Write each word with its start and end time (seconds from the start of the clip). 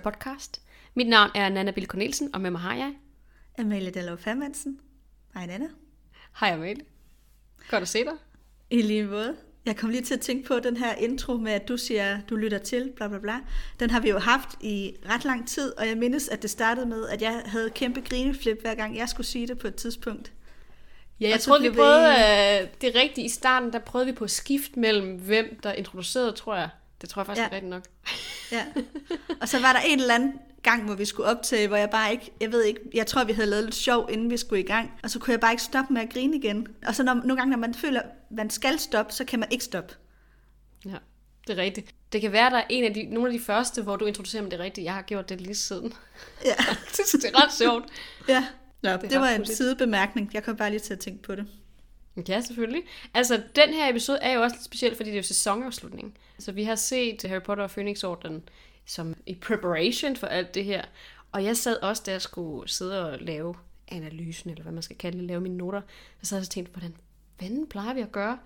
Harry 0.00 0.12
Podcast. 0.12 0.60
Mit 0.94 1.08
navn 1.08 1.30
er 1.34 1.48
Nana 1.48 1.70
Bill 1.70 1.86
Cornelsen, 1.86 2.34
og 2.34 2.40
med 2.40 2.50
mig 2.50 2.60
har 2.60 2.74
jeg... 2.74 2.94
Amalie 3.58 3.90
Dallov 3.90 4.18
Fermansen. 4.18 4.80
Hej 5.34 5.46
Nana. 5.46 5.64
Hej 6.40 6.52
Amalie. 6.52 6.84
Godt 7.70 7.82
at 7.82 7.88
se 7.88 8.04
dig. 8.04 8.12
I 8.70 8.82
lige 8.82 9.04
måde. 9.04 9.36
Jeg 9.66 9.76
kom 9.76 9.90
lige 9.90 10.02
til 10.02 10.14
at 10.14 10.20
tænke 10.20 10.48
på 10.48 10.58
den 10.58 10.76
her 10.76 10.94
intro 10.94 11.36
med, 11.36 11.52
at 11.52 11.68
du 11.68 11.76
siger, 11.76 12.20
du 12.30 12.36
lytter 12.36 12.58
til, 12.58 12.92
bla 12.96 13.08
bla 13.08 13.18
bla. 13.18 13.34
Den 13.80 13.90
har 13.90 14.00
vi 14.00 14.08
jo 14.08 14.18
haft 14.18 14.48
i 14.60 14.96
ret 15.08 15.24
lang 15.24 15.48
tid, 15.48 15.78
og 15.78 15.88
jeg 15.88 15.96
mindes, 15.96 16.28
at 16.28 16.42
det 16.42 16.50
startede 16.50 16.86
med, 16.86 17.08
at 17.08 17.22
jeg 17.22 17.42
havde 17.46 17.70
kæmpe 17.70 18.00
grineflip, 18.00 18.60
hver 18.60 18.74
gang 18.74 18.96
jeg 18.96 19.08
skulle 19.08 19.26
sige 19.26 19.46
det 19.46 19.58
på 19.58 19.66
et 19.66 19.74
tidspunkt. 19.74 20.32
Ja, 21.20 21.28
jeg 21.28 21.40
troede, 21.40 21.62
vi 21.62 21.70
prøvede 21.70 22.08
øh, 22.08 22.68
det 22.80 22.94
rigtige 22.94 23.24
i 23.24 23.28
starten, 23.28 23.72
der 23.72 23.78
prøvede 23.78 24.06
vi 24.06 24.12
på 24.12 24.24
at 24.24 24.30
skifte 24.30 24.80
mellem, 24.80 25.16
hvem 25.16 25.60
der 25.62 25.72
introducerede, 25.72 26.32
tror 26.32 26.56
jeg. 26.56 26.68
Det 27.00 27.08
tror 27.08 27.20
jeg 27.22 27.26
faktisk 27.26 27.40
Ja. 27.42 27.48
er 27.48 27.52
rigtigt 27.52 27.70
nok. 27.70 27.84
Ja. 28.52 28.66
Og 29.40 29.48
så 29.48 29.60
var 29.60 29.72
der 29.72 29.80
en 29.80 30.00
eller 30.00 30.14
anden 30.14 30.32
gang, 30.62 30.84
hvor 30.84 30.94
vi 30.94 31.04
skulle 31.04 31.28
optage, 31.28 31.68
hvor 31.68 31.76
jeg 31.76 31.90
bare 31.90 32.12
ikke, 32.12 32.32
jeg 32.40 32.52
ved 32.52 32.64
ikke, 32.64 32.80
jeg 32.94 33.06
tror, 33.06 33.24
vi 33.24 33.32
havde 33.32 33.50
lavet 33.50 33.64
lidt 33.64 33.74
sjov, 33.74 34.08
inden 34.12 34.30
vi 34.30 34.36
skulle 34.36 34.62
i 34.62 34.66
gang. 34.66 34.90
Og 35.02 35.10
så 35.10 35.18
kunne 35.18 35.32
jeg 35.32 35.40
bare 35.40 35.52
ikke 35.52 35.62
stoppe 35.62 35.92
med 35.94 36.02
at 36.02 36.10
grine 36.12 36.36
igen. 36.36 36.66
Og 36.86 36.94
så 36.94 37.02
når, 37.02 37.14
nogle 37.14 37.36
gange, 37.36 37.50
når 37.50 37.58
man 37.58 37.74
føler, 37.74 38.02
man 38.30 38.50
skal 38.50 38.78
stoppe, 38.78 39.12
så 39.12 39.24
kan 39.24 39.38
man 39.40 39.48
ikke 39.52 39.64
stoppe. 39.64 39.94
Ja, 40.86 40.96
det 41.46 41.58
er 41.58 41.62
rigtigt. 41.62 41.94
Det 42.12 42.20
kan 42.20 42.32
være, 42.32 42.50
der 42.50 42.56
er 42.56 42.64
en 42.70 42.84
af 42.84 42.94
de, 42.94 43.02
nogle 43.04 43.32
af 43.32 43.38
de 43.38 43.44
første, 43.44 43.82
hvor 43.82 43.96
du 43.96 44.04
introducerer 44.06 44.42
mig 44.42 44.50
det 44.50 44.60
rigtige. 44.60 44.84
Jeg 44.84 44.94
har 44.94 45.02
gjort 45.02 45.28
det 45.28 45.40
lige 45.40 45.54
siden. 45.54 45.92
Ja. 46.44 46.50
det 46.96 47.24
er 47.24 47.44
ret 47.44 47.52
sjovt. 47.54 47.84
Ja. 48.28 48.46
Nå, 48.82 48.90
Det 48.92 49.02
det, 49.10 49.20
var 49.20 49.28
en 49.28 49.40
pudsigt. 49.40 49.56
sidebemærkning. 49.56 50.30
Jeg 50.34 50.42
kom 50.44 50.56
bare 50.56 50.70
lige 50.70 50.80
til 50.80 50.92
at 50.92 50.98
tænke 51.00 51.22
på 51.22 51.34
det. 51.34 51.46
Ja, 52.28 52.40
selvfølgelig. 52.40 52.82
Altså, 53.14 53.42
den 53.56 53.68
her 53.68 53.90
episode 53.90 54.18
er 54.18 54.32
jo 54.32 54.42
også 54.42 54.56
lidt 54.56 54.64
speciel, 54.64 54.96
fordi 54.96 55.10
det 55.10 55.14
er 55.14 55.20
jo 55.20 55.22
sæsonafslutning. 55.22 56.18
Så 56.38 56.52
vi 56.52 56.64
har 56.64 56.74
set 56.74 57.22
Harry 57.22 57.42
Potter 57.42 57.64
og 57.64 57.70
Phoenix 57.70 58.04
Orden 58.04 58.42
som 58.90 59.14
i 59.26 59.34
preparation 59.34 60.16
for 60.16 60.26
alt 60.26 60.54
det 60.54 60.64
her. 60.64 60.84
Og 61.32 61.44
jeg 61.44 61.56
sad 61.56 61.76
også, 61.82 62.02
da 62.06 62.10
jeg 62.10 62.22
skulle 62.22 62.68
sidde 62.68 63.10
og 63.10 63.18
lave 63.18 63.54
analysen, 63.88 64.50
eller 64.50 64.62
hvad 64.62 64.72
man 64.72 64.82
skal 64.82 64.96
kalde 64.96 65.18
det, 65.18 65.26
lave 65.26 65.40
mine 65.40 65.56
noter, 65.56 65.80
så 66.22 66.28
sad 66.28 66.38
jeg 66.38 66.42
og 66.42 66.50
tænkte, 66.50 66.72
hvordan 66.72 66.96
fanden 67.40 67.66
plejer 67.66 67.94
vi 67.94 68.00
at 68.00 68.12
gøre? 68.12 68.38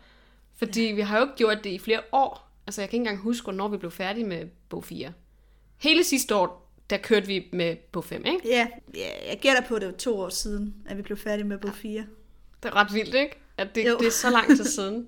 Fordi 0.57 0.89
ja. 0.89 0.95
vi 0.95 1.01
har 1.01 1.19
jo 1.19 1.25
ikke 1.25 1.37
gjort 1.37 1.65
det 1.65 1.71
i 1.71 1.79
flere 1.79 2.01
år. 2.13 2.51
Altså, 2.67 2.81
jeg 2.81 2.91
kan 2.91 2.97
ikke 2.97 3.03
engang 3.09 3.23
huske, 3.23 3.45
hvornår 3.45 3.69
vi 3.69 3.77
blev 3.77 3.91
færdige 3.91 4.27
med 4.27 4.47
bog 4.69 4.85
4. 4.85 5.13
Hele 5.77 6.05
sidste 6.05 6.37
år, 6.37 6.73
der 6.91 6.97
kørte 6.97 7.27
vi 7.27 7.49
med 7.53 7.77
bog 7.77 8.05
5, 8.05 8.25
ikke? 8.25 8.41
Ja, 8.49 8.69
ja 8.95 9.29
jeg 9.29 9.39
gætter 9.41 9.63
på, 9.69 9.75
at 9.75 9.83
det 9.83 9.89
var 9.89 9.97
to 9.97 10.19
år 10.19 10.29
siden, 10.29 10.75
at 10.87 10.97
vi 10.97 11.03
blev 11.03 11.17
færdige 11.17 11.47
med 11.47 11.59
bog 11.59 11.75
4. 11.75 12.07
Det 12.63 12.69
er 12.69 12.77
ret 12.77 12.95
vildt, 12.95 13.15
ikke? 13.15 13.37
At 13.59 13.75
det, 13.75 13.87
Jo. 13.89 13.97
det 13.99 14.07
er 14.07 14.11
så 14.11 14.31
lang 14.31 14.47
tid 14.57 14.65
siden. 14.77 15.07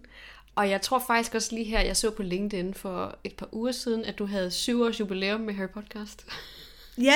Og 0.55 0.71
jeg 0.71 0.81
tror 0.83 1.05
faktisk 1.07 1.35
også 1.35 1.55
lige 1.55 1.65
her, 1.65 1.81
jeg 1.81 1.97
så 1.97 2.11
på 2.11 2.23
LinkedIn 2.23 2.75
for 2.75 3.19
et 3.25 3.33
par 3.35 3.49
uger 3.53 3.73
siden, 3.73 4.05
at 4.05 4.19
du 4.19 4.27
havde 4.27 4.51
syv 4.51 4.83
års 4.83 5.01
jubilæum 5.01 5.41
med 5.41 5.55
Harry 5.55 5.69
Podcast. 5.75 6.27
Ja, 6.99 7.15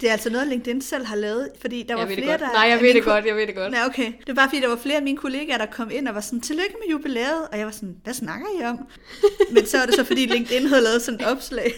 det 0.00 0.08
er 0.08 0.12
altså 0.12 0.30
noget, 0.30 0.46
LinkedIn 0.48 0.80
selv 0.82 1.04
har 1.04 1.16
lavet, 1.16 1.50
fordi 1.60 1.82
der 1.82 1.94
var 1.94 2.06
flere, 2.06 2.16
det 2.20 2.26
der... 2.26 2.38
godt. 2.38 2.52
Nej, 2.52 2.62
jeg 2.68 2.80
ved 2.80 2.94
det 2.94 3.04
ko- 3.04 3.10
godt, 3.10 3.24
jeg 3.26 3.36
ved 3.36 3.46
det 3.46 3.54
godt. 3.54 3.72
Nej, 3.72 3.80
okay. 3.86 4.06
Det 4.06 4.26
var 4.28 4.34
bare 4.34 4.48
fordi, 4.48 4.60
der 4.60 4.68
var 4.68 4.76
flere 4.76 4.96
af 4.96 5.02
mine 5.02 5.18
kollegaer, 5.18 5.58
der 5.58 5.66
kom 5.66 5.90
ind 5.90 6.08
og 6.08 6.14
var 6.14 6.20
sådan, 6.20 6.40
tillykke 6.40 6.74
med 6.82 6.90
jubilæet. 6.90 7.48
Og 7.52 7.58
jeg 7.58 7.66
var 7.66 7.72
sådan, 7.72 7.96
hvad 8.04 8.14
snakker 8.14 8.46
I 8.60 8.64
om? 8.64 8.78
Men 9.54 9.66
så 9.66 9.78
var 9.78 9.86
det 9.86 9.94
så, 9.94 10.04
fordi 10.04 10.26
LinkedIn 10.26 10.66
havde 10.66 10.82
lavet 10.82 11.02
sådan 11.02 11.20
et 11.20 11.26
opslag. 11.26 11.72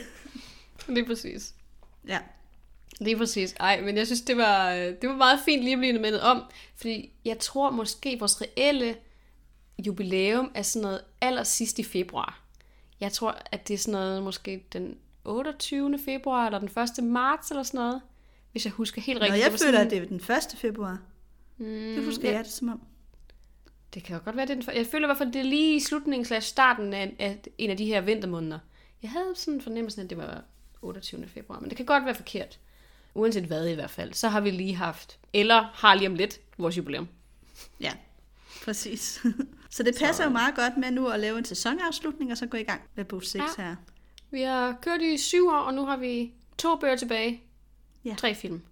Lige 0.88 1.06
præcis. 1.06 1.52
Ja, 2.08 2.18
Lige 3.00 3.16
præcis. 3.16 3.52
Ej, 3.60 3.80
men 3.80 3.96
jeg 3.96 4.06
synes, 4.06 4.20
det 4.22 4.36
var, 4.36 4.70
det 4.74 5.08
var 5.08 5.16
meget 5.16 5.38
fint 5.44 5.62
lige 5.62 5.72
at 5.72 5.78
blive 5.78 5.92
mindet 5.98 6.20
om, 6.20 6.42
fordi 6.76 7.12
jeg 7.24 7.38
tror 7.38 7.70
måske, 7.70 8.18
vores 8.18 8.42
reelle 8.42 8.96
jubilæum 9.86 10.50
er 10.54 10.62
sådan 10.62 10.82
noget 10.82 11.00
aller 11.20 11.42
sidst 11.42 11.78
i 11.78 11.82
februar. 11.82 12.40
Jeg 13.00 13.12
tror, 13.12 13.38
at 13.52 13.68
det 13.68 13.74
er 13.74 13.78
sådan 13.78 13.92
noget 13.92 14.22
måske 14.22 14.64
den 14.72 14.98
28. 15.24 15.98
februar, 16.04 16.46
eller 16.46 16.58
den 16.58 16.68
1. 16.98 17.04
marts, 17.04 17.50
eller 17.50 17.62
sådan 17.62 17.78
noget. 17.78 18.00
Hvis 18.52 18.64
jeg 18.64 18.72
husker 18.72 19.00
helt 19.02 19.18
Nå, 19.18 19.24
rigtigt. 19.24 19.44
jeg 19.44 19.52
var 19.52 19.58
føler, 19.58 19.72
sådan- 19.72 19.86
at 19.86 19.90
det 19.90 20.02
er 20.02 20.06
den 20.06 20.16
1. 20.54 20.58
februar. 20.58 20.98
Mm, 21.58 21.66
Det 21.66 22.04
husker 22.04 22.30
jeg 22.30 22.44
det 22.44 22.52
som 22.52 22.68
om. 22.68 22.80
Det 23.94 24.04
kan 24.04 24.16
jo 24.16 24.22
godt 24.24 24.36
være, 24.36 24.46
det 24.46 24.56
er 24.56 24.60
den, 24.60 24.76
jeg 24.76 24.86
føler 24.86 25.06
i 25.06 25.08
hvert 25.08 25.18
fald, 25.18 25.32
det 25.32 25.38
er 25.40 25.44
lige 25.44 25.76
i 25.76 25.80
slutningen 25.80 26.24
slash 26.24 26.48
starten 26.48 26.94
af, 26.94 27.14
af 27.18 27.38
en 27.58 27.70
af 27.70 27.76
de 27.76 27.84
her 27.86 28.00
vintermåneder. 28.00 28.58
Jeg 29.02 29.10
havde 29.10 29.32
sådan 29.34 29.54
en 29.54 29.60
fornemmelse, 29.60 30.02
at 30.02 30.10
det 30.10 30.18
var 30.18 30.42
28. 30.82 31.26
februar, 31.26 31.60
men 31.60 31.68
det 31.68 31.76
kan 31.76 31.86
godt 31.86 32.04
være 32.04 32.14
forkert. 32.14 32.58
Uanset 33.16 33.44
hvad 33.44 33.68
i 33.68 33.74
hvert 33.74 33.90
fald, 33.90 34.12
så 34.12 34.28
har 34.28 34.40
vi 34.40 34.50
lige 34.50 34.74
haft, 34.74 35.18
eller 35.32 35.70
har 35.74 35.94
lige 35.94 36.08
om 36.08 36.14
lidt, 36.14 36.40
vores 36.58 36.76
jubilæum. 36.76 37.08
Ja, 37.80 37.92
præcis. 38.64 39.22
så 39.70 39.82
det 39.82 39.96
passer 39.98 40.24
jo 40.24 40.30
meget 40.30 40.54
godt 40.56 40.76
med 40.76 40.90
nu 40.90 41.08
at 41.08 41.20
lave 41.20 41.38
en 41.38 41.44
sæsonafslutning, 41.44 42.30
og 42.32 42.36
så 42.38 42.46
gå 42.46 42.56
i 42.56 42.62
gang 42.62 42.80
med 42.94 43.04
bog 43.04 43.22
6 43.22 43.34
Ja. 43.58 43.64
her. 43.64 43.76
Vi 44.30 44.42
har 44.42 44.78
kørt 44.82 45.02
i 45.02 45.16
syv 45.18 45.48
år, 45.48 45.56
og 45.58 45.74
nu 45.74 45.84
har 45.84 45.96
vi 45.96 46.32
to 46.58 46.76
bøger 46.76 46.96
tilbage. 46.96 47.42
Ja. 48.04 48.14
Tre 48.18 48.34
film. 48.34 48.62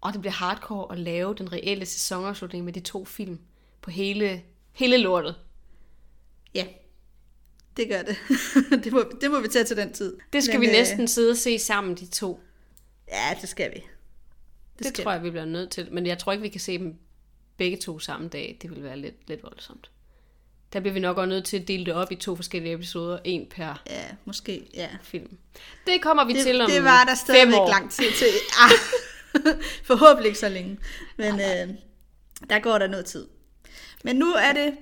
Og 0.00 0.12
det 0.12 0.20
bliver 0.20 0.32
hardcore 0.32 0.92
at 0.92 0.98
lave 0.98 1.34
den 1.34 1.52
reelle 1.52 1.86
sæsonafslutning 1.86 2.64
med 2.64 2.72
de 2.72 2.80
to 2.80 3.04
film 3.04 3.38
på 3.80 3.90
hele, 3.90 4.42
hele 4.72 4.96
lortet. 4.96 5.34
Ja, 6.54 6.66
det 7.76 7.88
gør 7.88 8.02
det. 8.02 8.16
det, 8.84 8.92
må, 8.92 9.04
det 9.20 9.30
må 9.30 9.40
vi 9.40 9.48
tage 9.48 9.64
til 9.64 9.76
den 9.76 9.92
tid. 9.92 10.16
Det 10.32 10.44
skal 10.44 10.54
Men, 10.54 10.60
vi 10.60 10.66
øh, 10.66 10.72
næsten 10.72 11.08
sidde 11.08 11.30
og 11.30 11.36
se 11.36 11.58
sammen, 11.58 11.94
de 11.94 12.06
to. 12.06 12.40
Ja, 13.08 13.36
det 13.40 13.48
skal 13.48 13.70
vi. 13.74 13.82
Det, 14.78 14.86
det 14.86 14.94
tror 14.94 15.12
jeg, 15.12 15.22
vi 15.22 15.30
bliver 15.30 15.44
nødt 15.44 15.70
til. 15.70 15.88
Men 15.92 16.06
jeg 16.06 16.18
tror 16.18 16.32
ikke, 16.32 16.42
vi 16.42 16.48
kan 16.48 16.60
se 16.60 16.78
dem 16.78 16.94
begge 17.56 17.76
to 17.76 17.98
samme 17.98 18.28
dag. 18.28 18.58
Det 18.62 18.70
vil 18.70 18.82
være 18.82 18.96
lidt, 18.96 19.28
lidt 19.28 19.42
voldsomt. 19.42 19.90
Der 20.72 20.80
bliver 20.80 20.94
vi 20.94 21.00
nok 21.00 21.18
også 21.18 21.28
nødt 21.28 21.44
til 21.44 21.58
at 21.58 21.68
dele 21.68 21.84
det 21.84 21.94
op 21.94 22.12
i 22.12 22.14
to 22.14 22.36
forskellige 22.36 22.74
episoder. 22.74 23.18
En 23.24 23.46
per 23.50 23.82
Ja, 23.90 24.04
måske, 24.24 24.70
ja. 24.74 24.88
film. 25.02 25.38
Det 25.86 26.02
kommer 26.02 26.24
vi 26.24 26.32
Det, 26.32 26.42
til 26.42 26.60
om 26.60 26.70
det 26.70 26.84
var 26.84 27.04
der 27.04 27.14
stadigvæk 27.14 27.68
lang 27.68 27.90
tid 27.90 28.12
til. 28.18 28.26
Ah, 28.62 28.70
forhåbentlig 29.90 30.26
ikke 30.26 30.38
så 30.38 30.48
længe. 30.48 30.78
Men 31.16 31.34
øh, 31.34 31.74
der 32.50 32.58
går 32.58 32.78
der 32.78 32.86
noget 32.86 33.06
tid. 33.06 33.26
Men 34.04 34.16
nu 34.16 34.26
er 34.26 34.52
det 34.52 34.74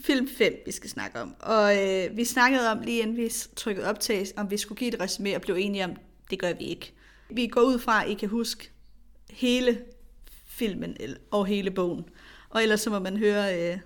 film 0.00 0.28
5, 0.38 0.62
vi 0.66 0.72
skal 0.72 0.90
snakke 0.90 1.20
om. 1.20 1.36
Og 1.40 1.88
øh, 1.88 2.16
vi 2.16 2.24
snakkede 2.24 2.70
om, 2.70 2.80
lige 2.80 3.02
inden 3.02 3.16
vi 3.16 3.32
trykkede 3.56 3.86
optag, 3.86 4.26
om 4.36 4.50
vi 4.50 4.56
skulle 4.56 4.78
give 4.78 4.94
et 4.94 5.00
resume 5.00 5.36
og 5.36 5.42
blev 5.42 5.56
enige 5.56 5.84
om, 5.84 5.96
det 6.30 6.38
gør 6.38 6.52
vi 6.52 6.64
ikke. 6.64 6.92
Vi 7.32 7.46
går 7.46 7.60
ud 7.60 7.78
fra, 7.78 8.04
at 8.04 8.10
I 8.10 8.14
kan 8.14 8.28
huske 8.28 8.70
hele 9.30 9.80
filmen 10.46 10.96
eller- 11.00 11.18
og 11.30 11.46
hele 11.46 11.70
bogen. 11.70 12.04
Og 12.50 12.62
ellers 12.62 12.80
så 12.80 12.90
må 12.90 12.98
man 12.98 13.16
høre 13.16 13.72
øh, 13.72 13.78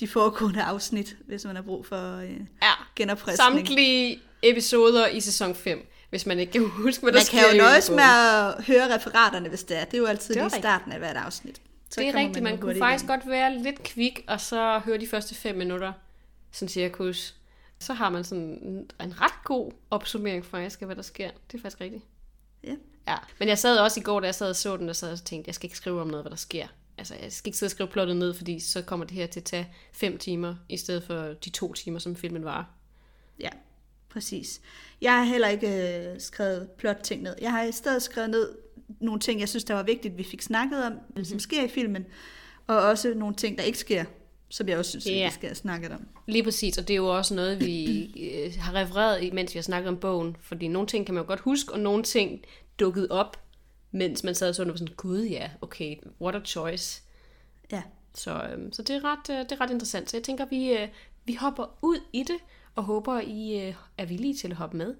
de 0.00 0.08
foregående 0.08 0.62
afsnit, 0.62 1.16
hvis 1.26 1.44
man 1.44 1.56
har 1.56 1.62
brug 1.62 1.86
for 1.86 2.16
øh, 2.16 2.30
Ja, 2.62 2.72
genopredsning. 2.96 3.36
samtlige 3.58 4.20
episoder 4.42 5.06
i 5.08 5.20
sæson 5.20 5.54
5, 5.54 5.86
hvis 6.10 6.26
man 6.26 6.38
ikke 6.38 6.52
kan 6.52 6.64
huske, 6.84 7.02
hvad 7.02 7.12
der 7.12 7.18
Man 7.18 7.24
sker 7.26 7.38
kan 7.38 7.56
jo 7.56 7.62
nøjes 7.62 7.90
med 7.90 7.98
at 7.98 8.64
høre 8.64 8.94
referaterne, 8.94 9.48
hvis 9.48 9.64
det 9.64 9.76
er. 9.80 9.84
Det 9.84 9.94
er 9.94 9.98
jo 9.98 10.06
altid 10.06 10.34
lige 10.34 10.50
starten 10.50 10.92
af 10.92 10.98
hvert 10.98 11.16
afsnit. 11.16 11.62
Så 11.90 12.00
det 12.00 12.08
er 12.08 12.14
rigtigt, 12.14 12.42
man, 12.42 12.54
jo 12.54 12.60
kunne 12.60 12.78
faktisk 12.78 13.04
igennem. 13.04 13.20
godt 13.20 13.30
være 13.30 13.58
lidt 13.58 13.82
kvik, 13.82 14.24
og 14.28 14.40
så 14.40 14.78
høre 14.84 14.98
de 14.98 15.06
første 15.06 15.34
fem 15.34 15.56
minutter, 15.56 15.92
sådan 16.52 16.68
cirkus. 16.68 17.34
Så 17.78 17.92
har 17.92 18.08
man 18.10 18.24
sådan 18.24 18.42
en, 18.44 18.90
en 19.06 19.20
ret 19.20 19.44
god 19.44 19.72
opsummering 19.90 20.44
faktisk 20.46 20.80
af, 20.82 20.86
hvad 20.88 20.96
der 20.96 21.02
sker. 21.02 21.30
Det 21.52 21.58
er 21.58 21.62
faktisk 21.62 21.80
rigtigt. 21.80 22.02
Ja. 22.66 22.74
Ja, 23.08 23.16
men 23.38 23.48
jeg 23.48 23.58
sad 23.58 23.78
også 23.78 24.00
i 24.00 24.02
går, 24.02 24.20
da 24.20 24.26
jeg 24.26 24.34
sad 24.34 24.48
og 24.48 24.56
så 24.56 24.76
den, 24.76 24.88
og 24.88 24.96
sad 24.96 25.12
og 25.12 25.24
tænkte, 25.24 25.48
jeg 25.48 25.54
skal 25.54 25.66
ikke 25.66 25.76
skrive 25.76 26.00
om 26.00 26.06
noget, 26.06 26.22
hvad 26.22 26.30
der 26.30 26.36
sker. 26.36 26.66
Altså, 26.98 27.14
jeg 27.22 27.32
skal 27.32 27.48
ikke 27.48 27.58
sidde 27.58 27.68
og 27.68 27.70
skrive 27.70 27.88
plottet 27.88 28.16
ned, 28.16 28.34
fordi 28.34 28.60
så 28.60 28.82
kommer 28.82 29.06
det 29.06 29.14
her 29.16 29.26
til 29.26 29.40
at 29.40 29.44
tage 29.44 29.68
fem 29.92 30.18
timer, 30.18 30.54
i 30.68 30.76
stedet 30.76 31.02
for 31.02 31.14
de 31.14 31.50
to 31.50 31.72
timer, 31.72 31.98
som 31.98 32.16
filmen 32.16 32.44
var. 32.44 32.70
Ja, 33.40 33.48
præcis. 34.08 34.60
Jeg 35.00 35.12
har 35.12 35.24
heller 35.24 35.48
ikke 35.48 35.98
øh, 35.98 36.20
skrevet 36.20 36.70
plot-ting 36.78 37.22
ned. 37.22 37.34
Jeg 37.40 37.50
har 37.50 37.62
i 37.62 37.72
stedet 37.72 38.02
skrevet 38.02 38.30
ned 38.30 38.56
nogle 39.00 39.20
ting, 39.20 39.40
jeg 39.40 39.48
synes, 39.48 39.64
der 39.64 39.74
var 39.74 39.82
vigtigt, 39.82 40.18
vi 40.18 40.22
fik 40.22 40.42
snakket 40.42 40.84
om, 40.84 40.92
mm-hmm. 40.92 41.24
som 41.24 41.38
sker 41.38 41.64
i 41.64 41.68
filmen. 41.68 42.06
Og 42.66 42.76
også 42.76 43.14
nogle 43.14 43.34
ting, 43.34 43.58
der 43.58 43.64
ikke 43.64 43.78
sker, 43.78 44.04
som 44.54 44.68
jeg 44.68 44.78
også 44.78 44.90
synes, 44.90 45.06
Ja. 45.06 45.26
vi 45.26 45.32
skal 45.32 45.48
have 45.48 45.54
snakket 45.54 45.90
om. 45.92 46.08
Lige 46.26 46.42
præcis, 46.44 46.78
og 46.78 46.88
det 46.88 46.94
er 46.94 46.98
jo 46.98 47.16
også 47.16 47.34
noget, 47.34 47.60
vi 47.60 48.02
øh, 48.30 48.52
har 48.58 48.74
refereret 48.74 49.22
i, 49.22 49.30
mens 49.30 49.54
vi 49.54 49.58
har 49.58 49.62
snakket 49.62 49.88
om 49.88 49.96
bogen. 49.96 50.36
Fordi 50.40 50.68
nogle 50.68 50.88
ting 50.88 51.06
kan 51.06 51.14
man 51.14 51.22
jo 51.24 51.26
godt 51.28 51.40
huske, 51.40 51.72
og 51.72 51.80
nogle 51.80 52.02
ting 52.02 52.44
dukkede 52.80 53.08
op, 53.10 53.40
mens 53.90 54.24
man 54.24 54.34
sad 54.34 54.48
og 54.48 54.54
så, 54.54 54.62
og 54.62 54.68
var 54.68 54.76
sådan, 54.76 54.94
gud 54.96 55.22
ja, 55.22 55.50
okay, 55.60 55.96
what 56.20 56.34
a 56.36 56.40
choice. 56.44 57.02
Ja, 57.72 57.82
Så, 58.14 58.42
øhm, 58.52 58.72
så 58.72 58.82
det, 58.82 58.96
er 58.96 59.04
ret, 59.04 59.30
øh, 59.30 59.38
det 59.38 59.52
er 59.52 59.60
ret 59.60 59.70
interessant. 59.70 60.10
Så 60.10 60.16
jeg 60.16 60.24
tænker, 60.24 60.46
vi, 60.46 60.72
øh, 60.72 60.88
vi 61.24 61.34
hopper 61.34 61.78
ud 61.82 61.98
i 62.12 62.22
det, 62.22 62.36
og 62.74 62.84
håber, 62.84 63.20
I 63.20 63.68
øh, 63.68 63.74
er 63.98 64.04
villige 64.06 64.34
til 64.34 64.50
at 64.50 64.56
hoppe 64.56 64.76
med. 64.76 64.94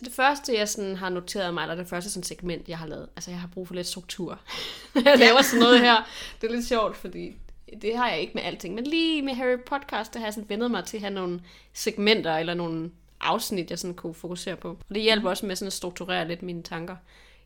Så 0.00 0.04
det 0.04 0.12
første, 0.12 0.58
jeg 0.58 0.68
sådan 0.68 0.96
har 0.96 1.08
noteret 1.08 1.54
mig, 1.54 1.62
eller 1.62 1.74
det 1.74 1.86
første 1.86 2.10
sådan 2.10 2.22
segment, 2.22 2.68
jeg 2.68 2.78
har 2.78 2.86
lavet, 2.86 3.08
altså 3.16 3.30
jeg 3.30 3.40
har 3.40 3.48
brug 3.54 3.66
for 3.66 3.74
lidt 3.74 3.86
struktur. 3.86 4.40
jeg 5.04 5.18
laver 5.18 5.42
sådan 5.42 5.60
noget 5.60 5.80
her. 5.80 5.96
Det 6.40 6.50
er 6.50 6.54
lidt 6.54 6.66
sjovt, 6.66 6.96
fordi 6.96 7.36
det 7.82 7.96
har 7.96 8.10
jeg 8.10 8.20
ikke 8.20 8.32
med 8.34 8.42
alting. 8.42 8.74
Men 8.74 8.84
lige 8.84 9.22
med 9.22 9.34
Harry 9.34 9.58
Podcast, 9.66 10.14
der 10.14 10.18
har 10.18 10.26
jeg 10.26 10.34
sådan 10.34 10.48
vendet 10.48 10.70
mig 10.70 10.84
til 10.84 10.96
at 10.96 11.00
have 11.00 11.14
nogle 11.14 11.40
segmenter, 11.72 12.36
eller 12.36 12.54
nogle 12.54 12.90
afsnit, 13.20 13.70
jeg 13.70 13.78
sådan 13.78 13.94
kunne 13.94 14.14
fokusere 14.14 14.56
på. 14.56 14.68
Og 14.68 14.94
det 14.94 15.02
hjælper 15.02 15.30
også 15.30 15.46
med 15.46 15.56
sådan 15.56 15.66
at 15.66 15.72
strukturere 15.72 16.28
lidt 16.28 16.42
mine 16.42 16.62
tanker. 16.62 16.96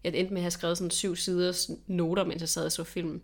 Jeg 0.04 0.14
endte 0.14 0.32
med 0.32 0.40
at 0.40 0.44
have 0.44 0.50
skrevet 0.50 0.78
sådan 0.78 0.90
syv 0.90 1.16
siders 1.16 1.70
noter, 1.86 2.24
mens 2.24 2.40
jeg 2.40 2.48
sad 2.48 2.64
og 2.64 2.72
så 2.72 2.84
filmen. 2.84 3.22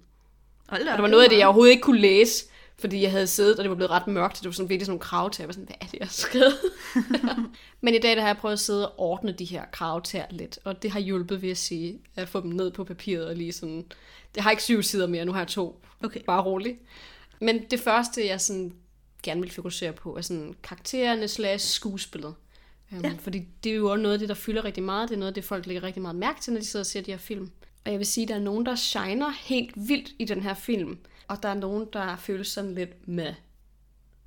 Hold 0.68 0.84
da 0.84 0.90
Og 0.90 0.96
det 0.96 1.02
var 1.02 1.08
noget 1.08 1.24
af 1.24 1.30
det, 1.30 1.38
jeg 1.38 1.46
overhovedet 1.46 1.70
ikke 1.70 1.82
kunne 1.82 2.00
læse, 2.00 2.44
Fordi 2.80 3.02
jeg 3.02 3.10
havde 3.10 3.26
siddet, 3.26 3.56
og 3.56 3.64
det 3.64 3.70
var 3.70 3.76
blevet 3.76 3.90
ret 3.90 4.06
mørkt, 4.06 4.36
så 4.36 4.42
det 4.42 4.46
var 4.46 4.52
sådan 4.52 4.68
virkelig 4.68 4.86
sådan 4.86 4.92
nogle 4.92 5.00
kravtær. 5.00 5.44
Jeg 5.44 5.48
var 5.48 5.52
sådan, 5.52 5.66
hvad 5.66 5.76
er 5.80 5.86
det, 5.86 5.98
jeg 5.98 6.06
har 6.06 6.12
skrevet? 6.12 6.58
Men 7.80 7.94
i 7.94 7.98
dag 7.98 8.16
der 8.16 8.20
har 8.20 8.28
jeg 8.28 8.36
prøvet 8.36 8.52
at 8.52 8.60
sidde 8.60 8.88
og 8.88 9.00
ordne 9.00 9.32
de 9.32 9.44
her 9.44 9.64
kravtær 9.72 10.24
lidt, 10.30 10.58
og 10.64 10.82
det 10.82 10.90
har 10.90 11.00
hjulpet, 11.00 11.42
vil 11.42 11.48
jeg 11.48 11.56
sige, 11.56 12.00
at 12.16 12.28
få 12.28 12.40
dem 12.40 12.50
ned 12.50 12.70
på 12.70 12.84
papiret 12.84 13.26
og 13.26 13.36
lige 13.36 13.52
sådan... 13.52 13.84
Det 14.34 14.42
har 14.42 14.50
ikke 14.50 14.62
syv 14.62 14.82
sider 14.82 15.06
mere, 15.06 15.24
nu 15.24 15.32
har 15.32 15.40
jeg 15.40 15.48
to. 15.48 15.82
Okay. 16.04 16.20
Bare 16.26 16.42
roligt. 16.42 16.78
Men 17.40 17.64
det 17.70 17.80
første, 17.80 18.26
jeg 18.26 18.40
sådan 18.40 18.72
gerne 19.22 19.40
vil 19.40 19.50
fokusere 19.50 19.92
på, 19.92 20.16
er 20.16 20.20
sådan 20.20 20.54
karaktererne 20.62 21.28
slash 21.28 21.68
skuespillet. 21.68 22.34
Um, 22.92 23.04
ja. 23.04 23.12
Fordi 23.18 23.42
det 23.64 23.72
er 23.72 23.76
jo 23.76 23.90
også 23.90 24.02
noget 24.02 24.12
af 24.12 24.18
det, 24.18 24.28
der 24.28 24.34
fylder 24.34 24.64
rigtig 24.64 24.82
meget. 24.82 25.08
Det 25.08 25.14
er 25.14 25.18
noget 25.18 25.30
af 25.30 25.34
det, 25.34 25.44
folk 25.44 25.66
lægger 25.66 25.82
rigtig 25.82 26.02
meget 26.02 26.16
mærke 26.16 26.40
til, 26.40 26.52
når 26.52 26.60
de 26.60 26.66
sidder 26.66 26.82
og 26.82 26.86
ser 26.86 27.00
de 27.00 27.10
her 27.10 27.18
film. 27.18 27.50
Og 27.84 27.90
jeg 27.90 27.98
vil 27.98 28.06
sige, 28.06 28.22
at 28.22 28.28
der 28.28 28.34
er 28.34 28.38
nogen, 28.40 28.66
der 28.66 28.74
shiner 28.74 29.30
helt 29.30 29.70
vildt 29.76 30.12
i 30.18 30.24
den 30.24 30.42
her 30.42 30.54
film. 30.54 30.98
Og 31.30 31.42
der 31.42 31.48
er 31.48 31.54
nogen, 31.54 31.88
der 31.92 32.16
føles 32.16 32.48
sådan 32.48 32.74
lidt 32.74 33.08
med. 33.08 33.34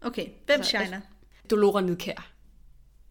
Okay, 0.01 0.27
hvem 0.45 0.63
Så- 0.63 0.69
shiner? 0.69 1.01
Dolora 1.49 1.81
Nidkær. 1.81 2.31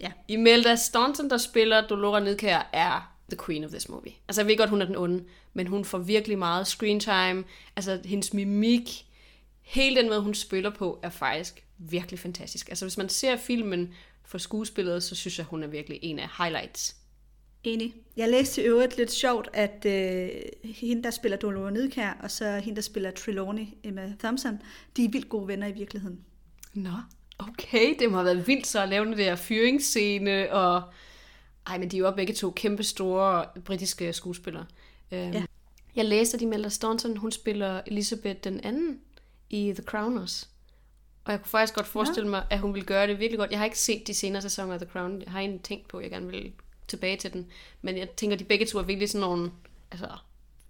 Ja. 0.00 0.12
Imelda 0.28 0.76
Staunton, 0.76 1.30
der 1.30 1.36
spiller 1.36 1.86
Dolora 1.86 2.20
Nidkær, 2.20 2.70
er 2.72 3.16
the 3.30 3.38
queen 3.46 3.64
of 3.64 3.70
this 3.70 3.88
movie. 3.88 4.12
Altså, 4.28 4.40
jeg 4.42 4.48
ved 4.48 4.56
godt, 4.56 4.70
hun 4.70 4.82
er 4.82 4.86
den 4.86 4.96
onde, 4.96 5.24
men 5.52 5.66
hun 5.66 5.84
får 5.84 5.98
virkelig 5.98 6.38
meget 6.38 6.66
screen 6.66 7.00
time. 7.00 7.44
Altså, 7.76 8.00
hendes 8.04 8.32
mimik, 8.32 9.06
hele 9.60 9.96
den 9.96 10.08
måde, 10.08 10.20
hun 10.20 10.34
spiller 10.34 10.70
på, 10.70 11.00
er 11.02 11.10
faktisk 11.10 11.64
virkelig 11.78 12.18
fantastisk. 12.20 12.68
Altså, 12.68 12.84
hvis 12.84 12.96
man 12.98 13.08
ser 13.08 13.36
filmen 13.36 13.94
for 14.24 14.38
skuespillet, 14.38 15.02
så 15.02 15.14
synes 15.14 15.38
jeg, 15.38 15.46
hun 15.46 15.62
er 15.62 15.66
virkelig 15.66 15.98
en 16.02 16.18
af 16.18 16.28
highlights. 16.38 16.96
Enig. 17.64 17.94
Jeg 18.16 18.28
læste 18.28 18.62
i 18.62 18.64
øvrigt 18.64 18.96
lidt 18.96 19.12
sjovt, 19.12 19.48
at 19.52 19.84
øh, 19.86 20.28
hende, 20.64 21.02
der 21.02 21.10
spiller 21.10 21.38
Dolores 21.38 21.72
Nidkær, 21.72 22.18
og 22.22 22.30
så 22.30 22.58
hende, 22.58 22.76
der 22.76 22.82
spiller 22.82 23.10
Trelawney, 23.10 23.66
Emma 23.84 24.12
Thompson, 24.18 24.62
de 24.96 25.04
er 25.04 25.08
vildt 25.08 25.28
gode 25.28 25.48
venner 25.48 25.66
i 25.66 25.72
virkeligheden. 25.72 26.20
Nå, 26.74 26.90
okay, 27.38 27.94
det 27.98 28.10
må 28.10 28.16
have 28.16 28.24
været 28.26 28.46
vildt 28.46 28.66
så 28.66 28.82
at 28.82 28.88
lave 28.88 29.04
den 29.04 29.18
der 29.18 29.36
fyringsscene, 29.36 30.52
og... 30.52 30.82
Ej, 31.66 31.78
men 31.78 31.90
de 31.90 31.96
er 31.96 32.00
jo 32.00 32.10
begge 32.10 32.34
to 32.34 32.50
kæmpe 32.50 32.82
store 32.82 33.44
britiske 33.64 34.12
skuespillere. 34.12 34.66
Øhm, 35.12 35.32
Ja. 35.32 35.44
Jeg 35.96 36.04
læste, 36.04 36.34
at 36.34 36.40
de 36.40 36.46
Melda 36.46 36.68
Staunton, 36.68 37.16
hun 37.16 37.32
spiller 37.32 37.80
Elizabeth 37.86 38.40
den 38.44 38.60
anden 38.60 38.98
i 39.50 39.72
The 39.74 39.82
Crown 39.84 40.18
også. 40.18 40.46
Og 41.24 41.32
jeg 41.32 41.40
kunne 41.40 41.48
faktisk 41.50 41.74
godt 41.74 41.86
forestille 41.86 42.28
mig, 42.28 42.44
at 42.50 42.58
hun 42.58 42.74
ville 42.74 42.86
gøre 42.86 43.06
det 43.06 43.18
virkelig 43.18 43.38
godt. 43.38 43.50
Jeg 43.50 43.58
har 43.58 43.64
ikke 43.64 43.78
set 43.78 44.06
de 44.06 44.14
senere 44.14 44.42
sæsoner 44.42 44.74
af 44.74 44.80
The 44.80 44.88
Crown. 44.88 45.22
Jeg 45.22 45.32
har 45.32 45.40
egentlig 45.40 45.62
tænkt 45.62 45.88
på, 45.88 45.96
at 45.96 46.02
jeg 46.02 46.10
gerne 46.10 46.26
vil 46.26 46.52
tilbage 46.92 47.16
til 47.16 47.32
den. 47.32 47.46
Men 47.82 47.98
jeg 47.98 48.10
tænker, 48.10 48.36
de 48.36 48.44
begge 48.44 48.66
to 48.66 48.78
er 48.78 48.82
virkelig 48.82 49.10
sådan 49.10 49.28
nogle, 49.28 49.52
altså, 49.90 50.08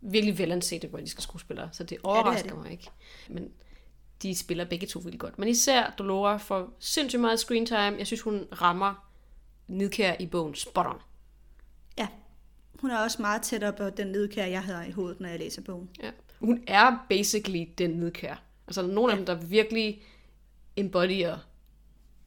virkelig 0.00 0.38
velansete 0.38 0.88
britiske 0.88 1.22
skuespillere. 1.22 1.69
Så 1.72 1.84
det 1.84 1.98
overrasker 2.02 2.48
det. 2.48 2.58
mig 2.58 2.70
ikke. 2.72 2.90
Men 3.28 3.50
de 4.22 4.34
spiller 4.34 4.64
begge 4.64 4.86
to 4.86 4.98
vildt 4.98 5.19
godt. 5.19 5.38
Men 5.38 5.48
især 5.48 5.94
Dolora 5.98 6.36
får 6.36 6.76
sindssygt 6.78 7.20
meget 7.20 7.40
screen 7.40 7.66
time. 7.66 7.94
Jeg 7.98 8.06
synes, 8.06 8.20
hun 8.20 8.46
rammer 8.52 9.12
Nidkær 9.69 10.14
i 10.20 10.26
bogen 10.26 10.54
spot 10.54 10.86
on. 10.86 11.00
Ja, 11.98 12.08
hun 12.80 12.90
er 12.90 12.98
også 12.98 13.22
meget 13.22 13.42
tættere 13.42 13.72
på 13.72 13.90
den 13.90 14.06
nedkær, 14.06 14.46
jeg 14.46 14.62
havde 14.62 14.88
i 14.88 14.90
hovedet, 14.90 15.20
når 15.20 15.28
jeg 15.28 15.38
læser 15.38 15.62
bogen. 15.62 15.90
Ja. 16.02 16.10
Hun 16.38 16.64
er 16.66 17.06
basically 17.08 17.64
den 17.78 17.90
Nidkær. 17.90 18.42
Altså, 18.66 18.82
der 18.82 18.88
er 18.88 18.92
nogle 18.92 19.12
af 19.12 19.16
dem, 19.16 19.26
der 19.26 19.34
virkelig 19.34 20.02
embodyer 20.76 21.38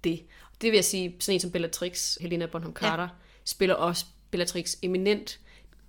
det. 0.04 0.26
Det 0.62 0.72
vil 0.72 0.78
jeg 0.78 0.86
sige, 0.86 1.16
sådan 1.20 1.36
en 1.36 1.40
som 1.40 1.52
Bellatrix, 1.52 2.18
Helena 2.22 2.46
Bonham 2.46 2.74
Carter, 2.74 3.04
ja. 3.04 3.10
Spiller 3.46 3.76
også 3.76 4.06
Bellatrix 4.32 4.76
eminent. 4.82 5.40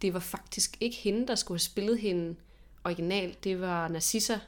Det 0.03 0.14
var 0.14 0.20
faktisk 0.20 0.76
ikke 0.81 0.97
hende, 0.97 1.26
der 1.26 1.35
skulle 1.35 1.56
have 1.56 1.61
spillet 1.64 1.99
hende 1.99 2.37
originalt. 2.85 3.44
Det 3.44 3.61
var 3.61 3.88
Narcissa. 3.88 4.38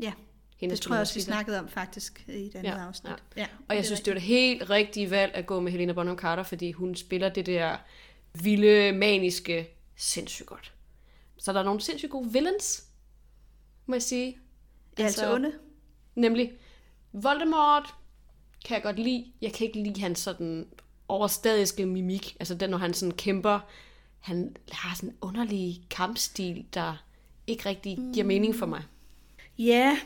Ja, 0.00 0.12
Hende, 0.56 0.74
det 0.74 0.82
tror 0.82 0.94
jeg 0.94 1.00
også, 1.00 1.14
vi 1.14 1.20
snakkede 1.20 1.58
om 1.58 1.68
faktisk 1.68 2.24
i 2.28 2.50
andet 2.54 2.64
Ja, 2.70 2.86
afsnit. 2.86 3.10
ja. 3.10 3.16
Ja, 3.36 3.46
Og 3.68 3.76
jeg 3.76 3.84
synes, 3.84 4.00
det 4.00 4.10
var 4.10 4.14
det 4.14 4.22
helt 4.22 4.70
rigtige 4.70 5.10
valg 5.10 5.34
at 5.34 5.46
gå 5.46 5.60
med 5.60 5.72
Helena 5.72 5.92
Bonham 5.92 6.18
Carter, 6.18 6.42
fordi 6.42 6.72
hun 6.72 6.94
spiller 6.94 7.28
det 7.28 7.46
der 7.46 7.76
vilde, 8.34 8.92
maniske 8.92 9.68
sindssygt 9.96 10.46
godt. 10.48 10.72
Så 11.38 11.52
der 11.52 11.60
er 11.60 11.64
nogle 11.64 11.80
sindssygt 11.80 12.10
gode 12.12 12.32
villains, 12.32 12.84
må 13.86 13.94
jeg 13.94 14.02
sige. 14.02 14.38
det 14.96 15.02
er 15.02 15.06
altså 15.06 15.34
onde. 15.34 15.52
Nemlig 16.14 16.52
Voldemort 17.12 17.94
kan 18.64 18.74
jeg 18.74 18.82
godt 18.82 18.98
lide. 18.98 19.32
Jeg 19.40 19.52
kan 19.52 19.66
ikke 19.66 19.82
lide 19.82 20.00
hans 20.00 20.18
sådan 20.18 20.66
overstadiske 21.08 21.86
mimik. 21.86 22.36
Altså 22.40 22.54
den, 22.54 22.70
når 22.70 22.78
han 22.78 22.94
sådan 22.94 23.12
kæmper. 23.14 23.58
Han 24.20 24.56
har 24.72 24.96
sådan 24.96 25.08
en 25.08 25.14
underlig 25.20 25.82
kampstil, 25.90 26.64
der 26.74 27.04
ikke 27.46 27.68
rigtig 27.68 27.98
giver 28.14 28.26
mening 28.26 28.56
for 28.56 28.66
mig. 28.66 28.82
Ja, 29.58 29.98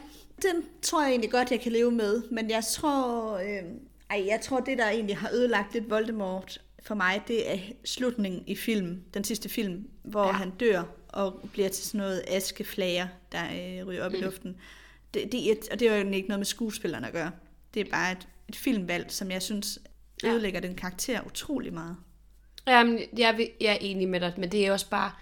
den 0.43 0.65
tror 0.83 1.03
jeg 1.03 1.11
egentlig 1.11 1.31
godt, 1.31 1.51
jeg 1.51 1.61
kan 1.61 1.73
leve 1.73 1.91
med. 1.91 2.23
Men 2.31 2.51
jeg 2.51 2.65
tror, 2.65 3.37
øh, 3.37 3.63
ej, 4.11 4.25
jeg 4.27 4.41
tror 4.41 4.61
det, 4.61 4.79
der 4.79 4.89
egentlig 4.91 5.17
har 5.17 5.31
ødelagt 5.33 5.73
lidt 5.73 5.91
Voldemort 5.91 6.61
for 6.83 6.95
mig, 6.95 7.23
det 7.29 7.53
er 7.53 7.59
slutningen 7.85 8.45
i 8.47 8.57
film, 8.57 9.03
den 9.15 9.25
sidste 9.25 9.49
film, 9.49 9.89
hvor 10.03 10.27
Ja. 10.27 10.33
han 10.33 10.51
dør 10.51 10.83
og 11.09 11.49
bliver 11.53 11.69
til 11.69 11.85
sådan 11.85 11.99
noget 11.99 12.23
askeflager, 12.29 13.09
der 13.33 13.45
øh, 13.45 13.87
ryger 13.87 14.05
op 14.05 14.13
mm. 14.13 14.19
i 14.19 14.21
luften. 14.21 14.57
Det, 15.15 15.33
det 15.33 15.49
er 15.49 15.53
et, 15.53 15.69
og 15.73 15.81
det 15.81 15.91
har 15.91 15.97
jo 15.97 16.11
ikke 16.11 16.29
noget 16.29 16.39
med 16.39 16.47
skuespillerne 16.47 17.07
at 17.07 17.13
gøre. 17.13 17.31
Det 17.75 17.81
er 17.87 17.91
bare 17.91 18.13
et, 18.13 18.29
et 18.49 18.57
filmvalg, 18.57 19.07
som 19.13 19.31
jeg 19.31 19.43
synes 19.43 19.79
Ja. 20.23 20.29
ødelægger 20.29 20.61
den 20.61 20.75
karakter 20.75 21.21
utrolig 21.27 21.73
meget. 21.73 21.97
Jamen, 22.67 23.01
jeg, 23.19 23.51
jeg 23.61 23.73
er 23.73 23.79
enig 23.81 24.09
med 24.09 24.21
dig, 24.21 24.35
men 24.37 24.53
det 24.53 24.67
er 24.67 24.73
også 24.73 24.91
bare, 24.91 25.13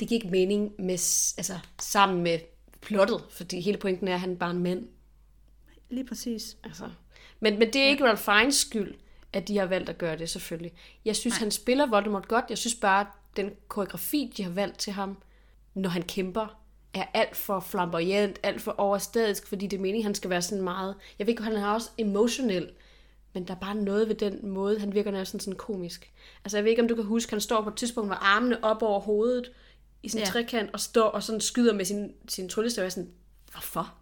det 0.00 0.08
giver 0.08 0.20
ikke 0.20 0.30
mening 0.30 0.72
med, 0.78 0.92
altså, 1.38 1.58
sammen 1.80 2.22
med 2.22 2.38
plottet, 2.80 3.24
fordi 3.30 3.60
hele 3.60 3.78
pointen 3.78 4.08
er, 4.08 4.14
at 4.14 4.20
han 4.20 4.32
er 4.32 4.36
bare 4.36 4.50
en 4.50 4.62
mand. 4.62 4.88
Lige 5.90 6.04
præcis. 6.06 6.56
Altså. 6.64 6.90
Men, 7.40 7.58
men 7.58 7.72
det 7.72 7.82
er 7.82 7.88
ikke 7.88 8.04
Ralph 8.04 8.22
Fiennes 8.22 8.54
skyld, 8.54 8.94
at 9.32 9.48
de 9.48 9.58
har 9.58 9.66
valgt 9.66 9.88
at 9.88 9.98
gøre 9.98 10.18
det, 10.18 10.30
selvfølgelig. 10.30 10.72
Jeg 11.04 11.16
synes, 11.16 11.34
Nej. 11.34 11.38
han 11.38 11.50
spiller 11.50 11.86
Voldemort 11.86 12.28
godt. 12.28 12.44
Jeg 12.48 12.58
synes 12.58 12.74
bare, 12.74 13.06
den 13.36 13.50
koreografi, 13.68 14.32
de 14.36 14.42
har 14.42 14.50
valgt 14.50 14.78
til 14.78 14.92
ham, 14.92 15.22
når 15.74 15.90
han 15.90 16.02
kæmper, 16.02 16.60
er 16.94 17.04
alt 17.14 17.36
for 17.36 17.60
flamboyant, 17.60 18.38
alt 18.42 18.62
for 18.62 18.74
overstadisk, 18.78 19.46
fordi 19.46 19.66
det 19.66 19.76
er 19.76 19.80
meningen, 19.80 20.04
han 20.04 20.14
skal 20.14 20.30
være 20.30 20.42
sådan 20.42 20.64
meget... 20.64 20.94
Jeg 21.18 21.26
ved 21.26 21.32
ikke, 21.32 21.42
han 21.42 21.56
er 21.56 21.66
også 21.66 21.90
emotionel, 21.98 22.70
men 23.32 23.44
der 23.48 23.54
er 23.54 23.58
bare 23.58 23.74
noget 23.74 24.08
ved 24.08 24.14
den 24.14 24.48
måde, 24.48 24.80
han 24.80 24.94
virker 24.94 25.10
næsten 25.10 25.40
sådan 25.40 25.56
komisk. 25.58 26.12
Altså, 26.44 26.56
jeg 26.56 26.64
ved 26.64 26.70
ikke, 26.70 26.82
om 26.82 26.88
du 26.88 26.94
kan 26.94 27.04
huske, 27.04 27.30
han 27.32 27.40
står 27.40 27.62
på 27.62 27.68
et 27.68 27.76
tidspunkt 27.76 28.08
med 28.08 28.16
armene 28.20 28.64
op 28.64 28.82
over 28.82 29.00
hovedet, 29.00 29.50
i 30.02 30.08
sådan 30.08 30.22
en 30.22 30.26
Ja. 30.26 30.32
trekant, 30.32 30.70
og 30.72 30.80
står 30.80 31.06
og 31.08 31.22
sådan 31.22 31.40
skyder 31.40 31.72
med 31.74 31.84
sin, 31.84 32.12
sin 32.28 32.48
tryllestav. 32.48 32.82
Jeg 32.82 32.86
er 32.86 32.90
sådan, 32.90 33.10
hvorfor? 33.52 33.94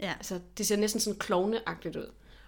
Ja. 0.00 0.12
Altså, 0.16 0.40
det 0.58 0.66
ser 0.66 0.76
næsten 0.76 1.00
sådan 1.00 1.18
klovneagtigt 1.18 1.96
ud. 1.96 2.06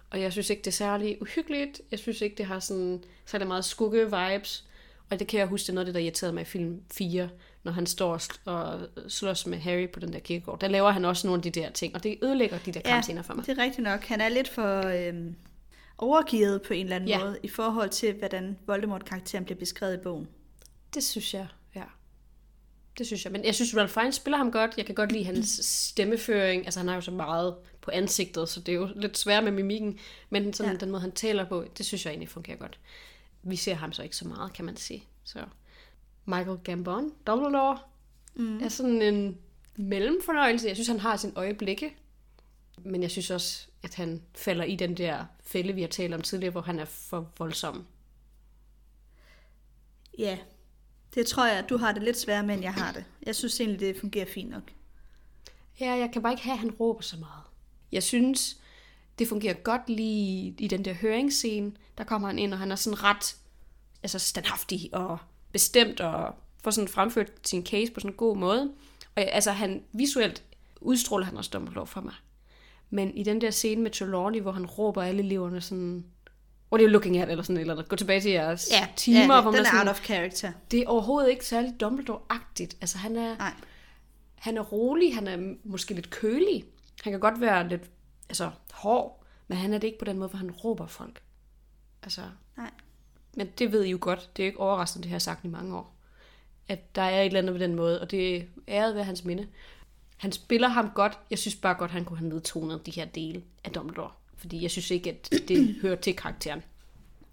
Og 0.09 0.21
jeg 0.21 0.31
synes 0.31 0.49
ikke, 0.49 0.59
det 0.61 0.67
er 0.67 0.71
særlig 0.71 1.17
uhyggeligt. 1.21 1.81
Jeg 1.91 1.99
synes 1.99 2.21
ikke, 2.21 2.35
det 2.35 2.45
har 2.45 2.59
sådan 2.59 3.03
særlig 3.25 3.47
meget 3.47 3.65
skugge-vibes. 3.65 4.63
Og 5.11 5.19
det 5.19 5.27
kan 5.27 5.39
jeg 5.39 5.47
huske, 5.47 5.63
det 5.63 5.69
er 5.69 5.73
noget 5.73 5.85
af 5.87 5.93
det, 5.93 5.95
der 5.95 6.01
irriterede 6.05 6.33
mig 6.33 6.41
i 6.41 6.45
film 6.45 6.81
4, 6.91 7.29
når 7.63 7.71
han 7.71 7.85
står 7.85 8.13
og 8.13 8.19
sl- 8.21 8.41
og 8.49 8.79
slås 9.07 9.47
med 9.47 9.57
Harry 9.57 9.89
på 9.89 9.99
den 9.99 10.13
der 10.13 10.19
kirkegård. 10.19 10.59
Der 10.59 10.67
laver 10.67 10.91
han 10.91 11.05
også 11.05 11.27
nogle 11.27 11.39
af 11.39 11.43
de 11.43 11.59
der 11.59 11.69
ting, 11.71 11.95
og 11.95 12.03
det 12.03 12.19
ødelægger 12.23 12.57
de 12.57 12.71
der 12.71 12.81
Ja, 12.85 12.89
kampscener 12.91 13.21
for 13.21 13.33
mig. 13.33 13.45
det 13.45 13.57
er 13.59 13.63
rigtigt 13.63 13.83
nok. 13.83 14.03
Han 14.03 14.21
er 14.21 14.29
lidt 14.29 14.49
for 14.49 14.87
øhm, 14.87 15.35
overgivet 15.97 16.61
på 16.61 16.73
en 16.73 16.85
eller 16.85 16.95
anden 16.95 17.09
Ja. 17.09 17.19
måde, 17.19 17.37
i 17.43 17.47
forhold 17.47 17.89
til, 17.89 18.13
hvordan 18.13 18.57
Voldemort-karakteren 18.67 19.45
bliver 19.45 19.59
beskrevet 19.59 19.93
i 19.93 19.97
bogen. 19.97 20.27
Det 20.93 21.03
synes 21.03 21.33
jeg, 21.33 21.47
ja. 21.75 21.83
Det 22.97 23.07
synes 23.07 23.23
jeg. 23.25 23.31
Men 23.31 23.45
jeg 23.45 23.55
synes, 23.55 23.77
Ralph 23.77 23.93
Fiennes 23.93 24.15
spiller 24.15 24.37
ham 24.37 24.51
godt. 24.51 24.77
Jeg 24.77 24.85
kan 24.85 24.95
godt 24.95 25.11
lide 25.11 25.23
hans 25.23 25.47
stemmeføring. 25.65 26.65
Altså, 26.65 26.79
han 26.79 26.87
har 26.87 26.95
jo 26.95 27.01
så 27.01 27.11
meget 27.11 27.55
på 27.81 27.91
ansigtet, 27.91 28.49
så 28.49 28.59
det 28.59 28.71
er 28.71 28.75
jo 28.75 28.89
lidt 28.95 29.17
svært 29.17 29.43
med 29.43 29.51
mimikken. 29.51 29.99
Men 30.29 30.53
sådan, 30.53 30.71
ja. 30.71 30.77
Den 30.77 30.91
måde, 30.91 31.01
han 31.01 31.11
taler 31.11 31.45
på, 31.45 31.65
det 31.77 31.85
synes 31.85 32.05
jeg 32.05 32.11
egentlig 32.11 32.29
fungerer 32.29 32.57
godt. 32.57 32.79
Vi 33.43 33.55
ser 33.55 33.73
ham 33.73 33.91
så 33.93 34.03
ikke 34.03 34.15
så 34.15 34.27
meget, 34.27 34.53
kan 34.53 34.65
man 34.65 34.77
sige. 34.77 35.03
Så 35.23 35.39
Michael 36.25 36.57
Gambon, 36.63 37.11
Dumbledore, 37.27 37.79
mm. 38.35 38.63
er 38.63 38.69
sådan 38.69 39.01
en 39.01 39.37
mellemfornøjelse. 39.75 40.67
Jeg 40.67 40.75
synes, 40.75 40.87
han 40.87 40.99
har 40.99 41.17
sin 41.17 41.33
øjeblikke. 41.35 41.95
Men 42.85 43.01
jeg 43.01 43.11
synes 43.11 43.31
også, 43.31 43.67
at 43.83 43.95
han 43.95 44.21
falder 44.35 44.63
i 44.63 44.75
den 44.75 44.97
der 44.97 45.25
fælde, 45.45 45.73
vi 45.73 45.81
har 45.81 45.87
talt 45.87 46.13
om 46.13 46.21
tidligere, 46.21 46.51
hvor 46.51 46.61
han 46.61 46.79
er 46.79 46.85
for 46.85 47.31
voldsom. 47.37 47.85
Ja, 50.17 50.37
det 51.15 51.27
tror 51.27 51.45
jeg, 51.45 51.57
at 51.57 51.69
du 51.69 51.77
har 51.77 51.91
det 51.91 52.03
lidt 52.03 52.19
sværere 52.19 52.43
med, 52.43 52.53
end 52.55 52.63
jeg 52.63 52.73
har 52.73 52.91
det. 52.91 53.05
Jeg 53.25 53.35
synes 53.35 53.59
egentlig, 53.59 53.79
det 53.79 53.99
fungerer 53.99 54.25
fint 54.25 54.49
nok. 54.49 54.71
Ja, 55.79 55.91
jeg 55.91 56.09
kan 56.13 56.21
bare 56.21 56.33
ikke 56.33 56.43
have, 56.43 56.53
at 56.53 56.59
han 56.59 56.71
råber 56.71 57.01
så 57.01 57.17
meget. 57.17 57.43
Jeg 57.91 58.03
synes, 58.03 58.57
det 59.19 59.27
fungerer 59.27 59.53
godt 59.53 59.89
lige 59.89 60.55
i 60.57 60.67
den 60.67 60.85
der 60.85 60.93
høringsscene. 60.93 61.71
Der 61.97 62.03
kommer 62.03 62.27
han 62.27 62.39
ind, 62.39 62.53
og 62.53 62.59
han 62.59 62.71
er 62.71 62.75
sådan 62.75 63.03
ret 63.03 63.37
altså 64.03 64.19
standhaftig 64.19 64.89
og 64.93 65.17
bestemt 65.51 65.99
og 65.99 66.35
får 66.63 66.71
sådan 66.71 66.87
fremført 66.87 67.31
sin 67.43 67.65
case 67.65 67.91
på 67.91 67.99
sådan 67.99 68.11
en 68.11 68.17
god 68.17 68.37
måde. 68.37 68.73
Og 69.15 69.21
altså, 69.21 69.51
han 69.51 69.83
visuelt 69.91 70.43
udstråler 70.81 71.25
han 71.25 71.37
også 71.37 71.49
Dumbledore 71.53 71.87
for 71.87 72.01
mig. 72.01 72.13
Men 72.93 73.17
i 73.17 73.23
den 73.23 73.41
der 73.41 73.51
scene 73.51 73.81
med 73.81 73.91
Trelawney, 73.91 74.41
hvor 74.41 74.51
han 74.51 74.65
råber 74.65 75.03
alle 75.03 75.23
eleverne 75.23 75.61
sådan, 75.61 76.05
what 76.71 76.81
are 76.81 76.85
you 76.85 76.91
looking 76.91 77.17
at, 77.17 77.29
eller 77.29 77.43
sådan 77.43 77.57
eller 77.57 77.73
andet. 77.73 77.89
Gå 77.89 77.95
tilbage 77.95 78.21
til 78.21 78.31
jeres 78.31 78.71
timer, 78.95 79.19
ja, 79.19 79.25
hvor 79.25 79.51
man 79.51 79.53
den 79.53 79.65
er 79.65 79.69
sådan, 79.69 79.87
out 79.87 79.95
of 79.95 80.03
character. 80.03 80.51
det 80.71 80.79
er 80.79 80.87
overhovedet 80.87 81.29
ikke 81.29 81.45
særlig 81.45 81.73
Dumbledore-agtigt. 81.83 82.77
Altså, 82.81 82.97
han 82.97 83.15
er, 83.15 83.37
Nej. 83.37 83.53
han 84.35 84.57
er 84.57 84.61
rolig, 84.61 85.15
han 85.15 85.27
er 85.27 85.55
måske 85.63 85.93
lidt 85.93 86.09
kølig. 86.09 86.63
Han 87.03 87.13
kan 87.13 87.19
godt 87.19 87.41
være 87.41 87.67
lidt 87.67 87.81
altså, 88.29 88.51
hård, 88.73 89.23
men 89.47 89.57
han 89.57 89.73
er 89.73 89.77
det 89.77 89.87
ikke 89.87 89.99
på 89.99 90.05
den 90.05 90.17
måde, 90.17 90.29
hvor 90.29 90.37
han 90.37 90.51
råber 90.51 90.87
folk. 90.87 91.21
Altså, 92.03 92.21
Nej. 92.57 92.71
men 93.35 93.47
det 93.59 93.71
ved 93.71 93.83
I 93.83 93.89
jo 93.89 93.97
godt. 94.01 94.29
Det 94.37 94.43
er 94.43 94.47
jo 94.47 94.49
ikke 94.49 94.59
overraskende, 94.59 95.03
det 95.03 95.09
har 95.09 95.15
jeg 95.15 95.21
sagt 95.21 95.45
i 95.45 95.47
mange 95.47 95.77
år. 95.77 95.95
At 96.67 96.95
der 96.95 97.01
er 97.01 97.21
et 97.21 97.25
eller 97.25 97.39
andet 97.39 97.53
på 97.53 97.59
den 97.59 97.75
måde, 97.75 98.01
og 98.01 98.11
det 98.11 98.37
er 98.37 98.41
æret 98.67 98.95
ved 98.95 99.03
hans 99.03 99.25
minde. 99.25 99.47
Han 100.23 100.31
spiller 100.31 100.67
ham 100.67 100.91
godt. 100.95 101.19
Jeg 101.29 101.39
synes 101.39 101.55
bare 101.55 101.73
godt, 101.73 101.91
han 101.91 102.05
kunne 102.05 102.17
have 102.17 102.29
nedtonet 102.29 102.85
de 102.85 102.91
her 102.91 103.05
dele 103.05 103.43
af 103.63 103.71
Dumbledore. 103.71 104.11
Fordi 104.37 104.61
jeg 104.61 104.71
synes 104.71 104.91
ikke, 104.91 105.09
at 105.09 105.29
det 105.47 105.75
hører 105.81 105.95
til 105.95 106.15
karakteren. 106.15 106.63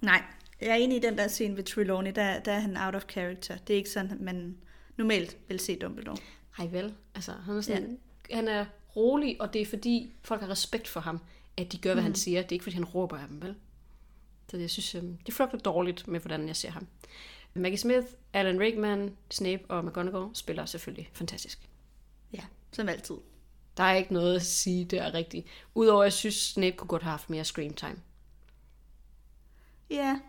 Nej, 0.01 0.23
jeg 0.61 0.69
er 0.69 0.75
enig 0.75 0.97
i 0.97 1.01
den 1.01 1.19
der 1.19 1.29
scene 1.29 1.57
ved 1.57 1.65
Trelawney, 1.65 2.13
der, 2.15 2.41
der 2.41 2.53
er 2.53 2.61
han 2.61 2.77
out 2.77 2.95
of 2.95 3.03
character. 3.09 3.57
Det 3.57 3.75
er 3.75 3.77
ikke 3.77 3.91
sådan, 3.91 4.17
man 4.21 4.57
normalt 4.97 5.37
vil 5.49 5.61
se 5.61 5.77
Dumbledore. 5.77 6.17
Ej 6.59 6.67
vel, 6.67 6.95
altså 7.15 7.33
han 7.33 7.57
er, 7.57 7.61
sådan, 7.61 7.99
ja. 8.31 8.37
han 8.37 8.49
er 8.49 8.65
rolig, 8.97 9.41
og 9.41 9.53
det 9.53 9.63
er 9.63 9.67
fordi 9.67 10.13
folk 10.23 10.41
har 10.41 10.51
respekt 10.51 10.89
for 10.89 11.01
ham, 11.01 11.21
at 11.57 11.73
de 11.73 11.79
gør, 11.79 11.93
hvad 11.93 12.03
mm. 12.03 12.07
han 12.07 12.15
siger. 12.15 12.43
Det 12.43 12.49
er 12.49 12.53
ikke 12.53 12.63
fordi 12.63 12.75
han 12.75 12.85
råber 12.85 13.19
af 13.19 13.29
dem, 13.29 13.43
vel? 13.43 13.55
Så 14.51 14.57
jeg 14.57 14.71
synes, 14.71 14.95
øhm, 14.95 15.17
det 15.27 15.35
flugter 15.35 15.59
dårligt 15.59 16.09
med, 16.09 16.21
hvordan 16.21 16.47
jeg 16.49 16.57
ser 16.57 16.71
ham. 16.71 16.87
Maggie 17.55 17.79
Smith, 17.79 18.07
Alan 18.33 18.61
Rickman, 18.61 19.17
Snape 19.31 19.63
og 19.69 19.85
McGonagall 19.85 20.27
spiller 20.35 20.65
selvfølgelig 20.65 21.11
fantastisk. 21.13 21.70
Som 22.73 22.89
altid. 22.89 23.17
Der 23.77 23.83
er 23.83 23.95
ikke 23.95 24.13
noget 24.13 24.37
at 24.37 24.43
sige, 24.43 24.85
det 24.85 24.99
er 24.99 25.15
rigtigt. 25.15 25.47
Udover, 25.75 26.03
at 26.03 26.05
jeg 26.05 26.13
synes, 26.13 26.35
Snape 26.35 26.77
kunne 26.77 26.89
godt 26.89 27.03
have 27.03 27.11
haft 27.11 27.31
mere 27.31 27.45
screen 27.45 27.75
time. 27.75 27.97
Ja. 29.91 30.21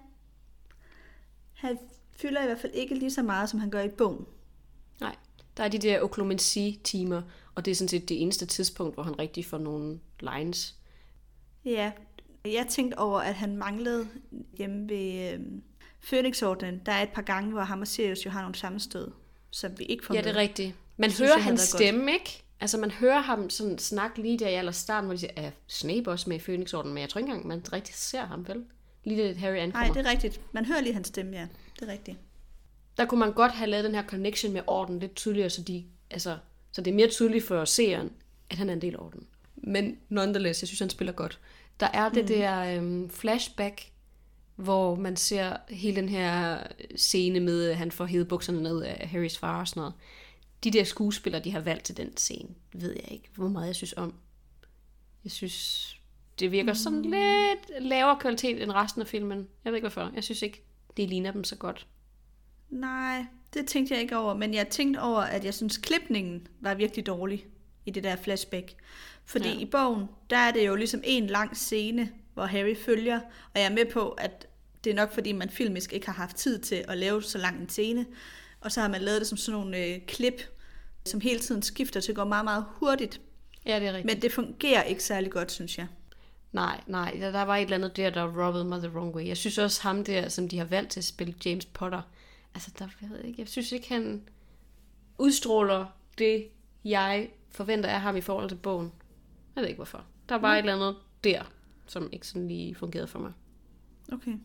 Han 1.53 1.79
fylder 2.11 2.41
i 2.43 2.45
hvert 2.45 2.59
fald 2.59 2.73
ikke 2.73 2.95
lige 2.95 3.11
så 3.11 3.23
meget, 3.23 3.49
som 3.49 3.59
han 3.59 3.69
gør 3.69 3.81
i 3.81 3.89
bogen. 3.89 4.25
Nej, 4.99 5.15
der 5.57 5.63
er 5.63 5.67
de 5.67 5.79
der 5.79 6.01
oklumency-timer, 6.01 7.21
og 7.55 7.65
det 7.65 7.71
er 7.71 7.75
sådan 7.75 7.87
set 7.87 8.09
det 8.09 8.21
eneste 8.21 8.45
tidspunkt, 8.45 8.93
hvor 8.93 9.03
han 9.03 9.19
rigtig 9.19 9.45
får 9.45 9.57
nogle 9.57 9.99
lines. 10.19 10.75
Ja, 11.65 11.91
jeg 12.45 12.67
tænkte 12.69 12.97
over, 12.97 13.19
at 13.19 13.35
han 13.35 13.57
manglede 13.57 14.07
hjemme 14.57 14.89
ved 14.89 15.33
øhm, 15.33 15.63
Phoenix-ordenen. 16.09 16.81
Der 16.85 16.91
er 16.91 17.03
et 17.03 17.09
par 17.09 17.21
gange, 17.21 17.51
hvor 17.51 17.61
ham 17.61 17.81
og 17.81 17.87
Sirius 17.87 18.25
jo 18.25 18.29
har 18.29 18.41
nogle 18.41 18.55
sammenstød, 18.55 19.11
som 19.49 19.79
vi 19.79 19.83
ikke 19.83 20.05
får 20.05 20.13
Ja, 20.13 20.21
det 20.21 20.29
er 20.29 20.35
rigtigt. 20.35 20.75
Man 21.01 21.09
Det 21.09 21.19
hører 21.19 21.37
hans 21.37 21.61
stemme, 21.61 22.13
ikke? 22.13 22.43
Altså, 22.59 22.77
man 22.77 22.91
hører 22.91 23.19
ham 23.19 23.49
sådan 23.49 23.77
snakke 23.77 24.21
lige 24.21 24.39
der 24.39 24.47
i 24.47 24.53
aller 24.53 24.71
starten, 24.71 25.05
hvor 25.05 25.13
de 25.13 25.19
siger, 25.19 25.31
er 25.35 25.51
Snape 25.67 26.11
også 26.11 26.29
med 26.29 26.37
i 26.37 26.39
Phoenix-orden? 26.39 26.93
Men 26.93 27.01
jeg 27.01 27.09
tror 27.09 27.19
ikke 27.19 27.29
engang, 27.29 27.47
man 27.47 27.73
rigtig 27.73 27.95
ser 27.95 28.25
ham, 28.25 28.47
vel? 28.47 28.63
Lige 29.03 29.27
det 29.27 29.37
Harry 29.37 29.55
ankommer. 29.57 29.87
Nej, 29.87 29.93
det 29.93 30.05
er 30.05 30.11
rigtigt. 30.11 30.41
Man 30.51 30.65
hører 30.65 30.81
lige 30.81 30.93
hans 30.93 31.07
stemme, 31.07 31.37
ja. 31.37 31.47
Det 31.79 31.87
er 31.89 31.91
rigtigt. 31.91 32.17
Der 32.97 33.05
kunne 33.05 33.19
man 33.19 33.33
godt 33.33 33.51
have 33.51 33.69
lavet 33.69 33.83
den 33.83 33.95
her 33.95 34.07
connection 34.07 34.53
med 34.53 34.61
orden 34.67 34.99
lidt 34.99 35.15
tydeligere, 35.15 35.49
så, 35.49 35.61
de, 35.61 35.85
altså, 36.09 36.37
så 36.71 36.81
det 36.81 36.91
er 36.91 36.95
mere 36.95 37.09
tydeligt 37.09 37.45
for 37.45 37.65
seeren, 37.65 38.11
at 38.49 38.57
han 38.57 38.69
er 38.69 38.73
en 38.73 38.81
del 38.81 38.95
af 38.95 38.99
orden. 38.99 39.27
Men 39.55 39.97
nonetheless, 40.09 40.61
jeg 40.61 40.67
synes, 40.67 40.79
han 40.79 40.89
spiller 40.89 41.13
godt. 41.13 41.39
Der 41.79 41.87
er 41.93 42.09
det 42.09 42.23
mm. 42.23 42.27
der 42.27 42.75
øhm, 42.75 43.09
flashback, 43.09 43.91
hvor 44.55 44.95
man 44.95 45.15
ser 45.15 45.57
hele 45.69 45.95
den 45.95 46.09
her 46.09 46.57
scene 46.95 47.39
med, 47.39 47.69
at 47.69 47.77
han 47.77 47.91
får 47.91 48.05
hævet 48.05 48.27
bukserne 48.27 48.63
ned 48.63 48.81
af 48.83 49.07
Harrys 49.07 49.37
far 49.37 49.59
og 49.59 49.67
sådan 49.67 49.79
noget. 49.79 49.93
De 50.63 50.71
der 50.71 50.83
skuespillere, 50.83 51.43
de 51.43 51.51
har 51.51 51.59
valgt 51.59 51.83
til 51.83 51.97
den 51.97 52.17
scene, 52.17 52.49
ved 52.73 52.93
jeg 52.93 53.11
ikke, 53.11 53.29
hvor 53.35 53.47
meget 53.47 53.67
jeg 53.67 53.75
synes 53.75 53.93
om. 53.97 54.13
Jeg 55.23 55.31
synes, 55.31 55.87
det 56.39 56.51
virker 56.51 56.73
sådan 56.73 57.01
lidt 57.01 57.83
lavere 57.83 58.19
kvalitet 58.19 58.63
end 58.63 58.71
resten 58.71 59.01
af 59.01 59.07
filmen. 59.07 59.47
Jeg 59.65 59.71
ved 59.71 59.77
ikke 59.77 59.89
hvorfor. 59.89 60.11
Jeg 60.15 60.23
synes 60.23 60.41
ikke, 60.41 60.63
det 60.97 61.09
ligner 61.09 61.31
dem 61.31 61.43
så 61.43 61.55
godt. 61.55 61.87
Nej, 62.69 63.25
det 63.53 63.67
tænkte 63.67 63.93
jeg 63.93 64.01
ikke 64.01 64.17
over, 64.17 64.33
men 64.33 64.53
jeg 64.53 64.67
tænkte 64.67 64.99
over, 64.99 65.19
at 65.19 65.45
jeg 65.45 65.53
synes, 65.53 65.77
klipningen 65.77 66.47
var 66.59 66.73
virkelig 66.73 67.05
dårlig 67.05 67.45
i 67.85 67.91
det 67.91 68.03
der 68.03 68.15
flashback. 68.15 68.73
Fordi 69.25 69.49
ja. 69.49 69.59
i 69.59 69.65
bogen, 69.65 70.05
der 70.29 70.37
er 70.37 70.51
det 70.51 70.67
jo 70.67 70.75
ligesom 70.75 71.01
en 71.03 71.27
lang 71.27 71.57
scene, 71.57 72.11
hvor 72.33 72.45
Harry 72.45 72.75
følger, 72.75 73.19
og 73.19 73.59
jeg 73.59 73.65
er 73.65 73.75
med 73.75 73.85
på, 73.85 74.09
at 74.09 74.47
det 74.83 74.89
er 74.89 74.95
nok 74.95 75.13
fordi, 75.13 75.31
man 75.31 75.49
filmisk 75.49 75.93
ikke 75.93 76.05
har 76.05 76.13
haft 76.13 76.35
tid 76.35 76.59
til 76.59 76.85
at 76.87 76.97
lave 76.97 77.23
så 77.23 77.37
lang 77.37 77.61
en 77.61 77.69
scene, 77.69 78.05
og 78.61 78.71
så 78.71 78.81
har 78.81 78.87
man 78.87 79.01
lavet 79.01 79.19
det 79.19 79.27
som 79.27 79.37
sådan 79.37 79.59
nogle 79.59 79.85
øh, 79.85 80.01
klip, 80.07 80.41
som 81.05 81.21
hele 81.21 81.39
tiden 81.39 81.61
skifter 81.61 81.99
til 81.99 82.11
at 82.11 82.15
gå 82.15 82.23
meget, 82.23 82.43
meget 82.43 82.65
hurtigt. 82.69 83.21
Ja, 83.65 83.79
det 83.79 83.87
er 83.87 83.93
rigtigt. 83.93 84.15
Men 84.15 84.21
det 84.21 84.31
fungerer 84.31 84.83
ikke 84.83 85.03
særlig 85.03 85.31
godt, 85.31 85.51
synes 85.51 85.77
jeg. 85.77 85.87
Nej, 86.51 86.81
nej, 86.87 87.17
der, 87.19 87.31
der 87.31 87.41
var 87.41 87.57
et 87.57 87.61
eller 87.61 87.75
andet 87.75 87.97
der, 87.97 88.09
der 88.09 88.45
robbede 88.45 88.65
mig 88.65 88.79
the 88.79 88.91
wrong 88.91 89.15
way. 89.15 89.27
Jeg 89.27 89.37
synes 89.37 89.57
også 89.57 89.81
ham 89.81 90.03
der, 90.03 90.29
som 90.29 90.49
de 90.49 90.57
har 90.57 90.65
valgt 90.65 90.91
til 90.91 90.99
at 90.99 91.03
spille 91.03 91.33
James 91.45 91.65
Potter, 91.65 92.01
altså 92.53 92.71
der, 92.79 92.87
jeg 93.01 93.09
ved 93.09 93.23
ikke, 93.23 93.39
jeg 93.41 93.47
synes 93.47 93.71
ikke, 93.71 93.89
han 93.89 94.21
udstråler 95.17 95.85
det, 96.17 96.47
jeg 96.83 97.29
forventer 97.49 97.89
af 97.89 98.01
ham 98.01 98.17
i 98.17 98.21
forhold 98.21 98.49
til 98.49 98.55
bogen. 98.55 98.91
Jeg 99.55 99.61
ved 99.61 99.67
ikke 99.67 99.77
hvorfor. 99.77 100.05
Der 100.29 100.35
var 100.35 100.53
et 100.53 100.59
eller 100.59 100.75
andet 100.75 100.95
der, 101.23 101.43
som 101.87 102.09
ikke 102.11 102.27
sådan 102.27 102.47
lige 102.47 102.75
fungerede 102.75 103.07
for 103.07 103.19
mig. 103.19 103.31
Okay. 104.11 104.37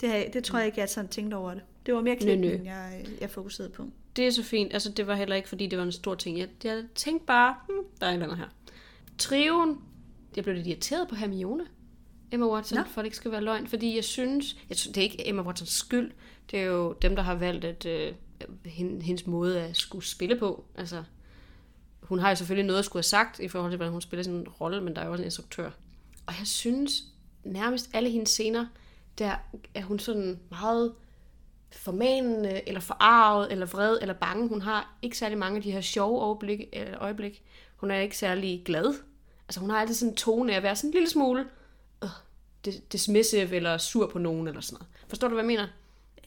Det, 0.00 0.34
det 0.34 0.44
tror 0.44 0.58
jeg 0.58 0.66
ikke, 0.66 0.80
jeg 0.80 0.88
sådan 0.88 1.08
tænkte 1.08 1.34
over 1.34 1.54
det. 1.54 1.62
Det 1.88 1.96
var 1.96 2.02
mere 2.02 2.16
klipningen, 2.16 2.66
jeg, 2.66 3.06
jeg 3.20 3.30
fokuserede 3.30 3.72
på. 3.72 3.86
Det 4.16 4.26
er 4.26 4.30
så 4.30 4.42
fint. 4.42 4.72
Altså, 4.72 4.92
det 4.92 5.06
var 5.06 5.14
heller 5.14 5.36
ikke, 5.36 5.48
fordi 5.48 5.66
det 5.66 5.78
var 5.78 5.84
en 5.84 5.92
stor 5.92 6.14
ting. 6.14 6.38
Jeg, 6.38 6.48
jeg 6.64 6.84
tænkte 6.94 7.26
bare, 7.26 7.56
hmm, 7.68 7.78
der 8.00 8.06
er 8.06 8.10
et 8.10 8.14
eller 8.14 8.26
andet 8.26 8.38
her. 8.38 8.46
Trioen, 9.18 9.78
jeg 10.36 10.44
blev 10.44 10.56
lidt 10.56 10.66
irriteret 10.66 11.08
på 11.08 11.14
Hermione. 11.14 11.66
Emma 12.32 12.46
Watson, 12.46 12.78
Nå. 12.78 12.84
for 12.84 13.00
det 13.00 13.06
ikke 13.06 13.16
skal 13.16 13.30
være 13.30 13.40
løgn. 13.40 13.66
Fordi 13.66 13.96
jeg 13.96 14.04
synes, 14.04 14.56
jeg 14.68 14.76
synes, 14.76 14.94
det 14.94 15.00
er 15.00 15.04
ikke 15.04 15.28
Emma 15.28 15.42
Watsons 15.42 15.70
skyld. 15.70 16.10
Det 16.50 16.58
er 16.58 16.64
jo 16.64 16.92
dem, 17.02 17.16
der 17.16 17.22
har 17.22 17.34
valgt, 17.34 17.64
at 17.64 17.86
øh, 17.86 18.12
hen- 18.64 19.02
hendes 19.02 19.26
måde 19.26 19.60
at 19.62 19.76
skulle 19.76 20.04
spille 20.04 20.36
på. 20.38 20.64
Altså, 20.74 21.04
hun 22.02 22.18
har 22.18 22.28
jo 22.28 22.34
selvfølgelig 22.36 22.66
noget 22.66 22.78
at 22.78 22.84
skulle 22.84 22.98
have 23.00 23.02
sagt 23.04 23.40
i 23.40 23.48
forhold 23.48 23.72
til, 23.72 23.76
hvordan 23.76 23.92
hun 23.92 24.00
spiller 24.00 24.24
sin 24.24 24.48
rolle, 24.48 24.80
men 24.80 24.96
der 24.96 25.02
er 25.02 25.06
jo 25.06 25.12
også 25.12 25.22
en 25.22 25.26
instruktør. 25.26 25.70
Og 26.26 26.34
jeg 26.38 26.46
synes, 26.46 27.02
nærmest 27.44 27.90
alle 27.92 28.10
hendes 28.10 28.28
scener, 28.28 28.66
der 29.18 29.34
er 29.74 29.82
hun 29.82 29.98
sådan 29.98 30.38
meget 30.50 30.94
formanende, 31.72 32.68
eller 32.68 32.80
forarvet, 32.80 33.52
eller 33.52 33.66
vred, 33.66 33.98
eller 34.00 34.14
bange. 34.14 34.48
Hun 34.48 34.62
har 34.62 34.98
ikke 35.02 35.18
særlig 35.18 35.38
mange 35.38 35.56
af 35.56 35.62
de 35.62 35.72
her 35.72 35.80
sjove 35.80 36.20
øjeblik. 36.20 36.60
Eller 36.72 37.02
øjeblik. 37.02 37.42
Hun 37.76 37.90
er 37.90 37.98
ikke 38.00 38.18
særlig 38.18 38.62
glad. 38.64 38.94
Altså 39.48 39.60
hun 39.60 39.70
har 39.70 39.80
altid 39.80 39.94
sådan 39.94 40.12
en 40.12 40.16
tone 40.16 40.52
af 40.52 40.56
at 40.56 40.62
være 40.62 40.76
sådan 40.76 40.88
en 40.90 40.92
lille 40.94 41.08
smule 41.10 41.46
øh, 42.04 42.08
dis- 42.68 42.80
dismissive, 42.92 43.56
eller 43.56 43.78
sur 43.78 44.06
på 44.06 44.18
nogen, 44.18 44.48
eller 44.48 44.60
sådan 44.60 44.74
noget. 44.74 44.88
Forstår 45.08 45.28
du, 45.28 45.34
hvad 45.34 45.44
jeg 45.44 45.46
mener? 45.46 45.68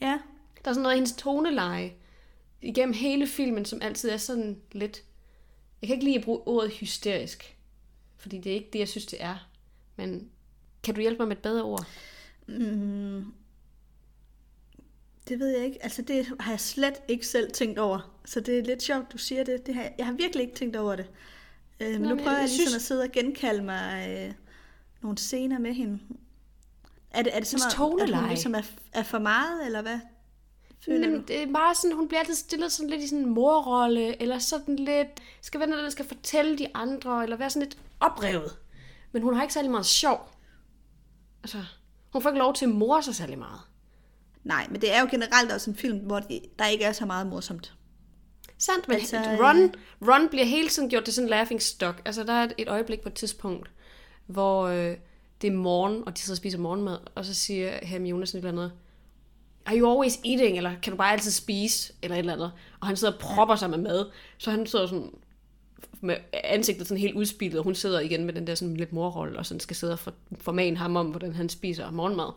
Ja, 0.00 0.18
Der 0.64 0.70
er 0.70 0.72
sådan 0.72 0.82
noget 0.82 0.94
i 0.94 0.98
hendes 0.98 1.12
toneleje 1.12 1.92
igennem 2.62 2.94
hele 2.94 3.26
filmen, 3.26 3.64
som 3.64 3.82
altid 3.82 4.10
er 4.10 4.16
sådan 4.16 4.60
lidt... 4.72 5.02
Jeg 5.82 5.86
kan 5.88 5.94
ikke 5.94 6.04
lide 6.04 6.18
at 6.18 6.24
bruge 6.24 6.40
ordet 6.48 6.70
hysterisk, 6.72 7.56
fordi 8.16 8.38
det 8.38 8.50
er 8.52 8.56
ikke 8.56 8.70
det, 8.72 8.78
jeg 8.78 8.88
synes, 8.88 9.06
det 9.06 9.22
er. 9.22 9.48
Men 9.96 10.28
kan 10.82 10.94
du 10.94 11.00
hjælpe 11.00 11.18
mig 11.18 11.28
med 11.28 11.36
et 11.36 11.42
bedre 11.42 11.62
ord? 11.62 11.86
Det 15.28 15.38
ved 15.38 15.48
jeg 15.48 15.64
ikke. 15.64 15.82
Altså, 15.82 16.02
det 16.02 16.26
har 16.40 16.52
jeg 16.52 16.60
slet 16.60 16.94
ikke 17.08 17.26
selv 17.26 17.52
tænkt 17.52 17.78
over. 17.78 18.16
Så 18.24 18.40
det 18.40 18.58
er 18.58 18.62
lidt 18.62 18.82
sjovt, 18.82 19.12
du 19.12 19.18
siger 19.18 19.44
det. 19.44 19.66
det 19.66 19.74
har, 19.74 19.88
jeg 19.98 20.06
har 20.06 20.12
virkelig 20.12 20.42
ikke 20.42 20.54
tænkt 20.54 20.76
over 20.76 20.96
det. 20.96 21.06
Øhm, 21.80 22.00
Nå, 22.02 22.08
nu 22.08 22.14
men 22.14 22.24
prøver 22.24 22.30
jeg, 22.30 22.40
jeg 22.40 22.48
lige 22.48 22.56
synes- 22.58 22.74
at 22.74 22.82
sidde 22.82 23.02
og 23.02 23.12
genkalde 23.12 23.62
mig 23.64 24.16
øh, 24.28 24.34
nogle 25.02 25.18
scener 25.18 25.58
med 25.58 25.72
hende. 25.74 25.98
Er 27.10 27.22
det, 27.22 27.36
er 27.36 27.40
det 27.40 27.48
Hendes 27.48 27.48
sådan, 27.48 28.00
at, 28.00 28.18
hun 28.20 28.28
ligesom 28.28 28.54
er, 28.54 28.62
er 28.92 29.02
for 29.02 29.18
meget, 29.18 29.66
eller 29.66 29.82
hvad? 29.82 29.98
Føler 30.84 31.08
du? 31.10 31.22
det 31.28 31.42
er 31.42 31.52
bare 31.52 31.74
sådan, 31.74 31.96
hun 31.96 32.08
bliver 32.08 32.20
altid 32.20 32.34
stillet 32.34 32.72
sådan 32.72 32.90
lidt 32.90 33.02
i 33.02 33.06
sådan 33.08 33.24
en 33.24 33.30
morrolle, 33.30 34.22
eller 34.22 34.38
sådan 34.38 34.76
lidt, 34.76 35.08
skal 35.42 35.60
være 35.60 35.68
noget, 35.68 35.84
der 35.84 35.90
skal 35.90 36.04
fortælle 36.04 36.58
de 36.58 36.66
andre, 36.74 37.22
eller 37.22 37.36
være 37.36 37.50
sådan 37.50 37.62
lidt 37.68 37.78
oprevet. 38.00 38.56
Men 39.12 39.22
hun 39.22 39.34
har 39.34 39.42
ikke 39.42 39.54
særlig 39.54 39.70
meget 39.70 39.86
sjov. 39.86 40.30
Altså, 41.42 41.64
hun 42.12 42.22
får 42.22 42.30
ikke 42.30 42.38
lov 42.38 42.54
til 42.54 42.64
at 42.64 42.70
more 42.70 43.02
sig 43.02 43.14
særlig 43.14 43.38
meget. 43.38 43.60
Nej, 44.44 44.66
men 44.70 44.80
det 44.80 44.94
er 44.94 45.00
jo 45.00 45.06
generelt 45.10 45.52
også 45.52 45.70
en 45.70 45.76
film, 45.76 45.98
hvor 45.98 46.18
de, 46.20 46.40
der 46.58 46.66
ikke 46.66 46.84
er 46.84 46.92
så 46.92 47.06
meget 47.06 47.26
morsomt. 47.26 47.74
Sandt, 48.58 48.88
men 48.88 48.96
Altså, 48.96 49.16
altså, 49.16 49.44
Ron, 49.44 49.74
Ron 50.08 50.28
bliver 50.28 50.44
hele 50.44 50.68
tiden 50.68 50.88
gjort 50.88 51.04
til 51.04 51.14
sådan 51.14 51.26
en 51.26 51.30
laughing 51.30 51.62
stock. 51.62 52.02
Altså, 52.04 52.24
der 52.24 52.32
er 52.32 52.44
et, 52.44 52.52
et 52.58 52.68
øjeblik 52.68 53.00
på 53.00 53.08
et 53.08 53.14
tidspunkt, 53.14 53.70
hvor 54.26 54.66
øh, 54.66 54.96
det 55.42 55.48
er 55.48 55.52
morgen, 55.52 56.02
og 56.06 56.16
de 56.16 56.20
sidder 56.20 56.34
og 56.34 56.36
spiser 56.36 56.58
morgenmad, 56.58 56.98
og 57.14 57.24
så 57.24 57.34
siger 57.34 57.78
Hermione 57.82 58.26
sådan 58.26 58.38
et 58.38 58.48
eller 58.48 58.62
andet, 58.62 58.72
Are 59.66 59.78
you 59.78 59.90
always 59.90 60.18
eating? 60.24 60.56
Eller 60.56 60.72
kan 60.82 60.90
du 60.90 60.96
bare 60.96 61.12
altid 61.12 61.30
spise? 61.30 61.92
Eller 62.02 62.14
et 62.14 62.18
eller 62.18 62.32
andet. 62.32 62.52
Og 62.80 62.86
han 62.86 62.96
sidder 62.96 63.12
og 63.14 63.20
propper 63.20 63.56
sig 63.56 63.70
med 63.70 63.78
mad. 63.78 64.10
Så 64.38 64.50
han 64.50 64.66
sidder 64.66 64.86
sådan 64.86 65.10
med 66.00 66.16
ansigtet 66.32 66.86
sådan 66.86 67.00
helt 67.00 67.14
udspillet, 67.14 67.58
og 67.58 67.64
hun 67.64 67.74
sidder 67.74 68.00
igen 68.00 68.24
med 68.24 68.34
den 68.34 68.46
der 68.46 68.54
sådan 68.54 68.76
lidt 68.76 68.92
morrolle, 68.92 69.38
og 69.38 69.46
sådan 69.46 69.60
skal 69.60 69.76
sidde 69.76 69.92
og 69.92 69.98
for, 69.98 70.14
formane 70.38 70.76
ham 70.76 70.96
om, 70.96 71.06
hvordan 71.06 71.34
han 71.34 71.48
spiser 71.48 71.90
morgenmad. 71.90 72.32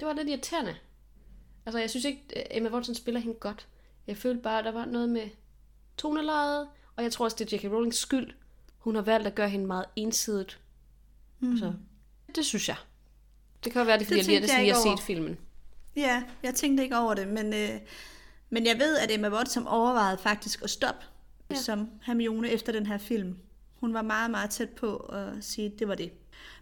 Det 0.00 0.08
var 0.08 0.14
lidt 0.14 0.28
irriterende. 0.28 0.74
Altså, 1.70 1.78
jeg 1.78 1.90
synes 1.90 2.04
ikke, 2.04 2.22
at 2.36 2.46
Emma 2.50 2.68
Watson 2.68 2.94
spiller 2.94 3.20
hende 3.20 3.34
godt. 3.34 3.66
Jeg 4.06 4.16
følte 4.16 4.42
bare, 4.42 4.58
at 4.58 4.64
der 4.64 4.72
var 4.72 4.84
noget 4.84 5.08
med 5.08 5.28
tonelejet, 5.96 6.68
og 6.96 7.02
jeg 7.02 7.12
tror 7.12 7.24
også, 7.24 7.36
det 7.38 7.52
er 7.52 7.56
J.K. 7.56 7.64
Rowlings 7.64 7.98
skyld. 7.98 8.32
Hun 8.78 8.94
har 8.94 9.02
valgt 9.02 9.26
at 9.26 9.34
gøre 9.34 9.48
hende 9.48 9.66
meget 9.66 9.84
ensidigt. 9.96 10.60
Mm. 11.40 11.58
Så 11.58 11.72
det 12.34 12.46
synes 12.46 12.68
jeg. 12.68 12.76
Det 13.64 13.72
kan 13.72 13.86
være, 13.86 13.98
det 13.98 14.02
er, 14.02 14.06
fordi 14.06 14.20
Det 14.20 14.32
jeg 14.32 14.40
lige 14.40 14.52
har 14.52 14.62
jeg 14.62 14.76
set 14.76 15.00
filmen. 15.00 15.38
Ja, 15.96 16.22
jeg 16.42 16.54
tænkte 16.54 16.82
ikke 16.82 16.98
over 16.98 17.14
det, 17.14 17.28
men, 17.28 17.54
øh, 17.54 17.80
men 18.50 18.66
jeg 18.66 18.78
ved, 18.78 18.98
at 18.98 19.10
Emma 19.10 19.28
Watson 19.28 19.66
overvejede 19.66 20.18
faktisk 20.18 20.62
at 20.62 20.70
stoppe 20.70 21.06
ja. 21.50 21.54
som 21.54 21.90
Hermione 22.02 22.50
efter 22.50 22.72
den 22.72 22.86
her 22.86 22.98
film. 22.98 23.36
Hun 23.74 23.94
var 23.94 24.02
meget, 24.02 24.30
meget 24.30 24.50
tæt 24.50 24.68
på 24.68 24.96
at 24.96 25.32
sige, 25.40 25.66
at 25.66 25.78
det 25.78 25.88
var 25.88 25.94
det. 25.94 26.12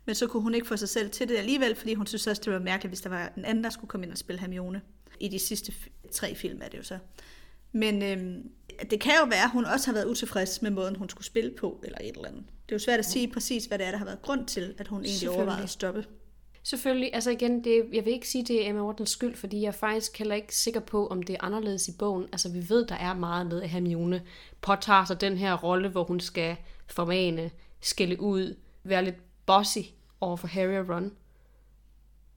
Men 0.04 0.14
så 0.14 0.26
kunne 0.26 0.42
hun 0.42 0.54
ikke 0.54 0.66
få 0.66 0.76
sig 0.76 0.88
selv 0.88 1.10
til 1.10 1.28
det 1.28 1.36
alligevel, 1.36 1.74
fordi 1.74 1.94
hun 1.94 2.06
synes 2.06 2.26
også, 2.26 2.42
det 2.44 2.52
var 2.52 2.58
mærkeligt, 2.58 2.90
hvis 2.90 3.00
der 3.00 3.10
var 3.10 3.32
en 3.36 3.44
anden, 3.44 3.64
der 3.64 3.70
skulle 3.70 3.88
komme 3.88 4.06
ind 4.06 4.12
og 4.12 4.18
spille 4.18 4.40
Hermione. 4.40 4.80
I 5.20 5.28
de 5.28 5.38
sidste 5.38 5.72
tre 6.12 6.34
film 6.34 6.60
er 6.62 6.68
det 6.68 6.78
jo 6.78 6.82
så. 6.82 6.98
Men 7.72 8.02
øhm, 8.02 8.50
det 8.90 9.00
kan 9.00 9.12
jo 9.22 9.26
være, 9.28 9.44
at 9.44 9.50
hun 9.50 9.64
også 9.64 9.86
har 9.86 9.92
været 9.92 10.06
utilfreds 10.06 10.62
med 10.62 10.70
måden, 10.70 10.96
hun 10.96 11.08
skulle 11.08 11.26
spille 11.26 11.50
på, 11.58 11.80
eller 11.84 11.98
et 12.00 12.16
eller 12.16 12.28
andet. 12.28 12.44
Det 12.46 12.72
er 12.72 12.76
jo 12.76 12.78
svært 12.78 12.98
at 12.98 13.04
sige 13.04 13.28
præcis, 13.32 13.64
hvad 13.64 13.78
det 13.78 13.86
er, 13.86 13.90
der 13.90 13.98
har 13.98 14.04
været 14.04 14.22
grund 14.22 14.46
til, 14.46 14.74
at 14.78 14.88
hun 14.88 15.04
egentlig 15.04 15.30
overvejede 15.30 15.62
at 15.62 15.70
stoppe. 15.70 16.04
Selvfølgelig, 16.62 17.10
altså 17.14 17.30
igen, 17.30 17.64
det, 17.64 17.84
jeg 17.92 18.04
vil 18.04 18.12
ikke 18.12 18.28
sige, 18.28 18.44
det 18.44 18.64
er 18.64 18.70
Emma 18.70 18.82
Watsons 18.82 19.10
skyld, 19.10 19.36
fordi 19.36 19.60
jeg 19.60 19.68
er 19.68 19.72
faktisk 19.72 20.18
heller 20.18 20.34
ikke 20.34 20.56
sikker 20.56 20.80
på, 20.80 21.06
om 21.06 21.22
det 21.22 21.34
er 21.34 21.44
anderledes 21.44 21.88
i 21.88 21.92
bogen. 21.98 22.26
Altså 22.32 22.48
vi 22.48 22.68
ved, 22.68 22.86
der 22.86 22.94
er 22.94 23.14
meget 23.14 23.46
med, 23.46 23.62
at 23.62 23.68
Hermione 23.68 24.22
påtager 24.60 25.04
sig 25.04 25.20
den 25.20 25.36
her 25.36 25.54
rolle, 25.54 25.88
hvor 25.88 26.04
hun 26.04 26.20
skal 26.20 26.56
formane, 26.86 27.50
skælde 27.80 28.20
ud, 28.20 28.56
være 28.84 29.04
lidt 29.04 29.46
bossy 29.46 29.78
over 30.20 30.36
for 30.36 30.48
Harry 30.48 30.78
og 30.78 30.88
Ron. 30.88 31.12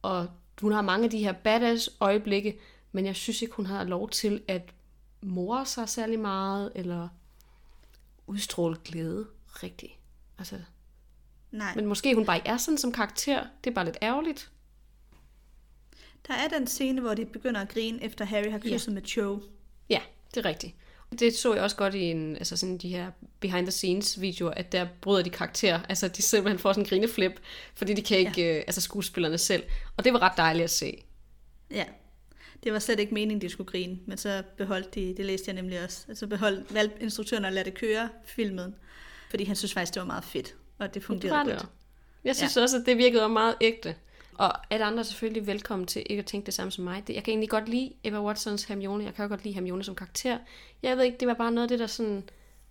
Og 0.01 0.27
hun 0.61 0.71
har 0.71 0.81
mange 0.81 1.05
af 1.05 1.09
de 1.09 1.23
her 1.23 1.31
badass 1.31 1.89
øjeblikke, 1.99 2.59
men 2.91 3.05
jeg 3.05 3.15
synes 3.15 3.41
ikke, 3.41 3.55
hun 3.55 3.65
har 3.65 3.83
lov 3.83 4.09
til 4.09 4.41
at 4.47 4.73
more 5.21 5.65
sig 5.65 5.89
særlig 5.89 6.19
meget, 6.19 6.71
eller 6.75 7.07
udstråle 8.27 8.77
glæde 8.83 9.27
rigtigt. 9.63 9.93
Altså, 10.37 10.59
Nej, 11.51 11.75
men 11.75 11.85
måske 11.85 12.15
hun 12.15 12.25
bare 12.25 12.37
ikke 12.37 12.49
er 12.49 12.57
sådan 12.57 12.77
som 12.77 12.91
karakter. 12.91 13.43
Det 13.63 13.69
er 13.69 13.73
bare 13.73 13.85
lidt 13.85 13.97
ærgerligt. 14.01 14.51
der 16.27 16.33
er 16.33 16.47
den 16.47 16.67
scene, 16.67 17.01
hvor 17.01 17.13
de 17.13 17.25
begynder 17.25 17.61
at 17.61 17.69
grine, 17.69 18.03
efter 18.03 18.25
Harry 18.25 18.51
har 18.51 18.59
kysset 18.59 18.93
med 18.93 19.01
Cho. 19.01 19.41
Ja, 19.89 19.99
det 20.35 20.45
er 20.45 20.49
rigtigt. 20.49 20.75
Det 21.19 21.35
så 21.35 21.53
jeg 21.53 21.63
også 21.63 21.75
godt 21.75 21.95
i 21.95 22.01
en, 22.01 22.35
altså 22.35 22.57
sådan 22.57 22.77
de 22.77 22.89
her 22.89 23.11
behind 23.39 23.65
the 23.65 23.71
scenes 23.71 24.21
videoer, 24.21 24.51
at 24.51 24.71
der 24.71 24.87
bryder 25.01 25.23
de 25.23 25.29
karakter. 25.29 25.79
Altså 25.89 26.07
de 26.07 26.21
simpelthen 26.21 26.59
får 26.59 26.73
sådan 26.73 26.83
en 26.83 26.89
grineflip, 26.89 27.39
fordi 27.73 27.93
de 27.93 28.01
kan 28.01 28.17
ikke, 28.17 28.41
ja. 28.41 28.57
øh, 28.57 28.63
altså 28.67 28.81
skuespillerne 28.81 29.37
selv. 29.37 29.63
Og 29.97 30.03
det 30.03 30.13
var 30.13 30.21
ret 30.21 30.37
dejligt 30.37 30.63
at 30.63 30.69
se. 30.69 31.03
Ja, 31.71 31.85
det 32.63 32.73
var 32.73 32.79
slet 32.79 32.99
ikke 32.99 33.13
meningen, 33.13 33.41
de 33.41 33.49
skulle 33.49 33.67
grine, 33.71 33.99
men 34.05 34.17
så 34.17 34.43
beholdt 34.57 34.95
de, 34.95 35.13
det 35.17 35.25
læste 35.25 35.47
jeg 35.47 35.55
nemlig 35.55 35.83
også, 35.83 36.05
altså 36.07 36.27
beholdt, 36.27 36.73
valgte 36.73 37.01
instruktøren 37.01 37.45
at 37.45 37.53
lade 37.53 37.65
det 37.65 37.73
køre, 37.73 38.09
filmen, 38.25 38.75
fordi 39.29 39.43
han 39.43 39.55
synes 39.55 39.73
faktisk, 39.73 39.93
det 39.93 39.99
var 39.99 40.05
meget 40.07 40.23
fedt, 40.23 40.55
og 40.77 40.87
det 40.87 40.93
Det 40.93 41.03
fungerede 41.03 41.39
det 41.39 41.53
godt. 41.53 41.63
jo. 41.63 41.67
Jeg 42.23 42.35
synes 42.35 42.57
ja. 42.57 42.61
også, 42.61 42.77
at 42.77 42.85
det 42.85 42.97
virkede 42.97 43.29
meget 43.29 43.55
ægte. 43.61 43.95
Og 44.33 44.73
alle 44.73 44.85
andre 44.85 44.99
er 44.99 45.03
selvfølgelig 45.03 45.47
velkommen 45.47 45.85
til 45.87 46.03
ikke 46.09 46.19
at 46.19 46.25
tænke 46.25 46.45
det 46.45 46.53
samme 46.53 46.71
som 46.71 46.83
mig. 46.83 47.03
Det- 47.07 47.13
Jeg 47.15 47.23
kan 47.23 47.31
egentlig 47.31 47.49
godt 47.49 47.69
lide 47.69 47.93
Emma 48.03 48.21
Watsons 48.23 48.63
Hermione. 48.63 49.03
Jeg 49.03 49.13
kan 49.13 49.23
jo 49.25 49.29
godt 49.29 49.43
lide 49.43 49.53
Hermione 49.53 49.83
som 49.83 49.95
karakter. 49.95 50.37
Jeg 50.83 50.97
ved 50.97 51.03
ikke, 51.03 51.17
det 51.17 51.27
var 51.27 51.33
bare 51.33 51.51
noget 51.51 51.63
af 51.63 51.69
det, 51.69 51.79
der 51.79 51.87
sådan 51.87 52.29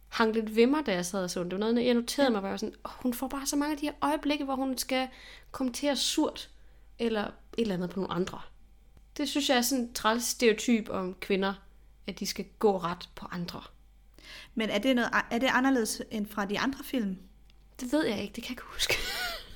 hang 0.09 0.35
lidt 0.35 0.57
ved 0.57 0.67
mig, 0.67 0.87
da 0.87 0.93
jeg 0.93 1.07
sad 1.07 1.23
og 1.25 1.31
så 1.31 1.43
den. 1.43 1.51
Det 1.51 1.61
var 1.61 1.73
noget, 1.73 1.87
jeg 1.87 1.95
noterede 1.95 2.31
mig, 2.31 2.41
hvor 2.41 2.49
jeg 2.49 2.53
var 2.53 2.57
sådan, 2.59 2.75
oh, 2.85 2.91
hun 3.03 3.15
får 3.15 3.29
bare 3.29 3.47
så 3.47 3.57
mange 3.57 3.73
af 3.73 3.79
de 3.79 3.87
her 3.87 3.93
øjeblikke, 4.01 4.45
hvor 4.45 4.55
hun 4.55 4.79
skal 4.79 5.09
kommentere 5.51 5.97
surt, 5.97 6.51
eller 6.99 7.23
et 7.25 7.33
eller 7.59 7.75
andet 7.75 7.91
på 7.91 8.01
nogle 8.01 8.13
andre. 8.15 8.41
Det 9.21 9.29
synes 9.29 9.49
jeg 9.49 9.57
er 9.57 9.63
sådan 9.63 9.85
en 9.85 9.93
træls 9.93 10.25
stereotyp 10.25 10.89
om 10.89 11.17
kvinder, 11.21 11.55
at 12.07 12.21
de 12.21 12.27
skal 12.27 12.45
gå 12.59 12.79
ret 12.79 13.09
på 13.15 13.27
andre. 13.31 13.63
Men 14.55 14.71
er 14.71 14.79
det, 14.79 14.97
noget, 14.97 15.11
er 15.31 15.39
det 15.39 15.49
anderledes 15.53 16.03
end 16.11 16.27
fra 16.27 16.45
de 16.45 16.59
andre 16.59 16.85
film? 16.85 17.17
Det 17.81 17.93
ved 17.93 18.05
jeg 18.07 18.23
ikke, 18.23 18.33
det 18.35 18.45
kan 18.45 18.51
jeg 18.51 18.51
ikke 18.51 18.63
huske. 18.73 18.95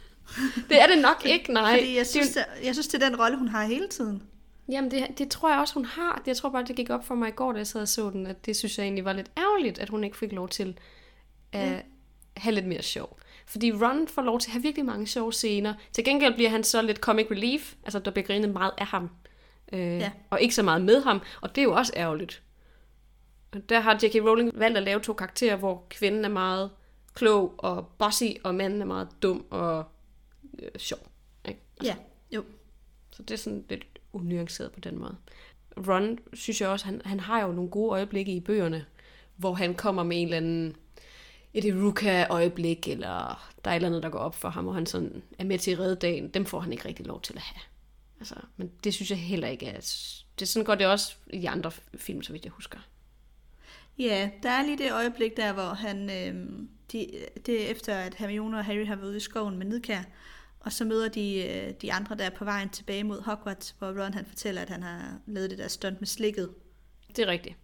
det 0.68 0.82
er 0.82 0.86
det 0.86 1.02
nok 1.02 1.22
ikke, 1.26 1.52
nej. 1.52 1.78
Fordi 1.78 1.96
jeg 1.96 2.06
synes, 2.06 2.28
det, 2.28 2.44
jeg 2.64 2.74
synes, 2.74 2.88
det 2.88 3.02
er 3.02 3.08
den 3.08 3.20
rolle, 3.20 3.38
hun 3.38 3.48
har 3.48 3.64
hele 3.64 3.88
tiden. 3.88 4.22
Jamen, 4.68 4.90
det, 4.90 5.18
det 5.18 5.30
tror 5.30 5.50
jeg 5.50 5.58
også, 5.58 5.74
hun 5.74 5.84
har. 5.84 6.22
Jeg 6.26 6.36
tror 6.36 6.48
bare, 6.48 6.64
det 6.64 6.76
gik 6.76 6.90
op 6.90 7.06
for 7.06 7.14
mig 7.14 7.28
i 7.28 7.32
går, 7.32 7.52
da 7.52 7.58
jeg 7.58 7.66
sad 7.66 7.80
og 7.80 7.88
så 7.88 8.10
den, 8.10 8.26
at 8.26 8.46
det 8.46 8.56
synes 8.56 8.78
jeg 8.78 8.84
egentlig 8.84 9.04
var 9.04 9.12
lidt 9.12 9.30
ærgerligt, 9.38 9.78
at 9.78 9.88
hun 9.88 10.04
ikke 10.04 10.16
fik 10.16 10.32
lov 10.32 10.48
til 10.48 10.78
at 11.52 11.70
ja. 11.70 11.80
have 12.36 12.54
lidt 12.54 12.66
mere 12.66 12.82
sjov. 12.82 13.18
Fordi 13.46 13.72
Ron 13.72 14.08
får 14.08 14.22
lov 14.22 14.40
til 14.40 14.48
at 14.48 14.52
have 14.52 14.62
virkelig 14.62 14.84
mange 14.84 15.06
sjove 15.06 15.32
scener. 15.32 15.74
Til 15.92 16.04
gengæld 16.04 16.34
bliver 16.34 16.50
han 16.50 16.64
så 16.64 16.82
lidt 16.82 16.98
comic 16.98 17.26
relief, 17.30 17.74
altså 17.84 17.98
der 17.98 18.10
bliver 18.10 18.26
grinet 18.26 18.50
meget 18.50 18.72
af 18.78 18.86
ham. 18.86 19.10
Øh, 19.72 19.80
Ja. 19.80 20.12
Og 20.30 20.40
ikke 20.40 20.54
så 20.54 20.62
meget 20.62 20.82
med 20.82 21.02
ham, 21.02 21.20
og 21.40 21.54
det 21.54 21.60
er 21.60 21.64
jo 21.64 21.72
også 21.72 21.92
ærgerligt. 21.96 22.42
Der 23.68 23.80
har 23.80 23.94
J.K. 24.02 24.14
Rowling 24.14 24.50
valgt 24.54 24.76
at 24.76 24.82
lave 24.82 25.00
to 25.00 25.12
karakterer, 25.12 25.56
hvor 25.56 25.86
kvinden 25.90 26.24
er 26.24 26.28
meget 26.28 26.70
klog 27.14 27.54
og 27.58 27.86
bossy, 27.98 28.24
og 28.44 28.54
manden 28.54 28.80
er 28.82 28.86
meget 28.86 29.08
dum 29.22 29.46
og 29.50 29.84
øh, 30.58 30.68
sjov. 30.76 30.98
Ikke? 31.48 31.60
Ja, 31.84 31.96
jo. 32.30 32.44
Så 33.10 33.22
det 33.22 33.30
er 33.34 33.38
sådan 33.38 33.64
lidt 33.68 33.84
unuanceret 34.12 34.72
på 34.72 34.80
den 34.80 34.98
måde. 34.98 35.16
Ron, 35.88 36.18
synes 36.32 36.60
jeg 36.60 36.68
også, 36.68 36.86
han, 36.86 37.02
han 37.04 37.20
har 37.20 37.42
jo 37.46 37.52
nogle 37.52 37.70
gode 37.70 37.90
øjeblikke 37.92 38.32
i 38.32 38.40
bøgerne, 38.40 38.84
hvor 39.36 39.54
han 39.54 39.74
kommer 39.74 40.02
med 40.02 40.20
en 40.20 40.26
eller 40.26 40.36
anden 40.36 40.76
et 41.54 41.64
Eruka-øjeblik, 41.64 42.88
eller 42.88 43.50
der 43.64 43.70
er 43.70 43.74
et 43.74 43.76
eller 43.76 43.88
andet, 43.88 44.02
der 44.02 44.08
går 44.08 44.18
op 44.18 44.34
for 44.34 44.48
ham, 44.48 44.68
og 44.68 44.74
han 44.74 44.86
sådan 44.86 45.22
er 45.38 45.44
med 45.44 45.58
til 45.58 45.70
at 45.70 45.78
redde 45.78 45.96
dagen. 45.96 46.28
Dem 46.28 46.46
får 46.46 46.60
han 46.60 46.72
ikke 46.72 46.88
rigtig 46.88 47.06
lov 47.06 47.20
til 47.20 47.32
at 47.36 47.42
have. 47.42 47.60
Altså, 48.18 48.34
men 48.56 48.70
det 48.84 48.94
synes 48.94 49.10
jeg 49.10 49.18
heller 49.18 49.48
ikke 49.48 49.66
er... 49.66 49.80
Det 50.38 50.48
sådan 50.48 50.64
går 50.64 50.74
det 50.74 50.86
også 50.86 51.14
i 51.32 51.38
de 51.38 51.48
andre 51.48 51.70
film, 51.96 52.22
så 52.22 52.32
vidt 52.32 52.44
jeg 52.44 52.52
husker. 52.52 52.78
Ja, 53.98 54.30
der 54.42 54.50
er 54.50 54.62
lige 54.62 54.78
det 54.78 54.92
øjeblik 54.92 55.36
der, 55.36 55.52
hvor 55.52 55.74
han, 55.74 56.10
øh, 56.10 56.48
de, 56.92 57.10
det 57.46 57.62
er 57.62 57.68
efter, 57.70 57.94
at 57.96 58.14
Hermione 58.14 58.58
og 58.58 58.64
Harry 58.64 58.86
har 58.86 58.96
været 58.96 59.08
ude 59.08 59.16
i 59.16 59.20
skoven 59.20 59.58
med 59.58 59.66
Nidkær, 59.66 60.02
og 60.60 60.72
så 60.72 60.84
møder 60.84 61.08
de 61.08 61.36
øh, 61.48 61.74
de 61.82 61.92
andre, 61.92 62.16
der 62.16 62.24
er 62.24 62.30
på 62.30 62.44
vejen 62.44 62.68
tilbage 62.68 63.04
mod 63.04 63.22
Hogwarts, 63.22 63.74
hvor 63.78 64.02
Ron 64.04 64.14
han 64.14 64.26
fortæller, 64.26 64.62
at 64.62 64.70
han 64.70 64.82
har 64.82 65.18
lavet 65.26 65.50
det 65.50 65.58
der 65.58 65.68
stunt 65.68 66.00
med 66.00 66.06
slikket, 66.06 66.54
Det 67.16 67.18
er 67.18 67.26
rigtigt. 67.26 67.56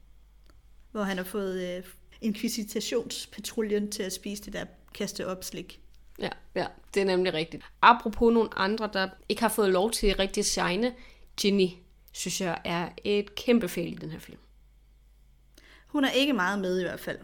hvor 0.91 1.03
han 1.03 1.17
har 1.17 1.25
fået 1.25 1.77
øh, 1.77 1.85
inkvisitationspatruljen 2.21 3.91
til 3.91 4.03
at 4.03 4.13
spise 4.13 4.43
det 4.45 4.53
der 4.53 4.65
kaste 4.95 5.27
op 5.27 5.45
slik. 5.45 5.81
Ja, 6.21 6.29
ja, 6.55 6.67
det 6.95 7.01
er 7.01 7.05
nemlig 7.05 7.35
rigtigt. 7.35 7.65
Apropos 7.83 8.33
nogle 8.35 8.59
andre, 8.59 8.91
der 8.93 9.09
ikke 9.29 9.43
har 9.43 9.49
fået 9.49 9.71
lov 9.71 9.91
til 9.91 10.17
rigtig 10.17 10.41
at 10.41 10.47
shine, 10.47 10.95
Ginny, 11.37 11.69
synes 12.13 12.41
jeg 12.41 12.61
er 12.65 12.89
et 13.05 13.35
kæmpe 13.35 13.69
fejl 13.69 13.93
i 13.93 13.97
den 13.97 14.11
her 14.11 14.19
film. 14.19 14.39
Hun 15.87 16.05
er 16.05 16.11
ikke 16.11 16.33
meget 16.33 16.59
med 16.59 16.81
i 16.81 16.83
hvert 16.83 17.01
fald. 17.01 17.19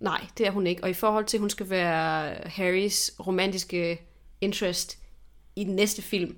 Nej, 0.00 0.26
det 0.38 0.46
er 0.46 0.50
hun 0.50 0.66
ikke. 0.66 0.82
Og 0.84 0.90
i 0.90 0.94
forhold 0.94 1.24
til, 1.24 1.36
at 1.36 1.40
hun 1.40 1.50
skal 1.50 1.70
være 1.70 2.34
Harrys 2.48 3.10
romantiske 3.26 4.00
interest 4.40 4.98
i 5.56 5.64
den 5.64 5.76
næste 5.76 6.02
film, 6.02 6.36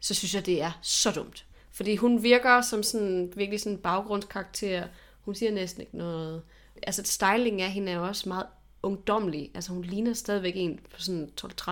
så 0.00 0.14
synes 0.14 0.34
jeg, 0.34 0.46
det 0.46 0.62
er 0.62 0.78
så 0.82 1.10
dumt. 1.10 1.46
Fordi 1.70 1.96
hun 1.96 2.22
virker 2.22 2.60
som 2.60 2.82
sådan 2.82 3.32
virkelig 3.36 3.60
sådan 3.60 3.76
en 3.76 3.82
baggrundskarakter. 3.82 4.88
Hun 5.20 5.34
siger 5.34 5.52
næsten 5.52 5.80
ikke 5.80 5.96
noget. 5.96 6.42
Altså, 6.82 7.02
styling 7.04 7.62
af 7.62 7.70
hende 7.70 7.92
er 7.92 7.98
også 7.98 8.28
meget 8.28 8.46
ungdomlig. 8.82 9.50
Altså, 9.54 9.72
hun 9.72 9.82
ligner 9.82 10.12
stadigvæk 10.12 10.52
en 10.56 10.80
på 10.94 11.00
sådan 11.00 11.30
12-13. 11.40 11.70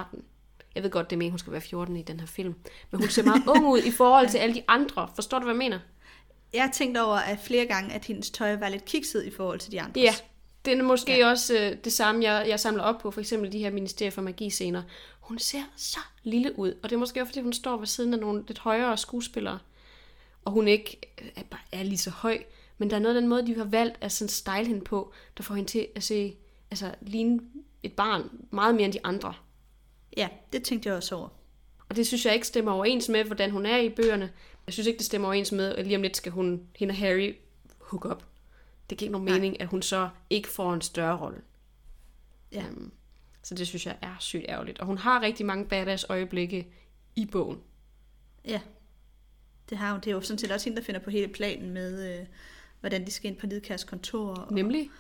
Jeg 0.74 0.82
ved 0.82 0.90
godt, 0.90 1.10
det 1.10 1.16
er 1.16 1.18
meningen, 1.18 1.32
hun 1.32 1.38
skal 1.38 1.52
være 1.52 1.60
14 1.60 1.96
i 1.96 2.02
den 2.02 2.20
her 2.20 2.26
film. 2.26 2.54
Men 2.90 3.00
hun 3.00 3.08
ser 3.08 3.22
meget 3.22 3.42
ung 3.46 3.66
ud 3.66 3.78
i 3.78 3.90
forhold 3.90 4.28
til 4.28 4.38
alle 4.38 4.54
de 4.54 4.62
andre. 4.68 5.08
Forstår 5.14 5.38
du, 5.38 5.44
hvad 5.44 5.54
jeg 5.54 5.58
mener? 5.58 5.78
Jeg 6.52 6.62
har 6.62 6.70
tænkt 6.70 6.98
over 6.98 7.16
at 7.16 7.38
flere 7.44 7.66
gange, 7.66 7.94
at 7.94 8.04
hendes 8.04 8.30
tøj 8.30 8.56
var 8.56 8.68
lidt 8.68 8.84
kikset 8.84 9.24
i 9.24 9.30
forhold 9.30 9.58
til 9.58 9.72
de 9.72 9.80
andre. 9.80 10.00
Ja, 10.00 10.14
det 10.64 10.78
er 10.78 10.82
måske 10.82 11.18
ja. 11.18 11.30
også 11.30 11.58
øh, 11.58 11.76
det 11.84 11.92
samme, 11.92 12.24
jeg, 12.24 12.48
jeg 12.48 12.60
samler 12.60 12.82
op 12.82 12.98
på. 12.98 13.10
For 13.10 13.20
eksempel 13.20 13.52
de 13.52 13.58
her 13.58 13.70
Ministerier 13.70 14.10
for 14.10 14.22
Magi-scener. 14.22 14.82
Hun 15.20 15.38
ser 15.38 15.62
så 15.76 15.98
lille 16.22 16.58
ud. 16.58 16.74
Og 16.82 16.90
det 16.90 16.96
er 16.96 17.00
måske 17.00 17.20
også, 17.20 17.30
fordi 17.30 17.40
hun 17.42 17.52
står 17.52 17.76
ved 17.76 17.86
siden 17.86 18.14
af 18.14 18.20
nogle 18.20 18.44
lidt 18.46 18.58
højere 18.58 18.96
skuespillere. 18.96 19.58
Og 20.44 20.52
hun 20.52 20.68
ikke 20.68 20.98
øh, 21.22 21.28
er, 21.36 21.42
bare 21.50 21.60
er 21.72 21.82
lige 21.82 21.98
så 21.98 22.10
høj. 22.10 22.42
Men 22.78 22.90
der 22.90 22.96
er 22.96 23.00
noget 23.00 23.14
af 23.14 23.20
den 23.20 23.28
måde, 23.28 23.46
de 23.46 23.56
har 23.56 23.64
valgt 23.64 23.98
at 24.00 24.12
sådan 24.12 24.28
style 24.28 24.66
hende 24.66 24.80
på, 24.80 25.12
der 25.36 25.42
får 25.42 25.54
hende 25.54 25.70
til 25.70 25.86
at 25.94 26.02
se, 26.02 26.36
altså 26.70 26.94
ligne 27.00 27.40
et 27.82 27.92
barn 27.92 28.30
meget 28.50 28.74
mere 28.74 28.84
end 28.84 28.92
de 28.92 29.04
andre. 29.04 29.34
ja, 30.16 30.28
det 30.52 30.62
tænkte 30.62 30.88
jeg 30.88 30.96
også 30.96 31.14
over. 31.14 31.28
Og 31.88 31.96
det 31.96 32.06
synes 32.06 32.26
jeg 32.26 32.34
ikke 32.34 32.46
stemmer 32.46 32.72
overens 32.72 33.08
med, 33.08 33.24
hvordan 33.24 33.50
hun 33.50 33.66
er 33.66 33.76
i 33.76 33.88
bøgerne. 33.88 34.30
Jeg 34.66 34.72
synes 34.72 34.86
ikke, 34.86 34.98
det 34.98 35.06
stemmer 35.06 35.28
overens 35.28 35.52
med, 35.52 35.74
at 35.74 35.86
lige 35.86 35.96
om 35.96 36.02
lidt 36.02 36.16
skal 36.16 36.32
hun, 36.32 36.62
hende 36.76 36.92
og 36.92 36.96
Harry 36.96 37.34
hook 37.78 38.04
op. 38.04 38.26
Det 38.90 38.98
giver 38.98 39.06
ikke 39.06 39.12
nogen 39.12 39.24
Nej. 39.28 39.34
mening, 39.34 39.60
at 39.60 39.66
hun 39.68 39.82
så 39.82 40.08
ikke 40.30 40.48
får 40.48 40.74
en 40.74 40.80
større 40.80 41.18
rolle. 41.18 41.40
Ja. 42.52 42.64
Øhm, 42.66 42.92
så 43.42 43.54
det 43.54 43.66
synes 43.66 43.86
jeg 43.86 43.96
er 44.02 44.16
sygt 44.20 44.44
ærgerligt. 44.48 44.78
Og 44.78 44.86
hun 44.86 44.98
har 44.98 45.22
rigtig 45.22 45.46
mange 45.46 45.64
badass 45.64 46.06
øjeblikke 46.08 46.68
i 47.16 47.26
bogen. 47.26 47.58
Ja, 48.44 48.60
det 49.70 49.78
har 49.78 49.92
hun. 49.92 50.00
Det 50.00 50.06
er 50.06 50.14
jo 50.14 50.20
sådan 50.20 50.38
set 50.38 50.50
også 50.50 50.64
hende, 50.64 50.80
der 50.80 50.84
finder 50.86 51.00
på 51.00 51.10
hele 51.10 51.28
planen 51.28 51.70
med, 51.70 52.20
øh, 52.20 52.26
hvordan 52.80 53.06
de 53.06 53.10
skal 53.10 53.30
ind 53.30 53.38
på 53.38 53.46
Nidkærs 53.46 53.84
kontor. 53.84 54.34
Og, 54.34 54.52
Nemlig. 54.54 54.90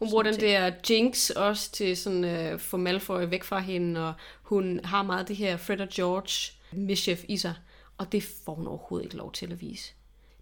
Hun 0.00 0.10
bruger 0.10 0.22
den 0.22 0.32
ting. 0.32 0.42
der 0.42 0.72
jinx 0.90 1.30
også 1.30 1.72
til 1.72 1.96
sådan 1.96 2.24
øh, 2.24 2.58
få 2.58 2.76
Malfoy 2.76 3.22
væk 3.28 3.44
fra 3.44 3.58
hende, 3.58 4.08
og 4.08 4.14
hun 4.42 4.80
har 4.84 5.02
meget 5.02 5.28
det 5.28 5.36
her 5.36 5.56
Fred 5.56 5.80
og 5.80 5.88
George 5.88 6.56
mischief 6.72 7.24
i 7.28 7.36
sig, 7.36 7.54
og 7.98 8.12
det 8.12 8.22
får 8.22 8.54
hun 8.54 8.66
overhovedet 8.66 9.04
ikke 9.04 9.16
lov 9.16 9.32
til 9.32 9.52
at 9.52 9.60
vise. 9.60 9.92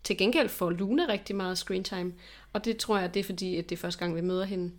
Til 0.04 0.16
gengæld 0.16 0.48
får 0.48 0.70
Luna 0.70 1.02
rigtig 1.08 1.36
meget 1.36 1.58
screen 1.58 1.84
time, 1.84 2.12
og 2.52 2.64
det 2.64 2.76
tror 2.76 2.98
jeg, 2.98 3.14
det 3.14 3.20
er 3.20 3.24
fordi, 3.24 3.56
at 3.56 3.68
det 3.68 3.76
er 3.76 3.80
første 3.80 3.98
gang, 3.98 4.16
vi 4.16 4.20
møder 4.20 4.44
hende. 4.44 4.72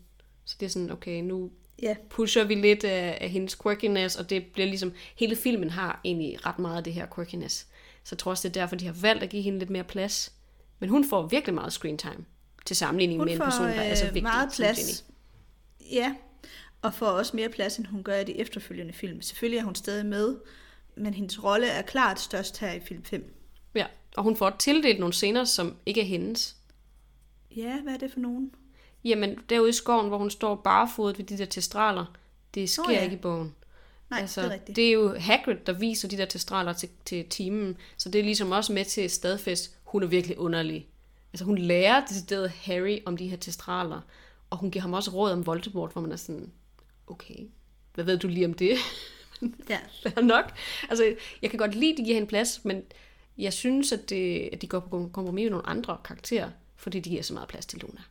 Så 0.45 0.55
det 0.59 0.65
er 0.65 0.69
sådan, 0.69 0.91
okay, 0.91 1.21
nu 1.21 1.51
Ja, 1.81 1.95
pusher 2.09 2.43
vi 2.43 2.55
lidt 2.55 2.83
af, 2.83 3.17
af 3.21 3.29
hendes 3.29 3.55
quirkiness, 3.55 4.15
og 4.15 4.29
det 4.29 4.45
bliver 4.45 4.67
ligesom, 4.67 4.93
hele 5.15 5.35
filmen 5.35 5.69
har 5.69 6.01
egentlig 6.05 6.45
ret 6.45 6.59
meget 6.59 6.77
af 6.77 6.83
det 6.83 6.93
her 6.93 7.07
quirkiness. 7.15 7.67
Så 8.03 8.15
jeg 8.15 8.17
tror 8.17 8.31
også, 8.31 8.47
det 8.47 8.57
er 8.57 8.61
derfor, 8.61 8.75
de 8.75 8.85
har 8.85 8.95
valgt 9.01 9.23
at 9.23 9.29
give 9.29 9.41
hende 9.41 9.59
lidt 9.59 9.69
mere 9.69 9.83
plads. 9.83 10.33
Men 10.79 10.89
hun 10.89 11.09
får 11.09 11.27
virkelig 11.27 11.55
meget 11.55 11.73
screen 11.73 11.97
time, 11.97 12.25
til 12.69 12.75
sammenligning 12.75 13.19
hun 13.19 13.25
med 13.25 13.33
en 13.33 13.39
person, 13.39 13.65
der 13.65 13.73
er 13.73 13.95
så 13.95 14.05
øh, 14.05 14.07
vigtig 14.07 14.23
meget 14.23 14.49
plads. 14.55 15.05
Ja, 15.91 16.15
og 16.81 16.93
får 16.93 17.05
også 17.05 17.35
mere 17.35 17.49
plads, 17.49 17.77
end 17.77 17.85
hun 17.85 18.03
gør 18.03 18.15
i 18.15 18.23
de 18.23 18.39
efterfølgende 18.39 18.93
film. 18.93 19.21
Selvfølgelig 19.21 19.59
er 19.59 19.63
hun 19.63 19.75
stadig 19.75 20.05
med, 20.05 20.35
men 20.95 21.13
hendes 21.13 21.43
rolle 21.43 21.67
er 21.67 21.81
klart 21.81 22.19
størst 22.19 22.59
her 22.59 22.71
i 22.71 22.79
film 22.79 23.03
5. 23.03 23.35
Ja, 23.75 23.85
og 24.17 24.23
hun 24.23 24.35
får 24.35 24.55
tildelt 24.59 24.99
nogle 24.99 25.13
scener, 25.13 25.43
som 25.43 25.75
ikke 25.85 26.01
er 26.01 26.05
hendes. 26.05 26.55
Ja, 27.55 27.81
hvad 27.83 27.93
er 27.93 27.97
det 27.97 28.11
for 28.11 28.19
nogen? 28.19 28.51
Jamen, 29.03 29.39
derude 29.49 29.69
i 29.69 29.73
skoven, 29.73 30.07
hvor 30.07 30.17
hun 30.17 30.29
står 30.29 30.55
barefodet 30.55 31.17
ved 31.17 31.25
de 31.25 31.37
der 31.37 31.45
testraler, 31.45 32.05
det 32.53 32.69
sker 32.69 32.83
Nå 32.83 32.89
ja. 32.89 33.03
ikke 33.03 33.15
i 33.15 33.19
bogen. 33.19 33.55
Nej, 34.09 34.19
altså, 34.19 34.41
det 34.41 34.47
er 34.47 34.53
rigtigt. 34.53 34.75
det 34.75 34.87
er 34.87 34.91
jo 34.91 35.19
Hagrid, 35.19 35.57
der 35.65 35.73
viser 35.73 36.07
de 36.07 36.17
der 36.17 36.25
testraler 36.25 36.73
til, 36.73 36.89
til 37.05 37.29
timen, 37.29 37.77
så 37.97 38.09
det 38.09 38.19
er 38.19 38.23
ligesom 38.23 38.51
også 38.51 38.73
med 38.73 38.85
til 38.85 39.09
stadfest, 39.09 39.75
hun 39.83 40.03
er 40.03 40.07
virkelig 40.07 40.39
underlig. 40.39 40.87
Altså 41.33 41.45
hun 41.45 41.57
lærer 41.57 42.05
decideret 42.05 42.49
Harry 42.49 42.99
om 43.05 43.17
de 43.17 43.27
her 43.27 43.37
testraler, 43.37 44.01
og 44.49 44.57
hun 44.57 44.71
giver 44.71 44.81
ham 44.81 44.93
også 44.93 45.11
råd 45.11 45.31
om 45.31 45.45
Voldemort, 45.45 45.91
hvor 45.91 46.01
man 46.01 46.11
er 46.11 46.15
sådan, 46.15 46.51
okay, 47.07 47.35
hvad 47.93 48.05
ved 48.05 48.17
du 48.17 48.27
lige 48.27 48.45
om 48.45 48.53
det? 48.53 48.77
Ja. 49.69 49.79
Fair 50.03 50.21
nok. 50.21 50.51
Altså, 50.89 51.15
jeg 51.41 51.49
kan 51.49 51.59
godt 51.59 51.75
lide, 51.75 51.91
at 51.91 51.97
de 51.97 52.03
giver 52.03 52.15
hende 52.15 52.27
plads, 52.29 52.65
men 52.65 52.83
jeg 53.37 53.53
synes, 53.53 53.91
at, 53.91 54.09
det, 54.09 54.49
at 54.53 54.61
de 54.61 54.67
går 54.67 54.79
på 54.79 55.09
kompromis 55.13 55.43
med 55.43 55.49
nogle 55.51 55.67
andre 55.67 55.97
karakterer, 56.03 56.49
fordi 56.75 56.99
de 56.99 57.09
giver 57.09 57.21
så 57.23 57.33
meget 57.33 57.49
plads 57.49 57.65
til 57.65 57.79
Luna. 57.79 58.01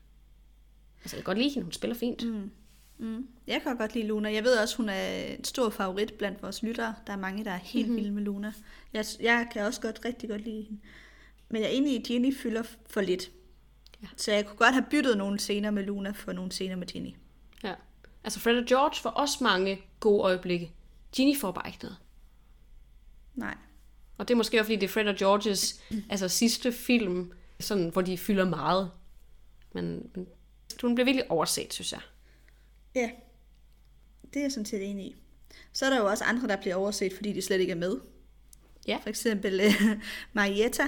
Altså, 1.02 1.16
jeg 1.16 1.24
kan 1.24 1.35
godt 1.35 1.38
lide 1.38 1.50
hende, 1.50 1.64
hun 1.64 1.72
spiller 1.72 1.96
fint. 1.96 2.24
Mm. 2.26 2.50
Mm. 2.98 3.26
Jeg 3.46 3.61
kan 3.62 3.76
godt 3.76 3.94
lide 3.94 4.07
Luna. 4.07 4.33
Jeg 4.33 4.44
ved 4.44 4.59
også, 4.59 4.76
hun 4.76 4.88
er 4.88 5.09
en 5.24 5.44
stor 5.44 5.70
favorit 5.70 6.14
blandt 6.14 6.42
vores 6.42 6.62
lyttere. 6.62 6.94
Der 7.07 7.12
er 7.12 7.16
mange, 7.16 7.44
der 7.44 7.50
er 7.50 7.57
helt 7.59 7.87
Mhm. 7.87 7.92
mm-hmm. 7.92 7.96
vilde 8.04 8.14
med 8.14 8.22
Luna. 8.22 8.52
Jeg, 8.92 9.04
jeg 9.20 9.46
kan 9.52 9.62
også 9.62 9.81
godt 9.81 10.00
rigtig 10.04 10.28
godt 10.28 10.44
lide 10.44 10.62
hende. 10.62 10.78
Men 11.49 11.63
jeg 11.63 11.69
er 11.69 11.73
enig 11.73 11.93
i, 11.93 11.97
at 11.97 12.03
Ginny 12.03 12.37
fylder 12.37 12.63
for 12.87 13.01
lidt. 13.01 13.31
Ja. 14.03 14.09
Så 14.17 14.33
jeg 14.33 14.47
kunne 14.47 14.57
godt 14.57 14.75
have 14.75 14.87
byttet 14.91 15.19
nogle 15.19 15.39
scener 15.39 15.71
med 15.71 15.83
Luna 15.83 16.11
for 16.11 16.33
nogle 16.33 16.53
scener 16.53 16.77
med 16.77 16.87
Ginny. 16.87 17.15
Ja. 17.65 17.75
Altså, 18.25 18.41
Fred 18.41 18.59
og 18.59 18.67
George 18.67 19.03
får 19.03 19.11
også 19.11 19.45
mange 19.45 19.83
gode 20.01 20.23
øjeblikke. 20.23 20.73
Ginny 21.13 21.39
får 21.39 21.53
bare 21.53 21.69
ikke 21.69 21.79
noget. 21.83 21.97
Nej. 23.35 23.55
Og 24.19 24.29
det 24.29 24.35
er 24.35 24.37
måske 24.37 24.61
også, 24.61 24.67
fordi 24.67 24.77
det 24.77 24.83
er 24.83 24.89
Fred 24.89 25.07
og 25.07 25.17
Georges 25.17 25.81
altså, 26.11 26.29
sidste 26.29 26.73
film, 26.73 27.33
sådan, 27.61 27.89
hvor 27.89 28.03
de 28.03 28.19
fylder 28.19 28.45
meget. 28.45 28.91
Men, 29.73 30.11
men 30.15 30.27
hun 30.83 30.95
bliver 30.95 31.05
virkelig 31.05 31.31
overset, 31.31 31.73
synes 31.73 31.93
jeg. 31.93 32.01
Ja, 32.95 33.11
det 34.35 34.37
er 34.37 34.45
jeg 34.45 34.53
sådan 34.53 34.67
set 34.67 34.91
enig 34.91 35.07
i. 35.07 35.17
Så 35.73 35.87
er 35.87 35.91
der 35.91 35.99
jo 35.99 36.07
også 36.07 36.25
andre, 36.25 36.49
der 36.49 36.57
bliver 36.57 36.75
overset, 36.75 37.13
fordi 37.13 37.33
de 37.33 37.43
slet 37.43 37.61
ikke 37.61 37.71
er 37.71 37.77
med. 37.77 37.97
Ja. 38.87 38.99
For 39.03 39.09
eksempel 39.09 39.61
uh, 39.67 40.03
Marietta, 40.33 40.83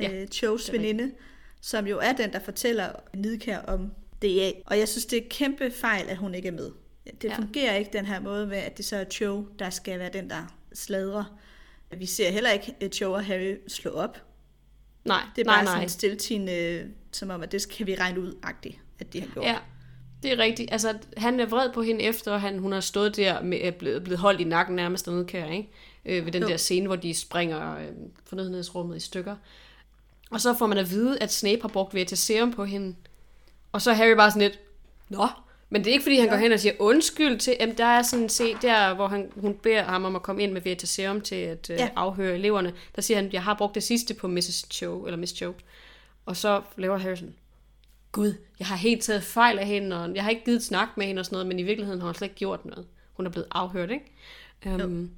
Ja, 0.00 0.08
det 0.20 0.42
er 0.42 0.72
veninde, 0.72 1.12
som 1.60 1.86
jo 1.86 1.98
er 1.98 2.12
den, 2.12 2.32
der 2.32 2.38
fortæller 2.38 2.88
Nidkær 3.14 3.58
om 3.58 3.90
DA. 4.22 4.50
Og 4.66 4.78
jeg 4.78 4.88
synes, 4.88 5.06
det 5.06 5.18
er 5.18 5.28
kæmpe 5.30 5.70
fejl, 5.70 6.08
at 6.08 6.16
hun 6.16 6.34
ikke 6.34 6.48
er 6.48 6.52
med. 6.52 6.70
Det 7.22 7.28
Ja. 7.30 7.36
fungerer 7.36 7.76
ikke 7.76 7.90
den 7.92 8.06
her 8.06 8.20
måde 8.20 8.46
med, 8.46 8.56
at 8.56 8.76
det 8.76 8.84
så 8.84 8.96
er 8.96 9.04
Cho, 9.04 9.46
der 9.58 9.70
skal 9.70 9.98
være 9.98 10.10
den, 10.12 10.30
der 10.30 10.54
sladrer. 10.72 11.38
Vi 11.98 12.06
ser 12.06 12.30
heller 12.30 12.50
ikke 12.50 12.88
Cho 12.92 13.12
og 13.12 13.24
Harry 13.24 13.56
slå 13.68 13.90
op. 13.90 14.18
Nej, 15.04 15.22
Det 15.36 15.42
er 15.42 15.46
nej, 15.46 15.54
bare 15.56 15.64
nej. 15.64 15.74
sådan 15.74 15.88
stiltigende, 15.88 16.84
som 17.12 17.30
om, 17.30 17.42
at 17.42 17.52
det 17.52 17.68
kan 17.68 17.86
vi 17.86 17.94
regne 17.94 18.20
ud, 18.20 18.34
agtigt, 18.42 18.78
at 18.98 19.12
de 19.12 19.20
har 19.20 19.28
gjort. 19.28 19.44
Ja, 19.46 19.56
det 20.22 20.32
er 20.32 20.38
rigtigt. 20.38 20.72
Altså, 20.72 20.98
han 21.16 21.40
er 21.40 21.46
vred 21.46 21.72
på 21.72 21.82
hende 21.82 22.02
efter, 22.04 22.36
han, 22.36 22.58
hun 22.58 22.72
har 22.72 22.80
stået 22.80 23.16
der 23.16 23.42
med 23.42 23.72
blevet, 23.72 24.04
blevet 24.04 24.18
holdt 24.18 24.40
i 24.40 24.44
nakken 24.44 24.76
nærmest 24.76 25.06
dernede, 25.06 25.24
kan 25.24 25.52
ikke? 25.52 25.68
Øh, 26.04 26.24
ved 26.26 26.32
den 26.32 26.42
Jo. 26.42 26.48
der 26.48 26.56
scene, 26.56 26.86
hvor 26.86 26.96
de 26.96 27.14
springer 27.14 27.76
øh, 27.78 27.86
fornødenhedsrummet 28.24 28.96
i 28.96 29.00
stykker. 29.00 29.36
Og 30.30 30.40
så 30.40 30.54
får 30.54 30.66
man 30.66 30.78
at 30.78 30.90
vide, 30.90 31.18
at 31.22 31.32
Snape 31.32 31.62
har 31.62 31.68
brugt 31.68 31.94
Veritaserum 31.94 32.52
på 32.52 32.64
hende. 32.64 32.94
Og 33.72 33.82
så 33.82 33.90
er 33.90 33.94
Harry 33.94 34.16
bare 34.16 34.30
sådan 34.30 34.42
lidt, 34.42 34.58
Nå, 35.08 35.26
men 35.70 35.84
det 35.84 35.90
er 35.90 35.92
ikke, 35.92 36.02
fordi 36.02 36.18
han 36.18 36.28
går 36.28 36.36
hen 36.36 36.52
og 36.52 36.60
siger 36.60 36.74
undskyld 36.78 37.38
til, 37.38 37.56
jamen, 37.60 37.78
der 37.78 37.84
er 37.84 38.02
sådan 38.02 38.22
en 38.22 38.28
se 38.28 38.54
der, 38.62 38.94
hvor 38.94 39.08
han, 39.08 39.32
hun 39.36 39.54
beder 39.54 39.82
ham 39.82 40.04
om 40.04 40.16
at 40.16 40.22
komme 40.22 40.42
ind 40.42 40.52
med 40.52 40.60
Veritaserum 40.60 41.20
til 41.20 41.34
at 41.34 41.70
øh, 41.70 41.76
Ja. 41.78 41.88
afhøre 41.96 42.34
eleverne. 42.34 42.72
Der 42.96 43.02
siger 43.02 43.20
han, 43.20 43.30
jeg 43.32 43.42
har 43.42 43.54
brugt 43.54 43.74
det 43.74 43.82
sidste 43.82 44.14
på 44.14 44.28
Mrs. 44.28 44.66
Cho, 44.70 45.04
eller 45.04 45.16
Miss 45.16 45.32
Cho. 45.32 45.54
Og 46.26 46.36
så 46.36 46.62
laver 46.76 46.98
Harry 46.98 47.16
sådan, 47.16 47.34
Gud, 48.12 48.34
jeg 48.58 48.66
har 48.66 48.76
helt 48.76 49.02
taget 49.02 49.22
fejl 49.22 49.58
af 49.58 49.66
hende, 49.66 50.04
og 50.04 50.14
jeg 50.14 50.22
har 50.22 50.30
ikke 50.30 50.44
givet 50.44 50.62
snak 50.64 50.88
med 50.96 51.06
hende 51.06 51.20
og 51.20 51.24
sådan 51.26 51.34
noget, 51.34 51.46
men 51.46 51.58
i 51.58 51.62
virkeligheden 51.62 52.00
har 52.00 52.08
hun 52.08 52.14
slet 52.14 52.28
ikke 52.28 52.38
gjort 52.38 52.64
noget. 52.64 52.86
Hun 53.12 53.26
er 53.26 53.30
blevet 53.30 53.48
afhørt, 53.50 53.90
ikke? 53.90 54.12
Um, 54.66 55.10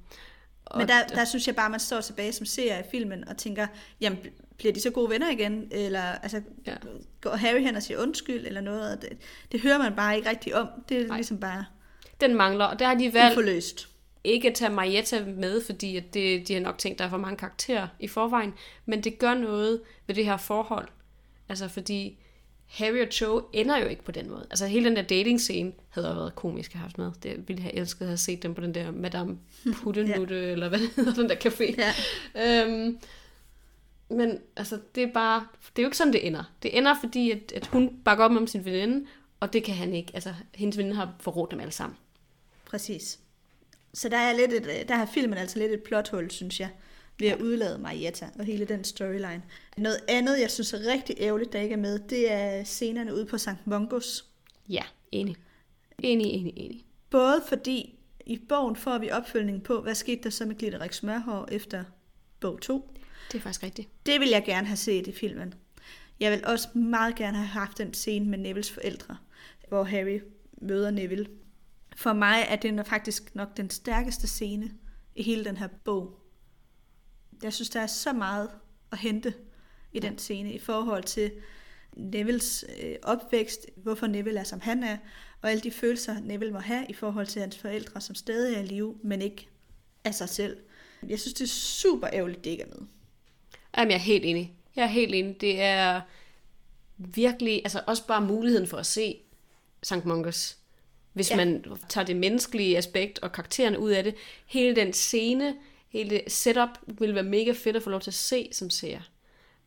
Men 0.77 0.87
der, 0.87 1.03
der 1.15 1.25
synes 1.25 1.47
jeg 1.47 1.55
bare, 1.55 1.69
man 1.69 1.79
står 1.79 2.01
tilbage 2.01 2.33
som 2.33 2.45
seer 2.45 2.79
i 2.79 2.83
filmen 2.91 3.27
og 3.27 3.37
tænker, 3.37 3.67
jamen, 4.01 4.19
bliver 4.57 4.73
de 4.73 4.81
så 4.81 4.89
gode 4.91 5.09
venner 5.09 5.31
igen? 5.31 5.67
Eller 5.71 6.01
altså, 6.01 6.41
Ja. 6.67 6.73
går 7.21 7.29
Harry 7.29 7.59
hen 7.59 7.75
og 7.75 7.83
siger 7.83 7.99
undskyld 8.01 8.45
eller 8.47 8.61
noget? 8.61 8.91
Og 8.95 9.01
Det, 9.01 9.09
det 9.51 9.61
hører 9.61 9.77
man 9.77 9.95
bare 9.95 10.17
ikke 10.17 10.29
rigtig 10.29 10.55
om. 10.55 10.67
Det 10.89 11.01
er 11.01 11.07
Nej. 11.07 11.17
Ligesom 11.17 11.39
bare 11.39 11.65
den 12.21 12.35
mangler, 12.35 12.65
og 12.65 12.79
der 12.79 12.85
har 12.87 12.95
de 12.95 13.13
valgt 13.13 13.33
uforløst. 13.33 13.87
ikke 14.23 14.47
at 14.49 14.55
tage 14.55 14.71
Marietta 14.71 15.25
med, 15.25 15.61
fordi 15.65 15.97
at 15.97 16.13
det, 16.13 16.47
de 16.47 16.53
har 16.53 16.61
nok 16.61 16.77
tænkt, 16.77 16.99
der 16.99 17.05
er 17.05 17.09
for 17.09 17.17
mange 17.17 17.37
karakterer 17.37 17.87
i 17.99 18.07
forvejen, 18.07 18.53
men 18.85 19.03
det 19.03 19.19
gør 19.19 19.33
noget 19.33 19.81
ved 20.07 20.15
det 20.15 20.25
her 20.25 20.37
forhold. 20.37 20.87
Altså 21.49 21.67
fordi 21.67 22.17
Harry 22.67 23.01
og 23.05 23.11
Cho 23.11 23.49
ender 23.53 23.77
jo 23.77 23.87
ikke 23.87 24.03
på 24.03 24.11
den 24.11 24.29
måde. 24.29 24.45
Altså 24.49 24.67
hele 24.67 24.85
den 24.85 24.95
der 24.95 25.01
dating 25.01 25.41
scene 25.41 25.71
havde 25.89 26.07
jo 26.07 26.13
været 26.13 26.35
komisk 26.35 26.71
at 26.71 26.75
have 26.79 26.81
haft 26.83 26.97
med. 26.97 27.11
Det 27.23 27.47
ville 27.47 27.61
have 27.61 27.75
elsket 27.75 28.01
at 28.01 28.07
have 28.07 28.17
set 28.17 28.43
dem 28.43 28.53
på 28.53 28.61
den 28.61 28.75
der 28.75 28.91
Madame 28.91 29.37
Puttenutte, 29.83 30.35
ja. 30.35 30.41
eller 30.51 30.69
hvad 30.69 30.79
hedder, 30.95 31.13
den 31.13 31.29
der 31.29 31.35
café. 31.35 31.75
Ja. 32.35 32.63
Øhm, 32.65 32.99
men 34.09 34.39
altså, 34.55 34.79
det 34.95 35.03
er 35.03 35.13
bare, 35.13 35.47
det 35.75 35.81
er 35.81 35.83
jo 35.83 35.87
ikke 35.87 35.97
sådan, 35.97 36.13
det 36.13 36.27
ender. 36.27 36.43
Det 36.63 36.77
ender, 36.77 36.95
fordi 36.99 37.31
at, 37.31 37.51
at 37.51 37.67
hun 37.67 37.99
bakker 38.05 38.25
op 38.25 38.31
om 38.31 38.47
sin 38.47 38.65
veninde, 38.65 39.07
og 39.39 39.53
det 39.53 39.63
kan 39.63 39.75
han 39.75 39.93
ikke. 39.93 40.11
Altså, 40.13 40.33
hendes 40.53 40.77
veninde 40.77 40.95
har 40.95 41.13
forrådt 41.19 41.51
dem 41.51 41.59
alle 41.59 41.71
sammen. 41.71 41.97
Præcis. 42.65 43.19
Så 43.93 44.09
der 44.09 44.17
er, 44.17 44.33
lidt 44.33 44.53
et, 44.53 44.67
øh, 44.67 44.87
der 44.87 44.95
har 44.95 45.05
filmen 45.05 45.37
altså 45.37 45.59
lidt 45.59 45.71
et 45.71 45.83
plothul, 45.83 46.31
synes 46.31 46.59
jeg, 46.59 46.69
ved 47.19 47.27
at 47.27 47.41
udlade 47.41 47.77
Marietta 47.77 48.29
og 48.39 48.45
hele 48.45 48.65
den 48.65 48.83
storyline. 48.83 49.43
Noget 49.77 49.99
andet, 50.07 50.39
jeg 50.41 50.51
synes 50.51 50.73
er 50.73 50.91
rigtig 50.93 51.15
ærgerligt, 51.19 51.53
der 51.53 51.59
ikke 51.59 51.73
er 51.73 51.79
med, 51.79 51.99
det 51.99 52.31
er 52.31 52.63
scenerne 52.63 53.15
ude 53.15 53.25
på 53.25 53.37
St. 53.37 53.49
Mungos. 53.65 54.25
Ja, 54.69 54.83
enig. 55.11 55.35
Enig, 55.99 56.27
enig, 56.27 56.53
enig. 56.55 56.85
Både 57.09 57.43
fordi 57.47 57.99
i 58.25 58.37
bogen 58.49 58.75
får 58.75 58.97
vi 58.97 59.11
opfølgning 59.11 59.63
på, 59.63 59.81
hvad 59.81 59.95
skete 59.95 60.23
der 60.23 60.29
så 60.29 60.45
med 60.45 60.55
Glitterik 60.55 60.93
Smørhår 60.93 61.47
efter 61.51 61.83
bog 62.39 62.61
2. 62.61 62.96
Det 63.31 63.37
er 63.37 63.41
faktisk 63.41 63.63
rigtigt. 63.63 63.89
Det 64.05 64.19
vil 64.19 64.29
jeg 64.29 64.43
gerne 64.45 64.67
have 64.67 64.77
set 64.77 65.07
i 65.07 65.11
filmen. 65.11 65.53
Jeg 66.19 66.31
vil 66.31 66.45
også 66.45 66.77
meget 66.77 67.15
gerne 67.15 67.37
have 67.37 67.47
haft 67.47 67.77
den 67.77 67.93
scene 67.93 68.29
med 68.29 68.37
Nevilles 68.37 68.71
forældre, 68.71 69.17
hvor 69.67 69.83
Harry 69.83 70.19
møder 70.61 70.91
Neville. 70.91 71.27
For 71.95 72.13
mig 72.13 72.45
er 72.49 72.55
den 72.55 72.85
faktisk 72.85 73.35
nok 73.35 73.57
den 73.57 73.69
stærkeste 73.69 74.27
scene 74.27 74.71
i 75.15 75.23
hele 75.23 75.45
den 75.45 75.57
her 75.57 75.67
bog. 75.67 76.19
Jeg 77.43 77.53
synes, 77.53 77.69
der 77.69 77.81
er 77.81 77.87
så 77.87 78.13
meget 78.13 78.49
at 78.91 78.97
hente 78.97 79.33
i 79.93 79.99
den 79.99 80.17
scene 80.17 80.53
i 80.53 80.59
forhold 80.59 81.03
til 81.03 81.31
Nevilles 81.95 82.65
øh, 82.83 82.95
opvækst, 83.03 83.67
hvorfor 83.75 84.07
Neville 84.07 84.39
er, 84.39 84.43
som 84.43 84.59
han 84.59 84.83
er, 84.83 84.97
og 85.41 85.51
alle 85.51 85.61
de 85.61 85.71
følelser, 85.71 86.19
Neville 86.19 86.53
må 86.53 86.59
have 86.59 86.85
i 86.89 86.93
forhold 86.93 87.27
til 87.27 87.41
hans 87.41 87.57
forældre, 87.57 88.01
som 88.01 88.15
stadig 88.15 88.55
er 88.55 88.59
i 88.59 88.65
live, 88.65 88.97
men 89.03 89.21
ikke 89.21 89.47
af 90.03 90.15
sig 90.15 90.29
selv. 90.29 90.57
Jeg 91.07 91.19
synes, 91.19 91.33
det 91.33 91.43
er 91.43 91.47
super 91.47 92.07
ærgerligt, 92.13 92.43
det 92.43 92.49
ikke 92.49 92.63
er 92.63 92.79
med. 92.79 92.87
Jamen, 93.77 93.91
jeg 93.91 93.97
er 93.97 94.01
helt 94.01 94.25
enig. 94.25 94.53
Jeg 94.75 94.83
er 94.83 94.87
helt 94.87 95.15
enig. 95.15 95.41
Det 95.41 95.61
er 95.61 96.01
virkelig, 96.97 97.61
altså 97.63 97.81
også 97.87 98.07
bare 98.07 98.21
muligheden 98.21 98.67
for 98.67 98.77
at 98.77 98.85
se 98.85 99.17
St. 99.83 100.05
Mungus. 100.05 100.57
Hvis 101.13 101.31
ja. 101.31 101.35
Man 101.35 101.63
tager 101.89 102.05
det 102.05 102.15
menneskelige 102.15 102.77
aspekt 102.77 103.19
og 103.19 103.31
karaktererne 103.31 103.79
ud 103.79 103.91
af 103.91 104.03
det. 104.03 104.15
Hele 104.45 104.75
den 104.75 104.93
scene, 104.93 105.55
hele 105.89 106.09
det 106.09 106.21
setup, 106.27 106.69
vil 106.87 107.15
være 107.15 107.23
mega 107.23 107.51
fedt 107.51 107.75
at 107.75 107.83
få 107.83 107.89
lov 107.89 108.01
til 108.01 108.09
at 108.11 108.15
se 108.15 108.49
som 108.51 108.69
seer. 108.69 109.01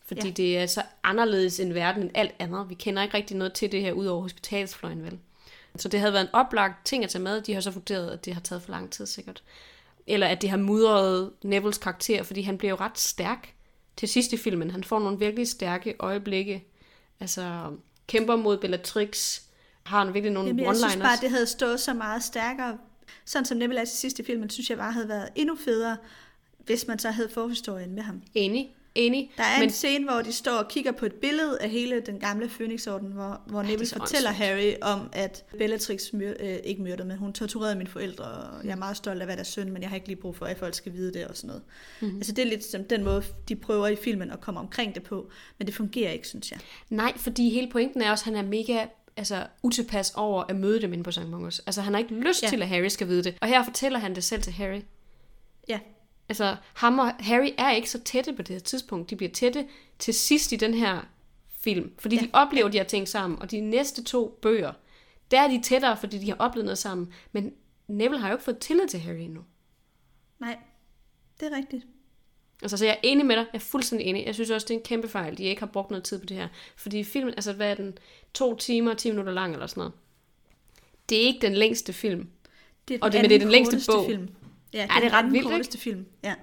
Fordi 0.06 0.26
ja. 0.26 0.32
Det 0.32 0.58
er 0.58 0.66
så 0.66 0.82
anderledes 1.02 1.60
en 1.60 1.74
verden 1.74 2.02
end 2.02 2.10
alt 2.14 2.34
andet. 2.38 2.68
Vi 2.68 2.74
kender 2.74 3.02
ikke 3.02 3.16
rigtig 3.16 3.36
noget 3.36 3.52
til 3.52 3.72
det 3.72 3.80
her, 3.80 3.92
ud 3.92 4.06
over 4.06 4.22
hospitalsfløjen, 4.22 5.04
vel? 5.04 5.18
Så 5.76 5.88
det 5.88 6.00
havde 6.00 6.12
været 6.12 6.24
en 6.24 6.34
oplagt 6.34 6.86
ting 6.86 7.04
at 7.04 7.10
tage 7.10 7.22
med. 7.22 7.40
De 7.40 7.54
har 7.54 7.60
så 7.60 7.70
vurderet, 7.70 8.10
at 8.10 8.24
det 8.24 8.34
har 8.34 8.40
taget 8.40 8.62
for 8.62 8.70
lang 8.70 8.90
tid 8.90 9.06
sikkert. 9.06 9.42
Eller 10.06 10.26
at 10.26 10.42
det 10.42 10.50
har 10.50 10.56
mudret 10.56 11.32
Nevilles 11.42 11.78
karakter, 11.78 12.22
fordi 12.22 12.42
han 12.42 12.58
bliver 12.58 12.70
jo 12.70 12.76
ret 12.76 12.98
stærk 12.98 13.54
til 14.00 14.08
sidst 14.08 14.32
i 14.32 14.36
filmen. 14.36 14.70
Han 14.70 14.84
får 14.84 14.98
nogle 14.98 15.18
virkelig 15.18 15.48
stærke 15.48 15.94
øjeblikke. 15.98 16.64
Altså 17.20 17.70
kæmper 18.06 18.36
mod 18.36 18.58
Bellatrix, 18.58 19.40
har 19.82 20.04
han 20.04 20.14
virkelig 20.14 20.32
nogle 20.32 20.48
Jamen, 20.48 20.64
jeg 20.64 20.76
synes 20.76 20.94
one-liners. 20.94 21.02
bare, 21.02 21.18
det 21.20 21.30
havde 21.30 21.46
stået 21.46 21.80
så 21.80 21.94
meget 21.94 22.22
stærkere. 22.22 22.78
Sådan 23.24 23.44
som 23.44 23.58
Neville 23.58 23.80
er 23.80 23.84
til 23.84 23.98
sidst 23.98 24.18
i 24.18 24.24
filmen, 24.24 24.50
synes 24.50 24.70
jeg 24.70 24.78
bare 24.78 24.92
havde 24.92 25.08
været 25.08 25.28
endnu 25.34 25.56
federe, 25.56 25.96
hvis 26.64 26.86
man 26.86 26.98
så 26.98 27.10
havde 27.10 27.28
forhistorien 27.28 27.94
med 27.94 28.02
ham. 28.02 28.22
Enig, 28.34 28.76
enig. 28.94 29.30
Der 29.36 29.42
er 29.42 29.58
men 29.58 29.68
en 29.68 29.70
scene, 29.70 30.04
hvor 30.04 30.22
de 30.22 30.32
står 30.32 30.52
og 30.52 30.68
kigger 30.68 30.92
på 30.92 31.06
et 31.06 31.12
billede 31.12 31.58
af 31.60 31.70
hele 31.70 32.00
den 32.00 32.20
gamle 32.20 32.48
Phoenix-orden, 32.48 33.12
hvor, 33.12 33.40
hvor 33.46 33.62
Neville 33.62 33.86
fortæller 33.86 34.30
Harry 34.30 34.72
om, 34.82 35.08
at 35.12 35.44
Bellatrix 35.58 36.12
myr, 36.12 36.32
øh, 36.40 36.56
ikke 36.64 36.82
myrdede, 36.82 37.08
men 37.08 37.16
hun 37.16 37.32
torturerede 37.32 37.76
mine 37.76 37.90
forældre, 37.90 38.24
og 38.24 38.64
jeg 38.64 38.70
er 38.70 38.76
meget 38.76 38.96
stolt 38.96 39.20
af, 39.20 39.26
hvad 39.26 39.36
der 39.36 39.40
er 39.40 39.44
synd, 39.44 39.70
men 39.70 39.82
jeg 39.82 39.88
har 39.88 39.96
ikke 39.96 40.08
lige 40.08 40.20
brug 40.20 40.36
for, 40.36 40.46
at 40.46 40.58
folk 40.58 40.74
skal 40.74 40.92
vide 40.92 41.12
det 41.12 41.26
og 41.26 41.36
sådan 41.36 41.48
noget. 41.48 41.62
Mhm. 41.62 42.06
Mm-hmm. 42.06 42.18
Altså 42.18 42.32
det 42.32 42.42
er 42.42 42.48
lidt 42.48 42.64
som 42.64 42.84
den 42.84 43.04
måde, 43.04 43.24
de 43.48 43.56
prøver 43.56 43.88
i 43.88 43.96
filmen 43.96 44.30
at 44.30 44.40
komme 44.40 44.60
omkring 44.60 44.94
det 44.94 45.02
på, 45.02 45.30
men 45.58 45.66
det 45.66 45.74
fungerer 45.74 46.10
ikke, 46.12 46.28
synes 46.28 46.50
jeg. 46.50 46.60
Nej, 46.90 47.12
fordi 47.16 47.50
hele 47.50 47.70
pointen 47.70 48.02
er 48.02 48.10
også, 48.10 48.22
at 48.22 48.36
han 48.36 48.44
er 48.44 48.48
mega 48.48 48.86
altså, 49.16 49.46
utilpas 49.62 50.12
over 50.14 50.44
at 50.48 50.56
møde 50.56 50.82
dem 50.82 50.92
inde 50.92 51.04
på 51.04 51.10
St. 51.10 51.26
Mungus. 51.26 51.58
Altså, 51.66 51.80
han 51.80 51.92
har 51.94 51.98
ikke 51.98 52.14
lyst 52.14 52.42
ja. 52.42 52.48
til, 52.48 52.62
at 52.62 52.68
Harry 52.68 52.88
skal 52.88 53.08
vide 53.08 53.24
det. 53.24 53.38
Og 53.40 53.48
her 53.48 53.64
fortæller 53.64 53.98
han 53.98 54.14
det 54.14 54.24
selv 54.24 54.42
til 54.42 54.52
Harry. 54.52 54.80
Ja, 55.68 55.78
Altså, 56.30 56.56
ham 56.74 56.98
og 56.98 57.14
Harry 57.20 57.48
er 57.58 57.70
ikke 57.70 57.90
så 57.90 58.00
tætte 58.02 58.32
på 58.32 58.42
det 58.42 58.54
her 58.54 58.60
tidspunkt. 58.60 59.10
De 59.10 59.16
bliver 59.16 59.32
tætte 59.32 59.66
til 59.98 60.14
sidst 60.14 60.52
i 60.52 60.56
den 60.56 60.74
her 60.74 61.00
film. 61.60 61.92
Fordi 61.98 62.16
ja. 62.16 62.22
de 62.22 62.30
oplever 62.32 62.68
de 62.68 62.78
her 62.78 62.84
ting 62.84 63.08
sammen. 63.08 63.38
Og 63.42 63.50
de 63.50 63.60
næste 63.60 64.04
to 64.04 64.38
bøger, 64.42 64.72
der 65.30 65.40
er 65.40 65.48
de 65.48 65.62
tættere, 65.62 65.96
fordi 65.96 66.18
de 66.18 66.26
har 66.28 66.36
oplevet 66.38 66.64
noget 66.64 66.78
sammen. 66.78 67.12
Men 67.32 67.52
Neville 67.88 68.18
har 68.20 68.28
jo 68.28 68.34
ikke 68.34 68.44
fået 68.44 68.58
tillid 68.58 68.88
til 68.88 69.00
Harry 69.00 69.16
endnu. 69.20 69.40
nej, 70.40 70.56
det 71.40 71.52
er 71.52 71.56
rigtigt. 71.56 71.86
Altså, 72.62 72.76
så 72.76 72.84
jeg 72.84 72.92
er 72.94 73.00
enig 73.02 73.26
med 73.26 73.36
dig. 73.36 73.46
Jeg 73.52 73.58
er 73.58 73.62
fuldstændig 73.62 74.06
enig. 74.06 74.26
Jeg 74.26 74.34
synes 74.34 74.50
også, 74.50 74.64
det 74.68 74.74
er 74.74 74.78
en 74.78 74.84
kæmpe 74.84 75.08
fejl, 75.08 75.38
de 75.38 75.42
ikke 75.44 75.60
har 75.60 75.66
brugt 75.66 75.90
noget 75.90 76.04
tid 76.04 76.18
på 76.18 76.26
det 76.26 76.36
her. 76.36 76.48
Fordi 76.76 77.04
filmen, 77.04 77.34
altså 77.34 77.52
hvad 77.52 77.70
er 77.70 77.74
den? 77.74 77.98
To 78.34 78.56
timer, 78.56 78.94
10 78.94 79.10
minutter 79.10 79.32
lang 79.32 79.52
eller 79.52 79.66
sådan 79.66 79.80
noget. 79.80 79.92
Det 81.08 81.18
er 81.18 81.22
ikke 81.22 81.38
den 81.46 81.54
længste 81.54 81.92
film. 81.92 82.28
Det 82.88 82.94
er 82.94 82.98
Og 83.02 83.12
det- 83.12 83.20
men 83.20 83.30
det 83.30 83.34
er 83.36 83.40
den 83.40 83.50
længste 83.50 83.80
bog. 83.92 84.06
Film. 84.06 84.28
Ja, 84.72 84.82
det, 84.82 85.02
det 85.02 85.04
er 85.04 85.12
ret 85.12 85.24
vildt, 85.24 85.36
ikke? 85.36 85.48
korteste 85.48 85.78
film. 85.78 86.06
Ja. 86.24 86.34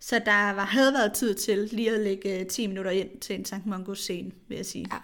Så 0.00 0.18
der 0.18 0.50
var, 0.52 0.64
havde 0.64 0.92
været 0.92 1.12
tid 1.12 1.34
til 1.34 1.58
lige 1.72 1.90
at 1.90 2.00
lægge 2.00 2.40
øh, 2.40 2.46
10 2.46 2.66
minutter 2.66 2.90
ind 2.90 3.20
til 3.20 3.34
en 3.38 3.44
Sankt 3.44 3.66
Mungo 3.66 3.94
scene, 3.94 4.30
vil 4.48 4.56
jeg 4.56 4.66
sige. 4.66 4.86
Ja. 4.92 4.98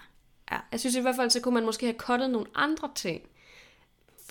ja. 0.57 0.61
Jeg 0.73 0.81
synes 0.81 0.97
i 0.97 1.01
hvert 1.01 1.16
fald, 1.16 1.31
så 1.31 1.40
kunne 1.40 1.55
man 1.55 1.64
måske 1.64 1.87
have 1.87 1.97
cuttet 1.99 2.31
nogle 2.31 2.47
andre 2.55 2.90
ting 2.95 3.23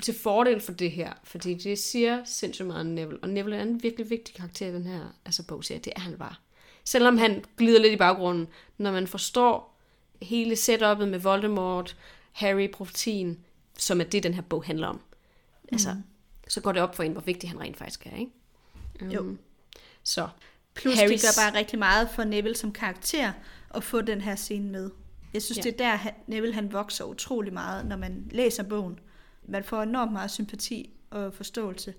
til 0.02 0.14
fordel 0.14 0.62
for 0.62 0.72
det 0.72 0.92
her. 0.92 1.14
Fordi 1.24 1.54
det 1.54 1.80
siger 1.80 2.22
sindssygt 2.26 2.68
meget 2.68 2.82
om 2.82 2.88
Neville. 2.88 3.20
Og 3.22 3.30
Neville 3.30 3.58
er 3.58 3.62
en 3.62 3.84
virkelig 3.84 4.10
vigtig 4.10 4.36
karakter 4.36 4.68
i 4.68 4.72
den 4.74 4.84
her 4.86 5.00
altså, 5.26 5.44
bogserie. 5.48 5.80
Det 5.80 5.94
er 5.96 6.00
han 6.00 6.18
bare. 6.18 6.36
Selvom 6.84 7.18
han 7.18 7.44
glider 7.58 7.80
lidt 7.80 7.94
i 7.94 7.98
baggrunden. 7.98 8.48
Når 8.78 8.92
man 8.92 9.08
forstår 9.08 9.78
hele 10.22 10.54
setup'et 10.54 11.06
med 11.06 11.20
Voldemort, 11.20 11.98
Harry, 12.32 12.72
profetien, 12.72 13.40
som 13.78 14.00
er 14.00 14.06
det, 14.06 14.24
den 14.24 14.34
her 14.34 14.42
bog 14.42 14.64
handler 14.64 14.88
om. 14.88 15.00
Altså, 15.72 15.94
Mhm. 15.94 16.04
Så 16.48 16.62
går 16.62 16.72
det 16.72 16.82
op 16.82 16.96
for 16.96 17.04
en, 17.04 17.12
hvor 17.12 17.22
vigtig 17.22 17.50
han 17.50 17.60
rent 17.60 17.78
faktisk 17.78 18.06
er, 18.08 18.16
ikke? 18.18 18.32
Jo. 19.14 19.22
Um, 19.22 19.40
så. 20.04 20.28
Plus 20.74 20.94
Harrys- 20.96 21.08
det 21.10 21.22
gør 21.22 21.44
bare 21.52 21.58
rigtig 21.60 21.80
meget 21.80 22.10
for 22.10 22.24
Neville 22.24 22.58
som 22.58 22.72
karakter 22.74 23.32
at 23.76 23.84
få 23.84 24.02
den 24.02 24.22
her 24.22 24.36
scene 24.36 24.70
med. 24.72 24.90
Jeg 25.34 25.42
synes, 25.42 25.58
Ja. 25.58 25.62
det 25.64 25.74
er 25.74 25.78
der, 25.78 25.96
han- 25.96 26.14
Neville 26.28 26.54
han 26.56 26.74
vokser 26.74 27.04
utrolig 27.06 27.54
meget, 27.54 27.86
når 27.86 27.98
man 27.98 28.28
læser 28.32 28.64
bogen. 28.64 29.00
Man 29.48 29.64
får 29.64 29.82
enormt 29.84 30.12
meget 30.12 30.32
sympati 30.32 30.90
og 31.10 31.34
forståelse 31.34 31.94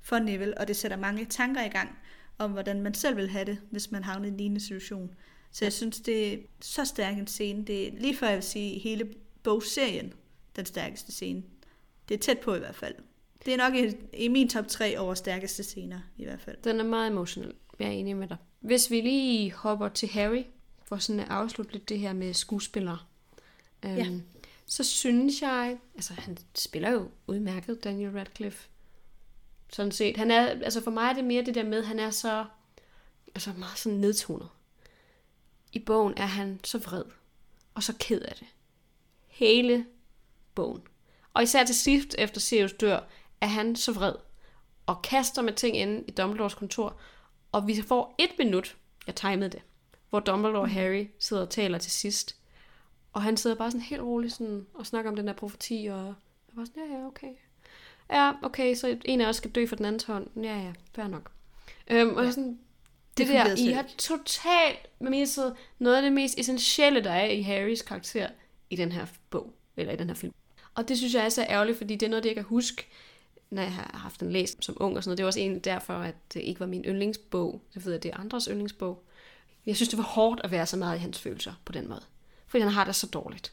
for 0.00 0.18
Neville, 0.18 0.58
og 0.58 0.68
det 0.68 0.76
sætter 0.76 0.96
mange 0.96 1.24
tanker 1.24 1.64
i 1.64 1.68
gang 1.68 1.98
om, 2.38 2.50
hvordan 2.50 2.80
man 2.82 2.94
selv 2.94 3.16
vil 3.16 3.28
have 3.28 3.44
det, 3.44 3.58
hvis 3.70 3.90
man 3.90 4.04
havner 4.04 4.24
i 4.24 4.28
en 4.28 4.36
lignende 4.36 4.60
situation. 4.60 5.14
Så 5.52 5.64
jeg 5.64 5.72
synes, 5.72 6.00
det 6.00 6.32
er 6.32 6.38
så 6.60 6.84
stærk 6.84 7.18
en 7.18 7.26
scene. 7.26 7.64
Det 7.64 7.88
er 7.88 7.92
lige 8.00 8.16
før 8.16 8.26
jeg 8.26 8.36
vil 8.36 8.42
sige, 8.44 8.78
hele 8.78 9.08
bogserien, 9.42 10.12
den 10.56 10.66
stærkeste 10.66 11.12
scene. 11.12 11.42
Det 12.08 12.14
er 12.14 12.18
tæt 12.18 12.38
på 12.38 12.54
i 12.54 12.58
hvert 12.58 12.74
fald. 12.76 12.94
Det 13.44 13.52
er 13.54 13.56
nok 13.56 13.74
i, 13.74 13.96
i 14.24 14.28
min 14.28 14.48
top 14.48 14.68
3 14.68 14.98
over 14.98 15.14
stærkeste 15.14 15.62
scener, 15.64 16.00
i 16.16 16.24
hvert 16.24 16.40
fald. 16.40 16.56
Den 16.64 16.80
er 16.80 16.84
meget 16.84 17.06
emotionel. 17.10 17.54
Jeg 17.78 17.86
er 17.88 17.92
enig 17.92 18.16
med 18.16 18.28
dig. 18.28 18.36
Hvis 18.60 18.90
vi 18.90 19.00
lige 19.00 19.52
hopper 19.52 19.88
til 19.88 20.08
Harry, 20.08 20.44
for 20.84 20.96
sådan 20.96 21.20
at 21.20 21.28
afslutte 21.28 21.72
lidt 21.72 21.88
det 21.88 21.98
her 21.98 22.12
med 22.12 22.34
skuespillere. 22.34 22.98
Øhm, 23.84 23.96
Ja. 23.96 24.06
Så 24.66 24.84
synes 24.84 25.42
jeg, 25.42 25.78
altså 25.94 26.14
han 26.14 26.38
spiller 26.54 26.90
jo 26.90 27.10
udmærket, 27.26 27.84
Daniel 27.84 28.10
Radcliffe. 28.12 28.68
Sådan 29.72 29.92
set. 29.92 30.16
Han 30.16 30.30
er, 30.30 30.46
altså 30.46 30.80
for 30.80 30.90
mig 30.90 31.08
er 31.08 31.12
det 31.12 31.24
mere 31.24 31.44
det 31.44 31.54
der 31.54 31.64
med, 31.64 31.84
han 31.84 31.98
er 31.98 32.10
så, 32.10 32.44
altså 33.34 33.52
meget 33.58 33.78
sådan 33.78 33.98
nedtonet. 33.98 34.48
I 35.72 35.78
bogen 35.78 36.14
er 36.16 36.26
han 36.26 36.60
så 36.64 36.78
vred, 36.78 37.04
og 37.74 37.82
så 37.82 37.92
ked 38.00 38.20
af 38.20 38.34
det. 38.34 38.46
Hele 39.26 39.86
bogen. 40.54 40.82
Og 41.34 41.42
især 41.42 41.64
til 41.64 41.74
sidst, 41.74 42.14
efter 42.18 42.40
Sirius 42.40 42.72
dør, 42.72 43.00
er 43.40 43.46
han 43.46 43.76
så 43.76 43.92
vred, 43.92 44.12
og 44.86 45.02
kaster 45.02 45.42
med 45.42 45.52
ting 45.52 45.76
inde 45.76 46.04
i 46.08 46.10
Dumbledores 46.10 46.54
kontor, 46.54 46.96
og 47.52 47.66
vi 47.66 47.82
får 47.82 48.14
et 48.18 48.30
minut, 48.38 48.76
jeg 49.06 49.14
timede 49.14 49.50
det, 49.50 49.62
hvor 50.10 50.20
Dumbledore 50.20 50.62
og 50.62 50.70
Harry 50.70 51.06
sidder 51.18 51.42
og 51.42 51.50
taler 51.50 51.78
til 51.78 51.92
sidst, 51.92 52.36
og 53.12 53.22
han 53.22 53.36
sidder 53.36 53.56
bare 53.56 53.70
sådan 53.70 53.82
helt 53.82 54.02
roligt 54.02 54.32
sådan, 54.34 54.66
og 54.74 54.86
snakker 54.86 55.10
om 55.10 55.16
den 55.16 55.26
der 55.26 55.32
profeti, 55.32 55.86
og 55.90 56.04
jeg 56.06 56.14
var 56.54 56.64
sådan, 56.64 56.82
ja, 56.90 56.98
ja, 56.98 57.06
okay. 57.06 57.32
Ja, 58.10 58.32
okay, 58.42 58.74
så 58.74 58.98
en 59.04 59.20
af 59.20 59.28
os 59.28 59.36
skal 59.36 59.50
dø 59.50 59.66
for 59.66 59.76
den 59.76 59.84
andens 59.84 60.04
hånd. 60.04 60.26
Ja, 60.36 60.56
ja, 60.58 60.72
fair 60.94 61.06
nok. 61.06 61.30
Øhm, 61.90 62.16
og 62.16 62.24
Ja. 62.24 62.30
sådan, 62.30 62.58
Det 63.18 63.26
det, 63.26 63.34
der, 63.34 63.56
I 63.56 63.72
har 63.72 63.84
totalt 63.98 64.86
misset 65.00 65.56
noget 65.78 65.96
af 65.96 66.02
det 66.02 66.12
mest 66.12 66.38
essentielle, 66.38 67.04
der 67.04 67.10
er 67.10 67.26
i 67.26 67.42
Harrys 67.42 67.82
karakter 67.82 68.28
i 68.70 68.76
den 68.76 68.92
her 68.92 69.06
bog, 69.30 69.52
eller 69.76 69.92
i 69.92 69.96
den 69.96 70.06
her 70.08 70.14
film. 70.14 70.32
Og 70.74 70.88
det 70.88 70.98
synes 70.98 71.14
jeg 71.14 71.24
er 71.24 71.28
så 71.28 71.42
ærgerligt, 71.42 71.78
fordi 71.78 71.94
det 71.96 72.06
er 72.06 72.10
noget, 72.10 72.22
det 72.22 72.28
jeg 72.28 72.36
kan 72.36 72.44
huske, 72.44 72.86
når 73.50 73.62
jeg 73.62 73.72
har 73.72 73.98
haft 73.98 74.20
den 74.20 74.32
læst 74.32 74.64
som 74.64 74.76
ung 74.80 74.96
og 74.96 75.04
sådan 75.04 75.10
noget. 75.10 75.18
Det 75.18 75.24
var 75.24 75.28
også 75.28 75.40
egentlig 75.40 75.64
derfor, 75.64 75.94
at 75.94 76.14
det 76.34 76.40
ikke 76.40 76.60
var 76.60 76.66
min 76.66 76.84
yndlingsbog. 76.84 77.62
Så 77.70 77.80
ved 77.80 77.92
jeg, 77.92 77.96
at 77.96 78.02
det 78.02 78.12
er 78.12 78.16
andres 78.16 78.48
yndlingsbog. 78.50 79.04
Jeg 79.66 79.76
synes, 79.76 79.88
det 79.88 79.98
var 79.98 80.04
hårdt 80.04 80.40
at 80.44 80.50
være 80.50 80.66
så 80.66 80.76
meget 80.76 80.96
i 80.96 81.00
hans 81.00 81.18
følelser 81.20 81.52
på 81.64 81.72
den 81.72 81.88
måde. 81.88 82.02
Fordi 82.46 82.62
han 82.62 82.72
har 82.72 82.84
det 82.84 82.94
så 82.94 83.06
dårligt. 83.06 83.52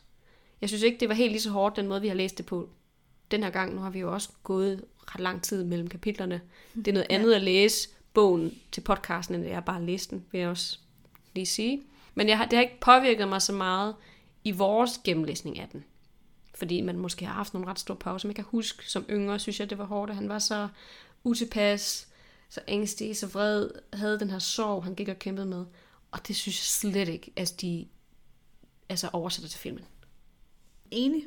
Jeg 0.61 0.69
synes 0.69 0.83
ikke, 0.83 0.97
det 0.99 1.09
var 1.09 1.15
helt 1.15 1.31
lige 1.31 1.41
så 1.41 1.49
hårdt, 1.49 1.75
den 1.75 1.87
måde, 1.87 2.01
vi 2.01 2.07
har 2.07 2.15
læst 2.15 2.37
det 2.37 2.45
på 2.45 2.69
den 3.31 3.43
her 3.43 3.49
gang. 3.49 3.75
Nu 3.75 3.81
har 3.81 3.89
vi 3.89 3.99
jo 3.99 4.13
også 4.13 4.29
gået 4.43 4.85
ret 5.05 5.21
lang 5.21 5.41
tid 5.41 5.63
mellem 5.63 5.87
kapitlerne. 5.87 6.41
Det 6.75 6.87
er 6.87 6.93
noget 6.93 7.07
andet 7.15 7.33
at 7.33 7.41
læse 7.41 7.89
bogen 8.13 8.59
til 8.71 8.81
podcasten, 8.81 9.35
end 9.35 9.45
jeg 9.45 9.65
bare 9.65 9.83
læste 9.83 10.15
den, 10.15 10.25
vil 10.31 10.39
jeg 10.39 10.49
også 10.49 10.79
lige 11.33 11.45
sige. 11.45 11.81
Men 12.15 12.29
jeg 12.29 12.37
har, 12.37 12.45
det 12.45 12.53
har 12.53 12.63
ikke 12.63 12.79
påvirket 12.79 13.27
mig 13.27 13.41
så 13.41 13.53
meget 13.53 13.95
i 14.43 14.51
vores 14.51 15.01
gennemlæsning 15.03 15.59
af 15.59 15.67
den. 15.71 15.83
Fordi 16.55 16.81
man 16.81 16.97
måske 16.97 17.25
har 17.25 17.33
haft 17.33 17.53
nogle 17.53 17.67
ret 17.69 17.79
store 17.79 17.97
pauser. 17.97 18.27
Man 18.27 18.35
kan 18.35 18.43
huske, 18.43 18.89
som 18.89 19.05
yngre 19.09 19.39
synes 19.39 19.59
jeg, 19.59 19.69
det 19.69 19.77
var 19.77 19.85
hårdt, 19.85 20.09
at 20.09 20.15
han 20.15 20.29
var 20.29 20.39
så 20.39 20.67
utilpas, 21.23 22.07
så 22.49 22.61
ængstig, 22.67 23.17
så 23.17 23.27
vred, 23.27 23.69
havde 23.93 24.19
den 24.19 24.29
her 24.29 24.39
sorg, 24.39 24.83
han 24.83 24.95
gik 24.95 25.07
og 25.07 25.19
kæmpede 25.19 25.45
med. 25.45 25.65
Og 26.11 26.27
det 26.27 26.35
synes 26.35 26.59
jeg 26.59 26.91
slet 26.91 27.07
ikke, 27.07 27.31
at 27.35 27.61
de 27.61 27.87
altså 28.89 29.09
oversætter 29.13 29.49
til 29.49 29.59
filmen. 29.59 29.83
Enig. 30.91 31.23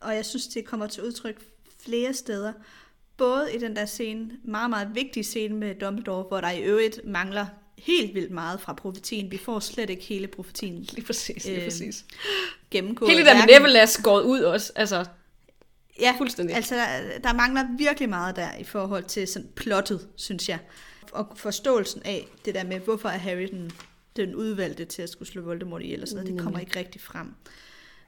Og 0.00 0.14
jeg 0.14 0.26
synes, 0.26 0.48
det 0.48 0.66
kommer 0.66 0.86
til 0.86 1.02
udtryk 1.02 1.44
flere 1.78 2.14
steder. 2.14 2.52
Både 3.16 3.54
i 3.54 3.58
den 3.58 3.76
der 3.76 3.86
scene, 3.86 4.30
meget, 4.44 4.70
meget 4.70 4.94
vigtige 4.94 5.24
scene 5.24 5.54
med 5.54 5.74
Dumbledore, 5.74 6.22
hvor 6.22 6.40
der 6.40 6.50
i 6.50 6.62
øvrigt 6.62 7.00
mangler 7.04 7.46
helt 7.78 8.14
vildt 8.14 8.30
meget 8.30 8.60
fra 8.60 8.72
profetien. 8.72 9.30
Vi 9.30 9.38
får 9.38 9.60
slet 9.60 9.90
ikke 9.90 10.02
hele 10.02 10.26
profetien 10.26 10.82
Lige 10.82 11.06
præcis, 11.06 11.44
lige 11.44 11.46
lige 11.54 11.56
Øhm, 11.56 11.66
præcis. 11.70 12.04
gennemgået. 12.70 13.10
Hele 13.10 13.24
det 13.24 13.26
der 13.34 13.60
med 13.60 13.74
er 13.74 13.86
skåret 13.86 14.22
ud 14.24 14.40
også. 14.40 14.72
Altså, 14.76 15.04
Ja, 16.00 16.14
Fuldstændig. 16.18 16.56
Altså, 16.56 16.74
der, 16.74 17.18
der 17.18 17.32
mangler 17.32 17.64
virkelig 17.78 18.08
meget 18.08 18.36
der 18.36 18.56
i 18.56 18.64
forhold 18.64 19.04
til 19.04 19.28
sådan 19.28 19.48
plottet, 19.56 20.08
synes 20.16 20.48
jeg. 20.48 20.58
Og 21.12 21.32
forståelsen 21.36 22.02
af 22.04 22.26
det 22.44 22.54
der 22.54 22.64
med, 22.64 22.80
hvorfor 22.80 23.08
er 23.08 23.18
Harry 23.18 23.48
den, 23.50 23.70
den 24.16 24.34
udvalgte 24.34 24.84
til 24.84 25.02
at 25.02 25.08
skulle 25.08 25.28
slå 25.28 25.42
Voldemort 25.42 25.82
ihjel 25.82 26.02
og 26.02 26.08
sådan 26.08 26.24
noget, 26.24 26.32
det 26.36 26.42
kommer 26.44 26.58
Nemlig. 26.58 26.68
ikke 26.68 26.78
rigtig 26.78 27.00
frem. 27.00 27.34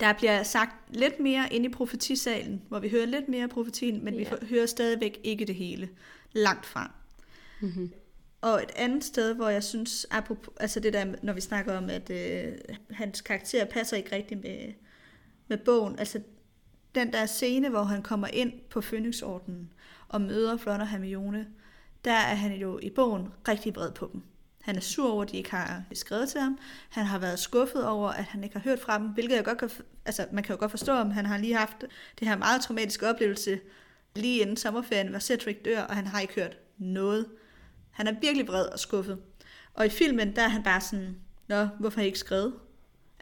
Der 0.00 0.12
bliver 0.12 0.42
sagt 0.42 0.96
lidt 0.96 1.20
mere 1.20 1.48
inde 1.54 1.66
i 1.66 1.72
profetisalen, 1.72 2.62
hvor 2.68 2.78
vi 2.78 2.88
hører 2.88 3.07
lidt 3.07 3.28
mere 3.28 3.42
af 3.42 3.50
profetien, 3.50 4.04
men 4.04 4.18
vi 4.18 4.22
Ja. 4.22 4.31
får- 4.31 4.46
hører 4.46 4.66
stadigvæk 4.66 5.18
ikke 5.24 5.44
det 5.44 5.54
hele. 5.54 5.88
Langt 6.33 6.66
fra. 6.66 6.90
mm-hmm. 7.61 7.92
Og 8.40 8.62
et 8.62 8.70
andet 8.77 9.05
sted, 9.05 9.35
hvor 9.35 9.48
jeg 9.48 9.64
synes, 9.64 10.07
apropos, 10.11 10.55
altså 10.61 10.81
det 10.81 10.92
der, 10.92 11.14
når 11.22 11.33
vi 11.33 11.40
snakker 11.40 11.77
om, 11.77 11.90
at 11.90 12.11
øh, 12.11 12.59
hans 12.90 13.20
karakter 13.20 13.64
passer 13.64 13.96
ikke 13.96 14.16
rigtigt 14.16 14.42
med, 14.42 14.72
med 15.48 15.59
bogen, 15.59 15.98
altså 15.98 16.20
den 16.94 17.12
der 17.12 17.27
scene, 17.27 17.68
hvor 17.68 17.83
han 17.83 18.03
kommer 18.03 18.27
ind 18.27 18.53
på 18.70 18.81
Fønixordenen 18.81 19.72
og 20.09 20.20
møder 20.20 20.57
Flot 20.57 20.81
og 20.81 20.88
Hermione, 20.88 21.46
der 22.05 22.12
er 22.12 22.35
han 22.35 22.53
jo 22.53 22.79
i 22.83 22.90
bogen 22.90 23.29
rigtig 23.48 23.77
vred 23.77 23.92
på 23.92 24.11
dem. 24.12 24.22
Han 24.61 24.77
er 24.77 24.81
sur 24.81 25.12
over, 25.12 25.22
at 25.22 25.31
de 25.31 25.37
ikke 25.37 25.51
har 25.51 25.83
skrevet 25.92 26.29
til 26.29 26.40
ham. 26.40 26.59
Han 26.88 27.05
har 27.05 27.18
været 27.18 27.38
skuffet 27.38 27.87
over, 27.87 28.09
at 28.09 28.24
han 28.24 28.44
ikke 28.44 28.57
har 28.57 28.62
hørt 28.62 28.81
fra 28.81 28.98
dem, 28.98 29.09
hvilket 29.09 29.37
jeg 29.37 29.44
godt 29.44 29.59
kan, 29.59 29.70
altså 30.05 30.27
man 30.33 30.44
kan 30.44 30.55
jo 30.55 30.61
godt 30.61 30.70
forstå, 30.70 30.92
om 30.92 31.11
han 31.11 31.27
har 31.27 31.38
lige 31.38 31.55
haft 31.55 31.85
det 32.18 32.29
her 32.29 32.37
meget 32.37 32.62
traumatiske 32.62 33.09
oplevelse 33.09 33.61
lige 34.16 34.40
inden 34.40 34.57
sommerferien, 34.57 35.09
hvor 35.09 35.18
Cedric 35.18 35.57
dør, 35.64 35.83
og 35.83 35.96
han 35.96 36.07
har 36.07 36.20
ikke 36.20 36.35
hørt 36.35 36.59
noget. 36.79 37.27
Han 37.98 38.06
er 38.06 38.12
virkelig 38.20 38.48
vred 38.48 38.66
og 38.66 38.78
skuffet. 38.78 39.18
Og 39.74 39.87
i 39.87 39.88
filmen, 39.88 40.37
der 40.37 40.42
er 40.42 40.48
han 40.48 40.62
bare 40.62 40.80
sådan, 40.80 41.16
Nå, 41.48 41.68
hvorfor 41.80 41.96
har 41.98 42.02
I 42.02 42.06
ikke 42.06 42.18
skrevet? 42.18 42.54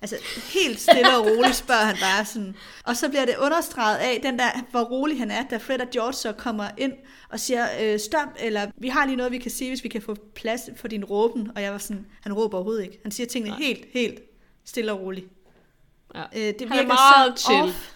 Altså 0.03 0.17
helt 0.55 0.81
stille 0.81 1.17
og 1.17 1.27
roligt 1.27 1.57
spørger 1.65 1.85
han 1.85 1.97
bare 2.01 2.25
sådan. 2.25 2.55
Og 2.85 2.97
så 2.97 3.09
bliver 3.09 3.25
det 3.25 3.37
understreget 3.37 3.97
af 3.97 4.21
den 4.23 4.39
der, 4.39 4.51
hvor 4.71 4.83
rolig 4.83 5.19
han 5.19 5.31
er, 5.31 5.43
da 5.51 5.57
Fred 5.57 5.81
og 5.81 5.91
George 5.91 6.12
så 6.12 6.33
kommer 6.33 6.69
ind 6.77 6.93
og 7.29 7.41
siger, 7.41 7.69
øh, 7.81 8.01
stop, 8.01 8.29
eller 8.41 8.71
vi 8.77 8.89
har 8.89 9.07
lige 9.07 9.17
noget, 9.17 9.33
vi 9.33 9.39
kan 9.39 9.51
sige, 9.51 9.71
hvis 9.71 9.85
vi 9.85 9.89
kan 9.89 10.03
få 10.03 10.17
plads 10.35 10.62
for 10.77 10.89
din 10.89 11.05
råben. 11.05 11.51
Og 11.57 11.62
jeg 11.62 11.73
var 11.73 11.79
sådan, 11.79 12.07
han 12.21 12.33
råber 12.33 12.59
overhovedet 12.59 12.83
ikke. 12.83 12.99
Han 13.03 13.12
siger 13.12 13.27
tingene 13.27 13.51
Nej. 13.51 13.59
helt, 13.59 13.85
helt 13.93 14.21
stille 14.65 14.93
og 14.93 15.01
roligt. 15.01 15.27
ja. 16.15 16.23
Øh, 16.23 16.41
det 16.41 16.61
virker 16.61 16.75
Han 16.75 16.85
er 16.85 16.87
meget 16.87 17.39
så 17.39 17.45
chill. 17.47 17.62
Off. 17.62 17.93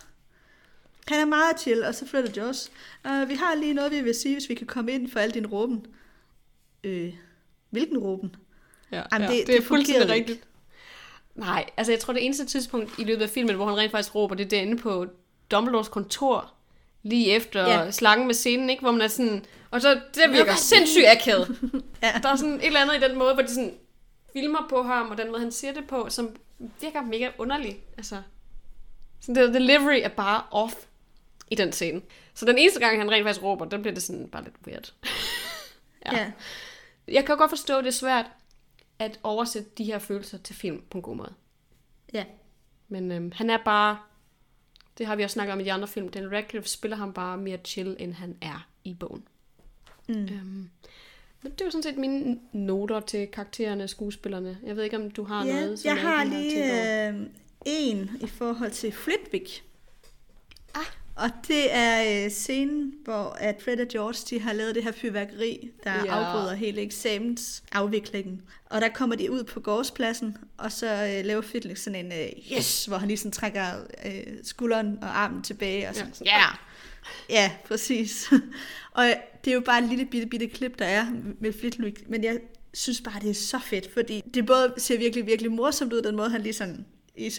Han 1.08 1.20
er 1.20 1.24
meget 1.24 1.60
chill, 1.60 1.82
og 1.84 1.94
så 1.94 2.06
flytter 2.06 2.42
Josh. 2.42 2.70
Uh, 3.04 3.28
vi 3.28 3.34
har 3.34 3.54
lige 3.54 3.74
noget, 3.74 3.92
vi 3.92 4.00
vil 4.00 4.14
sige, 4.14 4.34
hvis 4.34 4.48
vi 4.48 4.54
kan 4.54 4.66
komme 4.66 4.92
ind 4.92 5.10
for 5.10 5.20
al 5.20 5.30
din 5.30 5.46
råben. 5.46 5.86
Øh, 6.84 7.14
hvilken 7.70 7.98
råben? 7.98 8.36
Ja, 8.92 9.02
Jamen, 9.12 9.28
ja. 9.30 9.34
det- 9.36 9.46
det 9.46 9.54
er 9.54 9.58
det 9.58 9.66
fuldstændig 9.68 10.02
ikke. 10.02 10.14
rigtigt. 10.14 10.44
Nej, 11.34 11.66
altså 11.76 11.92
jeg 11.92 12.00
tror 12.00 12.12
det 12.12 12.24
eneste 12.24 12.44
tidspunkt 12.46 12.98
i 12.98 13.04
løbet 13.04 13.22
af 13.22 13.30
filmen, 13.30 13.56
hvor 13.56 13.66
han 13.66 13.76
rent 13.76 13.90
faktisk 13.90 14.14
råber, 14.14 14.34
det 14.34 14.44
er 14.44 14.48
derinde 14.48 14.76
på 14.78 15.06
Dumbledores 15.50 15.88
kontor, 15.88 16.52
lige 17.02 17.30
efter 17.30 17.68
Ja. 17.68 17.90
slangen 17.90 18.26
med 18.26 18.34
scenen, 18.34 18.70
ikke? 18.70 18.80
Hvor 18.82 18.90
man 18.92 19.00
er 19.00 19.08
sådan... 19.08 19.44
Og 19.70 19.80
så, 19.80 19.94
det 20.14 20.30
virker 20.32 20.54
sindssygt 20.54 21.06
akavet. 21.08 21.58
Ja. 22.02 22.12
Der 22.22 22.28
er 22.28 22.36
sådan 22.36 22.54
et 22.54 22.66
eller 22.66 22.80
andet 22.80 22.96
i 22.96 23.08
den 23.08 23.18
måde, 23.18 23.34
hvor 23.34 23.42
de 23.42 23.54
sådan 23.54 23.74
filmer 24.32 24.66
på 24.70 24.82
ham, 24.82 25.10
og 25.10 25.18
den 25.18 25.26
måde, 25.30 25.40
han 25.40 25.52
siger 25.52 25.72
det 25.72 25.86
på, 25.88 26.06
som 26.08 26.36
virker 26.80 27.02
mega 27.02 27.28
underlig. 27.38 27.78
Altså, 27.96 28.22
sådan 29.20 29.34
det 29.42 29.54
delivery 29.54 30.00
er 30.02 30.08
bare 30.08 30.42
off 30.50 30.74
i 31.50 31.54
den 31.54 31.72
scene. 31.72 32.00
Så 32.34 32.44
den 32.46 32.58
eneste 32.58 32.80
gang, 32.80 32.98
han 32.98 33.10
rent 33.10 33.24
faktisk 33.24 33.42
råber, 33.42 33.64
den 33.64 33.82
bliver 33.82 33.94
det 33.94 34.02
sådan 34.02 34.28
bare 34.28 34.44
lidt 34.44 34.54
weird. 34.66 34.92
Ja. 36.06 36.16
ja. 36.16 36.30
Jeg 37.10 37.24
kan 37.26 37.36
godt 37.36 37.50
forstå, 37.50 37.78
at 37.78 37.84
det 37.84 37.88
er 37.90 37.94
svært 37.94 38.26
at 38.98 39.20
oversætte 39.22 39.70
de 39.78 39.84
her 39.84 39.98
følelser 39.98 40.38
til 40.38 40.54
film 40.56 40.82
på 40.90 40.98
en 40.98 41.02
god 41.02 41.16
måde. 41.16 41.34
ja. 42.14 42.24
Men 42.92 43.12
øhm, 43.12 43.32
han 43.34 43.50
er 43.50 43.58
bare, 43.64 43.98
det 44.98 45.06
har 45.06 45.16
vi 45.16 45.22
også 45.22 45.34
snakket 45.34 45.52
om 45.52 45.60
i 45.60 45.64
de 45.64 45.72
andre 45.72 45.88
film, 45.88 46.08
den 46.08 46.32
Radcliffe 46.32 46.68
spiller 46.68 46.96
ham 46.96 47.12
bare 47.12 47.36
mere 47.36 47.58
chill, 47.64 47.96
end 47.98 48.12
han 48.14 48.36
er 48.42 48.68
i 48.84 48.94
bogen. 48.94 49.22
Mm. 50.08 50.14
Øhm, 50.14 50.70
men 51.42 51.52
det 51.52 51.60
er 51.60 51.64
jo 51.64 51.70
sådan 51.70 51.82
set 51.82 51.96
mine 51.98 52.40
noter 52.52 53.00
til 53.00 53.26
karaktererne, 53.28 53.88
skuespillerne. 53.88 54.58
Jeg 54.62 54.76
ved 54.76 54.84
ikke, 54.84 54.96
om 54.96 55.10
du 55.10 55.24
har 55.24 55.44
Ja, 55.44 55.52
noget, 55.60 55.78
som 55.78 55.88
jeg 55.88 56.00
har 56.02 56.24
tænkt 56.24 56.34
over. 56.34 56.42
lige 56.42 57.08
øh, 57.08 57.26
en 57.66 58.10
i 58.20 58.26
forhold 58.26 58.70
til 58.70 58.92
Flitwick. 58.92 59.64
Ah. 60.74 60.82
Og 61.20 61.30
det 61.48 61.74
er 61.74 62.24
øh, 62.24 62.30
scenen, 62.30 62.92
hvor 63.04 63.36
at 63.40 63.62
Fred 63.64 63.80
og 63.80 63.86
George 63.88 64.26
de 64.30 64.40
har 64.42 64.52
lavet 64.52 64.74
det 64.74 64.84
her 64.84 64.92
fyrværkeri, 64.92 65.70
der 65.84 65.92
Ja. 65.92 66.06
afbryder 66.06 66.54
hele 66.54 66.80
eksamensafviklingen. 66.80 68.42
Og 68.70 68.80
der 68.80 68.88
kommer 68.88 69.16
de 69.16 69.30
ud 69.30 69.44
på 69.44 69.60
gårdspladsen, 69.60 70.36
og 70.58 70.72
så 70.72 70.86
øh, 70.86 71.24
laver 71.26 71.42
Flitwick 71.42 71.76
sådan 71.78 72.06
en 72.06 72.12
øh, 72.12 72.56
yes, 72.58 72.84
hvor 72.86 72.96
han 72.96 73.08
lige 73.08 73.18
sådan 73.18 73.32
trækker 73.32 73.66
øh, 74.06 74.22
skulderen 74.42 74.98
og 75.02 75.18
armen 75.20 75.42
tilbage. 75.42 75.88
Og 75.88 75.94
sådan, 75.94 76.12
Ja. 76.24 76.44
Ja, 77.30 77.50
præcis. 77.68 78.30
og 78.92 79.04
det 79.44 79.50
er 79.50 79.54
jo 79.54 79.60
bare 79.60 79.82
et 79.82 79.88
lille 79.88 80.06
bitte, 80.06 80.26
bitte 80.26 80.46
klip, 80.48 80.78
der 80.78 80.84
er 80.86 81.06
med 81.40 81.52
Flitwick, 81.52 82.08
men 82.08 82.24
jeg 82.24 82.38
synes 82.74 83.00
bare, 83.00 83.20
det 83.20 83.30
er 83.30 83.34
så 83.34 83.58
fedt, 83.58 83.92
fordi 83.92 84.22
det 84.34 84.46
både 84.46 84.74
ser 84.78 84.98
virkelig, 84.98 85.26
virkelig 85.26 85.52
morsomt 85.52 85.92
ud, 85.92 86.02
den 86.02 86.16
måde, 86.16 86.30
han 86.30 86.42
lige 86.42 86.52
sådan, 86.52 86.86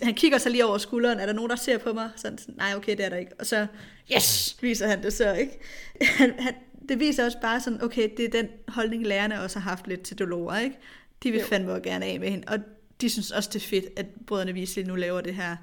han 0.03 0.13
kigger 0.13 0.37
sig 0.37 0.51
lige 0.51 0.65
over 0.65 0.77
skulderen, 0.77 1.19
er 1.19 1.25
der 1.25 1.33
nogen, 1.33 1.49
der 1.49 1.55
ser 1.55 1.77
på 1.77 1.93
mig? 1.93 2.09
Sådan, 2.15 2.39
nej, 2.47 2.73
okay, 2.75 2.97
det 2.97 3.05
er 3.05 3.09
der 3.09 3.17
ikke. 3.17 3.31
Og 3.39 3.45
så, 3.45 3.67
yes, 4.15 4.57
viser 4.61 4.87
han 4.87 5.03
det 5.03 5.13
så, 5.13 5.33
ikke? 5.33 5.59
Han, 6.17 6.33
han, 6.39 6.53
det 6.89 6.99
viser 6.99 7.25
også 7.25 7.37
bare 7.41 7.61
sådan, 7.61 7.83
okay, 7.83 8.09
det 8.17 8.25
er 8.25 8.29
den 8.29 8.47
holdning, 8.67 9.07
lærerne 9.07 9.41
også 9.41 9.59
har 9.59 9.69
haft 9.69 9.87
lidt 9.87 10.01
til 10.01 10.17
Dolores, 10.19 10.63
ikke? 10.63 10.75
De 11.23 11.31
vil 11.31 11.39
Jo. 11.39 11.45
fandme 11.45 11.71
også 11.71 11.81
gerne 11.83 12.05
af 12.05 12.19
med 12.19 12.29
hende, 12.29 12.43
og 12.47 12.59
de 13.01 13.09
synes 13.09 13.31
også, 13.31 13.49
det 13.53 13.63
er 13.63 13.67
fedt, 13.67 13.85
at 13.99 14.05
brødrene 14.27 14.51
Weasley 14.53 14.83
nu 14.83 14.95
laver 14.95 15.21
det 15.21 15.35
her 15.35 15.55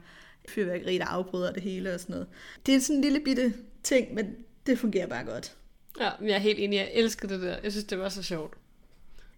fyrværkeri, 0.48 0.98
der 0.98 1.04
afbryder 1.04 1.52
det 1.52 1.62
hele 1.62 1.94
og 1.94 2.00
sådan 2.00 2.12
noget. 2.12 2.26
Det 2.66 2.74
er 2.74 2.80
sådan 2.80 2.96
en 2.96 3.02
lille 3.02 3.20
bitte 3.20 3.54
ting, 3.82 4.14
men 4.14 4.26
det 4.66 4.78
fungerer 4.78 5.06
bare 5.06 5.24
godt. 5.24 5.52
Ja, 6.00 6.10
men 6.20 6.28
jeg 6.28 6.34
er 6.34 6.40
helt 6.40 6.58
enig. 6.58 6.76
Jeg 6.76 6.90
elskede 6.94 7.34
det 7.34 7.42
der. 7.42 7.56
Jeg 7.62 7.72
synes, 7.72 7.84
det 7.84 7.98
var 7.98 8.08
så 8.08 8.22
sjovt. 8.22 8.54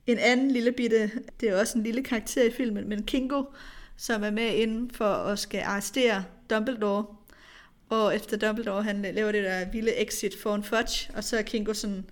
En 0.06 0.18
anden 0.18 0.50
lille 0.50 0.72
bitte, 0.72 1.10
det 1.40 1.48
er 1.48 1.60
også 1.60 1.78
en 1.78 1.84
lille 1.84 2.02
karakter 2.02 2.44
i 2.44 2.50
filmen, 2.50 2.88
men 2.88 3.02
Kingo, 3.02 3.44
som 4.00 4.24
er 4.24 4.30
med 4.30 4.54
inden 4.54 4.90
for 4.90 5.04
at 5.04 5.38
skal 5.38 5.62
arrestere 5.62 6.24
Dumbledore. 6.50 7.06
Og 7.88 8.16
efter 8.16 8.36
Dumbledore, 8.36 8.82
han 8.82 9.02
laver 9.02 9.32
det 9.32 9.44
der 9.44 9.70
vilde 9.70 10.02
exit 10.02 10.38
for 10.42 10.54
en 10.54 10.64
fudge, 10.64 11.10
og 11.14 11.24
så 11.24 11.38
er 11.38 11.42
Kingo 11.42 11.74
sådan, 11.74 12.04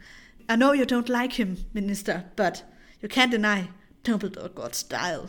I 0.53 0.55
know 0.55 0.75
you 0.75 0.99
don't 0.99 1.23
like 1.23 1.37
him, 1.37 1.57
minister, 1.73 2.21
but 2.37 2.65
you 3.03 3.09
can't 3.13 3.33
deny 3.33 3.65
Dumbledore 4.07 4.49
got 4.49 4.77
style. 4.77 5.29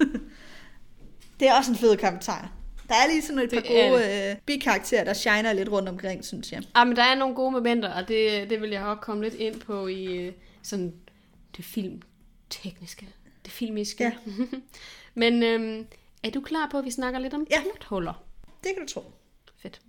det 1.40 1.48
er 1.48 1.54
også 1.54 1.70
en 1.70 1.76
fed 1.76 1.96
kommentar. 1.96 2.52
Der 2.88 2.94
er 2.94 3.06
lige 3.08 3.22
sådan 3.22 3.38
et 3.38 3.50
par 3.50 3.60
Det 3.60 3.68
gode 3.68 4.30
øh, 4.30 4.36
bikarakterer, 4.46 5.04
der 5.04 5.12
shiner 5.12 5.52
lidt 5.52 5.68
rundt 5.68 5.88
omkring, 5.88 6.24
synes 6.24 6.52
jeg. 6.52 6.62
Ah, 6.74 6.86
men 6.86 6.96
der 6.96 7.02
er 7.02 7.14
nogle 7.14 7.34
gode 7.34 7.50
momenter, 7.50 7.88
og 7.88 8.08
det, 8.08 8.50
det 8.50 8.60
vil 8.60 8.70
jeg 8.70 8.82
også 8.82 9.00
komme 9.00 9.22
lidt 9.22 9.34
ind 9.34 9.60
på 9.60 9.86
i 9.86 10.04
øh, 10.04 10.32
sådan 10.62 10.92
det 11.56 11.64
filmtekniske, 11.64 13.08
det 13.44 13.52
filmiske. 13.52 14.04
Ja. 14.04 14.12
men 15.14 15.42
øhm, 15.42 15.86
er 16.24 16.30
du 16.30 16.40
klar 16.40 16.68
på, 16.70 16.78
at 16.78 16.84
vi 16.84 16.90
snakker 16.90 17.18
lidt 17.20 17.34
om 17.34 17.46
Ja. 17.50 17.60
plothuller? 17.62 18.24
Det 18.64 18.72
kan 18.76 18.86
du 18.86 18.92
tro. 18.92 19.04
Fedt. 19.62 19.80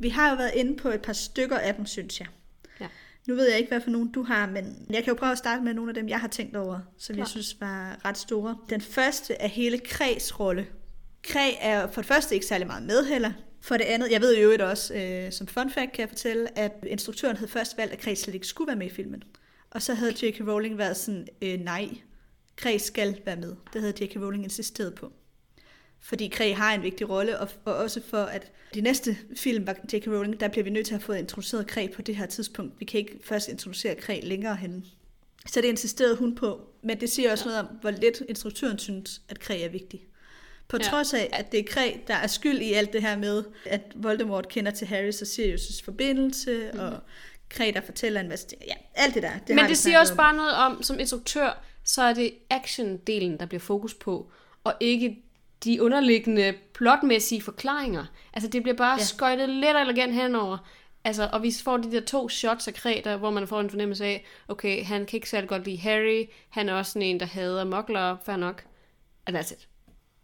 Vi 0.00 0.08
har 0.08 0.30
jo 0.30 0.36
været 0.36 0.52
inde 0.54 0.76
på 0.76 0.88
et 0.88 1.02
par 1.02 1.12
stykker 1.12 1.58
af 1.58 1.74
dem, 1.74 1.86
synes 1.86 2.20
jeg. 2.20 2.28
Ja. 2.80 2.86
Nu 3.28 3.34
ved 3.34 3.48
jeg 3.48 3.58
ikke, 3.58 3.68
hvad 3.70 3.80
for 3.80 3.90
nogen 3.90 4.12
du 4.12 4.22
har, 4.22 4.46
men 4.46 4.86
jeg 4.90 5.04
kan 5.04 5.12
jo 5.12 5.18
prøve 5.18 5.32
at 5.32 5.38
starte 5.38 5.62
med 5.62 5.74
nogle 5.74 5.90
af 5.90 5.94
dem, 5.94 6.08
jeg 6.08 6.20
har 6.20 6.28
tænkt 6.28 6.56
over, 6.56 6.78
som 6.98 7.16
jeg 7.16 7.20
Klart. 7.20 7.28
synes 7.30 7.60
var 7.60 8.04
ret 8.04 8.18
store. 8.18 8.56
Den 8.70 8.80
første 8.80 9.34
er 9.34 9.48
hele 9.48 9.78
Kræs 9.78 10.40
rolle. 10.40 10.66
Kræ 11.22 11.50
er 11.60 11.86
for 11.90 12.00
det 12.00 12.08
første 12.08 12.34
ikke 12.34 12.46
særlig 12.46 12.66
meget 12.66 12.82
med 12.82 13.04
heller. 13.06 13.32
For 13.66 13.76
det 13.76 13.84
andet, 13.84 14.10
jeg 14.10 14.20
ved 14.20 14.36
jo 14.36 14.42
øvrigt 14.42 14.62
også, 14.62 14.94
øh, 14.94 15.32
som 15.32 15.46
fun 15.46 15.70
fact 15.70 15.92
kan 15.92 16.00
jeg 16.00 16.08
fortælle, 16.08 16.58
at 16.58 16.72
instruktøren 16.86 17.36
havde 17.36 17.50
først 17.50 17.76
valgt, 17.76 17.92
at 17.92 17.98
Kræs 17.98 18.18
slet 18.18 18.34
ikke 18.34 18.46
skulle 18.46 18.68
være 18.68 18.76
med 18.76 18.86
i 18.86 18.90
filmen. 18.90 19.22
Og 19.70 19.82
så 19.82 19.94
havde 19.94 20.14
J.K. 20.22 20.40
Rowling 20.40 20.78
været 20.78 20.96
sådan, 20.96 21.28
øh, 21.42 21.60
nej, 21.60 21.88
Kræs 22.56 22.82
skal 22.82 23.20
være 23.24 23.36
med. 23.36 23.54
Det 23.72 23.80
havde 23.80 23.94
J.K. 24.00 24.16
Rowling 24.16 24.44
insisteret 24.44 24.94
på. 24.94 25.12
Fordi 26.00 26.28
Kræ 26.28 26.52
har 26.52 26.74
en 26.74 26.82
vigtig 26.82 27.10
rolle, 27.10 27.38
og, 27.38 27.48
og 27.64 27.74
også 27.74 28.00
for, 28.10 28.22
at 28.22 28.52
de 28.74 28.80
næste 28.80 29.16
film 29.36 29.66
var 29.66 29.76
J.K. 29.92 30.06
Rowling, 30.06 30.40
der 30.40 30.48
bliver 30.48 30.64
vi 30.64 30.70
nødt 30.70 30.86
til 30.86 30.94
at 30.94 31.02
få 31.02 31.12
introduceret 31.12 31.66
Kræ 31.66 31.86
på 31.94 32.02
det 32.02 32.16
her 32.16 32.26
tidspunkt. 32.26 32.80
Vi 32.80 32.84
kan 32.84 32.98
ikke 33.00 33.18
først 33.24 33.48
introducere 33.48 33.94
Kræ 33.94 34.20
længere 34.22 34.56
hen. 34.56 34.86
Så 35.46 35.60
det 35.60 35.68
insisterede 35.68 36.16
hun 36.16 36.34
på. 36.34 36.60
Men 36.82 37.00
det 37.00 37.10
siger 37.10 37.32
også 37.32 37.44
noget 37.44 37.60
om, 37.60 37.66
hvor 37.80 37.90
lidt 37.90 38.22
instruktøren 38.28 38.78
synes, 38.78 39.22
at 39.28 39.40
Kræ 39.40 39.62
er 39.62 39.68
vigtig. 39.68 40.06
På 40.68 40.76
Ja. 40.76 40.84
trods 40.84 41.14
af, 41.14 41.28
at 41.32 41.52
det 41.52 41.60
er 41.60 41.64
Kræ, 41.64 41.92
der 42.06 42.14
er 42.14 42.26
skyld 42.26 42.58
i 42.58 42.72
alt 42.72 42.92
det 42.92 43.02
her 43.02 43.16
med, 43.16 43.44
at 43.66 43.80
Voldemort 43.94 44.48
kender 44.48 44.70
til 44.70 44.86
Harrys 44.86 45.22
og 45.22 45.26
Sirius' 45.28 45.84
forbindelse, 45.84 46.70
mm. 46.72 46.78
og 46.78 46.92
Kræ, 47.48 47.70
der 47.74 47.80
fortæller 47.80 48.20
en 48.20 48.28
masse. 48.28 48.46
Ja, 48.66 48.74
alt 48.94 49.14
det 49.14 49.22
der. 49.22 49.30
Det 49.46 49.56
Men 49.56 49.64
det 49.64 49.78
siger 49.78 49.98
også 49.98 50.12
om. 50.12 50.16
bare 50.16 50.36
noget 50.36 50.52
om, 50.52 50.82
som 50.82 50.98
instruktør, 50.98 51.64
så 51.84 52.02
er 52.02 52.12
det 52.14 52.32
action-delen, 52.54 53.36
der 53.38 53.46
bliver 53.48 53.60
fokus 53.60 53.94
på, 53.94 54.30
og 54.64 54.74
ikke 54.80 55.22
de 55.64 55.82
underliggende 55.82 56.54
plotmæssige 56.74 57.42
forklaringer. 57.42 58.04
Altså 58.32 58.48
det 58.48 58.62
bliver 58.62 58.76
bare 58.76 58.96
ja. 58.98 59.04
Skøjtet 59.04 59.48
lidt 59.48 59.76
elegant 59.76 60.14
henover. 60.14 60.58
Altså, 61.04 61.28
og 61.32 61.42
vi 61.42 61.52
får 61.64 61.76
de 61.76 61.92
der 61.92 62.00
to 62.00 62.28
shots 62.28 62.68
af 62.68 62.74
Kreta, 62.74 63.16
hvor 63.16 63.30
man 63.30 63.48
får 63.48 63.60
en 63.60 63.70
fornemmelse 63.70 64.04
af, 64.04 64.24
okay, 64.48 64.84
han 64.84 65.06
kan 65.06 65.16
ikke 65.16 65.28
særlig 65.30 65.48
godt 65.48 65.64
lide 65.64 65.78
Harry, 65.78 66.24
han 66.48 66.68
er 66.68 66.74
også 66.74 66.92
sådan 66.92 67.08
en, 67.08 67.20
der 67.20 67.26
hader 67.26 67.64
mokler, 67.64 68.16
fair 68.26 68.36
nok. 68.36 68.64
And 69.26 69.36
that's 69.36 69.52
it. 69.52 69.68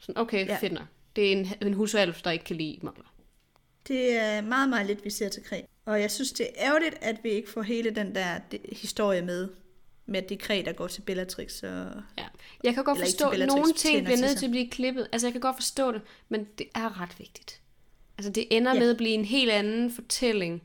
Sådan, 0.03 0.19
okay, 0.19 0.47
ja. 0.47 0.59
Fedt 0.61 0.73
nok. 0.73 0.87
Det 1.17 1.29
er 1.29 1.33
en, 1.33 1.49
en 1.63 1.75
husalf, 1.75 2.23
der 2.23 2.31
ikke 2.31 2.45
kan 2.45 2.57
lide 2.57 2.79
mokler. 2.83 3.15
Det 3.89 4.17
er 4.17 4.41
meget, 4.41 4.69
meget 4.69 4.87
lidt, 4.87 5.05
vi 5.05 5.11
ser 5.11 5.29
til 5.29 5.45
Kræ. 5.45 5.61
Og 5.85 6.01
jeg 6.01 6.11
synes, 6.11 6.33
det 6.33 6.47
er 6.47 6.67
ærgerligt, 6.67 6.95
at 7.01 7.17
vi 7.23 7.29
ikke 7.29 7.51
får 7.51 7.63
hele 7.63 7.91
den 7.91 8.15
der 8.15 8.41
historie 8.73 9.23
med, 9.23 9.49
med 10.07 10.23
det 10.23 10.39
Kræ, 10.39 10.63
der 10.67 10.73
går 10.73 10.87
til 10.87 11.03
Bellatrix. 11.03 11.63
Og... 11.63 12.03
Ja. 12.19 12.25
Jeg 12.65 12.75
kan 12.75 12.85
godt 12.85 12.99
forstå, 12.99 13.29
at 13.29 13.47
nogle 13.47 13.73
ting 13.73 14.05
bliver 14.05 14.21
nødt 14.21 14.39
til 14.39 14.47
at 14.47 14.51
blive 14.51 14.71
klippet. 14.71 15.09
Altså, 15.13 15.27
jeg 15.27 15.33
kan 15.33 15.41
godt 15.41 15.57
forstå 15.57 15.93
det, 15.93 16.01
men 16.29 16.47
det 16.59 16.67
er 16.75 17.01
ret 17.01 17.19
vigtigt. 17.19 17.61
Altså, 18.19 18.33
det 18.33 18.47
ender. 18.51 18.75
Ja. 18.75 18.81
med 18.81 18.91
at 18.91 18.97
blive 18.97 19.13
en 19.13 19.25
helt 19.25 19.51
anden 19.51 19.91
fortælling. 19.91 20.63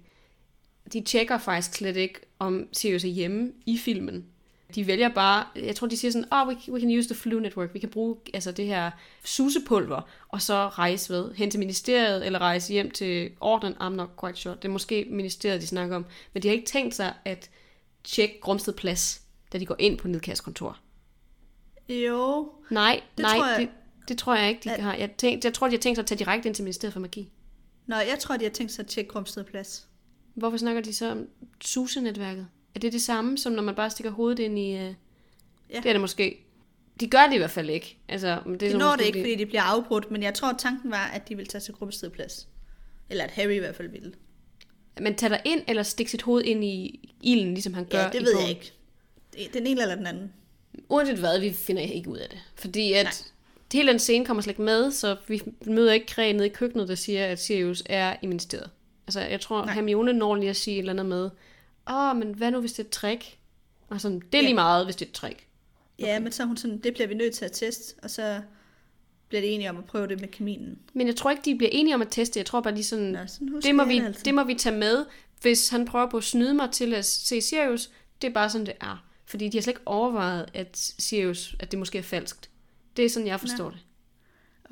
De 0.94 1.02
tjekker 1.02 1.38
faktisk 1.38 1.74
slet 1.74 1.96
ikke, 1.96 2.20
om 2.40 2.68
Sirius 2.74 3.04
er 3.04 3.08
hjemme 3.08 3.52
i 3.66 3.78
filmen. 3.78 4.26
De 4.76 4.88
vælger 4.88 5.10
bare, 5.10 5.46
jeg 5.56 5.76
tror, 5.76 5.88
de 5.88 5.98
siger 5.98 6.12
sådan, 6.12 6.34
oh, 6.34 6.48
we, 6.48 6.58
we 6.74 6.80
can 6.80 6.98
use 7.00 7.08
the 7.10 7.16
flu 7.16 7.40
network. 7.40 7.74
Vi 7.74 7.80
kan 7.80 7.90
bruge 7.90 8.16
altså, 8.34 8.52
det 8.52 8.66
her 8.66 8.92
susepulver, 9.26 10.02
og 10.28 10.42
så 10.42 10.68
rejse 10.68 11.14
ved, 11.14 11.34
hen 11.34 11.52
til 11.52 11.60
ministeriet, 11.60 12.26
eller 12.26 12.40
rejse 12.40 12.74
hjem 12.74 12.92
til 12.92 13.32
orden. 13.40 13.74
I'm 13.74 13.90
not 13.90 14.10
quite 14.22 14.38
sure. 14.40 14.56
Det 14.56 14.66
er 14.66 14.70
måske 14.70 15.06
ministeriet, 15.10 15.62
de 15.62 15.68
snakker 15.68 15.96
om. 15.96 16.06
Men 16.34 16.44
de 16.44 16.48
har 16.48 16.56
ikke 16.56 16.68
tænkt 16.68 16.96
sig 16.96 17.14
at 17.26 17.50
tjekke 18.04 18.40
Grumsted 18.42 18.74
Plads, 18.74 19.22
da 19.54 19.58
de 19.58 19.66
går 19.66 19.76
ind 19.80 19.98
på 19.98 20.08
Nedkærs 20.08 20.42
kontor. 20.42 20.78
Jo, 21.90 22.52
Nej, 22.72 23.02
Det 23.18 23.24
nej, 23.24 23.38
tror 23.38 23.48
jeg- 23.48 23.60
det, 23.60 23.70
det 24.08 24.18
tror 24.18 24.36
jeg 24.36 24.50
ikke, 24.50 24.62
de 24.64 24.72
At- 24.74 24.84
har. 24.84 24.94
Jeg, 24.96 25.12
tænk, 25.18 25.44
jeg 25.44 25.54
tror, 25.54 25.68
de 25.68 25.74
har 25.74 25.80
tænkt 25.82 25.98
sig 25.98 26.02
at 26.04 26.08
tage 26.08 26.20
direkte 26.20 26.48
ind 26.50 26.56
til 26.56 26.64
Ministeriet 26.64 26.94
for 26.94 27.00
Magi. 27.00 27.32
Nå, 27.86 27.96
jeg 27.96 28.18
tror, 28.20 28.38
de 28.38 28.44
har 28.46 28.52
tænkt 28.52 28.72
sig 28.72 28.84
at 28.84 28.88
tjekke 28.90 29.12
Grumsted 29.12 29.44
Plads. 29.44 29.88
Hvorfor 30.34 30.58
snakker 30.58 30.82
de 30.82 30.94
så 30.94 31.12
om 31.12 31.26
SUSE-netværket? 31.64 32.48
Er 32.78 32.80
det 32.80 32.94
det 32.94 33.02
samme, 33.02 33.38
som 33.38 33.54
når 33.54 33.64
man 33.64 33.76
bare 33.76 33.90
stikker 33.90 34.12
hovedet 34.12 34.40
ind 34.40 34.60
i... 34.60 34.74
Uh... 34.76 34.80
Ja. 34.82 34.90
Det 35.78 35.86
er 35.86 35.92
det 35.94 36.02
måske. 36.02 36.38
De 37.00 37.08
gør 37.08 37.26
det 37.28 37.34
i 37.36 37.38
hvert 37.38 37.52
fald 37.52 37.70
ikke. 37.70 37.98
Altså, 38.08 38.40
men 38.46 38.60
det, 38.60 38.68
er 38.68 38.72
De 38.72 38.78
når 38.78 38.96
det 38.96 39.06
ikke, 39.06 39.20
fordi- 39.20 39.36
de 39.36 39.46
bliver 39.46 39.62
afbrudt, 39.62 40.12
men 40.12 40.24
jeg 40.24 40.34
tror, 40.34 40.50
at 40.50 40.56
tanken 40.60 40.92
var, 40.92 41.06
at 41.14 41.30
de 41.30 41.36
ville 41.36 41.48
tage 41.48 41.62
til 41.62 41.74
Grumsted 41.74 42.10
Plads. 42.10 42.48
Eller 43.10 43.24
at 43.24 43.32
Harry 43.32 43.52
i 43.52 43.58
hvert 43.58 43.76
fald 43.76 43.88
ville. 43.90 44.14
Man 45.02 45.16
tager 45.16 45.30
dig 45.30 45.42
ind, 45.46 45.62
eller 45.68 45.84
stikker 45.84 46.12
sit 46.12 46.22
hoved 46.22 46.44
ind 46.44 46.64
i 46.64 47.00
ilden, 47.22 47.54
ligesom 47.54 47.74
han 47.74 47.86
gør 47.86 48.00
Ja, 48.02 48.10
det 48.10 48.22
ved 48.22 48.34
jeg 48.40 48.50
ikke. 48.50 48.74
Den 49.54 49.68
ene 49.68 49.82
eller 49.82 49.96
den 49.96 50.08
anden. 50.08 50.34
Uanset 50.90 51.18
hvad, 51.18 51.40
vi 51.40 51.54
finder 51.54 51.82
ikke 51.82 52.10
ud 52.10 52.18
af 52.18 52.30
det. 52.30 52.40
Fordi 52.56 52.94
at 52.94 53.04
Nej. 53.04 53.14
hele 53.74 53.92
den 53.92 54.00
scene 54.00 54.26
kommer 54.26 54.44
slet 54.44 54.52
ikke 54.52 54.62
med, 54.62 54.92
så 54.92 55.16
vi 55.28 55.42
møder 55.66 55.94
ikke 55.94 56.06
Kræ 56.06 56.32
nede 56.32 56.46
i 56.46 56.50
køkkenet, 56.50 56.88
der 56.88 56.96
siger, 56.96 57.26
at 57.26 57.40
Sirius 57.40 57.84
er 57.86 58.16
i 58.22 58.26
ministeriet. 58.28 58.70
Altså, 59.08 59.20
jeg 59.22 59.42
tror, 59.42 59.66
Nej. 59.66 59.74
Hermione 59.74 60.14
når 60.14 60.36
lige 60.36 60.50
at 60.50 60.56
sige 60.56 60.76
et 60.76 60.80
eller 60.80 60.94
andet 60.94 61.06
med, 61.06 61.30
åh, 61.90 62.18
men 62.18 62.36
hvad 62.36 62.52
nu, 62.52 62.60
hvis 62.60 62.74
det 62.74 62.80
er 62.80 62.84
et 62.88 62.90
trick? 62.92 63.38
Og 63.90 64.02
sådan, 64.02 64.20
det 64.20 64.38
er 64.38 64.42
lige 64.42 64.50
Ja. 64.50 64.56
meget, 64.56 64.86
hvis 64.86 64.96
det 64.96 65.06
er 65.06 65.10
et 65.10 65.14
trick. 65.16 65.48
Ja, 66.00 66.20
men 66.20 66.32
så 66.32 66.44
er 66.44 66.48
hun 66.48 66.58
sådan, 66.58 66.78
det 66.78 66.94
bliver 66.94 67.08
vi 67.08 67.14
nødt 67.14 67.34
til 67.34 67.46
at 67.46 67.52
teste, 67.52 67.96
og 68.04 68.10
så 68.10 68.42
bliver 69.28 69.42
det 69.42 69.54
enige 69.54 69.70
om 69.70 69.78
at 69.78 69.86
prøve 69.86 70.08
det 70.08 70.22
med 70.22 70.28
kaminen. 70.28 70.80
Men 70.94 71.08
jeg 71.08 71.16
tror 71.16 71.32
ikke, 71.32 71.42
de 71.46 71.56
bliver 71.58 71.70
enige 71.74 71.96
om 71.96 72.02
at 72.02 72.08
teste. 72.12 72.40
Jeg 72.40 72.46
tror 72.46 72.62
bare, 72.62 72.76
de 72.76 72.84
sådan, 72.84 73.06
Nå, 73.06 73.20
sådan 73.28 73.62
det, 73.62 73.76
må 73.76 73.86
vi, 73.86 74.00
det 74.00 74.06
altså. 74.06 74.22
det 74.26 74.34
må 74.34 74.44
vi 74.44 74.54
tage 74.56 74.78
med, 74.78 75.06
hvis 75.42 75.70
han 75.70 75.86
prøver 75.86 76.10
på 76.10 76.18
at 76.18 76.24
snyde 76.24 76.54
mig 76.54 76.72
til 76.72 76.94
at 76.94 77.06
se 77.06 77.42
Sirius. 77.42 77.90
Det 78.22 78.28
er 78.30 78.34
bare 78.34 78.50
sådan, 78.50 78.66
det 78.66 78.74
er. 78.82 79.06
Fordi 79.26 79.50
de 79.50 79.58
har 79.58 79.62
slet 79.62 79.72
ikke 79.72 79.82
overvejet, 79.86 80.46
at 80.54 80.78
Sirius, 81.00 81.56
at 81.60 81.72
det 81.72 81.80
måske 81.80 81.98
er 81.98 82.02
falskt. 82.04 82.50
Det 82.98 83.06
er 83.06 83.10
sådan, 83.10 83.28
jeg 83.28 83.40
forstår 83.40 83.70
det. 83.70 83.80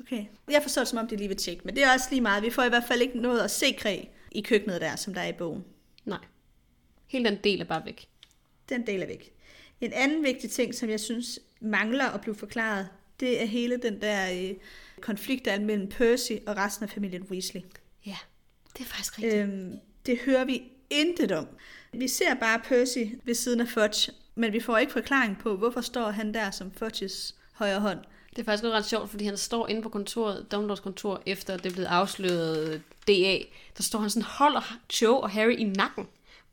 Okay. 0.00 0.24
Jeg 0.50 0.62
forstår 0.62 0.80
det, 0.82 0.88
som 0.88 0.98
om 0.98 1.08
de 1.08 1.16
lige 1.16 1.28
vil 1.28 1.36
tjekke, 1.36 1.62
men 1.64 1.74
det 1.76 1.84
er 1.84 1.92
også 1.92 2.06
lige 2.10 2.20
meget. 2.20 2.42
Vi 2.42 2.50
får 2.50 2.62
i 2.62 2.68
hvert 2.68 2.84
fald 2.88 3.00
ikke 3.00 3.18
noget 3.18 3.40
at 3.40 3.50
se 3.50 3.72
kræ 3.72 4.04
i 4.32 4.40
køkkenet 4.40 4.80
der, 4.80 4.96
som 4.96 5.14
der 5.14 5.20
er 5.20 5.28
i 5.28 5.32
bogen. 5.32 5.64
Nej. 6.04 6.18
Hele 7.06 7.30
den 7.30 7.38
del 7.44 7.60
er 7.60 7.64
bare 7.64 7.82
væk. 7.84 8.08
Den 8.68 8.86
del 8.86 9.02
er 9.02 9.06
væk. 9.06 9.32
En 9.80 9.92
anden 9.92 10.22
vigtig 10.22 10.50
ting, 10.50 10.74
som 10.74 10.90
jeg 10.90 11.00
synes 11.00 11.38
mangler 11.60 12.04
at 12.04 12.20
blive 12.20 12.34
forklaret, 12.34 12.88
det 13.20 13.42
er 13.42 13.46
hele 13.46 13.76
den 13.76 14.00
der 14.00 14.32
øh, 14.32 14.54
konflikt, 15.00 15.44
der 15.44 15.52
er 15.52 15.60
mellem 15.60 15.88
Percy 15.88 16.32
og 16.46 16.56
resten 16.56 16.84
af 16.84 16.90
familien 16.90 17.22
Weasley. 17.22 17.60
Ja, 18.06 18.16
det 18.72 18.80
er 18.80 18.88
faktisk 18.88 19.18
rigtigt. 19.18 19.34
Øhm, 19.34 19.72
det 20.06 20.18
hører 20.18 20.44
vi 20.44 20.62
intet 20.90 21.32
om. 21.32 21.48
Vi 21.92 22.08
ser 22.08 22.34
bare 22.34 22.60
Percy 22.64 22.98
ved 23.24 23.34
siden 23.34 23.60
af 23.60 23.68
Fudge, 23.68 24.12
men 24.34 24.52
vi 24.52 24.60
får 24.60 24.78
ikke 24.78 24.92
forklaring 24.92 25.38
på, 25.38 25.56
hvorfor 25.56 25.80
står 25.80 26.10
han 26.10 26.34
der 26.34 26.50
som 26.50 26.72
Fudges 26.72 27.34
højre 27.52 27.80
hånd. 27.80 27.98
Det 28.30 28.42
er 28.42 28.44
faktisk 28.44 28.64
også 28.64 28.76
ret 28.76 28.86
sjovt, 28.86 29.10
fordi 29.10 29.24
han 29.24 29.36
står 29.36 29.68
inde 29.68 29.82
på 29.82 29.88
kontoret, 29.88 30.52
Dumbledores 30.52 30.80
kontor, 30.80 31.22
efter 31.26 31.56
det 31.56 31.66
er 31.66 31.74
blevet 31.74 31.86
afsløret 31.86 32.82
DA. 33.08 33.38
Der 33.76 33.82
står 33.82 33.98
han 33.98 34.10
sådan, 34.10 34.22
holder 34.22 34.78
Joe 35.02 35.20
og 35.20 35.30
Harry 35.30 35.56
i 35.58 35.64
nakken. 35.64 36.06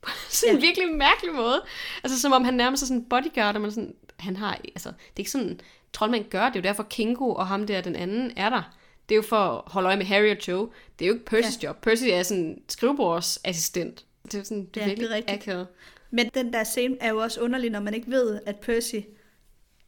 På 0.04 0.10
sådan 0.28 0.54
en 0.54 0.60
Ja. 0.60 0.66
virkelig 0.66 0.88
mærkelig 0.96 1.34
måde. 1.34 1.62
Altså 2.04 2.20
som 2.20 2.32
om 2.32 2.44
han 2.44 2.54
nærmest 2.54 2.82
er 2.82 2.86
sådan 2.86 3.00
en 3.02 3.08
bodyguard, 3.08 3.54
og 3.54 3.60
man 3.60 3.70
sådan, 3.70 3.94
han 4.18 4.36
har, 4.36 4.52
altså, 4.74 4.88
det 4.88 4.96
er 5.16 5.18
ikke 5.20 5.30
sådan, 5.30 5.60
troldmand 5.92 6.24
gør, 6.30 6.44
det 6.46 6.56
er 6.56 6.60
jo 6.60 6.62
derfor 6.62 6.82
Kingo 6.82 7.34
og 7.34 7.46
ham 7.46 7.66
der, 7.66 7.80
den 7.80 7.96
anden, 7.96 8.32
er 8.36 8.50
der. 8.50 8.76
Det 9.08 9.14
er 9.14 9.16
jo 9.16 9.22
for 9.22 9.36
at 9.36 9.62
holde 9.72 9.86
øje 9.86 9.96
med 9.96 10.06
Harry 10.06 10.30
og 10.30 10.48
Joe. 10.48 10.68
Det 10.98 11.04
er 11.04 11.08
jo 11.08 11.14
ikke 11.14 11.36
Percy's 11.38 11.58
ja. 11.62 11.68
job. 11.68 11.80
Percy 11.80 12.04
er 12.10 12.22
sådan 12.22 12.62
skrivebordsassistent. 12.68 14.04
Det 14.24 14.34
er 14.34 14.42
sådan, 14.42 14.64
det 14.74 14.82
er 14.82 14.86
Ja, 14.88 14.94
det 14.94 15.02
er 15.10 15.14
rigtigt. 15.14 15.42
akavet. 15.42 15.66
Men 16.10 16.30
den 16.34 16.52
der 16.52 16.64
scene 16.64 16.96
er 17.00 17.08
jo 17.10 17.18
også 17.18 17.40
underlig, 17.40 17.70
når 17.70 17.80
man 17.80 17.94
ikke 17.94 18.10
ved, 18.10 18.40
at 18.46 18.56
Percy 18.56 18.94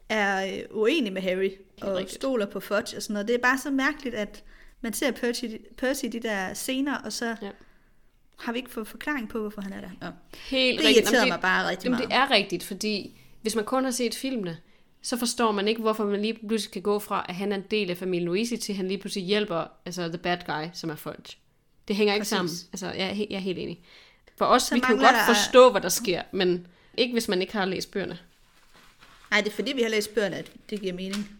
er 0.09 0.47
øh, 0.47 0.63
uenig 0.71 1.13
med 1.13 1.23
Harry 1.23 1.51
og 1.83 1.97
rigtigt. 1.97 2.15
stoler 2.15 2.47
på 2.47 2.61
Fudge 2.61 2.97
og 2.97 3.03
sådan 3.03 3.15
noget. 3.15 3.29
Det 3.29 3.35
er 3.35 3.39
bare 3.39 3.59
så 3.59 3.71
mærkeligt, 3.71 4.15
at 4.15 4.45
man 4.81 4.93
ser 4.93 5.11
Percy, 5.11 5.45
Percy 5.79 6.05
i 6.05 6.09
de 6.09 6.21
der 6.21 6.55
scener, 6.55 6.99
og 6.99 7.13
så 7.13 7.37
Ja. 7.43 7.51
Ja. 8.41 8.45
har 8.45 8.53
vi 8.53 8.59
ikke 8.59 8.71
fået 8.71 8.89
forklaring 8.89 9.29
på, 9.29 9.39
hvorfor 9.41 9.61
han 9.63 9.73
er 9.73 9.81
der. 9.81 9.91
Nå. 10.01 10.07
Helt 10.39 10.79
Det 10.81 10.89
rigtigt. 10.89 11.13
Jamen, 11.13 11.29
mig 11.29 11.41
bare 11.41 11.69
rigtig 11.69 11.85
Jamen, 11.85 11.99
meget. 11.99 12.11
det 12.11 12.17
er 12.17 12.31
rigtigt, 12.31 12.65
fordi 12.65 13.21
hvis 13.43 13.55
man 13.55 13.65
kun 13.65 13.85
har 13.85 13.91
set 13.91 14.15
filmene, 14.15 14.59
så 15.03 15.17
forstår 15.17 15.53
man 15.53 15.69
ikke, 15.69 15.81
hvorfor 15.81 16.05
man 16.05 16.23
lige 16.23 16.39
pludselig 16.49 16.73
kan 16.73 16.83
gå 16.83 16.99
fra, 16.99 17.27
at 17.29 17.35
han 17.35 17.53
er 17.53 17.57
en 17.57 17.65
del 17.71 17.91
af 17.91 17.97
familien 17.97 18.27
Louise, 18.27 18.57
til 18.57 18.73
at 18.73 18.77
han 18.77 18.89
lige 18.89 18.99
pludselig 18.99 19.27
hjælper 19.27 19.65
altså 19.87 20.09
the 20.09 20.19
bad 20.19 20.39
guy, 20.47 20.71
som 20.75 20.91
er 20.91 20.95
Fudge. 20.97 21.37
Det 21.89 21.97
hænger 21.97 22.15
ikke 22.15 22.23
Præcis. 22.23 22.31
sammen. 22.31 22.53
Altså, 22.73 22.87
jeg 22.87 23.11
er, 23.11 23.15
jeg 23.31 23.37
er 23.37 23.41
helt 23.41 23.59
enig. 23.59 23.81
For 24.39 24.45
os, 24.45 24.63
Så 24.63 24.75
vi 24.75 24.81
kan 24.81 24.95
jo 24.97 25.01
godt 25.03 25.15
der- 25.15 25.35
forstå, 25.35 25.71
hvad 25.71 25.81
der 25.81 25.89
sker, 25.89 26.23
men 26.33 26.67
ikke 26.97 27.13
hvis 27.13 27.29
man 27.29 27.41
ikke 27.41 27.53
har 27.53 27.65
læst 27.65 27.91
bøgerne. 27.91 28.19
Nej, 29.31 29.41
det 29.41 29.51
er 29.51 29.55
fordi, 29.55 29.73
vi 29.73 29.83
har 29.83 29.89
læst 29.89 30.15
bøgerne, 30.15 30.37
at 30.37 30.53
det 30.71 30.81
giver 30.81 30.93
mening. 30.93 31.31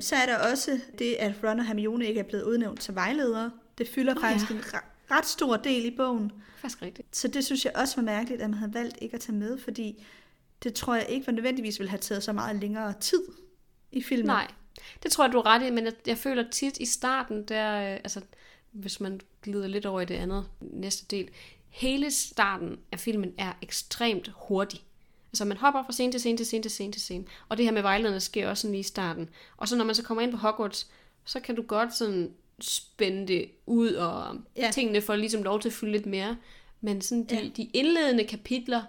Så 0.00 0.16
er 0.16 0.26
der 0.26 0.50
også 0.50 0.80
det, 0.98 1.14
at 1.18 1.32
Ron 1.44 1.58
og 1.60 1.66
Hermione 1.66 2.06
ikke 2.06 2.20
er 2.20 2.24
blevet 2.24 2.42
udnævnt 2.44 2.80
til 2.80 2.94
vejledere. 2.94 3.50
Det 3.78 3.88
fylder 3.88 4.14
oh, 4.16 4.20
faktisk 4.20 4.50
ja. 4.50 4.54
en 4.56 4.62
ret 5.10 5.26
stor 5.26 5.56
del 5.56 5.84
i 5.84 5.96
bogen. 5.96 6.32
Faktisk 6.56 6.82
rigtigt. 6.82 7.16
Så 7.16 7.28
det 7.28 7.44
synes 7.44 7.64
jeg 7.64 7.72
også 7.76 7.96
var 7.96 8.02
mærkeligt, 8.02 8.42
at 8.42 8.50
man 8.50 8.58
havde 8.58 8.74
valgt 8.74 8.98
ikke 9.00 9.14
at 9.14 9.20
tage 9.20 9.36
med, 9.36 9.58
fordi 9.58 10.04
det 10.62 10.74
tror 10.74 10.94
jeg 10.94 11.06
ikke 11.08 11.26
var 11.26 11.32
nødvendigvis 11.32 11.78
ville 11.78 11.90
have 11.90 11.98
taget 11.98 12.22
så 12.22 12.32
meget 12.32 12.56
længere 12.56 12.94
tid 13.00 13.22
i 13.92 14.02
filmen. 14.02 14.26
Nej, 14.26 14.50
det 15.02 15.10
tror 15.10 15.24
jeg, 15.24 15.32
du 15.32 15.38
er 15.38 15.46
ret 15.46 15.66
i, 15.66 15.70
men 15.70 15.84
jeg, 15.84 15.92
jeg 16.06 16.18
føler 16.18 16.50
tit 16.50 16.78
i 16.78 16.86
starten, 16.86 17.44
der, 17.44 17.92
øh, 17.92 17.96
altså, 17.96 18.20
hvis 18.72 19.00
man 19.00 19.20
glider 19.42 19.66
lidt 19.66 19.86
over 19.86 20.00
i 20.00 20.04
det 20.04 20.14
andet 20.14 20.48
næste 20.60 21.16
del, 21.16 21.28
hele 21.68 22.10
starten 22.10 22.78
af 22.92 23.00
filmen 23.00 23.34
er 23.38 23.52
ekstremt 23.62 24.30
hurtig. 24.36 24.80
Altså 25.32 25.44
man 25.44 25.56
hopper 25.56 25.82
fra 25.82 25.92
scene 25.92 26.12
til 26.12 26.20
scene 26.20 26.36
til 26.38 26.46
scene 26.46 26.62
til 26.62 26.70
scene 26.70 26.92
til 26.92 27.02
scene. 27.02 27.24
Og 27.48 27.56
det 27.56 27.64
her 27.64 27.72
med 27.72 27.82
vejlederne 27.82 28.20
sker 28.20 28.48
også 28.48 28.60
sådan 28.60 28.72
lige 28.72 28.80
i 28.80 28.82
starten. 28.82 29.30
Og 29.56 29.68
så 29.68 29.76
når 29.76 29.84
man 29.84 29.94
så 29.94 30.02
kommer 30.02 30.22
ind 30.22 30.30
på 30.30 30.36
Hogwarts, 30.36 30.90
så 31.24 31.40
kan 31.40 31.54
du 31.54 31.62
godt 31.62 31.94
sådan 31.94 32.32
spænde 32.60 33.28
det 33.28 33.50
ud, 33.66 33.92
og 33.92 34.36
ja. 34.56 34.64
Ja. 34.64 34.70
tingene 34.70 35.00
får 35.00 35.16
ligesom 35.16 35.42
lov 35.42 35.60
til 35.60 35.68
at 35.68 35.72
fylde 35.72 35.92
lidt 35.92 36.06
mere. 36.06 36.36
Men 36.80 37.00
sådan 37.00 37.24
de, 37.24 37.34
Ja. 37.36 37.48
de 37.56 37.64
indledende 37.72 38.24
kapitler 38.24 38.82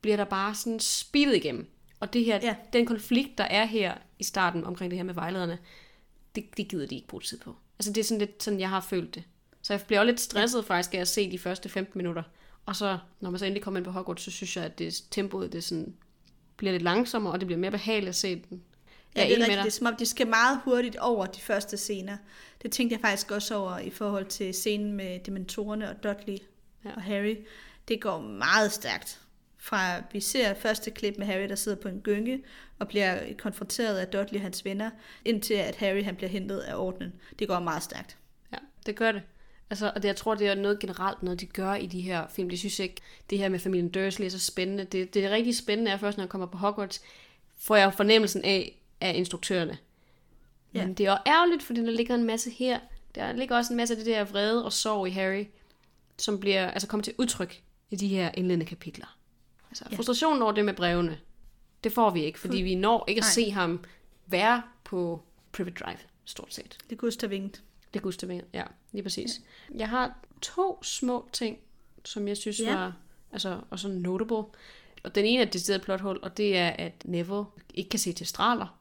bliver 0.00 0.16
der 0.16 0.24
bare 0.24 0.54
sådan 0.54 0.80
speedet 0.80 1.36
igennem. 1.36 1.70
Og 2.00 2.12
det 2.12 2.24
her, 2.24 2.34
ja. 2.42 2.46
Ja. 2.46 2.54
den 2.72 2.86
konflikt, 2.86 3.38
der 3.38 3.44
er 3.44 3.64
her 3.64 3.94
i 4.18 4.24
starten 4.24 4.64
omkring 4.64 4.90
det 4.90 4.96
her 4.98 5.04
med 5.04 5.14
vejlederne, 5.14 5.58
det, 6.34 6.56
det 6.56 6.68
gider 6.68 6.86
de 6.86 6.94
ikke 6.94 7.08
bruge 7.08 7.20
tid 7.20 7.38
på. 7.38 7.56
Altså 7.78 7.92
det 7.92 8.00
er 8.00 8.04
sådan 8.04 8.18
lidt 8.18 8.42
sådan, 8.42 8.60
jeg 8.60 8.68
har 8.68 8.80
følt 8.80 9.14
det. 9.14 9.22
Så 9.62 9.72
jeg 9.72 9.82
bliver 9.86 10.00
også 10.00 10.06
lidt 10.06 10.20
stresset 10.20 10.64
faktisk 10.64 10.94
af 10.94 10.98
at 10.98 11.08
se 11.08 11.30
de 11.30 11.38
første 11.38 11.68
15 11.68 11.98
minutter. 11.98 12.22
Og 12.66 12.76
så, 12.76 12.98
når 13.20 13.30
man 13.30 13.38
så 13.38 13.44
endelig 13.44 13.62
kommer 13.62 13.78
ind 13.78 13.84
på 13.84 13.90
Hogwarts, 13.90 14.22
så 14.22 14.30
synes 14.30 14.56
jeg, 14.56 14.64
at 14.64 14.78
det, 14.78 15.02
tempoet 15.10 15.52
det 15.52 15.64
sådan, 15.64 15.94
bliver 16.56 16.72
lidt 16.72 16.82
langsommere, 16.82 17.32
og 17.32 17.40
det 17.40 17.46
bliver 17.46 17.58
mere 17.58 17.70
behageligt 17.70 18.08
at 18.08 18.14
se 18.14 18.42
den. 18.50 18.62
Ja, 19.16 19.20
det 19.20 19.32
er 19.32 19.36
rigtigt. 19.38 19.58
Det 19.58 19.66
er 19.66 19.70
som 19.70 19.86
om, 19.86 19.96
de 19.96 20.06
skal 20.06 20.26
meget 20.26 20.60
hurtigt 20.64 20.96
over 20.96 21.26
de 21.26 21.40
første 21.40 21.76
scener. 21.76 22.16
Det 22.62 22.72
tænkte 22.72 22.94
jeg 22.94 23.00
faktisk 23.00 23.30
også 23.30 23.54
over 23.54 23.78
i 23.78 23.90
forhold 23.90 24.26
til 24.26 24.54
scenen 24.54 24.92
med 24.92 25.18
dementorerne 25.18 25.90
og 25.90 26.02
Dudley 26.02 26.38
Ja. 26.84 26.90
og 26.94 27.02
Harry. 27.02 27.36
Det 27.88 28.00
går 28.00 28.20
meget 28.20 28.72
stærkt. 28.72 29.20
Fra 29.58 30.02
vi 30.12 30.20
ser 30.20 30.54
første 30.54 30.90
klip 30.90 31.14
med 31.18 31.26
Harry, 31.26 31.48
der 31.48 31.54
sidder 31.54 31.78
på 31.78 31.88
en 31.88 32.00
gynge 32.00 32.42
og 32.78 32.88
bliver 32.88 33.18
konfronteret 33.38 33.96
af 33.98 34.06
Dudley 34.06 34.38
og 34.38 34.42
hans 34.42 34.64
venner, 34.64 34.90
indtil 35.24 35.54
at 35.54 35.76
Harry 35.76 36.04
han 36.04 36.16
bliver 36.16 36.30
hentet 36.30 36.58
af 36.58 36.74
ordenen. 36.76 37.12
Det 37.38 37.48
går 37.48 37.60
meget 37.60 37.82
stærkt. 37.82 38.16
Ja, 38.52 38.58
det 38.86 38.96
gør 38.96 39.12
det. 39.12 39.22
Altså, 39.70 39.92
og 39.94 40.02
det, 40.02 40.08
jeg 40.08 40.16
tror, 40.16 40.34
det 40.34 40.48
er 40.48 40.54
noget 40.54 40.78
generelt, 40.78 41.22
noget 41.22 41.40
de 41.40 41.46
gør 41.46 41.74
i 41.74 41.86
de 41.86 42.00
her 42.00 42.26
film. 42.28 42.50
De 42.50 42.58
synes 42.58 42.78
ikke, 42.78 43.00
det 43.30 43.38
her 43.38 43.48
med 43.48 43.58
familien 43.58 43.90
Dursley 43.90 44.26
er 44.26 44.30
så 44.30 44.38
spændende. 44.38 44.84
Det, 44.84 45.14
det 45.14 45.24
er 45.24 45.30
rigtig 45.30 45.56
spændende 45.56 45.90
er 45.90 45.96
først, 45.96 46.18
når 46.18 46.24
jeg 46.24 46.28
kommer 46.28 46.46
på 46.46 46.58
Hogwarts, 46.58 47.02
får 47.58 47.76
jeg 47.76 47.94
fornemmelsen 47.94 48.44
af, 48.44 48.80
af 49.00 49.12
instruktørerne. 49.16 49.78
Men 50.72 50.82
Ja. 50.82 50.88
det 50.88 51.06
er 51.06 51.10
jo 51.10 51.18
ærgerligt, 51.26 51.62
fordi 51.62 51.80
der 51.84 51.90
ligger 51.90 52.14
en 52.14 52.24
masse 52.24 52.50
her. 52.50 52.80
Der 53.14 53.32
ligger 53.32 53.56
også 53.56 53.72
en 53.72 53.76
masse 53.76 53.94
af 53.94 53.98
det 53.98 54.06
der 54.06 54.24
vrede 54.24 54.64
og 54.64 54.72
sorg 54.72 55.08
i 55.08 55.10
Harry, 55.10 55.44
som 56.18 56.40
bliver 56.40 56.70
altså 56.70 56.88
kommer 56.88 57.04
til 57.04 57.14
udtryk 57.18 57.62
i 57.90 57.96
de 57.96 58.08
her 58.08 58.30
indledende 58.34 58.66
kapitler. 58.66 59.16
Altså, 59.70 59.84
ja. 59.90 59.96
Frustrationen 59.96 60.42
over 60.42 60.52
det 60.52 60.64
med 60.64 60.74
brevene, 60.74 61.18
det 61.84 61.92
får 61.92 62.10
vi 62.10 62.24
ikke, 62.24 62.38
fordi 62.38 62.56
vi 62.62 62.74
når 62.74 63.04
ikke 63.08 63.18
at 63.18 63.22
Nej. 63.22 63.30
se 63.30 63.50
ham 63.50 63.84
være 64.26 64.62
på 64.84 65.22
Private 65.52 65.84
Drive, 65.84 65.98
stort 66.24 66.54
set. 66.54 66.78
Det 66.90 66.98
Gustav 66.98 67.30
Vingt. 67.30 67.62
Det 67.94 68.02
Gustav 68.02 68.28
Winger, 68.28 68.44
ja, 68.54 68.62
lige 68.92 69.02
præcis. 69.02 69.40
Ja. 69.74 69.78
Jeg 69.78 69.88
har 69.88 70.18
to 70.42 70.82
små 70.82 71.28
ting, 71.32 71.58
som 72.04 72.28
jeg 72.28 72.36
synes. 72.36 72.60
Ja. 72.60 72.74
var 72.74 72.96
altså, 73.32 73.60
og 73.70 73.78
sådan 73.78 73.96
notable. 73.96 74.36
Og 75.04 75.14
den 75.14 75.24
ene 75.24 75.42
er 75.42 75.46
et 75.46 75.52
decideret 75.52 75.82
plothul, 75.82 76.18
og 76.22 76.36
det 76.36 76.56
er, 76.56 76.68
at 76.68 76.92
Neville 77.04 77.44
ikke 77.74 77.90
kan 77.90 77.98
se 77.98 78.12
til 78.12 78.26
straler. 78.26 78.79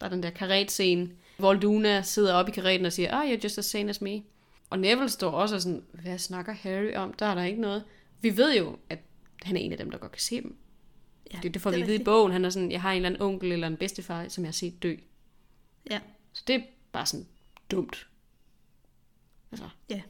Der 0.00 0.06
er 0.06 0.10
den 0.10 0.22
der 0.22 0.30
karet-scene, 0.30 1.10
hvor 1.36 1.52
Luna 1.54 2.02
sidder 2.02 2.34
oppe 2.34 2.52
i 2.52 2.54
karetten 2.54 2.86
og 2.86 2.92
siger, 2.92 3.14
ah, 3.14 3.32
you're 3.32 3.40
just 3.44 3.58
as 3.58 3.64
sane 3.64 3.90
as 3.90 4.00
me. 4.00 4.22
Og 4.70 4.78
Neville 4.78 5.08
står 5.08 5.30
også 5.30 5.54
og 5.54 5.62
sådan, 5.62 5.84
hvad 5.92 6.18
snakker 6.18 6.52
Harry 6.52 6.94
om? 6.94 7.12
Der 7.12 7.26
er 7.26 7.34
der 7.34 7.42
ikke 7.42 7.60
noget. 7.60 7.84
Vi 8.20 8.36
ved 8.36 8.56
jo, 8.56 8.78
at 8.90 8.98
han 9.42 9.56
er 9.56 9.60
en 9.60 9.72
af 9.72 9.78
dem, 9.78 9.90
der 9.90 9.98
godt 9.98 10.12
kan 10.12 10.20
se 10.20 10.40
dem. 10.40 10.56
Ja, 11.32 11.38
det, 11.42 11.54
det 11.54 11.62
får 11.62 11.70
det 11.70 11.76
vi 11.76 11.80
er 11.80 11.84
at 11.84 11.88
vide 11.88 12.00
i 12.00 12.04
bogen. 12.04 12.32
Han 12.32 12.44
er 12.44 12.50
sådan, 12.50 12.72
jeg 12.72 12.82
har 12.82 12.90
en 12.90 12.96
eller 12.96 13.08
anden 13.08 13.22
onkel 13.22 13.52
eller 13.52 13.66
en 13.66 13.76
bedstefar, 13.76 14.28
som 14.28 14.44
jeg 14.44 14.48
har 14.48 14.52
set 14.52 14.82
dø. 14.82 14.94
Ja. 15.90 16.00
Så 16.32 16.42
det 16.46 16.54
er 16.54 16.60
bare 16.92 17.06
sådan 17.06 17.26
dumt. 17.70 18.06
Altså. 19.52 19.68
Ja. 19.90 20.02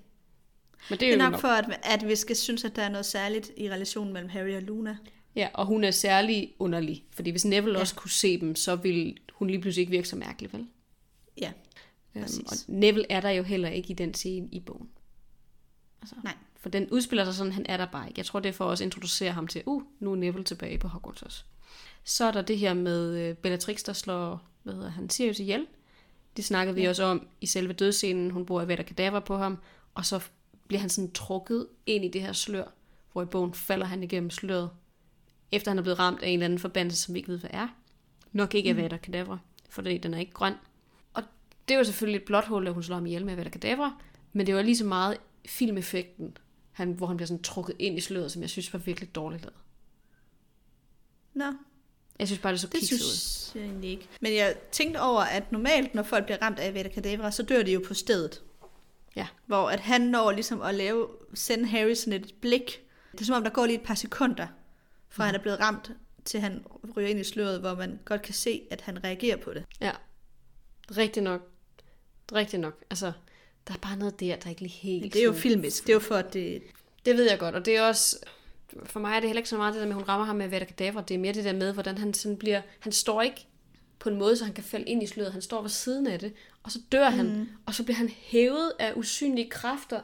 Men 0.90 0.98
det 0.98 1.00
Det 1.00 1.08
er, 1.08 1.12
er 1.12 1.24
jo 1.24 1.30
nok 1.30 1.40
for, 1.40 1.48
at, 1.48 1.80
at 1.82 2.08
vi 2.08 2.16
skal 2.16 2.36
synes, 2.36 2.64
at 2.64 2.76
der 2.76 2.82
er 2.82 2.88
noget 2.88 3.06
særligt 3.06 3.50
i 3.56 3.70
relationen 3.70 4.12
mellem 4.12 4.30
Harry 4.30 4.54
og 4.56 4.62
Luna. 4.62 4.96
Ja, 5.36 5.48
og 5.54 5.66
hun 5.66 5.84
er 5.84 5.90
særlig 5.90 6.52
underlig. 6.58 7.04
Fordi 7.10 7.30
hvis 7.30 7.44
Neville 7.44 7.74
ja. 7.78 7.80
Også 7.80 7.94
kunne 7.94 8.10
se 8.10 8.40
dem, 8.40 8.56
så 8.56 8.76
ville 8.76 9.14
hun 9.32 9.48
lige 9.48 9.60
pludselig 9.60 9.80
ikke 9.80 9.90
virke 9.90 10.08
så 10.08 10.16
mærkelig, 10.16 10.52
vel? 10.52 10.66
Ja, 11.40 11.52
Øhm, 12.16 12.24
og 12.46 12.56
Neville 12.68 13.06
er 13.10 13.20
der 13.20 13.30
jo 13.30 13.42
heller 13.42 13.68
ikke 13.68 13.90
i 13.90 13.94
den 13.94 14.14
scene 14.14 14.48
i 14.52 14.60
bogen. 14.60 14.88
Altså, 16.02 16.14
nej. 16.24 16.34
For 16.56 16.68
den 16.68 16.90
udspiller 16.90 17.24
sig 17.24 17.34
sådan, 17.34 17.52
han 17.52 17.66
er 17.68 17.76
der 17.76 17.86
bare 17.86 18.08
ikke. 18.08 18.18
Jeg 18.18 18.26
tror, 18.26 18.40
det 18.40 18.48
er 18.48 18.52
for 18.52 18.70
at 18.70 18.80
introducere 18.80 19.32
ham 19.32 19.46
til, 19.48 19.62
uh, 19.66 19.82
nu 20.00 20.12
er 20.12 20.16
Neville 20.16 20.44
tilbage 20.44 20.78
på 20.78 20.88
Hogwarts 20.88 21.22
også. 21.22 21.44
Så 22.04 22.24
er 22.24 22.30
der 22.32 22.42
det 22.42 22.58
her 22.58 22.74
med 22.74 23.18
øh, 23.18 23.34
Bellatrix, 23.36 23.82
der 23.82 23.92
slår, 23.92 24.42
hvad 24.62 24.74
hedder 24.74 24.90
han, 24.90 25.10
Sirius 25.10 25.38
ihjel. 25.40 25.66
Det 26.36 26.44
snakkede 26.44 26.74
vi 26.74 26.82
Ja. 26.82 26.88
også 26.88 27.04
om 27.04 27.26
i 27.40 27.46
selve 27.46 27.72
dødscenen. 27.72 28.30
Hun 28.30 28.46
bruger 28.46 28.62
Avada 28.62 28.82
Kedavra 28.82 29.20
på 29.20 29.36
ham, 29.36 29.58
og 29.94 30.06
så 30.06 30.20
bliver 30.68 30.80
han 30.80 30.90
sådan 30.90 31.10
trukket 31.12 31.66
ind 31.86 32.04
i 32.04 32.08
det 32.08 32.20
her 32.22 32.32
slør, 32.32 32.64
hvor 33.12 33.22
i 33.22 33.26
bogen 33.26 33.54
falder 33.54 33.86
han 33.86 34.02
igennem 34.02 34.30
sløret, 34.30 34.70
efter 35.54 35.70
han 35.70 35.78
er 35.78 35.82
blevet 35.82 35.98
ramt 35.98 36.22
af 36.22 36.28
en 36.28 36.32
eller 36.32 36.44
anden 36.44 36.58
forbandelse, 36.58 37.02
som 37.02 37.14
vi 37.14 37.18
ikke 37.18 37.28
ved, 37.32 37.38
hvad 37.38 37.50
er. 37.52 37.68
Nok 38.32 38.54
ikke 38.54 38.70
Avada 38.70 38.96
Kedavra, 38.96 39.38
for 39.68 39.82
den 39.82 40.14
er 40.14 40.18
ikke 40.18 40.32
grøn. 40.32 40.54
Og 41.14 41.22
det 41.68 41.76
jo 41.76 41.84
selvfølgelig 41.84 42.18
et 42.18 42.24
blåt 42.24 42.44
hul, 42.46 42.66
at 42.66 42.74
hun 42.74 42.82
slår 42.82 42.96
ham 42.96 43.06
ihjel 43.06 43.24
med 43.24 43.32
Avada 43.32 43.50
Kedavra, 43.50 44.02
men 44.32 44.46
det 44.46 44.54
var 44.54 44.62
lige 44.62 44.76
så 44.76 44.84
meget 44.84 45.16
filmeffekten, 45.46 46.36
han, 46.72 46.92
hvor 46.92 47.06
han 47.06 47.16
bliver 47.16 47.26
sådan 47.26 47.42
trukket 47.42 47.76
ind 47.78 47.98
i 47.98 48.00
sløret, 48.00 48.32
som 48.32 48.42
jeg 48.42 48.50
synes 48.50 48.72
var 48.72 48.78
virkelig 48.78 49.14
dårligt 49.14 49.42
lavet. 49.42 49.54
Nå, 51.34 51.44
Jeg 52.18 52.28
synes 52.28 52.40
bare, 52.40 52.52
det 52.52 52.60
så 52.60 52.66
Det 52.66 52.80
kikset 52.80 52.94
ud. 52.94 52.98
synes 53.00 53.52
jeg 53.54 53.62
egentlig 53.64 53.90
ikke. 53.90 54.08
Men 54.20 54.34
jeg 54.34 54.56
tænkte 54.72 55.00
over, 55.00 55.20
at 55.20 55.52
normalt, 55.52 55.94
når 55.94 56.02
folk 56.02 56.24
bliver 56.24 56.38
ramt 56.42 56.58
af 56.58 56.74
Veda 56.74 56.88
Kedavra, 56.88 57.30
så 57.30 57.42
dør 57.42 57.62
de 57.62 57.72
jo 57.72 57.82
på 57.86 57.94
stedet. 57.94 58.42
Ja. 59.16 59.26
Hvor 59.46 59.68
at 59.68 59.80
han 59.80 60.00
når 60.00 60.30
ligesom 60.32 60.62
at 60.62 60.74
lave, 60.74 61.08
sende 61.34 61.66
Harry 61.66 61.94
sådan 61.94 62.20
et 62.22 62.34
blik. 62.40 62.80
Det 63.12 63.20
er 63.20 63.24
som 63.24 63.36
om, 63.36 63.42
der 63.42 63.50
går 63.50 63.66
lige 63.66 63.76
et 63.76 63.82
par 63.84 63.94
sekunder, 63.94 64.46
fra 65.14 65.24
mm. 65.24 65.26
han 65.26 65.34
er 65.34 65.38
blevet 65.38 65.60
ramt, 65.60 65.90
til 66.24 66.40
han 66.40 66.64
ryger 66.96 67.08
ind 67.08 67.20
i 67.20 67.24
sløret, 67.24 67.60
hvor 67.60 67.74
man 67.74 68.00
godt 68.04 68.22
kan 68.22 68.34
se, 68.34 68.62
at 68.70 68.80
han 68.80 69.04
reagerer 69.04 69.36
på 69.36 69.54
det. 69.54 69.64
Ja. 69.80 69.92
Rigtig 70.96 71.22
nok. 71.22 71.50
Rigtig 72.32 72.60
nok. 72.60 72.84
Altså, 72.90 73.12
der 73.68 73.74
er 73.74 73.78
bare 73.78 73.96
noget 73.96 74.20
der, 74.20 74.36
der 74.36 74.50
ikke 74.50 74.60
lige 74.60 74.72
helt... 74.72 75.12
Det 75.12 75.20
er 75.20 75.24
jo 75.24 75.32
filmisk. 75.32 75.82
Det 75.82 75.88
er 75.88 75.94
jo 75.94 76.00
for, 76.00 76.14
at 76.14 76.32
det... 76.32 76.62
Det 77.04 77.16
ved 77.16 77.30
jeg 77.30 77.38
godt, 77.38 77.54
og 77.54 77.64
det 77.64 77.76
er 77.76 77.82
også... 77.82 78.16
For 78.84 79.00
mig 79.00 79.16
er 79.16 79.20
det 79.20 79.28
heller 79.28 79.40
ikke 79.40 79.48
så 79.48 79.56
meget 79.56 79.74
det 79.74 79.80
der 79.80 79.86
med, 79.86 79.94
at 79.94 80.00
hun 80.00 80.08
rammer 80.08 80.26
ham 80.26 80.36
med 80.36 80.48
Veda 80.48 80.64
Kedavra. 80.64 81.02
Det 81.02 81.14
er 81.14 81.18
mere 81.18 81.32
det 81.32 81.44
der 81.44 81.52
med, 81.52 81.72
hvordan 81.72 81.98
han 81.98 82.14
sådan 82.14 82.36
bliver... 82.36 82.62
Han 82.80 82.92
står 82.92 83.22
ikke 83.22 83.46
på 83.98 84.08
en 84.08 84.16
måde, 84.16 84.36
så 84.36 84.44
han 84.44 84.54
kan 84.54 84.64
falde 84.64 84.86
ind 84.86 85.02
i 85.02 85.06
sløret. 85.06 85.32
Han 85.32 85.42
står 85.42 85.62
ved 85.62 85.70
siden 85.70 86.06
af 86.06 86.18
det, 86.18 86.32
og 86.62 86.72
så 86.72 86.78
dør 86.92 87.10
mm. 87.10 87.16
han, 87.16 87.48
og 87.66 87.74
så 87.74 87.84
bliver 87.84 87.96
han 87.96 88.08
hævet 88.08 88.72
af 88.78 88.92
usynlige 88.96 89.50
kræfter 89.50 90.00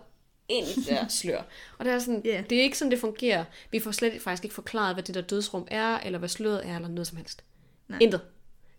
ind 0.50 0.66
i 0.68 0.74
det 0.74 0.86
der 0.86 1.08
slør. 1.20 1.42
Og 1.78 1.84
det 1.84 1.92
er 1.94 1.98
sådan, 1.98 2.22
Ja. 2.24 2.42
det 2.50 2.58
er 2.58 2.62
ikke 2.62 2.78
sådan, 2.78 2.90
det 2.90 2.98
fungerer. 2.98 3.44
Vi 3.70 3.80
får 3.80 3.90
slet 3.90 4.22
faktisk 4.22 4.44
ikke 4.44 4.54
forklaret, 4.54 4.94
hvad 4.94 5.02
det 5.02 5.14
der 5.14 5.20
dødsrum 5.20 5.66
er, 5.70 5.98
eller 5.98 6.18
hvad 6.18 6.28
sløret 6.28 6.66
er, 6.68 6.76
eller 6.76 6.88
noget 6.88 7.06
som 7.06 7.16
helst. 7.16 7.44
Nej. 7.88 7.98
Intet. 8.02 8.20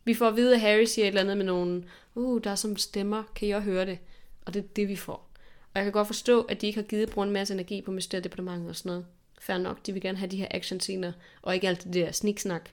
Vi 0.04 0.14
får 0.14 0.28
at 0.28 0.36
vide, 0.36 0.54
at 0.56 0.62
Harry 0.62 0.84
siger 0.84 1.06
et 1.06 1.08
eller 1.08 1.22
andet 1.22 1.38
med 1.38 1.46
nogle, 1.46 1.84
uh, 2.16 2.42
der 2.44 2.52
er 2.52 2.56
som 2.56 2.78
stemmer, 2.78 3.24
kan 3.36 3.48
I 3.48 3.52
også 3.52 3.66
høre 3.66 3.86
det? 3.86 4.00
Og 4.46 4.54
det 4.54 4.60
er 4.64 4.68
det, 4.68 4.88
vi 4.88 4.96
får. 4.96 5.30
Og 5.74 5.76
jeg 5.76 5.84
kan 5.84 5.92
godt 5.92 6.08
forstå, 6.08 6.42
at 6.42 6.62
de 6.62 6.68
ikke 6.68 6.80
har 6.80 6.88
givet 6.88 7.10
bruge 7.10 7.28
en 7.28 7.34
masse 7.34 7.54
energi 7.54 7.82
på 7.82 7.92
Mysteriedepartementet 7.92 8.70
og 8.70 8.76
sådan 8.76 8.90
noget. 8.90 9.06
Fair 9.40 9.58
nok, 9.58 9.86
de 9.86 9.94
vil 9.94 10.02
gerne 10.02 10.18
have 10.18 10.32
de 10.32 10.38
her 10.38 10.48
actionscener, 10.52 11.12
og 11.42 11.56
ikke 11.56 11.68
alt 11.68 11.84
det 11.84 11.94
der 11.94 12.12
sniksnak. 12.12 12.70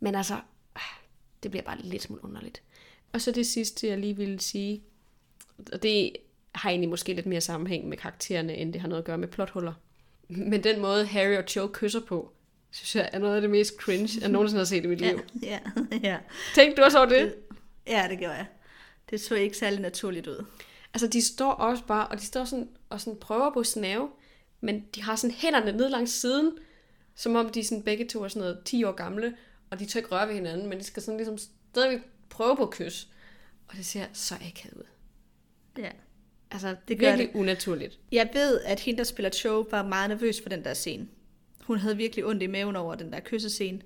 Men 0.00 0.14
altså, 0.14 0.34
ah, 0.74 0.82
det 1.42 1.50
bliver 1.50 1.64
bare 1.64 1.78
lidt 1.80 2.02
smule 2.02 2.24
underligt. 2.24 2.62
Og 3.12 3.20
så 3.20 3.30
det 3.32 3.46
sidste, 3.46 3.86
jeg 3.88 3.98
lige 3.98 4.16
ville 4.16 4.40
sige, 4.40 4.82
og 5.72 5.82
det 5.82 6.12
har 6.54 6.70
egentlig 6.70 6.90
måske 6.90 7.12
lidt 7.12 7.26
mere 7.26 7.40
sammenhæng 7.40 7.88
med 7.88 7.96
karaktererne, 7.96 8.54
end 8.54 8.72
det 8.72 8.80
har 8.80 8.88
noget 8.88 9.02
at 9.02 9.06
gøre 9.06 9.18
med 9.18 9.28
plothuller. 9.28 9.72
Men 10.28 10.64
den 10.64 10.80
måde, 10.80 11.06
Harry 11.06 11.36
og 11.36 11.44
Cho 11.48 11.70
kysser 11.72 12.00
på, 12.00 12.32
synes 12.70 12.96
jeg 12.96 13.10
er 13.12 13.18
noget 13.18 13.34
af 13.34 13.40
det 13.40 13.50
mest 13.50 13.74
cringe, 13.76 14.20
jeg 14.20 14.28
nogensinde 14.28 14.60
har 14.60 14.64
set 14.64 14.84
i 14.84 14.86
mit 14.86 15.00
liv. 15.00 15.20
Ja, 15.42 15.58
ja, 15.92 15.98
ja. 16.02 16.18
Tænkte 16.54 16.80
du 16.80 16.84
også 16.84 16.98
over 16.98 17.08
det? 17.08 17.34
Ja, 17.86 18.06
det 18.10 18.18
gjorde 18.18 18.34
jeg. 18.34 18.46
Det 19.10 19.20
så 19.20 19.34
ikke 19.34 19.56
særlig 19.56 19.80
naturligt 19.80 20.26
ud. 20.26 20.44
Altså, 20.94 21.06
de 21.06 21.22
står 21.22 21.52
også 21.52 21.84
bare, 21.84 22.06
og 22.06 22.18
de 22.18 22.24
står 22.24 22.44
sådan, 22.44 22.68
og 22.90 23.00
sådan 23.00 23.18
prøver 23.20 23.52
på 23.52 23.64
snave, 23.64 24.08
men 24.60 24.84
de 24.94 25.02
har 25.02 25.16
sådan 25.16 25.34
hænderne 25.36 25.72
ned 25.72 25.88
langs 25.88 26.12
siden, 26.12 26.52
som 27.14 27.36
om 27.36 27.48
de 27.48 27.64
sådan 27.64 27.82
begge 27.82 28.08
to 28.08 28.24
er 28.24 28.28
sådan 28.28 28.40
noget 28.40 28.62
10 28.64 28.84
år 28.84 28.92
gamle, 28.92 29.36
og 29.70 29.78
de 29.78 29.86
tør 29.86 30.00
ikke 30.00 30.10
røre 30.10 30.28
ved 30.28 30.34
hinanden, 30.34 30.68
men 30.68 30.78
de 30.78 30.84
skal 30.84 31.02
sådan 31.02 31.16
ligesom 31.16 31.38
stadigvæk 31.38 32.00
prøve 32.30 32.56
på 32.56 32.62
at 32.62 32.70
kysse. 32.70 33.06
Og 33.68 33.76
det 33.76 33.86
ser 33.86 34.06
så 34.12 34.34
akavet 34.34 34.76
ud. 34.76 34.86
Ja. 35.78 35.90
Altså, 36.50 36.76
det 36.88 36.98
gør 36.98 37.06
virkelig 37.06 37.32
det. 37.32 37.38
unaturligt. 37.40 37.98
Jeg 38.12 38.30
ved, 38.32 38.60
at 38.60 38.80
hende, 38.80 38.98
der 38.98 39.04
spiller 39.04 39.30
show, 39.30 39.66
var 39.70 39.82
meget 39.82 40.10
nervøs 40.10 40.40
for 40.42 40.48
den 40.48 40.64
der 40.64 40.74
scene. 40.74 41.06
Hun 41.64 41.78
havde 41.78 41.96
virkelig 41.96 42.26
ondt 42.26 42.42
i 42.42 42.46
maven 42.46 42.76
over 42.76 42.94
den 42.94 43.12
der 43.12 43.20
kyssescene. 43.24 43.80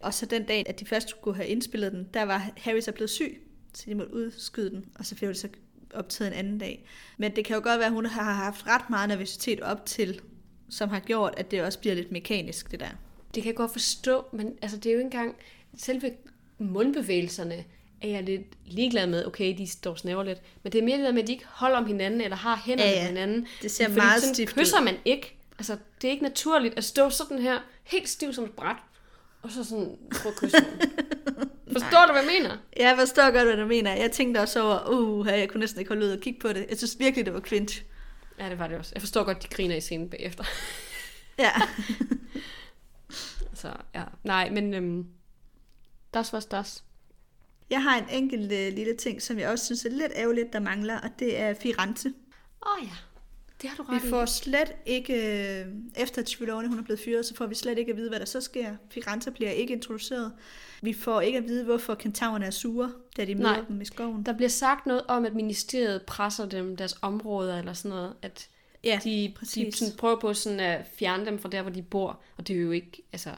Og 0.00 0.14
så 0.14 0.26
den 0.26 0.44
dag, 0.44 0.64
at 0.68 0.80
de 0.80 0.84
først 0.86 1.08
skulle 1.08 1.36
have 1.36 1.48
indspillet 1.48 1.92
den, 1.92 2.08
der 2.14 2.22
var 2.22 2.50
Harry 2.56 2.80
så 2.80 2.92
blevet 2.92 3.10
syg, 3.10 3.42
så 3.74 3.84
de 3.86 3.94
måtte 3.94 4.14
udskyde 4.14 4.70
den, 4.70 4.84
og 4.94 5.06
så 5.06 5.14
blev 5.14 5.28
det 5.28 5.36
så 5.36 5.48
optaget 5.94 6.32
en 6.32 6.38
anden 6.38 6.58
dag. 6.58 6.84
Men 7.16 7.36
det 7.36 7.44
kan 7.44 7.56
jo 7.56 7.62
godt 7.62 7.78
være, 7.78 7.86
at 7.86 7.92
hun 7.92 8.06
har 8.06 8.32
haft 8.32 8.66
ret 8.66 8.90
meget 8.90 9.08
nervøsitet 9.08 9.60
op 9.60 9.86
til, 9.86 10.20
som 10.68 10.88
har 10.88 11.00
gjort, 11.00 11.34
at 11.36 11.50
det 11.50 11.62
også 11.62 11.78
bliver 11.78 11.94
lidt 11.94 12.12
mekanisk, 12.12 12.70
det 12.70 12.80
der. 12.80 12.88
Det 13.34 13.42
kan 13.42 13.50
jeg 13.50 13.56
godt 13.56 13.72
forstå, 13.72 14.24
men 14.32 14.58
altså, 14.62 14.76
det 14.76 14.86
er 14.86 14.92
jo 14.92 14.98
ikke 14.98 15.04
engang... 15.04 15.36
Selve 15.76 16.12
mundbevægelserne 16.58 17.64
er 18.02 18.08
jeg 18.08 18.22
lidt 18.22 18.42
ligeglad 18.66 19.06
med. 19.06 19.26
Okay, 19.26 19.58
de 19.58 19.66
står 19.66 19.94
snæver 19.94 20.22
lidt. 20.22 20.38
Men 20.62 20.72
det 20.72 20.78
er 20.78 20.82
mere 20.84 20.96
det 20.98 21.04
der 21.06 21.12
med, 21.12 21.22
at 21.22 21.26
de 21.28 21.32
ikke 21.32 21.46
holder 21.48 21.76
om 21.78 21.86
hinanden, 21.86 22.20
eller 22.20 22.36
har 22.36 22.62
hænderne 22.66 22.90
Ja, 22.90 22.96
ja, 22.96 23.00
ja. 23.00 23.02
ja. 23.04 23.08
hinanden. 23.08 23.46
Det 23.62 23.70
ser 23.70 23.84
Fordi 23.84 23.96
meget 23.96 24.20
sådan 24.22 24.34
stift 24.34 24.54
kysser 24.54 24.78
ud. 24.80 24.84
man 24.84 24.94
ikke. 25.04 25.36
Altså, 25.58 25.76
det 26.02 26.08
er 26.08 26.12
ikke 26.12 26.22
naturligt 26.22 26.74
at 26.78 26.84
stå 26.84 27.10
sådan 27.10 27.38
her, 27.38 27.58
helt 27.84 28.08
stiv 28.08 28.32
som 28.32 28.44
et 28.44 28.50
bræt, 28.52 28.76
og 29.42 29.50
så 29.50 29.64
sådan 29.64 29.96
prøve 30.12 30.32
at 30.32 30.40
kysse. 30.40 30.56
Forstår 31.72 32.06
du, 32.06 32.12
hvad 32.12 32.22
jeg 32.22 32.30
mener? 32.42 32.56
Jeg 32.76 32.96
forstår 32.98 33.30
godt, 33.30 33.46
hvad 33.46 33.56
du 33.56 33.66
mener. 33.66 33.94
Jeg 33.94 34.12
tænkte 34.12 34.38
også 34.38 34.62
over, 34.62 34.88
uh, 34.90 35.26
jeg 35.26 35.48
kunne 35.48 35.60
næsten 35.60 35.80
ikke 35.80 35.88
holde 35.88 36.06
ud 36.06 36.10
og 36.10 36.20
kigge 36.20 36.40
på 36.40 36.48
det. 36.48 36.66
Jeg 36.68 36.78
synes 36.78 36.96
virkelig, 36.98 37.26
det 37.26 37.34
var 37.34 37.40
cringe. 37.40 37.82
Ja, 38.38 38.48
det 38.50 38.58
var 38.58 38.66
det 38.66 38.78
også. 38.78 38.90
Jeg 38.94 39.02
forstår 39.02 39.24
godt, 39.24 39.42
de 39.42 39.48
griner 39.48 39.76
i 39.76 39.80
scenen 39.80 40.10
bagefter. 40.10 40.44
Ja. 41.38 41.50
Så 43.54 43.72
ja, 43.94 44.02
nej, 44.24 44.50
men 44.50 44.74
øhm, 44.74 45.06
das 46.14 46.34
was 46.34 46.46
das. 46.46 46.84
Jeg 47.70 47.82
har 47.82 47.98
en 47.98 48.04
enkelt 48.22 48.52
øh, 48.52 48.72
lille 48.72 48.96
ting, 48.96 49.22
som 49.22 49.38
jeg 49.38 49.48
også 49.48 49.64
synes 49.64 49.84
er 49.84 49.90
lidt 49.90 50.12
ærgerligt, 50.16 50.52
der 50.52 50.60
mangler, 50.60 51.00
og 51.00 51.08
det 51.18 51.38
er 51.38 51.54
Firenze. 51.54 52.08
Åh 52.66 52.72
oh, 52.82 52.84
ja, 52.88 52.92
det 53.62 53.70
har 53.70 53.76
du 53.76 53.90
Vi 53.90 53.96
ret 53.96 54.02
får 54.02 54.22
i. 54.22 54.26
slet 54.26 54.72
ikke, 54.86 55.14
øh, 55.60 55.66
efter 55.96 56.22
Trelawney 56.22 56.68
hun 56.68 56.78
er 56.78 56.82
blevet 56.82 57.00
fyret, 57.00 57.26
så 57.26 57.34
får 57.34 57.46
vi 57.46 57.54
slet 57.54 57.78
ikke 57.78 57.90
at 57.90 57.96
vide, 57.96 58.08
hvad 58.08 58.18
der 58.20 58.26
så 58.26 58.40
sker. 58.40 58.76
Firenze 58.90 59.30
bliver 59.30 59.50
ikke 59.50 59.72
introduceret. 59.72 60.32
Vi 60.82 60.92
får 60.92 61.20
ikke 61.20 61.38
at 61.38 61.44
vide, 61.48 61.64
hvorfor 61.64 61.94
kentaurerne 61.94 62.46
er 62.46 62.50
sure, 62.50 62.92
da 63.16 63.24
de 63.24 63.34
møder 63.34 63.50
Nej. 63.56 63.64
dem 63.68 63.80
i 63.80 63.84
skoven. 63.84 64.22
Der 64.22 64.32
bliver 64.32 64.48
sagt 64.48 64.86
noget 64.86 65.02
om, 65.08 65.24
at 65.24 65.34
ministeriet 65.34 66.02
presser 66.02 66.46
dem, 66.46 66.76
deres 66.76 66.98
områder 67.02 67.58
eller 67.58 67.72
sådan 67.72 67.88
noget, 67.96 68.14
at 68.22 68.48
Ja, 68.84 69.00
de, 69.04 69.10
de 69.10 69.34
præcis. 69.36 69.74
sådan 69.76 69.96
prøver 69.96 70.20
på 70.20 70.34
sådan 70.34 70.60
at 70.60 70.86
fjerne 70.98 71.26
dem 71.26 71.38
fra 71.38 71.48
der, 71.48 71.62
hvor 71.62 71.70
de 71.70 71.82
bor, 71.82 72.20
og 72.36 72.48
det 72.48 72.56
er 72.56 72.60
jo 72.60 72.70
ikke 72.70 73.02
altså, 73.12 73.30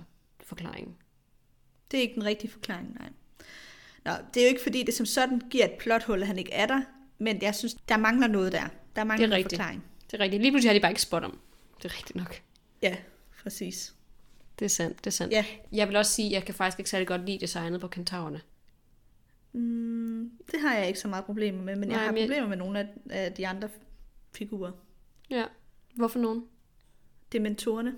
forklaringen. 0.45 0.95
Det 1.91 1.97
er 1.99 2.03
ikke 2.03 2.15
den 2.15 2.25
rigtige 2.25 2.51
forklaring, 2.51 2.95
nej. 3.01 3.09
Nå, 4.05 4.13
det 4.35 4.41
er 4.41 4.45
jo 4.47 4.49
ikke 4.49 4.63
fordi, 4.63 4.83
det 4.83 4.95
som 4.95 5.07
sådan 5.07 5.41
giver 5.51 5.65
et 5.65 5.73
plothul, 5.79 6.21
at 6.21 6.27
han 6.27 6.39
ikke 6.39 6.53
er 6.53 6.67
der, 6.67 6.83
men 7.19 7.43
jeg 7.43 7.55
synes, 7.55 7.75
der 7.89 7.97
mangler 7.97 8.27
noget 8.27 8.53
der. 8.53 8.69
Der 8.97 9.05
mangler 9.05 9.27
Det 9.27 9.33
er 9.33 9.37
rigtigt. 9.37 9.53
forklaring. 9.61 9.85
Det 10.11 10.21
er 10.21 10.25
rigtigt. 10.25 10.43
Lige 10.43 10.53
pludselig 10.53 10.71
har 10.71 10.75
de 10.75 10.81
bare 10.81 10.91
ikke 10.91 11.03
spot 11.03 11.25
om. 11.25 11.39
Det 11.83 11.85
er 11.85 11.97
rigtigt 11.99 12.17
nok. 12.17 12.43
Ja, 12.83 12.97
præcis. 13.43 13.95
Det 14.59 14.65
er 14.65 14.69
sandt, 14.69 14.99
det 14.99 15.07
er 15.07 15.11
sandt. 15.11 15.33
Ja. 15.33 15.45
Jeg 15.73 15.89
vil 15.89 15.97
også 15.97 16.13
sige, 16.13 16.27
at 16.27 16.33
jeg 16.33 16.45
kan 16.45 16.55
faktisk 16.55 16.79
ikke 16.79 16.91
særlig 16.91 17.09
godt 17.09 17.27
lide 17.27 17.39
designet 17.41 17.81
på 17.81 17.89
kentaurerne. 17.89 18.41
Mm, 19.53 20.31
det 20.53 20.61
har 20.61 20.77
jeg 20.77 20.87
ikke 20.87 20.99
så 20.99 21.09
meget 21.09 21.25
problemer 21.25 21.63
med, 21.63 21.77
men 21.77 21.89
jeg 21.91 21.97
Nej, 21.97 22.05
har 22.05 22.13
men 22.13 22.19
jeg- 22.21 22.29
problemer 22.29 22.49
med 22.49 22.57
nogle 22.57 22.79
af, 22.81 22.87
af 23.11 23.33
de 23.33 23.47
andre 23.49 23.69
figurer. 24.35 24.73
Ja. 25.31 25.45
Hvorfor 25.95 26.19
nogen? 26.19 26.45
Dementorerne. 27.33 27.95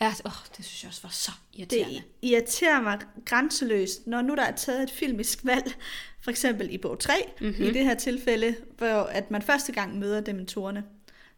Ja, 0.00 0.12
åh, 0.24 0.32
det 0.56 0.64
synes 0.64 0.82
jeg 0.82 0.88
også 0.88 1.02
var 1.02 1.10
så 1.10 1.30
Det 1.52 1.58
irriterende. 1.58 2.02
irriterer 2.22 2.80
mig 2.80 2.98
grænseløst, 3.24 4.06
når 4.06 4.22
nu 4.22 4.34
der 4.34 4.42
er 4.42 4.56
taget 4.56 4.82
et 4.82 4.90
filmisk 4.90 5.38
valg, 5.44 5.74
for 6.20 6.30
eksempel 6.30 6.74
i 6.74 6.78
bog 6.78 6.98
3, 6.98 7.12
Mhm. 7.40 7.48
mm-hmm. 7.48 7.64
i 7.64 7.70
det 7.70 7.84
her 7.84 7.94
tilfælde, 7.94 8.56
hvor 8.78 8.86
at 9.02 9.30
man 9.30 9.42
første 9.42 9.72
gang 9.72 9.98
møder 9.98 10.20
dementorerne, 10.20 10.84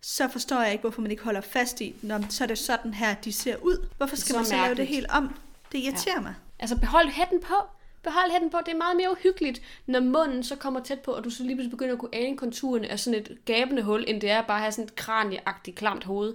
så 0.00 0.28
forstår 0.28 0.62
jeg 0.62 0.72
ikke, 0.72 0.82
hvorfor 0.82 1.02
man 1.02 1.10
ikke 1.10 1.22
holder 1.24 1.40
fast 1.40 1.80
i, 1.80 1.94
når 2.02 2.24
så 2.28 2.44
er 2.44 2.48
det 2.48 2.58
sådan 2.58 2.94
her, 2.94 3.14
de 3.14 3.32
ser 3.32 3.56
ud. 3.56 3.86
Hvorfor 3.96 4.16
skal 4.16 4.32
Så 4.32 4.36
man 4.36 4.44
så 4.44 4.52
lave 4.52 4.62
det 4.62 4.68
mærkeligt. 4.68 4.90
helt 4.90 5.06
om? 5.10 5.34
Det 5.72 5.78
irriterer 5.78 6.14
ja. 6.16 6.20
mig. 6.20 6.34
Altså, 6.58 6.76
behold 6.78 7.08
hætten 7.08 7.40
på. 7.40 7.54
Behold 8.02 8.30
hætten 8.32 8.50
på. 8.50 8.58
Det 8.66 8.72
er 8.72 8.76
meget 8.78 8.96
mere 8.96 9.10
uhyggeligt, 9.10 9.62
når 9.86 10.00
munden 10.00 10.44
så 10.44 10.56
kommer 10.56 10.80
tæt 10.80 11.00
på, 11.00 11.10
og 11.12 11.24
du 11.24 11.30
så 11.30 11.42
lige 11.42 11.54
pludselig 11.56 11.70
begynder 11.70 11.92
at 11.92 11.98
kunne 11.98 12.14
ane 12.14 12.36
konturerne 12.36 12.88
af 12.88 13.00
sådan 13.00 13.20
et 13.20 13.38
gabende 13.44 13.82
hul, 13.82 14.04
end 14.08 14.20
det 14.20 14.30
er 14.30 14.42
bare 14.42 14.56
at 14.56 14.62
have 14.62 14.72
sådan 14.72 14.84
et 14.84 14.94
kranieagtigt 14.94 15.76
klamt 15.76 16.04
hoved. 16.04 16.34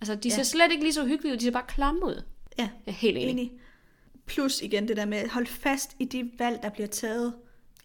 Altså, 0.00 0.14
de 0.14 0.28
Ja. 0.28 0.34
ser 0.34 0.42
slet 0.42 0.72
ikke 0.72 0.84
lige 0.84 0.92
så 0.94 1.02
uhyggelige 1.02 1.32
ud. 1.32 1.38
De 1.38 1.44
ser 1.44 1.50
bare 1.50 1.66
klamme 1.68 2.04
ud. 2.06 2.22
Ja, 2.58 2.62
Jeg 2.62 2.70
er 2.86 2.90
helt 2.92 3.18
enig. 3.18 3.30
enig. 3.30 3.52
Plus 4.26 4.62
igen 4.62 4.88
det 4.88 4.96
der 4.96 5.04
med 5.04 5.18
at 5.18 5.28
holde 5.28 5.46
fast 5.46 5.96
i 5.98 6.04
de 6.04 6.30
valg, 6.38 6.58
der 6.62 6.68
bliver 6.70 6.86
taget 6.86 7.34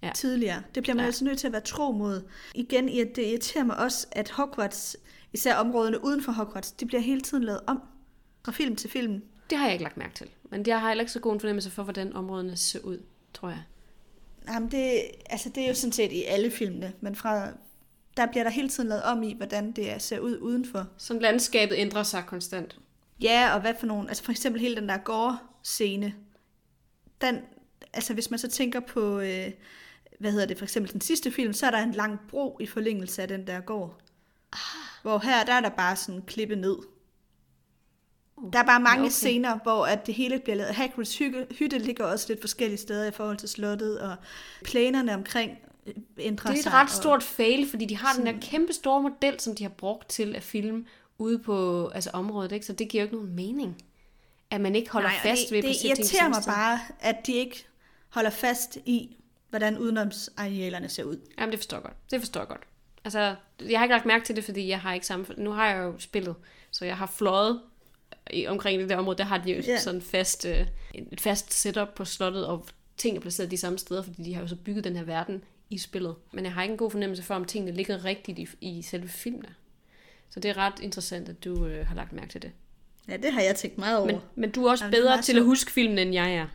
Ja. 0.04 0.12
tidligere. 0.16 0.64
Det 0.76 0.84
bliver 0.84 0.96
man 0.96 1.04
Ja. 1.04 1.06
altså 1.08 1.26
nødt 1.26 1.40
til 1.40 1.48
at 1.48 1.54
være 1.54 1.62
tro 1.62 1.92
mod. 1.92 2.22
Igen, 2.56 2.88
det 2.88 3.18
irriterer 3.18 3.64
mig 3.64 3.78
også, 3.78 4.08
at 4.12 4.30
Hogwarts, 4.30 4.98
især 5.34 5.56
områderne 5.56 6.04
uden 6.06 6.24
for 6.24 6.32
Hogwarts, 6.32 6.72
de 6.72 6.86
bliver 6.86 7.02
hele 7.02 7.22
tiden 7.22 7.44
lavet 7.44 7.62
om 7.68 7.82
fra 8.46 8.52
film 8.52 8.76
til 8.76 8.90
film. 8.90 9.22
Det 9.50 9.58
har 9.58 9.66
jeg 9.66 9.74
ikke 9.74 9.84
lagt 9.84 9.98
mærke 9.98 10.14
til. 10.16 10.30
Men 10.52 10.64
jeg 10.68 10.80
har 10.82 10.88
heller 10.88 11.02
ikke 11.02 11.12
så 11.12 11.20
god 11.20 11.34
en 11.34 11.40
fornemmelse 11.40 11.70
for, 11.72 11.84
hvordan 11.84 12.14
områdene 12.14 12.58
ser 12.58 12.80
ud, 12.80 12.98
tror 13.34 13.50
jeg. 13.50 13.64
Jamen 14.48 14.72
det, 14.72 15.02
altså 15.30 15.50
det 15.50 15.64
er 15.64 15.68
jo 15.68 15.74
sådan 15.74 15.92
set 15.92 16.12
i 16.12 16.24
alle 16.24 16.52
filmene, 16.52 16.94
men 17.02 17.16
fra, 17.16 17.50
der 18.18 18.26
bliver 18.26 18.44
der 18.44 18.52
hele 18.52 18.70
tiden 18.70 18.90
lavet 18.90 19.04
om 19.04 19.24
i, 19.24 19.34
hvordan 19.34 19.72
det 19.72 19.92
er- 19.92 19.98
ser 19.98 20.20
ud 20.20 20.38
udenfor. 20.38 20.88
Som 20.98 21.20
landskabet 21.20 21.76
ændrer 21.78 22.04
sig 22.04 22.24
konstant. 22.28 22.80
Ja, 23.22 23.54
og 23.54 23.62
hvad 23.62 23.74
for 23.80 23.86
nogle, 23.88 24.08
altså 24.10 24.24
for 24.24 24.32
eksempel 24.32 24.62
hele 24.62 24.76
den 24.76 24.90
der 24.90 24.98
gård-scene, 24.98 26.14
den, 27.22 27.40
altså 27.94 28.14
hvis 28.14 28.30
man 28.30 28.40
så 28.40 28.48
tænker 28.50 28.80
på, 28.80 29.20
øh, 29.20 29.52
hvad 30.20 30.32
hedder 30.32 30.46
det, 30.46 30.58
for 30.58 30.66
eksempel 30.66 30.94
den 30.94 31.02
sidste 31.02 31.32
film, 31.32 31.54
så 31.54 31.66
er 31.66 31.72
der 31.72 31.78
en 31.78 31.92
lang 31.92 32.20
bro 32.30 32.58
i 32.62 32.66
forlængelse 32.66 33.22
af 33.22 33.28
den 33.28 33.48
der 33.48 33.60
gård. 33.60 34.02
Ah. 34.54 34.60
Hvor 35.02 35.20
her, 35.20 35.46
der 35.46 35.54
er 35.54 35.62
der 35.62 35.70
bare 35.70 35.96
sådan 35.96 36.22
klippe 36.22 36.56
ned. 36.56 36.76
Der 38.54 38.60
er 38.60 38.64
bare 38.66 38.80
mange 38.80 39.02
okay. 39.02 39.12
scener, 39.12 39.60
hvor 39.64 39.86
at 39.86 40.06
det 40.08 40.16
hele 40.16 40.40
bliver 40.40 40.56
lavet. 40.56 40.76
Hagrids 40.76 41.18
hygge, 41.18 41.48
hytte 41.60 41.78
ligger 41.78 42.06
også 42.06 42.26
lidt 42.30 42.42
forskellige 42.42 42.78
steder 42.78 43.06
i 43.08 43.12
forhold 43.12 43.38
til 43.38 43.50
slottet, 43.50 44.00
og 44.00 44.16
plænerne 44.64 45.14
omkring 45.14 45.58
øh, 45.86 45.94
ændrer 46.18 46.52
Det 46.52 46.58
er 46.60 46.64
sig. 46.64 46.70
et 46.70 46.74
ret 46.74 46.84
og- 46.84 46.90
stort 46.90 47.24
fail, 47.24 47.70
fordi 47.70 47.86
de 47.86 47.98
har 47.98 48.14
den 48.18 48.26
der 48.26 48.34
kæmpe 48.42 48.74
store 48.74 49.02
model, 49.02 49.40
som 49.40 49.56
de 49.56 49.64
har 49.64 49.70
brugt 49.70 50.10
til 50.10 50.36
at 50.36 50.44
filme 50.44 50.86
ude 51.18 51.40
på 51.40 51.88
altså 51.88 52.10
området, 52.14 52.52
ikke? 52.52 52.66
så 52.66 52.74
det 52.74 52.90
giver 52.90 53.04
jo 53.04 53.06
ikke 53.06 53.16
nogen 53.16 53.36
mening. 53.36 53.84
at 54.52 54.62
man 54.62 54.76
ikke 54.76 54.92
holder 54.92 55.10
Nej, 55.10 55.18
fast 55.24 55.42
det, 55.50 55.52
ved 55.52 55.64
det 55.70 55.78
ting 55.78 55.98
irriterer 55.98 56.28
mig 56.30 56.42
bare, 56.48 56.80
at 57.00 57.16
de 57.28 57.34
ikke 57.34 57.66
holder 58.10 58.30
fast 58.30 58.78
i, 58.86 59.18
hvordan 59.50 59.78
udenomsarealerne 59.78 60.90
ser 60.90 61.04
ud. 61.04 61.18
Jamen, 61.40 61.52
det 61.52 61.60
forstår 61.60 61.78
jeg 61.78 61.84
godt. 61.84 62.12
Det 62.12 62.20
forstår 62.20 62.42
jeg 62.42 62.48
godt. 62.48 62.62
Altså, 63.06 63.36
jeg 63.70 63.80
har 63.80 63.86
ikke 63.86 63.94
lagt 63.96 64.06
mærke 64.06 64.26
til 64.26 64.36
det, 64.36 64.44
fordi 64.44 64.68
jeg 64.68 64.80
har 64.80 64.94
ikke 64.94 65.06
samme... 65.08 65.26
Nu 65.38 65.52
har 65.52 65.68
jeg 65.70 65.78
jo 65.84 66.00
spillet, 66.00 66.36
så 66.72 66.86
jeg 66.86 66.98
har 66.98 67.06
fløjet 67.08 67.62
i, 68.34 68.48
omkring 68.48 68.82
det 68.82 68.90
der 68.90 68.98
område. 68.98 69.18
Der 69.18 69.24
har 69.24 69.38
de 69.38 69.52
jo 69.52 69.62
Ja. 69.68 69.80
sådan 69.80 70.02
fast, 70.02 70.46
øh, 70.46 70.68
et 71.12 71.22
fast 71.22 71.54
setup 71.54 71.88
på 71.96 72.06
slottet, 72.06 72.46
og 72.48 72.68
ting 72.98 73.18
er 73.18 73.22
placeret 73.22 73.52
de 73.52 73.58
samme 73.58 73.78
steder, 73.80 74.04
fordi 74.04 74.24
de 74.24 74.34
har 74.34 74.42
jo 74.42 74.48
så 74.48 74.56
bygget 74.56 74.84
den 74.84 74.96
her 74.96 75.04
verden 75.04 75.44
i 75.70 75.78
spillet. 75.78 76.16
Men 76.32 76.46
jeg 76.46 76.54
har 76.54 76.62
ikke 76.62 76.72
en 76.72 76.78
god 76.78 76.92
fornemmelse 76.92 77.24
for, 77.24 77.36
om 77.36 77.46
tingene 77.46 77.72
ligger 77.76 78.06
rigtigt 78.06 78.40
i, 78.40 78.48
i 78.62 78.82
selve 78.82 79.08
filmene. 79.08 79.56
Så 80.30 80.40
det 80.40 80.50
er 80.50 80.58
ret 80.58 80.80
interessant, 80.82 81.30
at 81.30 81.44
du 81.44 81.66
øh, 81.66 81.88
har 81.88 81.96
lagt 81.96 82.14
mærke 82.14 82.30
til 82.32 82.42
det. 82.42 82.52
Ja, 83.08 83.18
det 83.18 83.34
har 83.34 83.42
jeg 83.42 83.56
tænkt 83.56 83.78
meget 83.78 83.98
over. 83.98 84.08
Men, 84.08 84.22
men 84.36 84.52
du 84.52 84.66
er 84.66 84.72
også 84.72 84.86
Jamen, 84.86 84.94
er 84.96 85.00
bedre 85.02 85.22
til 85.22 85.32
at 85.32 85.36
sjovt. 85.36 85.46
huske 85.46 85.72
filmen, 85.72 85.98
end 85.98 86.14
jeg 86.14 86.36
er. 86.36 86.48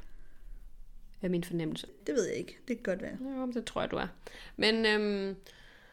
Er 1.22 1.28
min 1.28 1.44
fornemmelse. 1.44 1.86
Det 2.06 2.14
ved 2.14 2.26
jeg 2.28 2.36
ikke. 2.36 2.58
Det 2.68 2.76
kan 2.76 2.82
godt 2.82 3.02
være. 3.02 3.38
Jo, 3.40 3.52
det 3.52 3.64
tror 3.64 3.80
jeg, 3.80 3.90
du 3.90 3.96
er. 3.96 4.06
Men 4.56 4.86
øhm, 4.86 5.36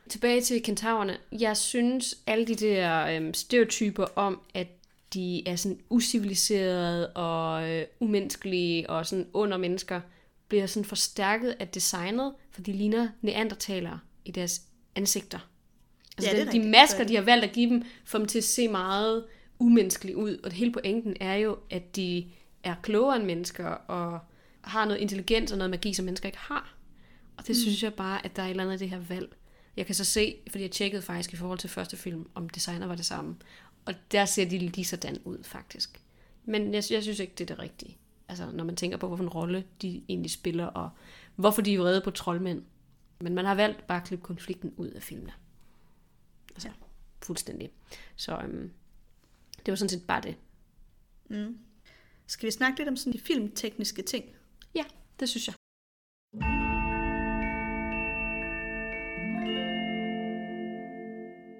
tilbage 0.09 0.41
til 0.41 0.63
kentaurerne. 0.63 1.17
Jeg 1.31 1.57
synes, 1.57 2.17
alle 2.27 2.45
de 2.47 2.55
der 2.55 3.05
øhm, 3.05 3.33
stereotyper 3.33 4.05
om, 4.15 4.41
at 4.53 4.67
de 5.13 5.47
er 5.47 5.55
sådan 5.55 5.79
usiviliserede 5.89 7.09
og 7.13 7.69
øh, 7.69 7.85
umenneskelige 7.99 8.89
og 8.89 9.05
sådan 9.05 9.27
under 9.33 9.57
mennesker, 9.57 10.01
bliver 10.47 10.65
sådan 10.65 10.85
forstærket 10.85 11.55
af 11.59 11.67
designet, 11.67 12.33
for 12.57 12.63
de 12.63 12.71
ligner 12.71 13.09
neandertalere 13.21 13.99
i 14.25 14.31
deres 14.31 14.61
ansigter. 14.95 15.49
Altså 16.17 16.31
Ja, 16.31 16.39
det 16.39 16.47
er 16.47 16.51
de 16.51 16.69
masker, 16.69 16.99
er 16.99 17.07
de 17.07 17.15
har 17.15 17.21
valgt 17.21 17.45
at 17.45 17.51
give 17.51 17.69
dem, 17.69 17.83
får 18.05 18.17
dem 18.17 18.27
til 18.27 18.37
at 18.37 18.43
se 18.43 18.67
meget 18.67 19.25
umenneskelige 19.59 20.17
ud. 20.17 20.37
Og 20.43 20.43
det 20.43 20.53
hele 20.53 20.71
pointen 20.71 21.17
er 21.19 21.35
jo, 21.35 21.57
at 21.69 21.95
de 21.95 22.25
er 22.63 22.75
klogere 22.83 23.15
end 23.15 23.25
mennesker 23.25 23.65
og 23.67 24.19
har 24.61 24.85
noget 24.85 24.99
intelligens 24.99 25.51
og 25.51 25.57
noget 25.57 25.69
magi, 25.69 25.93
som 25.93 26.05
mennesker 26.05 26.29
ikke 26.29 26.37
har. 26.37 26.75
Og 27.37 27.47
det 27.47 27.49
mm. 27.49 27.61
synes 27.61 27.83
jeg 27.83 27.93
bare, 27.93 28.25
at 28.25 28.35
der 28.35 28.41
er 28.41 28.45
et 28.45 28.49
eller 28.49 28.63
andet 28.63 28.75
i 28.75 28.79
det 28.79 28.89
her 28.89 28.99
valg. 28.99 29.35
Jeg 29.77 29.85
kan 29.85 29.95
så 29.95 30.05
se, 30.05 30.35
fordi 30.51 30.63
jeg 30.63 30.71
tjekkede 30.71 31.01
faktisk 31.01 31.33
i 31.33 31.35
forhold 31.35 31.59
til 31.59 31.69
første 31.69 31.97
film, 31.97 32.29
om 32.35 32.49
designer 32.49 32.87
var 32.87 32.95
det 32.95 33.05
samme. 33.05 33.35
Og 33.85 33.93
der 34.11 34.25
ser 34.25 34.49
de 34.49 34.57
lige 34.57 34.85
sådan 34.85 35.17
ud, 35.25 35.43
faktisk. 35.43 36.01
Men 36.45 36.73
jeg, 36.73 36.83
jeg 36.91 37.03
synes 37.03 37.19
ikke, 37.19 37.33
det 37.37 37.51
er 37.51 37.55
det 37.55 37.59
rigtige. 37.59 37.97
Altså, 38.29 38.51
når 38.53 38.63
man 38.63 38.75
tænker 38.75 38.97
på, 38.97 39.07
hvilken 39.07 39.29
rolle 39.29 39.63
de 39.81 40.01
egentlig 40.09 40.31
spiller, 40.31 40.65
og 40.65 40.89
hvorfor 41.37 41.61
de 41.61 41.73
er 41.73 41.79
vrede 41.79 42.01
på 42.01 42.11
troldmænd. 42.11 42.63
Men 43.21 43.35
man 43.35 43.45
har 43.45 43.55
valgt 43.55 43.87
bare 43.87 44.01
at 44.01 44.07
klippe 44.07 44.25
konflikten 44.25 44.73
ud 44.77 44.87
af 44.87 45.03
filmene. 45.03 45.33
Altså, 46.49 46.69
fuldstændig. 47.23 47.71
Så 48.15 48.37
øhm, 48.43 48.71
det 49.65 49.71
var 49.71 49.75
sådan 49.75 49.89
set 49.89 50.07
bare 50.07 50.21
det. 50.21 50.35
Skal 52.27 52.47
vi 52.47 52.51
snakke 52.51 52.79
lidt 52.79 52.89
om 52.89 52.95
sådan 52.95 53.13
de 53.13 53.19
filmtekniske 53.19 54.01
ting? 54.01 54.25
Ja, 54.75 54.83
det 55.19 55.29
synes 55.29 55.47
jeg. 55.47 55.55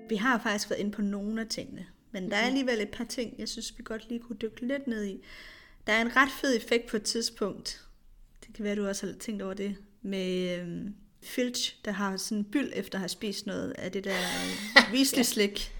Vi 0.09 0.15
har 0.15 0.39
faktisk 0.43 0.69
været 0.69 0.79
inde 0.79 0.91
på 0.91 1.01
nogle 1.01 1.41
af 1.41 1.47
tingene, 1.47 1.87
men 2.11 2.31
der 2.31 2.37
er 2.37 2.45
alligevel 2.45 2.81
et 2.81 2.91
par 2.91 3.03
ting, 3.03 3.39
jeg 3.39 3.49
synes, 3.49 3.77
vi 3.77 3.83
godt 3.83 4.09
lige 4.09 4.19
kunne 4.19 4.37
dykke 4.37 4.67
lidt 4.67 4.87
ned 4.87 5.05
i. 5.05 5.23
Der 5.87 5.93
er 5.93 6.01
en 6.01 6.15
ret 6.15 6.31
fed 6.41 6.57
effekt 6.57 6.89
på 6.89 6.97
et 6.97 7.03
tidspunkt. 7.03 7.86
Det 8.47 8.55
kan 8.55 8.65
være, 8.65 8.75
du 8.75 8.87
også 8.87 9.05
har 9.05 9.13
tænkt 9.13 9.41
over 9.41 9.53
det. 9.53 9.75
Med 10.01 10.59
øhm, 10.59 10.95
Filch, 11.23 11.75
der 11.85 11.91
har 11.91 12.17
sådan 12.17 12.37
en 12.37 12.43
byld 12.43 12.71
efter 12.75 12.97
at 12.97 12.99
have 12.99 13.09
spist 13.09 13.45
noget 13.45 13.71
af 13.71 13.91
det 13.91 14.03
der 14.03 14.17
øh, 14.17 14.91
visneslik. 14.93 15.73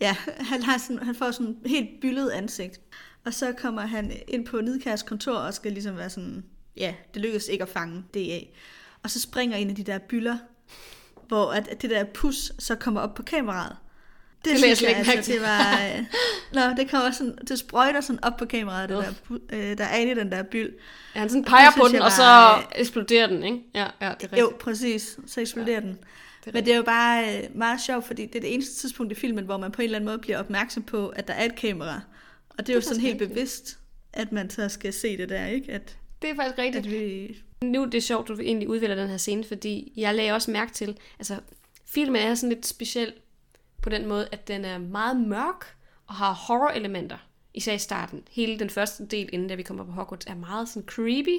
Ja, 0.00 0.16
han, 0.38 0.62
har 0.62 0.78
sådan, 0.78 1.02
han 1.02 1.14
får 1.14 1.30
sådan 1.30 1.56
et 1.64 1.70
helt 1.70 2.00
byllet 2.00 2.30
ansigt. 2.30 2.80
Og 3.24 3.34
så 3.34 3.52
kommer 3.52 3.82
han 3.82 4.12
ind 4.28 4.46
på 4.46 4.60
Nidkærs 4.60 5.02
kontor 5.02 5.36
og 5.36 5.54
skal 5.54 5.72
ligesom 5.72 5.96
være 5.96 6.10
sådan, 6.10 6.44
ja, 6.76 6.94
det 7.14 7.22
lykkedes 7.22 7.48
ikke 7.48 7.62
at 7.62 7.68
fange 7.68 8.04
DA. 8.14 8.38
Og 9.02 9.10
så 9.10 9.20
springer 9.20 9.56
en 9.56 9.70
af 9.70 9.76
de 9.76 9.82
der 9.82 9.98
byller, 9.98 10.38
hvor 11.28 11.52
at, 11.52 11.68
at 11.68 11.82
det 11.82 11.90
der 11.90 12.04
pus 12.04 12.52
så 12.58 12.74
kommer 12.74 13.00
op 13.00 13.14
på 13.14 13.22
kameraet. 13.22 13.76
Det, 14.44 14.50
Det 14.50 14.62
det 14.62 14.68
jeg 14.68 14.76
synes 14.76 14.82
jeg 14.82 14.98
ikke 14.98 15.12
altså, 15.12 15.32
det 15.32 15.40
var... 15.40 15.96
Øh, 15.98 16.04
nå, 16.54 16.82
det 16.82 16.90
kommer 16.90 17.10
sådan, 17.10 17.38
det 17.48 17.58
sprøjter 17.58 18.00
sådan 18.00 18.24
op 18.24 18.36
på 18.36 18.44
kameraet, 18.44 18.88
det 18.88 18.98
Uff. 18.98 19.06
der, 19.28 19.36
øh, 19.70 19.78
der 19.78 19.84
er 19.84 19.96
inde 19.96 20.12
i 20.12 20.14
den 20.14 20.32
der 20.32 20.42
byld. 20.42 20.72
Ja, 21.14 21.20
han 21.20 21.28
sådan 21.28 21.44
peger 21.44 21.70
på 21.70 21.72
synes 21.72 21.88
den, 21.88 21.94
jeg 21.96 22.02
og 22.02 22.12
så 22.12 22.22
var, 22.22 22.72
eksploderer 22.76 23.26
den, 23.26 23.42
ikke? 23.42 23.58
Ja, 23.74 23.80
ja, 23.80 23.86
det 23.90 24.00
er 24.00 24.12
rigtigt. 24.22 24.40
Jo, 24.40 24.52
præcis. 24.60 25.18
Så 25.26 25.40
eksploderer 25.40 25.80
ja, 25.80 25.86
den. 25.86 25.98
Det 26.44 26.54
Men 26.54 26.64
det 26.64 26.72
er 26.72 26.76
jo 26.76 26.82
bare 26.82 27.36
øh, 27.36 27.42
meget 27.54 27.80
sjovt, 27.80 28.06
fordi 28.06 28.26
det 28.26 28.36
er 28.36 28.40
det 28.40 28.54
eneste 28.54 28.74
tidspunkt 28.80 29.12
i 29.12 29.14
filmen, 29.14 29.44
hvor 29.44 29.56
man 29.56 29.72
på 29.72 29.82
en 29.82 29.84
eller 29.84 29.98
anden 29.98 30.08
måde 30.08 30.18
bliver 30.18 30.38
opmærksom 30.38 30.82
på, 30.82 31.08
at 31.08 31.28
der 31.28 31.34
er 31.34 31.44
et 31.44 31.56
kamera. 31.56 32.00
Og 32.50 32.56
det 32.56 32.58
er, 32.58 32.62
det 32.62 32.70
er 32.70 32.74
jo 32.74 32.80
sådan 32.80 33.00
helt 33.00 33.12
rigtigt. 33.12 33.30
bevidst, 33.30 33.78
at 34.12 34.32
man 34.32 34.50
så 34.50 34.68
skal 34.68 34.92
se 34.92 35.16
det 35.16 35.28
der, 35.28 35.46
ikke? 35.46 35.72
At, 35.72 35.96
Det 36.22 36.30
er 36.30 36.34
faktisk 36.34 36.58
rigtigt. 36.58 36.86
at 36.86 36.92
vi... 36.92 37.36
Nu 37.64 37.82
er 37.82 37.86
det 37.86 38.02
sjovt, 38.02 38.28
du 38.28 38.40
egentlig 38.40 38.68
udvælger 38.68 38.96
den 38.96 39.08
her 39.08 39.16
scene, 39.16 39.44
fordi 39.44 39.92
jeg 39.96 40.14
lagde 40.14 40.32
også 40.32 40.50
mærke 40.50 40.72
til, 40.72 40.96
altså 41.18 41.36
filmen 41.86 42.22
er 42.22 42.34
sådan 42.34 42.48
lidt 42.48 42.66
speciel 42.66 43.12
på 43.82 43.90
den 43.90 44.06
måde, 44.06 44.28
at 44.32 44.48
den 44.48 44.64
er 44.64 44.78
meget 44.78 45.16
mørk 45.16 45.76
og 46.06 46.14
har 46.14 46.32
horror-elementer, 46.32 47.16
især 47.54 47.72
i 47.72 47.78
starten. 47.78 48.22
Hele 48.30 48.58
den 48.58 48.70
første 48.70 49.06
del, 49.06 49.28
inden 49.32 49.48
da 49.48 49.54
vi 49.54 49.62
kommer 49.62 49.84
på 49.84 49.92
Hogwarts, 49.92 50.26
er 50.26 50.34
meget 50.34 50.68
sådan 50.68 50.88
creepy. 50.88 51.38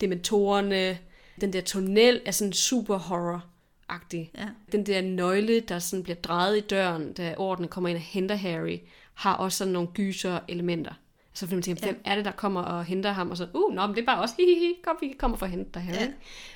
Dementorerne, 0.00 0.98
den 1.40 1.52
der 1.52 1.60
tunnel 1.60 2.20
er 2.26 2.30
sådan 2.30 2.52
super 2.52 2.98
horror-agtig. 2.98 4.30
Ja. 4.38 4.48
Den 4.72 4.86
der 4.86 5.00
nøgle, 5.00 5.60
der 5.60 5.78
sådan 5.78 6.02
bliver 6.02 6.16
drejet 6.16 6.56
i 6.56 6.60
døren, 6.60 7.12
da 7.12 7.34
ordene 7.38 7.68
kommer 7.68 7.88
ind 7.88 7.96
og 7.96 8.02
henter 8.02 8.34
Harry, 8.34 8.78
har 9.14 9.34
også 9.34 9.58
sådan 9.58 9.72
nogle 9.72 9.88
gyser-elementer. 9.94 10.92
Så 11.34 11.46
man 11.50 11.62
tænker, 11.62 11.82
hvem 11.84 12.00
er 12.04 12.16
det, 12.16 12.24
der 12.24 12.30
kommer 12.30 12.60
og 12.60 12.84
henter 12.84 13.12
ham? 13.12 13.30
Og 13.30 13.36
så, 13.36 13.48
uh, 13.54 13.74
nå, 13.74 13.86
men 13.86 13.96
det 13.96 14.02
er 14.02 14.06
bare 14.06 14.20
også, 14.20 14.34
hihihi, 14.38 14.74
kom, 14.84 14.96
vi 15.00 15.14
kommer 15.18 15.36
for 15.36 15.46
at 15.46 15.52
hente 15.52 15.70
dig, 15.74 15.82
Harry. 15.82 15.96
Ja. 15.96 16.02
Ja. 16.02 16.12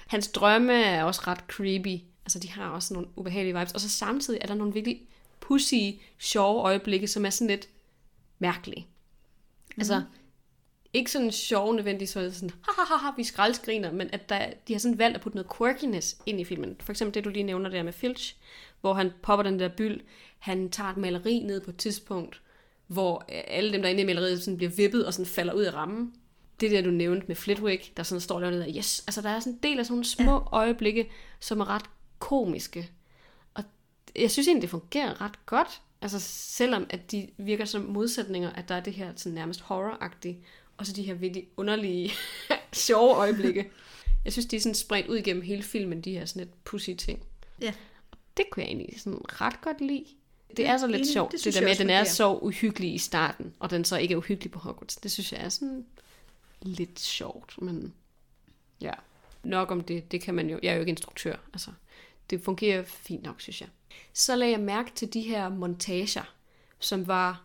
Hans 0.07 0.29
drømme 0.29 0.73
er 0.73 1.05
også 1.05 1.23
ret 1.27 1.39
creepy. 1.49 2.01
Altså, 2.25 2.39
de 2.39 2.51
har 2.51 2.69
også 2.69 2.95
nogle 2.95 3.09
ubehagelige 3.17 3.59
vibes. 3.59 3.73
Og 3.73 3.81
så 3.81 3.89
samtidig 3.89 4.39
er 4.43 4.47
der 4.47 4.55
nogle 4.55 4.73
virkelig 4.73 5.01
pussy, 5.49 6.01
sjove 6.19 6.63
øjeblikke, 6.63 7.09
som 7.09 7.27
er 7.27 7.31
sådan 7.31 7.51
lidt 7.51 7.69
mærkelige. 8.39 8.87
Mm. 9.77 9.81
Altså, 9.81 10.03
ikke 10.93 11.11
sådan 11.11 11.33
sjove 11.33 11.75
nødvendigvis, 11.75 12.11
så 12.11 12.21
det 12.21 12.35
sådan, 12.35 12.51
ha, 12.51 12.83
ha, 12.89 12.97
ha, 12.97 13.11
vi 13.17 13.25
skraldsgriner, 13.25 13.93
men 13.93 14.09
at 14.13 14.29
der, 14.29 14.51
de 14.69 14.73
har 14.73 14.81
sådan 14.81 14.99
valgt 14.99 15.17
at 15.17 15.23
putte 15.23 15.37
noget 15.37 15.53
quirkiness 15.59 16.17
ind 16.27 16.41
i 16.41 16.45
filmen. 16.45 16.77
For 16.81 16.93
eksempel 16.93 17.15
det, 17.15 17.25
du 17.25 17.31
lige 17.31 17.43
nævner 17.43 17.71
der 17.71 17.83
med 17.83 17.93
Filch, 17.93 18.37
hvor 18.81 18.95
han 18.95 19.11
popper 19.23 19.43
den 19.43 19.59
der 19.59 19.69
byld. 19.69 20.01
Han 20.39 20.71
tager 20.71 20.91
et 20.91 20.97
maleri 20.97 21.39
ned 21.39 21.61
på 21.61 21.71
et 21.71 21.77
tidspunkt, 21.77 22.43
hvor 22.87 23.25
øh, 23.33 23.43
alle 23.47 23.73
dem, 23.73 23.83
der 23.83 23.89
er 23.89 23.91
inde 23.91 24.03
i 24.03 24.07
maleriet, 24.07 24.43
sådan 24.43 24.57
bliver 24.57 24.71
vippet 24.71 25.07
og 25.07 25.15
sådan 25.15 25.27
falder 25.27 25.53
ud 25.53 25.63
af 25.63 25.75
rammen. 25.75 26.15
Det 26.61 26.71
der, 26.71 26.83
du 26.83 26.91
nævnte 26.91 27.27
med 27.27 27.37
Flitwick, 27.37 27.97
der 27.97 28.03
sådan 28.03 28.21
står 28.21 28.41
der 28.41 28.51
der, 28.51 28.67
yes, 28.77 29.05
altså 29.07 29.23
der 29.23 29.29
er 29.29 29.41
sådan 29.41 29.53
en 29.53 29.59
del 29.63 29.79
af 29.79 29.87
sådan 29.87 29.93
nogle 29.93 30.05
små 30.05 30.33
ja. 30.33 30.57
øjeblikke, 30.57 31.11
som 31.41 31.61
er 31.61 31.69
ret 31.69 31.85
komiske. 32.19 32.91
Jeg 34.19 34.31
synes 34.31 34.49
egentlig, 34.49 34.63
det 34.63 34.71
fungerer 34.71 35.21
ret 35.21 35.47
godt. 35.47 35.81
Altså 36.03 36.21
selvom 36.21 36.87
at 36.91 37.11
de 37.11 37.29
virker 37.37 37.65
som 37.65 37.83
modsætninger, 37.83 38.53
at 38.53 38.69
der 38.69 38.75
er 38.75 38.81
det 38.81 38.93
her 38.93 39.13
sådan 39.17 39.35
nærmest 39.35 39.61
horror-agtige, 39.61 40.37
og 40.77 40.87
så 40.87 40.93
de 40.93 41.03
her 41.03 41.15
virkelig 41.15 41.49
underlige, 41.57 42.13
sjove 42.73 43.15
øjeblikke. 43.17 43.71
Jeg 44.25 44.33
synes, 44.33 44.47
de 44.47 44.57
er 44.57 44.61
sådan 44.61 44.75
spredt 44.75 45.07
ud 45.07 45.17
igennem 45.17 45.43
hele 45.43 45.63
filmen, 45.63 46.01
de 46.01 46.13
her 46.13 46.25
sådan 46.25 46.41
lidt 46.41 46.65
pussy 46.65 46.91
ting. 46.99 47.23
Ja. 47.61 47.73
Det 48.37 48.45
kunne 48.51 48.63
jeg 48.63 48.69
egentlig 48.69 49.01
sådan 49.01 49.21
ret 49.41 49.61
godt 49.61 49.81
lide. 49.81 50.05
Det 50.57 50.67
er 50.67 50.79
så 50.79 50.87
lidt 50.87 50.97
enig. 50.97 51.13
sjovt, 51.13 51.33
Det 51.33 51.39
det, 51.39 51.45
det 51.45 51.55
der 51.55 51.61
med, 51.61 51.71
at 51.71 51.79
den 51.79 51.91
er 51.91 52.05
så 52.05 52.39
uhyggelig 52.43 52.95
i 52.95 52.99
starten, 52.99 53.55
og 53.59 53.71
den 53.71 53.85
så 53.85 53.97
ikke 53.97 54.13
er 54.13 54.19
uhyggelig 54.19 54.51
på 54.51 54.59
Hogwarts. 54.59 54.97
Det 54.97 55.11
synes 55.11 55.33
jeg 55.33 55.41
er 55.41 55.49
sådan 55.49 55.87
lidt 56.63 57.01
sjovt, 57.01 57.63
men 57.63 57.95
ja. 58.81 58.93
Nok 59.43 59.71
om 59.71 59.81
det, 59.81 60.13
det 60.13 60.21
kan 60.21 60.35
man 60.35 60.51
jo, 60.51 60.61
jeg 60.63 60.71
er 60.71 60.75
jo 60.75 60.81
ikke 60.81 60.91
instruktør, 60.91 61.37
altså 61.53 61.71
det 62.31 62.41
fungerer 62.41 62.83
fint 62.83 63.23
nok, 63.23 63.41
synes 63.41 63.61
jeg. 63.61 63.69
Så 64.13 64.37
lagde 64.37 64.53
jeg 64.53 64.61
mærke 64.61 64.91
til 64.95 65.13
de 65.13 65.21
her 65.21 65.49
montager, 65.49 66.35
som 66.79 67.07
var 67.07 67.45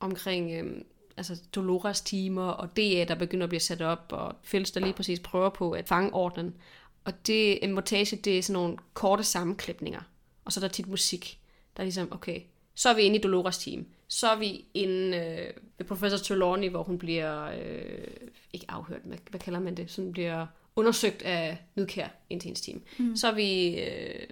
omkring 0.00 0.52
øh, 0.52 0.82
altså 1.16 1.42
Dolores 1.54 2.00
timer 2.00 2.48
og 2.48 2.76
DA, 2.76 3.04
der 3.08 3.14
begynder 3.14 3.44
at 3.44 3.50
blive 3.50 3.60
sat 3.60 3.82
op, 3.82 4.06
og 4.10 4.34
Fælles, 4.42 4.70
der 4.70 4.80
lige 4.80 4.92
præcis 4.92 5.20
prøver 5.20 5.48
på 5.48 5.70
at 5.70 5.88
fange 5.88 6.14
ordenen. 6.14 6.56
Og 7.04 7.26
det, 7.26 7.64
en 7.64 7.72
montage, 7.72 8.16
det 8.16 8.38
er 8.38 8.42
sådan 8.42 8.62
nogle 8.62 8.76
korte 8.94 9.24
sammenklipninger, 9.24 10.00
og 10.44 10.52
så 10.52 10.60
er 10.60 10.62
der 10.62 10.68
tit 10.68 10.88
musik, 10.88 11.38
der 11.76 11.80
er 11.80 11.84
ligesom, 11.84 12.12
okay, 12.12 12.40
så 12.74 12.88
er 12.88 12.94
vi 12.94 13.02
inde 13.02 13.16
i 13.16 13.20
Dolores 13.20 13.58
team, 13.58 13.86
så 14.08 14.30
er 14.30 14.38
vi 14.38 14.64
inde 14.74 15.16
øh, 15.16 15.52
ved 15.78 15.86
Professor 15.86 16.18
Trelawney, 16.18 16.70
hvor 16.70 16.82
hun 16.82 16.98
bliver, 16.98 17.44
øh, 17.44 18.06
ikke 18.52 18.66
afhørt, 18.68 19.00
hvad, 19.04 19.18
hvad 19.30 19.40
kalder 19.40 19.60
man 19.60 19.76
det, 19.76 19.90
sådan 19.90 20.12
bliver 20.12 20.46
undersøgt 20.76 21.22
af 21.22 21.58
Nidkær 21.76 22.08
ind 22.30 22.40
til 22.40 22.48
hendes 22.48 22.60
team. 22.60 22.82
Mm. 22.98 23.16
Så 23.16 23.32
vi, 23.32 23.80
øh, 23.80 24.26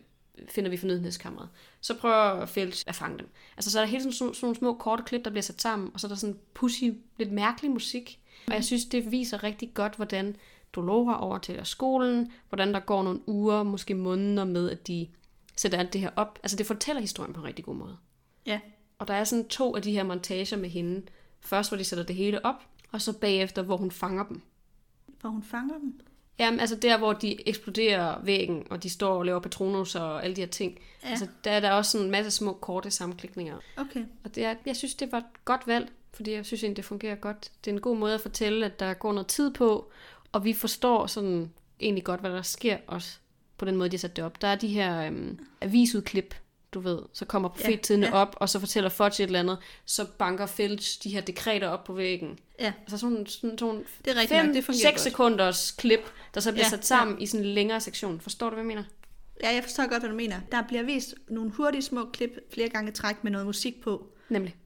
finder 0.49 0.71
vi 0.71 0.77
fornødenhedskammeret. 0.77 1.49
Så 1.81 1.95
prøver 1.99 2.47
Felch 2.47 2.85
at 2.87 2.95
fange 2.95 3.19
dem. 3.19 3.29
Altså 3.57 3.71
så 3.71 3.79
er 3.79 3.83
der 3.83 3.91
hele 3.91 4.03
sådan, 4.03 4.13
sådan, 4.13 4.35
sådan 4.35 4.47
nogle 4.47 4.57
små 4.57 4.75
korte 4.75 5.03
klip, 5.03 5.25
der 5.25 5.31
bliver 5.31 5.43
sat 5.43 5.61
sammen, 5.61 5.91
og 5.95 6.01
så 6.01 6.07
er 6.07 6.09
der 6.09 6.17
sådan 6.17 6.39
pussy, 6.55 6.85
lidt 7.19 7.33
mærkelig 7.33 7.71
musik. 7.71 8.21
Og 8.47 8.55
jeg 8.55 8.65
synes, 8.65 8.85
det 8.85 9.13
viser 9.13 9.43
rigtig 9.43 9.75
godt, 9.75 9.97
hvordan 9.97 10.37
Dolora 10.75 11.25
overtager 11.25 11.65
skolen, 11.65 12.33
hvordan 12.49 12.75
der 12.75 12.81
går 12.81 13.03
nogle 13.03 13.29
uger, 13.29 13.63
måske 13.63 13.95
måneder 13.95 14.45
med, 14.45 14.71
at 14.71 14.87
de 14.87 15.09
sætter 15.57 15.79
alt 15.79 15.93
det 15.93 16.01
her 16.01 16.11
op. 16.17 16.39
Altså 16.43 16.57
det 16.57 16.67
fortæller 16.67 17.01
historien 17.01 17.33
på 17.33 17.41
en 17.41 17.47
rigtig 17.47 17.65
god 17.65 17.75
måde. 17.75 17.97
Ja. 18.47 18.61
Og 18.99 19.09
der 19.09 19.15
er 19.15 19.25
sådan 19.25 19.49
to 19.49 19.77
af 19.77 19.83
de 19.83 19.93
her 19.93 20.03
montager 20.03 20.57
med 20.57 20.69
hende. 20.69 21.03
Først, 21.41 21.71
hvor 21.71 21.77
de 21.79 21.85
sætter 21.85 22.05
det 22.05 22.17
hele 22.17 22.45
op, 22.45 22.63
Og 22.93 23.03
så 23.03 23.19
bagefter, 23.19 23.63
hvor 23.63 23.77
hun 23.77 23.91
fanger 23.91 24.25
dem. 24.25 24.43
Hvor 25.21 25.31
hun 25.31 25.43
fanger 25.43 25.79
dem. 25.79 26.01
Jamen, 26.39 26.61
altså 26.61 26.77
der, 26.77 26.99
hvor 26.99 27.13
de 27.13 27.49
eksploderer 27.49 28.21
væggen, 28.23 28.67
og 28.71 28.83
de 28.83 28.91
står 28.91 29.19
og 29.19 29.25
laver 29.25 29.41
patronus 29.41 29.95
og 29.95 30.25
alle 30.25 30.37
de 30.37 30.41
her 30.41 30.49
ting. 30.49 30.79
Ja. 31.03 31.09
Altså, 31.09 31.27
der 31.45 31.51
er 31.51 31.61
der 31.61 31.71
også 31.71 31.91
sådan 31.91 32.05
en 32.05 32.11
masse 32.11 32.31
små, 32.31 32.53
korte 32.53 32.91
sammenklikninger. 32.91 33.57
Okay. 33.77 34.05
Og 34.25 34.35
det 34.35 34.45
er, 34.45 34.55
jeg 34.67 34.77
synes, 34.77 34.95
det 34.95 35.13
var 35.13 35.19
et 35.19 35.45
godt 35.45 35.67
valg, 35.67 35.89
fordi 36.13 36.33
jeg 36.33 36.47
synes 36.47 36.63
egentlig, 36.63 36.77
det 36.77 36.85
fungerer 36.85 37.15
godt. 37.15 37.51
Det 37.65 37.71
er 37.71 37.75
en 37.75 37.81
god 37.81 37.97
måde 37.97 38.15
at 38.15 38.21
fortælle, 38.21 38.67
at 38.67 38.81
der 38.81 38.95
går 38.95 39.13
noget 39.13 39.27
tid 39.27 39.55
på, 39.55 39.91
og 40.33 40.45
vi 40.45 40.53
forstår 40.53 41.07
sådan 41.07 41.53
egentlig 41.81 42.05
godt, 42.05 42.21
hvad 42.21 42.31
der 42.31 42.43
sker 42.43 42.77
også 42.87 43.19
på 43.59 43.65
den 43.65 43.77
måde, 43.77 43.89
de 43.89 43.97
har 43.97 43.99
sat 43.99 44.17
det 44.17 44.25
op. 44.25 44.43
Der 44.43 44.49
er 44.49 44.57
de 44.57 44.69
her 44.69 45.07
øhm, 45.07 45.39
avisudklip, 45.61 46.35
du 46.75 46.81
ved, 46.81 46.99
så 47.13 47.25
kommer 47.25 47.49
profettidene 47.49 48.07
Ja, 48.07 48.17
ja, 48.17 48.23
op, 48.23 48.37
og 48.41 48.49
så 48.49 48.61
fortæller 48.61 48.91
Fudge 48.91 49.23
et 49.23 49.27
eller 49.27 49.41
andet, 49.41 49.59
så 49.85 50.07
banker 50.19 50.47
Filch 50.47 51.03
de 51.05 51.11
her 51.11 51.21
dekreter 51.21 51.69
op 51.69 51.85
på 51.85 51.93
væggen. 51.93 52.39
Ja, 52.61 52.73
Altså 52.81 52.99
sådan, 52.99 53.27
sådan, 53.27 53.59
sådan 53.59 53.85
det 54.05 54.11
er 54.17 54.21
rigtigt 54.21 54.45
nok. 54.47 54.55
Det 54.55 54.65
fungerer 54.65 54.91
6 54.91 54.93
godt. 54.93 55.01
sekunders 55.01 55.71
klip, 55.71 56.01
der 56.35 56.41
så 56.41 56.53
bliver 56.53 56.65
Ja, 56.65 56.71
sat 56.71 56.87
sammen 56.87 57.17
ja. 57.17 57.23
i 57.23 57.27
sådan 57.27 57.47
en 57.47 57.53
længere 57.53 57.81
sektion. 57.81 58.21
Forstår 58.21 58.51
du, 58.51 58.55
hvad 58.55 58.63
jeg 58.65 58.67
mener? 58.67 58.85
Ja, 59.43 59.55
jeg 59.55 59.63
forstår 59.63 59.89
godt, 59.89 60.03
hvad 60.03 60.11
du 60.11 60.17
mener. 60.17 60.37
Der 60.53 60.63
bliver 60.69 60.83
vist 60.83 61.15
nogle 61.29 61.51
hurtige 61.51 61.83
små 61.83 62.05
klip 62.13 62.31
flere 62.55 62.69
gange 62.69 62.91
i 62.91 62.95
træk 62.95 63.25
med 63.25 63.33
noget 63.33 63.47
musik 63.47 63.81
på, 63.83 64.07
Nemlig. 64.29 64.57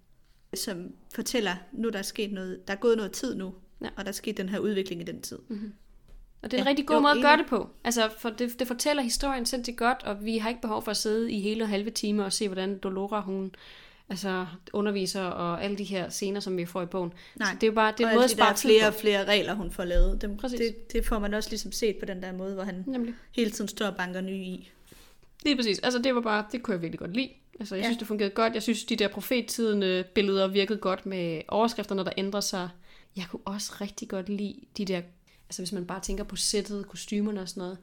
som 0.54 0.92
fortæller, 1.14 1.54
nu 1.72 1.88
der 1.90 1.98
er 1.98 2.02
sket 2.02 2.32
noget, 2.32 2.68
der 2.68 2.72
er 2.74 2.78
gået 2.78 2.96
noget 2.96 3.12
tid 3.12 3.34
nu, 3.34 3.54
Ja. 3.82 3.88
og 3.96 4.04
der 4.04 4.08
er 4.08 4.12
sket 4.12 4.36
den 4.36 4.48
her 4.48 4.58
udvikling 4.58 5.00
i 5.00 5.04
den 5.04 5.22
tid. 5.22 5.38
Og 6.42 6.50
det 6.50 6.56
er 6.56 6.58
en 6.58 6.64
Ja, 6.64 6.70
rigtig 6.70 6.86
god 6.86 6.96
jo, 6.96 7.00
måde 7.00 7.12
at 7.14 7.22
gøre 7.22 7.36
det 7.36 7.46
på. 7.46 7.68
Altså, 7.84 8.10
for 8.18 8.30
det, 8.30 8.58
det 8.58 8.66
fortæller 8.66 9.02
historien 9.02 9.46
sindssygt 9.46 9.76
godt, 9.76 10.02
og 10.02 10.24
vi 10.24 10.38
har 10.38 10.48
ikke 10.48 10.60
behov 10.60 10.82
for 10.82 10.90
at 10.90 10.96
sidde 10.96 11.32
i 11.32 11.40
hele 11.40 11.64
og 11.64 11.68
halve 11.68 11.90
timer 11.90 12.24
og 12.24 12.32
se, 12.32 12.48
hvordan 12.48 12.78
Dolora, 12.78 13.20
hun 13.20 13.54
altså, 14.08 14.46
underviser, 14.72 15.22
og 15.22 15.64
alle 15.64 15.78
de 15.78 15.84
her 15.84 16.08
scener, 16.10 16.40
som 16.40 16.56
vi 16.56 16.64
får 16.64 16.82
i 16.82 16.86
bogen. 16.86 17.12
Nej, 17.36 17.48
Så 17.52 17.54
det 17.54 17.62
er 17.62 17.66
jo 17.66 17.74
bare 17.74 17.94
det 17.98 18.04
er 18.04 18.08
og 18.08 18.14
måde 18.14 18.28
de 18.28 18.36
der 18.36 18.52
tid 18.52 18.68
flere 18.68 18.86
og 18.88 18.94
flere 18.94 19.24
regler, 19.24 19.54
hun 19.54 19.70
får 19.70 19.84
lavet, 19.84 20.22
dem, 20.22 20.36
Præcis. 20.36 20.58
det, 20.60 20.92
det 20.92 21.06
får 21.06 21.18
man 21.18 21.34
også 21.34 21.50
ligesom 21.50 21.72
set 21.72 21.96
på 21.96 22.06
den 22.06 22.22
der 22.22 22.32
måde, 22.32 22.54
hvor 22.54 22.62
han 22.62 22.84
Nemlig. 22.86 23.14
hele 23.36 23.50
tiden 23.50 23.68
står 23.68 23.86
og 23.86 23.96
banker 23.96 24.20
nye 24.20 24.36
i. 24.44 24.70
Lige 25.44 25.56
præcis. 25.56 25.78
Altså, 25.78 25.98
det 25.98 26.14
var 26.14 26.20
bare, 26.20 26.44
det 26.52 26.62
kunne 26.62 26.74
jeg 26.74 26.82
virkelig 26.82 26.98
godt 26.98 27.14
lide. 27.14 27.30
Altså, 27.60 27.74
jeg 27.74 27.82
Ja. 27.82 27.88
synes, 27.88 27.98
det 27.98 28.06
fungerede 28.06 28.34
godt. 28.34 28.54
Jeg 28.54 28.62
synes, 28.62 28.84
de 28.84 28.96
der 28.96 29.08
profettidende 29.08 30.04
billeder 30.14 30.46
virkede 30.48 30.78
godt 30.78 31.06
med 31.06 31.42
overskrifterne, 31.48 32.04
der 32.04 32.12
ændrer 32.16 32.40
sig. 32.40 32.68
Jeg 33.16 33.24
kunne 33.30 33.42
også 33.44 33.72
rigtig 33.80 34.08
godt 34.08 34.28
lide 34.28 34.54
de 34.76 34.84
der, 34.84 35.00
altså 35.48 35.62
hvis 35.62 35.72
man 35.72 35.86
bare 35.86 36.00
tænker 36.00 36.24
på 36.24 36.36
sættet, 36.36 36.88
kostymerne 36.88 37.40
og 37.40 37.48
sådan 37.48 37.60
noget. 37.60 37.78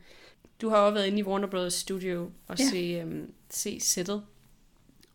Du 0.62 0.70
har 0.70 0.86
jo 0.86 0.92
været 0.92 1.06
inde 1.08 1.20
i 1.20 1.24
Warner 1.24 1.48
Bros. 1.48 1.74
Studio 1.74 2.32
og 2.48 2.60
ja. 2.60 2.64
se, 2.70 2.78
øhm, 2.78 3.32
se 3.50 3.80
sættet. 3.80 4.24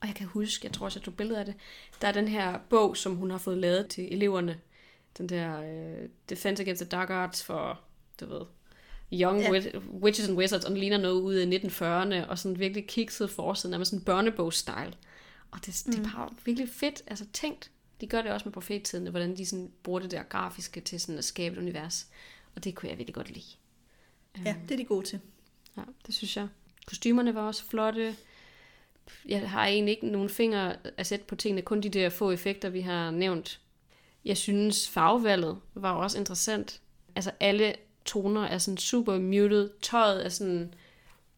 Og 0.05 0.09
jeg 0.09 0.17
kan 0.17 0.27
huske, 0.27 0.67
jeg 0.67 0.73
tror 0.73 0.85
også, 0.85 0.99
jeg 0.99 1.05
tog 1.05 1.17
billeder 1.17 1.39
af 1.39 1.45
det. 1.45 1.55
Der 2.01 2.09
er 2.09 2.13
den 2.13 2.29
her 2.29 2.59
bog, 2.71 2.97
som 2.97 3.17
hun 3.17 3.31
har 3.31 3.39
fået 3.39 3.59
lavet 3.59 3.89
til 3.89 4.13
eleverne. 4.13 4.61
Den 5.19 5.29
der 5.29 5.61
øh, 5.61 6.09
Defense 6.29 6.63
Against 6.63 6.83
the 6.83 6.89
Dark 6.89 7.11
Arts 7.11 7.45
for, 7.45 7.81
du 8.21 8.27
ved, 8.27 8.41
Young 9.13 9.41
Ja. 9.41 9.51
Witches 10.01 10.29
and 10.29 10.39
Wizards, 10.39 10.65
og 10.65 10.71
den 10.71 10.79
ligner 10.79 10.99
noget 10.99 11.21
ude 11.21 11.55
i 11.55 11.57
1940'erne, 11.57 12.29
og 12.29 12.39
sådan 12.39 12.59
virkelig 12.59 12.87
kikset 12.87 13.31
forsiden, 13.31 13.71
nærmest 13.71 13.91
sådan 13.91 14.05
børnebogs-style. 14.05 14.95
Og 15.51 15.67
det, 15.67 15.83
det 15.87 15.99
er 15.99 16.03
bare 16.03 16.31
virkelig 16.45 16.69
fedt, 16.69 17.03
altså 17.07 17.25
tænkt. 17.33 17.71
De 18.01 18.07
gør 18.07 18.23
det 18.23 18.31
også 18.31 18.49
med 18.49 18.53
profettiden, 18.53 19.07
hvordan 19.07 19.37
de 19.37 19.47
sådan 19.47 19.71
bruger 19.83 20.01
det 20.01 20.11
der 20.11 20.23
grafiske 20.23 20.81
til 20.81 21.01
sådan 21.01 21.19
at 21.19 21.25
skabe 21.25 21.57
et 21.57 21.61
univers. 21.61 22.07
Og 22.55 22.65
det 22.65 22.75
kunne 22.75 22.89
jeg 22.89 22.99
virkelig 22.99 23.15
godt 23.15 23.31
lide. 23.31 23.47
Ja, 24.45 24.57
det 24.69 24.75
er 24.75 24.77
de 24.77 24.85
gode 24.85 25.07
til. 25.07 25.21
Ja, 25.77 25.83
det 26.07 26.15
synes 26.15 26.37
jeg. 26.37 26.49
Kostymerne 26.87 27.35
var 27.35 27.41
også 27.41 27.65
flotte. 27.65 28.17
Jeg 29.29 29.51
har 29.51 29.67
egentlig 29.67 29.95
ikke 29.95 30.07
nogen 30.07 30.29
fingre 30.29 30.77
at 30.97 31.07
sætte 31.07 31.25
på 31.25 31.37
tingene, 31.37 31.63
kun 31.63 31.81
de 31.81 31.89
der 31.89 32.09
få 32.09 32.31
effekter, 32.31 32.69
vi 32.69 32.81
har 32.81 33.11
nævnt. 33.11 33.61
Jeg 34.25 34.37
synes, 34.37 34.89
farvevalget 34.89 35.59
var 35.75 35.93
også 35.93 36.19
interessant. 36.19 36.81
Altså 37.17 37.31
alle 37.41 37.75
toner 38.05 38.43
er 38.43 38.59
sådan 38.59 38.79
super 38.79 39.19
muted. 39.19 39.71
Tøjet 39.83 40.25
er 40.25 40.29
sådan 40.29 40.75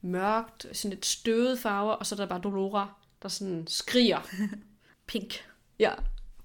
mørkt, 0.01 0.67
sådan 0.73 0.91
lidt 0.91 1.07
støvet 1.07 1.59
farver, 1.59 1.93
og 1.93 2.07
så 2.07 2.15
er 2.15 2.17
der 2.17 2.27
bare 2.27 2.41
Dolora, 2.41 2.95
der 3.23 3.29
sådan 3.29 3.67
skriger. 3.67 4.21
Pink. 5.07 5.45
Ja, 5.79 5.93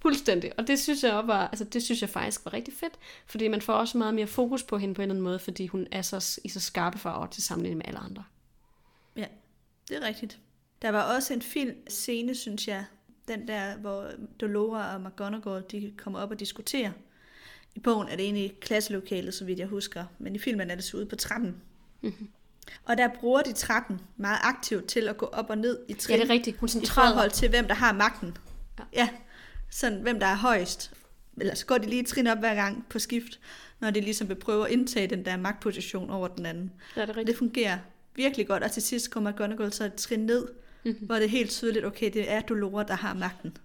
fuldstændig. 0.01 0.51
Og 0.59 0.67
det 0.67 0.80
synes 0.80 1.03
jeg 1.03 1.13
også 1.13 1.28
var, 1.28 1.47
altså 1.47 1.63
det 1.63 1.84
synes 1.84 2.01
jeg 2.01 2.09
faktisk 2.09 2.45
var 2.45 2.53
rigtig 2.53 2.74
fedt, 2.74 2.93
fordi 3.26 3.47
man 3.47 3.61
får 3.61 3.74
også 3.74 3.97
meget 3.97 4.13
mere 4.13 4.28
fokus 4.28 4.63
på 4.63 4.78
hende 4.78 4.95
på 4.95 5.01
en 5.01 5.03
eller 5.03 5.13
anden 5.13 5.24
måde, 5.24 5.39
fordi 5.39 5.67
hun 5.67 5.88
er 5.91 6.01
så, 6.01 6.39
i 6.43 6.49
så 6.49 6.59
skarpe 6.59 6.97
farver 6.97 7.28
til 7.28 7.43
sammenligning 7.43 7.78
med 7.78 7.86
alle 7.88 7.99
andre. 7.99 8.24
Ja, 9.15 9.26
det 9.89 9.97
er 9.97 10.07
rigtigt. 10.07 10.39
Der 10.82 10.89
var 10.89 11.15
også 11.15 11.34
en 11.34 11.41
film 11.41 11.75
scene, 11.89 12.36
synes 12.36 12.67
jeg, 12.67 12.86
den 13.27 13.47
der, 13.47 13.77
hvor 13.77 14.09
Dolora 14.41 14.95
og 14.95 15.01
McGonagall, 15.01 15.63
de 15.71 15.93
kommer 15.97 16.19
op 16.19 16.32
og 16.32 16.39
diskuterer. 16.39 16.91
I 17.75 17.79
bogen 17.79 18.07
er 18.07 18.15
det 18.15 18.25
egentlig 18.25 18.43
i 18.43 18.53
klasselokalet, 18.61 19.34
så 19.34 19.45
vidt 19.45 19.59
jeg 19.59 19.67
husker, 19.67 20.05
men 20.19 20.36
i 20.36 20.39
filmen 20.39 20.71
er 20.71 20.75
det 20.75 20.84
så 20.84 20.97
ude 20.97 21.05
på 21.05 21.15
trappen. 21.15 21.55
Mm-hmm. 22.01 22.29
Og 22.86 22.97
der 22.97 23.07
bruger 23.19 23.41
de 23.41 23.53
trappen 23.53 24.01
meget 24.17 24.39
aktivt 24.43 24.88
til 24.88 25.07
at 25.07 25.17
gå 25.17 25.25
op 25.25 25.49
og 25.49 25.57
ned 25.57 25.79
i 25.88 25.93
Ja, 25.93 25.97
trin, 25.99 26.19
det 26.19 26.29
er 26.29 26.34
rigtigt. 26.34 26.57
Hun 26.57 26.69
i 26.84 26.86
forhold 26.86 27.32
til, 27.32 27.49
hvem 27.49 27.67
der 27.67 27.73
har 27.73 27.93
magten. 27.93 28.38
Ja. 28.79 28.84
ja 28.93 29.09
sådan 29.69 30.01
hvem 30.01 30.19
der 30.19 30.27
er 30.27 30.36
højst. 30.36 30.91
Eller 31.38 31.55
så 31.55 31.65
går 31.65 31.77
de 31.77 31.88
lige 31.88 32.03
trin 32.03 32.27
op 32.27 32.38
hver 32.38 32.55
gang 32.55 32.86
på 32.89 32.99
skift, 32.99 33.39
når 33.79 33.91
de 33.91 34.01
ligesom 34.01 34.29
vil 34.29 34.36
prøve 34.36 34.65
at 34.65 34.71
indtage 34.71 35.07
den 35.07 35.25
der 35.25 35.38
magtposition 35.38 36.09
over 36.09 36.27
den 36.27 36.45
anden. 36.45 36.71
Ja, 36.95 37.01
det 37.01 37.09
er 37.09 37.17
rigtigt. 37.17 37.27
det 37.27 37.38
fungerer 37.38 37.77
virkelig 38.15 38.47
godt, 38.47 38.63
og 38.63 38.71
til 38.71 38.82
sidst 38.82 39.11
kommer 39.11 39.32
McGonagall 39.32 39.73
så 39.73 39.86
et 39.86 39.93
trin 39.93 40.19
ned, 40.19 40.47
mm-hmm. 40.84 41.05
hvor 41.05 41.15
det 41.15 41.25
er 41.25 41.29
helt 41.29 41.51
tydeligt, 41.51 41.86
okay, 41.86 42.11
det 42.13 42.32
er 42.32 42.41
Dolora, 42.41 42.84
der 42.84 42.93
har 42.93 43.13
magten. 43.13 43.57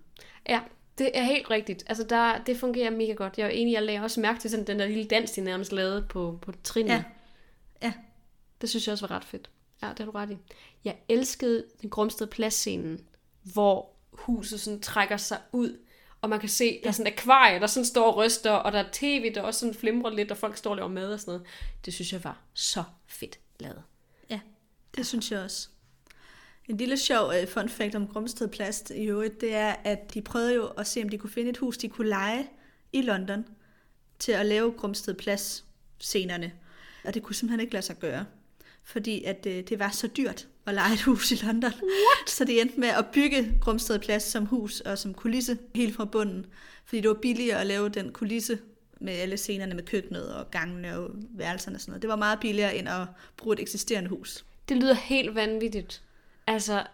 Ja, 0.49 0.61
det 0.99 1.11
er 1.14 1.23
helt 1.23 1.51
rigtigt. 1.51 1.85
Altså, 1.87 2.05
der, 2.05 2.45
det 2.45 2.57
fungerer 2.57 2.91
mega 2.91 3.12
godt. 3.12 3.39
Jeg 3.39 3.47
er 3.47 3.51
enig, 3.51 3.73
jeg 3.73 3.83
lagde 3.83 4.01
også 4.01 4.21
mærke 4.21 4.41
til 4.41 4.51
sådan 4.51 4.67
den 4.67 4.79
der 4.79 4.87
lille 4.87 5.05
dans, 5.05 5.31
de 5.31 5.41
nærmest 5.41 5.73
lavede 5.73 6.07
på, 6.09 6.39
på 6.43 6.53
trinene. 6.64 6.95
Ja. 6.95 7.05
Ja. 7.83 7.93
Det 8.61 8.71
synes 8.71 8.87
jeg 8.87 8.93
også 8.93 9.07
var 9.07 9.17
ret 9.17 9.25
fedt. 9.25 9.51
Ja, 9.83 9.89
det 9.89 9.99
har 9.99 10.07
du 10.07 10.11
ret 10.11 10.31
i. 10.31 10.37
Jeg 10.85 10.97
elskede 11.09 11.64
den 11.83 11.91
grumstede 11.91 12.31
pladsscenen, 12.31 13.01
hvor 13.43 13.91
huset 14.12 14.61
sådan 14.61 14.81
trækker 14.81 15.17
sig 15.17 15.39
ud, 15.53 15.79
og 16.21 16.31
man 16.31 16.41
kan 16.41 16.49
se, 16.49 16.81
der 16.83 16.89
er 16.89 16.93
sådan 16.93 17.12
et 17.12 17.19
akvarie, 17.19 17.61
der 17.61 17.67
sådan 17.67 17.85
står 17.85 18.12
og 18.12 18.17
ryster, 18.17 18.51
og 18.51 18.73
der 18.73 18.79
er 18.79 18.89
tv, 18.93 19.35
der 19.35 19.43
også 19.43 19.61
sådan 19.61 19.75
flimrer 19.75 20.11
lidt, 20.11 20.31
og 20.31 20.37
folk 20.37 20.57
står 20.57 20.71
og 20.71 20.77
laver 20.77 20.89
mad 20.89 21.12
og 21.12 21.21
sådan 21.21 21.33
noget. 21.33 21.47
Det 21.85 21.95
synes 21.95 22.12
jeg 22.12 22.25
var 22.25 22.41
så 22.55 22.85
fedt 23.07 23.39
lavet. 23.61 23.83
Ja, 24.31 24.41
det 24.97 25.07
synes 25.07 25.33
jeg 25.33 25.41
også. 25.41 25.69
En 26.69 26.77
lille 26.77 26.97
sjov 26.97 27.29
uh, 27.29 27.49
fun 27.49 27.69
fact 27.69 27.95
om 27.95 28.07
Grumsted 28.07 28.49
Plast 28.49 28.91
i 28.91 29.05
øvrigt, 29.05 29.41
det 29.41 29.55
er, 29.55 29.75
at 29.85 30.14
de 30.14 30.23
prøvede 30.23 30.55
jo 30.55 30.67
at 30.67 30.87
se, 30.87 31.03
om 31.03 31.09
de 31.09 31.19
kunne 31.19 31.31
finde 31.31 31.51
et 31.51 31.57
hus, 31.57 31.79
de 31.79 31.89
kunne 31.89 32.09
lege 32.09 32.47
i 32.93 33.03
London 33.03 33.45
til 34.19 34.33
at 34.33 34.47
lave 34.47 34.73
Grumsted 34.73 35.14
Plads 35.14 35.64
scenerne. 35.99 36.53
Og 37.05 37.14
det 37.14 37.23
kunne 37.23 37.35
simpelthen 37.35 37.61
ikke 37.61 37.73
lade 37.73 37.85
sig 37.85 37.99
gøre, 37.99 38.25
fordi 38.85 39.25
at 39.25 39.47
uh, 39.47 39.53
det 39.53 39.79
var 39.79 39.91
så 39.91 40.07
dyrt 40.07 40.49
at 40.67 40.75
lege 40.75 40.93
et 40.95 41.03
hus 41.03 41.33
i 41.33 41.35
London. 41.35 41.73
What? 41.73 42.31
Så 42.31 42.45
de 42.45 42.61
endte 42.61 42.81
med 42.81 42.89
at 42.89 43.07
bygge 43.12 43.59
Grumsted 43.61 43.99
Plads 43.99 44.23
som 44.23 44.47
hus 44.47 44.81
og 44.81 44.99
som 44.99 45.14
kulisse 45.14 45.59
helt 45.75 45.95
fra 45.95 46.05
bunden, 46.05 46.47
fordi 46.85 47.01
det 47.01 47.09
var 47.09 47.19
billigere 47.23 47.61
at 47.61 47.67
lave 47.67 47.89
den 47.89 48.12
kulisse 48.12 48.59
med 49.01 49.12
alle 49.12 49.37
scenerne 49.37 49.75
med 49.75 49.83
køkkenet 49.83 50.35
og 50.35 50.51
gangene 50.51 50.99
og 50.99 51.11
værelserne 51.31 51.77
og 51.77 51.81
sådan 51.81 51.91
noget. 51.91 52.03
Det 52.03 52.09
var 52.09 52.17
meget 52.17 52.41
billigere 52.41 52.77
end 52.77 52.89
at 52.89 53.07
bruge 53.37 53.55
et 53.55 53.61
eksisterende 53.61 54.09
hus. 54.09 54.45
Det 54.69 54.77
lyder 54.77 54.95
helt 54.95 55.35
vanvittigt. 55.35 56.03
Altså, 56.47 56.87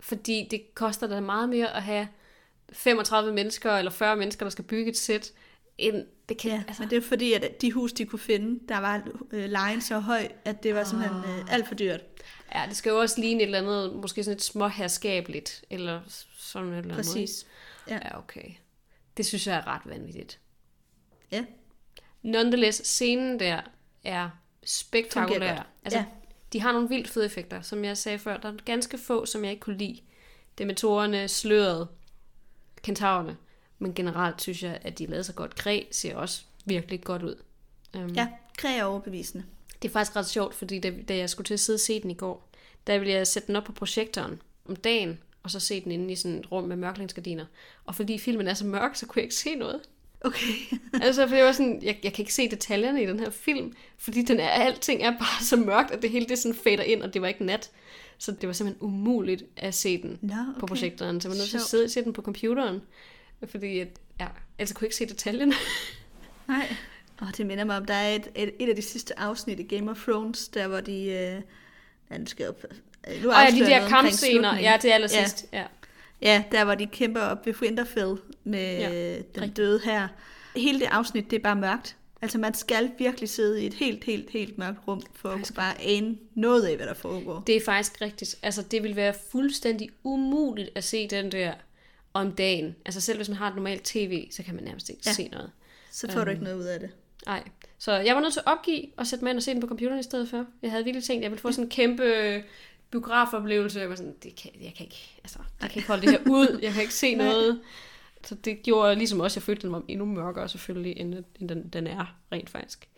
fordi 0.00 0.48
det 0.50 0.74
koster 0.74 1.06
da 1.06 1.20
meget 1.20 1.48
mere 1.48 1.76
at 1.76 1.82
have 1.82 2.08
35 2.72 3.32
mennesker 3.32 3.72
eller 3.72 3.90
40 3.90 4.16
mennesker, 4.16 4.44
der 4.44 4.50
skal 4.50 4.64
bygge 4.64 4.90
et 4.90 4.96
sæt, 4.96 5.32
end 5.78 6.06
det 6.28 6.38
kan... 6.38 6.50
Ja, 6.50 6.62
altså, 6.68 6.82
men 6.82 6.90
det 6.90 6.96
er 6.96 7.02
fordi, 7.02 7.32
at 7.32 7.60
de 7.60 7.72
hus, 7.72 7.92
de 7.92 8.04
kunne 8.06 8.18
finde, 8.18 8.60
der 8.68 8.78
var 8.78 9.02
øh, 9.30 9.50
lejen 9.50 9.80
så 9.80 9.98
høj, 9.98 10.28
at 10.44 10.62
det 10.62 10.74
var 10.74 10.84
simpelthen 10.84 11.18
øh, 11.24 11.52
alt 11.52 11.68
for 11.68 11.74
dyrt. 11.74 12.00
ja, 12.54 12.64
det 12.68 12.76
skal 12.76 12.90
jo 12.90 13.00
også 13.00 13.20
ligne 13.20 13.40
et 13.40 13.46
eller 13.46 13.58
andet, 13.58 13.96
måske 13.96 14.24
sådan 14.24 14.36
et 14.36 14.42
småherskabeligt, 14.42 15.64
eller 15.70 16.00
sådan 16.38 16.68
et 16.68 16.78
eller 16.78 16.94
andet. 16.94 16.96
Præcis. 16.96 17.46
Ja. 17.88 17.94
Ja. 17.94 18.18
okay. 18.18 18.50
Det 19.16 19.26
synes 19.26 19.46
jeg 19.46 19.56
er 19.56 19.66
ret 19.66 19.82
vanvittigt. 19.84 20.40
Ja. 21.32 21.44
Nonetheless, 22.22 22.88
scenen 22.88 23.40
der 23.40 23.60
er 24.04 24.30
spektakulær. 24.64 25.66
Altså, 25.84 25.98
Ja. 25.98 26.04
De 26.52 26.60
har 26.60 26.72
nogle 26.72 26.88
vildt 26.88 27.08
fede 27.08 27.26
effekter, 27.26 27.60
som 27.60 27.84
jeg 27.84 27.96
sagde 27.98 28.18
før. 28.18 28.36
Der 28.36 28.48
er 28.48 28.56
ganske 28.64 28.98
få, 28.98 29.26
som 29.26 29.44
jeg 29.44 29.50
ikke 29.50 29.60
kunne 29.60 29.78
lide. 29.78 30.00
Dementorerne, 30.58 31.28
sløret, 31.28 31.88
kentaurerne. 32.82 33.36
Men 33.78 33.94
generelt 33.94 34.42
synes 34.42 34.62
jeg, 34.62 34.78
at 34.82 34.98
de 34.98 35.06
lavede 35.06 35.24
sig 35.24 35.34
godt. 35.34 35.54
Græ 35.54 35.82
ser 35.90 36.16
også 36.16 36.42
virkelig 36.64 37.00
godt 37.00 37.22
ud. 37.22 37.34
Um, 37.94 38.06
Ja, 38.06 38.28
Kræ 38.58 38.78
er 38.78 38.84
overbevisende. 38.84 39.44
Det 39.82 39.88
er 39.88 39.92
faktisk 39.92 40.16
ret 40.16 40.26
sjovt, 40.26 40.54
fordi 40.54 40.78
da, 40.78 40.92
da 41.08 41.16
jeg 41.16 41.30
skulle 41.30 41.44
til 41.44 41.54
at 41.54 41.60
sidde 41.60 41.76
og 41.76 41.80
se 41.80 42.02
den 42.02 42.10
i 42.10 42.14
går, 42.14 42.48
der 42.86 42.98
ville 42.98 43.12
jeg 43.12 43.26
sætte 43.26 43.46
den 43.46 43.56
op 43.56 43.64
på 43.64 43.72
projektoren 43.72 44.42
om 44.68 44.76
dagen, 44.76 45.18
og 45.42 45.50
så 45.50 45.60
se 45.60 45.84
den 45.84 45.92
inde 45.92 46.12
i 46.12 46.16
sådan 46.16 46.38
et 46.38 46.52
rum 46.52 46.64
med 46.64 46.76
mørklængsgardiner. 46.76 47.46
Og 47.84 47.94
fordi 47.94 48.18
filmen 48.18 48.48
er 48.48 48.54
så 48.54 48.66
mørk, 48.66 48.96
så 48.96 49.06
kunne 49.06 49.20
jeg 49.20 49.24
ikke 49.24 49.34
se 49.34 49.54
noget. 49.54 49.80
Okay. 50.20 50.52
Altså, 51.02 51.28
for 51.28 51.36
jeg 51.36 51.44
var 51.44 51.52
sådan, 51.52 51.82
jeg, 51.82 51.98
jeg 52.02 52.12
kan 52.12 52.22
ikke 52.22 52.34
se 52.34 52.50
detaljerne 52.50 53.02
i 53.02 53.06
den 53.06 53.20
her 53.20 53.30
film, 53.30 53.72
fordi 53.98 54.22
den 54.22 54.40
er, 54.40 54.48
alting 54.48 55.02
er 55.02 55.10
bare 55.10 55.44
så 55.44 55.56
mørkt, 55.56 55.90
at 55.90 56.02
det 56.02 56.10
hele 56.10 56.26
det 56.26 56.38
sådan 56.38 56.54
fader 56.54 56.82
ind, 56.82 57.02
og 57.02 57.14
det 57.14 57.22
var 57.22 57.28
ikke 57.28 57.44
nat. 57.44 57.70
Så 58.18 58.32
det 58.32 58.46
var 58.46 58.52
simpelthen 58.52 58.86
umuligt 58.86 59.44
at 59.56 59.74
se 59.74 60.02
den 60.02 60.18
på 60.30 60.36
okay. 60.56 60.66
projektoren. 60.66 61.20
Så 61.20 61.28
jeg 61.28 61.30
var 61.30 61.36
nødt 61.36 61.50
til 61.50 61.56
at 61.56 61.62
sidde 61.62 61.84
og 61.84 61.90
se 61.90 62.04
den 62.04 62.12
på 62.12 62.22
computeren, 62.22 62.80
fordi 63.48 63.78
at, 63.78 63.88
ja, 64.20 64.26
ellers 64.58 64.72
kunne 64.72 64.84
jeg 64.84 64.86
ikke 64.86 64.96
se 64.96 65.06
detaljerne. 65.06 65.54
Nej. 66.48 66.76
Og 67.20 67.36
det 67.36 67.46
minder 67.46 67.64
mig 67.64 67.76
om, 67.76 67.84
der 67.84 67.94
er 67.94 68.14
et, 68.14 68.28
et, 68.34 68.52
et 68.58 68.68
af 68.68 68.76
de 68.76 68.82
sidste 68.82 69.18
afsnit 69.18 69.60
i 69.60 69.62
Game 69.62 69.90
of 69.90 70.04
Thrones, 70.04 70.48
der 70.48 70.68
hvor 70.68 70.80
de... 70.80 71.04
Øh, 71.04 71.42
ja, 72.10 72.18
nu 72.18 72.26
skal 72.26 72.44
jeg 72.44 72.54
øh, 73.08 73.22
nu 73.22 73.30
Og 73.30 73.36
ja, 73.50 73.50
de 73.50 73.60
der 73.60 73.88
kampscener, 73.88 74.58
ja, 74.58 74.78
det 74.82 74.90
er 74.90 74.94
allersidst. 74.94 75.46
Ja. 75.52 75.58
ja. 75.58 75.66
Ja, 76.22 76.44
der 76.52 76.64
hvor 76.64 76.74
de 76.74 76.86
kæmper 76.86 77.20
op 77.20 77.46
ved 77.46 77.54
Winterfell 77.62 78.16
med 78.44 78.78
Ja, 78.78 79.14
den 79.14 79.22
rigtigt. 79.36 79.56
døde 79.56 79.80
her. 79.84 80.08
Hele 80.56 80.80
det 80.80 80.86
afsnit, 80.90 81.30
det 81.30 81.36
er 81.36 81.42
bare 81.42 81.56
mørkt. 81.56 81.96
Altså 82.22 82.38
man 82.38 82.54
skal 82.54 82.90
virkelig 82.98 83.28
sidde 83.28 83.62
i 83.62 83.66
et 83.66 83.74
helt, 83.74 84.04
helt, 84.04 84.30
helt 84.30 84.58
mørkt 84.58 84.78
rum, 84.88 85.02
for 85.14 85.28
at 85.28 85.34
kunne 85.34 85.54
bare 85.56 85.80
ane 85.80 86.16
noget 86.34 86.66
af, 86.66 86.76
hvad 86.76 86.86
der 86.86 86.94
foregår. 86.94 87.42
Det 87.46 87.56
er 87.56 87.60
faktisk 87.64 88.00
rigtigt. 88.00 88.36
Altså, 88.42 88.62
det 88.62 88.82
vil 88.82 88.96
være 88.96 89.14
fuldstændig 89.30 89.88
umuligt 90.04 90.70
at 90.74 90.84
se 90.84 91.08
den 91.08 91.32
der 91.32 91.52
om 92.14 92.32
dagen. 92.32 92.76
Altså, 92.84 93.00
selv 93.00 93.18
hvis 93.18 93.28
man 93.28 93.36
har 93.38 93.48
et 93.48 93.54
normalt 93.54 93.82
tv, 93.84 94.30
så 94.30 94.42
kan 94.42 94.54
man 94.54 94.64
nærmest 94.64 94.88
ikke 94.88 95.02
ja. 95.06 95.12
Se 95.12 95.28
noget. 95.28 95.50
Så 95.90 96.10
får 96.12 96.24
du 96.24 96.30
ikke 96.30 96.44
noget 96.44 96.56
ud 96.56 96.64
af 96.64 96.80
det. 96.80 96.90
Nej. 97.26 97.42
Så 97.78 97.92
jeg 97.92 98.14
var 98.14 98.20
nødt 98.20 98.32
til 98.32 98.40
at 98.40 98.52
opgive 98.52 98.86
og 98.96 99.06
sætte 99.06 99.24
mig 99.24 99.30
ind 99.30 99.36
og 99.36 99.42
se 99.42 99.52
den 99.52 99.60
på 99.60 99.66
computeren 99.66 100.00
i 100.00 100.02
stedet 100.02 100.28
for. 100.28 100.46
Jeg 100.62 100.70
havde 100.70 100.84
virkelig 100.84 101.04
tænkt, 101.04 101.20
at 101.20 101.22
jeg 101.22 101.30
ville 101.30 101.40
få 101.40 101.52
sådan 101.52 101.64
en 101.64 101.70
kæmpe 101.70 102.42
biografoplevelse. 102.90 103.80
Jeg 103.80 103.88
var 103.88 103.94
sådan, 103.94 104.16
det 104.22 104.36
kan, 104.36 104.50
jeg 104.62 104.74
kan 104.76 104.86
ikke, 104.86 105.20
altså, 105.24 105.38
jeg 105.60 105.70
kan 105.70 105.78
ikke 105.78 105.88
holde 105.88 106.02
det 106.02 106.10
her 106.10 106.30
ud. 106.30 106.58
Jeg 106.62 106.72
kan 106.72 106.82
ikke 106.82 106.94
se 106.94 107.14
noget. 107.24 107.60
Så 108.24 108.34
det 108.34 108.62
gjorde 108.62 108.94
ligesom 108.94 109.20
også, 109.20 109.32
at 109.32 109.36
jeg 109.36 109.42
følte, 109.42 109.62
den 109.62 109.72
var 109.72 109.82
endnu 109.88 110.04
mørkere 110.04 110.48
selvfølgelig, 110.48 110.96
end, 110.96 111.14
end 111.40 111.48
den, 111.48 111.68
den 111.68 111.86
er 111.86 112.16
rent 112.32 112.50
faktisk. 112.50 112.88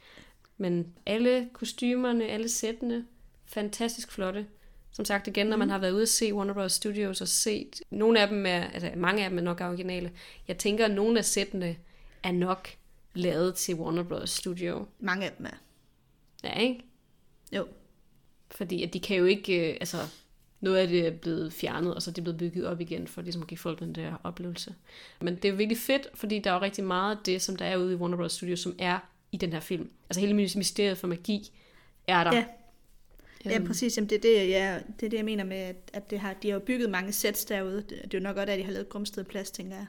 Men 0.59 0.93
alle 1.07 1.49
kostymerne, 1.53 2.27
alle 2.27 2.49
sættene, 2.49 3.07
fantastisk 3.47 4.13
flotte. 4.13 4.47
Som 4.93 5.05
sagt 5.05 5.27
igen, 5.27 5.47
når 5.47 5.57
man 5.57 5.71
har 5.71 5.79
været 5.79 5.93
ude 5.93 6.03
at 6.03 6.09
se 6.09 6.35
Warner 6.35 6.55
Bros. 6.55 6.73
Studios 6.73 7.21
og 7.21 7.29
set, 7.29 7.81
nogle 7.91 8.21
af 8.21 8.29
dem 8.29 8.47
er, 8.47 8.65
altså 8.65 8.91
mange 8.97 9.25
af 9.25 9.31
dem 9.31 9.39
er 9.39 9.43
nok 9.43 9.61
originale. 9.61 10.13
Jeg 10.49 10.59
tænker, 10.59 10.85
at 10.85 10.91
nogle 10.91 11.19
af 11.19 11.25
sættene 11.25 11.77
er 12.23 12.33
nok 12.33 12.69
lavet 13.15 13.55
til 13.55 13.75
Warner 13.75 14.03
Bros. 14.03 14.31
Studio. 14.31 14.87
Mange 14.99 15.27
af 15.27 15.33
dem 15.39 15.47
er. 15.47 15.57
Ja, 16.45 16.59
ikke? 16.59 16.85
Jo. 17.53 17.67
Fordi 18.53 18.83
at 18.83 18.93
de 18.95 19.01
kan 19.01 19.17
jo 19.17 19.25
ikke, 19.25 19.71
øh, 19.71 19.77
altså 19.81 19.97
noget 20.61 20.77
af 20.79 20.89
det 20.89 21.07
er 21.07 21.11
blevet 21.11 21.53
fjernet, 21.53 21.95
og 21.95 22.03
så 22.03 22.11
er 22.11 22.13
det 22.13 22.25
blevet 22.25 22.39
bygget 22.39 22.67
op 22.67 22.81
igen, 22.81 23.07
for 23.07 23.23
ligesom 23.23 23.43
at 23.43 23.49
give 23.49 23.59
folk 23.59 23.81
den 23.81 23.95
der 23.95 24.13
oplevelse. 24.25 24.75
Men 25.21 25.37
det 25.37 25.45
er 25.45 25.49
jo 25.49 25.57
virkelig 25.57 25.79
fedt, 25.79 26.09
fordi 26.15 26.39
der 26.39 26.51
er 26.51 26.55
jo 26.55 26.61
rigtig 26.61 26.85
meget 26.85 27.17
af 27.17 27.23
det, 27.27 27.43
som 27.43 27.57
der 27.57 27.65
er 27.65 27.77
ude 27.77 27.93
i 27.93 27.97
Warner 27.97 28.17
Bros. 28.17 28.33
Studios, 28.33 28.61
som 28.61 28.75
er 28.79 28.99
i 29.33 29.37
den 29.37 29.53
her 29.53 29.61
film. 29.61 29.91
Altså 30.11 30.21
hele 30.21 30.35
mysteriet 30.35 30.99
for 30.99 31.07
magi 31.07 31.51
er 32.07 32.25
der. 32.25 32.35
Ja. 32.37 32.45
Ja, 33.45 33.57
Øhm, 33.57 33.67
præcis. 33.67 33.97
Jamen, 33.97 34.11
det, 34.11 34.17
er 34.17 34.21
det, 34.21 34.51
jeg, 34.51 34.83
det 35.01 35.07
er 35.07 35.11
det, 35.11 35.17
jeg 35.17 35.25
mener 35.25 35.45
med, 35.45 35.75
at, 35.93 36.11
det 36.11 36.19
har, 36.21 36.33
de 36.43 36.49
har 36.49 36.55
jo 36.55 36.61
bygget 36.61 36.91
mange 36.91 37.13
sets 37.13 37.45
derude. 37.45 37.77
Det, 37.89 37.99
er 38.05 38.09
jo 38.15 38.21
nok 38.21 38.37
godt, 38.37 38.49
at 38.49 38.59
de 38.59 38.65
har 38.65 38.73
lavet 38.73 38.89
Grumsted 38.89 39.25
Plads, 39.25 39.51
tænker 39.51 39.77
jeg. 39.77 39.87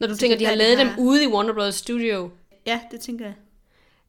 Når 0.00 0.06
du 0.06 0.14
så 0.14 0.20
tænker, 0.20 0.38
de 0.38 0.44
har 0.46 0.54
lavet 0.54 0.78
de 0.78 0.80
dem 0.80 0.88
har- 0.88 1.00
ude 1.00 1.24
i 1.24 1.26
Warner 1.26 1.54
Bros. 1.54 1.74
Studio, 1.74 2.30
Ja, 2.66 2.80
det 2.90 3.00
tænker 3.00 3.24
jeg. 3.24 3.34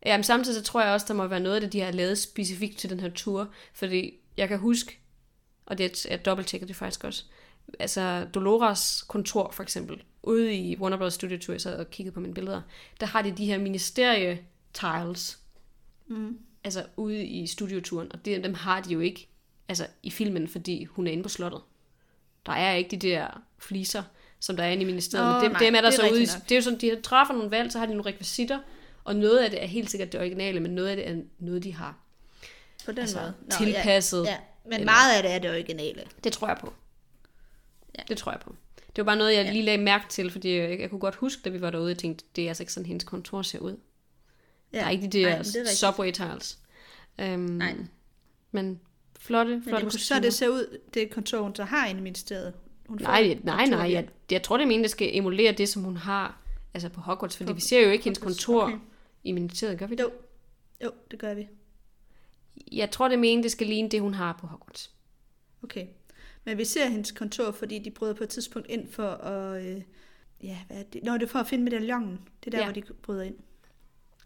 Jamen 0.06 0.24
samtidig 0.24 0.58
så 0.58 0.64
tror 0.64 0.82
jeg 0.82 0.94
også, 0.94 1.06
der 1.08 1.14
må 1.14 1.28
være 1.28 1.40
noget 1.40 1.56
af 1.56 1.62
det, 1.62 1.74
de 1.74 1.80
har 1.80 1.92
lavet 1.92 2.18
specifikt 2.18 2.78
til 2.78 2.90
den 2.90 3.00
her 3.00 3.10
tur. 3.10 3.50
Fordi 3.74 4.12
jeg 4.38 4.48
kan 4.48 4.60
huske, 4.60 5.00
og 5.66 5.78
det 5.78 5.86
er 5.86 6.08
jeg 6.10 6.26
dobbelttjekker 6.26 6.68
det 6.68 6.76
faktisk 6.76 7.04
også, 7.04 7.24
altså 7.80 8.28
Doloras 8.34 9.04
kontor 9.08 9.52
for 9.52 9.64
eksempel, 9.64 10.04
ude 10.24 10.54
i 10.56 10.78
Warner 10.78 10.98
Bros. 10.98 11.14
Studio 11.14 11.38
Tour, 11.40 11.54
jeg 11.54 11.62
sad 11.62 11.76
og 11.80 11.90
kiggede 11.90 12.14
på 12.14 12.20
mine 12.20 12.34
billeder, 12.34 12.62
der 13.00 13.06
har 13.06 13.22
de 13.22 13.32
de 13.32 13.46
her 13.46 13.58
ministerie-tiles, 13.58 15.38
Mm. 16.10 16.38
altså 16.64 16.86
ude 16.98 17.26
i 17.26 17.48
studioturen, 17.48 18.12
og 18.14 18.26
det, 18.26 18.44
dem 18.44 18.54
har 18.54 18.82
de 18.82 18.94
jo 18.94 19.00
ikke 19.00 19.28
altså 19.70 19.88
i 20.04 20.10
filmen, 20.12 20.48
fordi 20.48 20.84
hun 20.86 21.08
er 21.08 21.12
inde 21.12 21.24
på 21.24 21.30
slottet. 21.30 21.62
Der 22.46 22.52
er 22.52 22.74
ikke 22.76 22.90
de 22.90 23.08
der 23.08 23.42
fliser, 23.60 24.04
som 24.40 24.56
der 24.58 24.64
er 24.64 24.70
inde 24.70 24.84
i 24.84 24.86
ministeriet, 24.86 25.28
Nå, 25.28 25.34
men 25.34 25.44
dem, 25.44 25.52
nej, 25.52 25.60
dem 25.60 25.76
er 25.76 25.82
der 25.82 25.90
det 25.90 26.00
er 26.00 26.08
så 26.08 26.12
ude 26.12 26.24
i, 26.24 26.26
nok. 26.26 26.44
det 26.44 26.52
er 26.52 26.56
jo 26.56 26.62
sådan, 26.62 26.80
de 26.80 27.02
træffer 27.02 27.34
nogle 27.34 27.52
valg, 27.52 27.72
så 27.72 27.80
har 27.80 27.86
de 27.86 27.94
nogle 27.94 28.12
rekvisitter, 28.12 28.60
og 29.08 29.16
noget 29.16 29.40
af 29.40 29.50
det 29.50 29.64
er 29.64 29.68
helt 29.68 29.92
sikkert 29.92 30.12
det 30.12 30.20
originale, 30.20 30.60
men 30.60 30.72
noget 30.72 30.88
af 30.88 30.96
det 30.96 31.08
er 31.10 31.16
noget, 31.40 31.64
de 31.64 31.74
har 31.74 31.96
På 32.86 32.92
den 32.92 33.00
altså, 33.00 33.20
måde. 33.22 33.34
tilpasset. 33.58 34.24
Ja, 34.26 34.32
ja. 34.32 34.38
Men 34.66 34.74
Eller- 34.74 34.86
meget 34.86 35.16
af 35.18 35.24
det 35.24 35.32
er 35.32 35.40
det 35.40 35.52
originale. 35.52 36.02
Det 36.24 36.34
tror 36.34 36.48
jeg 36.48 36.58
på. 36.62 36.74
Ja. 37.98 38.04
Det 38.08 38.18
tror 38.18 38.32
jeg 38.32 38.40
på. 38.42 38.56
Det 38.96 38.98
var 38.98 39.04
bare 39.04 39.16
noget, 39.16 39.34
jeg 39.34 39.52
lige 39.52 39.64
lagde 39.64 39.84
mærke 39.84 40.06
til, 40.10 40.32
fordi 40.32 40.58
jeg, 40.58 40.80
jeg 40.80 40.90
kunne 40.90 41.00
godt 41.00 41.16
huske, 41.16 41.42
da 41.46 41.50
vi 41.50 41.62
var 41.62 41.70
derude, 41.70 41.90
jeg 41.90 41.98
tænkte, 41.98 42.26
det 42.36 42.44
er 42.44 42.48
altså 42.48 42.64
ikke 42.64 42.74
sådan, 42.74 42.86
hendes 42.86 43.04
kontor 43.04 43.42
ser 43.42 43.60
ud. 43.60 43.78
Ja. 44.74 44.80
Der 44.80 44.86
er 44.86 44.90
ikke 44.90 45.08
de 45.08 45.22
Nej, 45.22 45.30
der 45.32 45.38
men 45.38 45.46
det 45.46 45.62
er 45.62 45.66
subway 45.76 46.12
tiles. 46.12 46.58
Um, 47.22 47.40
Nej. 47.40 47.76
Men 48.52 48.80
flotte, 49.20 49.52
Men 49.52 49.64
flotte 49.64 49.86
det, 49.86 49.94
så 49.94 49.98
kostymer. 49.98 50.22
det 50.22 50.34
ser 50.34 50.48
ud, 50.48 50.78
det 50.94 51.10
kontor, 51.10 51.42
hun 51.42 51.56
så 51.56 51.64
har 51.64 51.88
inde 51.88 52.00
i 52.00 52.04
ministeriet. 52.04 52.54
Hun 52.88 53.00
Nej, 53.02 53.38
nej, 53.44 53.66
nej. 53.66 53.78
der. 53.78 53.86
Jeg, 53.86 54.08
jeg 54.32 54.44
tror, 54.44 54.58
det 54.58 54.64
er 54.64 54.68
meningen, 54.68 54.84
det 54.84 54.92
skal 54.92 55.10
emulere 55.18 55.52
det, 55.52 55.70
som 55.70 55.84
hun 55.84 55.98
har 55.98 56.42
altså 56.74 56.90
på 56.90 57.02
Hogwarts, 57.02 57.38
fordi 57.38 57.54
vi 57.54 57.62
ser 57.62 57.82
jo 57.82 57.90
ikke 57.90 58.04
hendes 58.04 58.20
kontor 58.20 58.64
okay. 58.64 58.78
I 59.28 59.32
ministeriet, 59.32 59.80
gør 59.80 59.88
vi 59.88 59.96
det? 59.96 60.04
Jo. 60.04 60.12
Jo, 60.84 60.92
det 61.12 61.20
gør 61.20 61.34
vi. 61.34 61.48
Jeg 62.72 62.92
tror, 62.92 63.08
det 63.08 63.16
er 63.16 63.20
meningen, 63.20 63.44
det 63.44 63.52
skal 63.52 63.68
ligne 63.68 63.90
det, 63.90 64.02
hun 64.02 64.14
har 64.14 64.38
på 64.42 64.48
Hogwarts. 64.48 64.92
Okay. 65.64 65.88
Men 66.44 66.58
vi 66.58 66.66
ser 66.66 66.90
hendes 66.90 67.12
kontor, 67.12 67.52
fordi 67.52 67.80
de 67.80 67.92
bryder 67.92 68.14
på 68.14 68.24
et 68.24 68.30
tidspunkt 68.30 68.68
ind 68.70 68.92
for 68.92 69.10
at... 69.10 69.66
Øh, 69.66 69.82
ja, 70.44 70.58
hvad 70.68 70.78
er 70.78 70.84
det? 70.84 71.04
Nå, 71.04 71.14
det 71.14 71.24
er 71.24 71.28
for 71.28 71.40
at 71.40 71.48
finde 71.48 71.64
medaljongen. 71.64 72.20
Det 72.44 72.54
er 72.54 72.58
der, 72.58 72.66
Ja. 72.68 72.72
hvor 72.72 72.82
de 72.82 72.94
bryder 73.02 73.24
ind. 73.24 73.36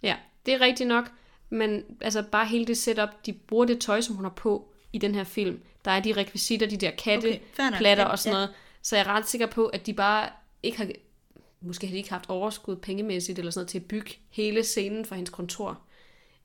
Ja, 0.03 0.17
det 0.45 0.53
er 0.53 0.61
rigtigt 0.61 0.87
nok, 0.87 1.11
men 1.49 1.83
altså 2.01 2.23
bare 2.31 2.45
hele 2.45 2.65
det 2.65 2.77
setup, 2.77 3.09
de 3.25 3.33
bruger 3.33 3.65
det 3.65 3.79
tøj, 3.81 4.01
som 4.01 4.15
hun 4.15 4.25
har 4.25 4.31
på 4.31 4.73
i 4.93 4.97
den 4.97 5.15
her 5.15 5.23
film. 5.23 5.61
Der 5.85 5.91
er 5.91 5.99
de 5.99 6.13
rekvisitter, 6.13 6.67
de 6.67 6.77
der 6.77 6.91
katte, 6.91 7.27
Okay, 7.27 7.77
platter 7.77 8.03
Ja, 8.03 8.09
og 8.09 8.19
sådan 8.19 8.33
ja. 8.33 8.37
noget. 8.39 8.55
Så 8.81 8.95
jeg 8.95 9.05
er 9.05 9.09
ret 9.09 9.27
sikker 9.29 9.47
på, 9.47 9.65
at 9.67 9.85
de 9.85 9.93
bare 9.93 10.29
ikke 10.63 10.77
har... 10.77 10.91
Måske 11.61 11.87
har 11.87 11.91
de 11.91 11.97
ikke 11.97 12.09
haft 12.09 12.29
overskud 12.29 12.75
pengemæssigt 12.75 13.39
eller 13.39 13.51
sådan 13.51 13.59
noget 13.59 13.69
til 13.69 13.79
at 13.79 13.85
bygge 13.85 14.11
hele 14.29 14.63
scenen 14.63 15.05
for 15.05 15.15
hendes 15.15 15.29
kontor. 15.29 15.81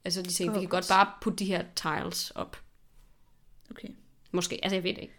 Altså 0.05 0.23
de 0.23 0.29
tænkte, 0.29 0.55
vi 0.55 0.65
kan 0.65 0.69
godt 0.69 0.89
bare 0.89 1.13
putte 1.21 1.39
de 1.39 1.45
her 1.45 1.65
tiles 1.77 2.31
op. 2.31 2.61
Okay. 3.71 3.89
Måske, 4.31 4.59
altså 4.63 4.77
jeg 4.77 4.85
ved 4.85 4.95
det 4.95 5.03
ikke. 5.03 5.15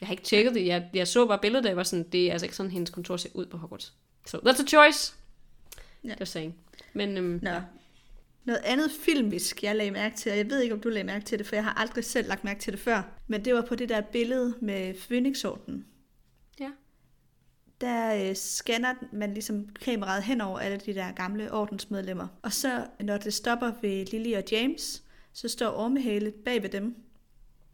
Jeg 0.00 0.08
har 0.08 0.12
ikke 0.12 0.24
tjekket 0.24 0.54
det. 0.54 0.66
Jeg, 0.66 0.90
jeg 0.94 1.08
så 1.08 1.26
bare 1.26 1.38
billedet, 1.38 1.64
der 1.64 1.74
var 1.74 1.82
sådan, 1.82 2.08
det 2.08 2.28
er 2.28 2.32
altså 2.32 2.46
ikke 2.46 2.56
sådan, 2.56 2.72
hendes 2.72 2.90
kontor 2.90 3.16
ser 3.16 3.28
ud 3.34 3.46
på 3.46 3.56
Hogwarts. 3.56 3.94
So 4.26 4.38
that's 4.38 4.62
a 4.62 4.66
choice. 4.66 5.14
Ja. 6.04 6.14
Just 6.20 6.32
saying. 6.32 6.54
Men 6.92 7.16
øhm, 7.16 7.38
Nå. 7.42 7.50
Noget 8.44 8.60
andet 8.64 8.90
filmisk, 9.04 9.62
jeg 9.62 9.76
lagde 9.76 9.90
mærke 9.90 10.16
til, 10.16 10.32
og 10.32 10.38
jeg 10.38 10.50
ved 10.50 10.60
ikke, 10.60 10.74
om 10.74 10.80
du 10.80 10.88
lagde 10.88 11.06
mærke 11.06 11.24
til 11.24 11.38
det, 11.38 11.46
for 11.46 11.56
jeg 11.56 11.64
har 11.64 11.72
aldrig 11.72 12.04
selv 12.04 12.28
lagt 12.28 12.44
mærke 12.44 12.60
til 12.60 12.72
det 12.72 12.80
før, 12.80 13.02
men 13.26 13.44
det 13.44 13.54
var 13.54 13.62
på 13.62 13.74
det 13.74 13.88
der 13.88 14.00
billede 14.00 14.54
med 14.60 14.94
Phoenix-orden. 14.94 15.84
Der 17.80 18.28
øh, 18.28 18.36
scanner 18.36 18.94
man 19.12 19.34
ligesom 19.34 19.68
kameraet 19.68 20.22
hen 20.22 20.40
over 20.40 20.58
alle 20.58 20.76
de 20.76 20.94
der 20.94 21.12
gamle 21.12 21.52
ordensmedlemmer. 21.52 22.28
Og 22.42 22.52
så, 22.52 22.86
når 23.00 23.16
det 23.16 23.34
stopper 23.34 23.72
ved 23.82 24.06
Lily 24.06 24.34
og 24.34 24.42
James, 24.52 25.02
så 25.32 25.48
står 25.48 25.70
Ormehale 25.70 26.30
bag 26.30 26.62
ved 26.62 26.68
dem. 26.68 26.96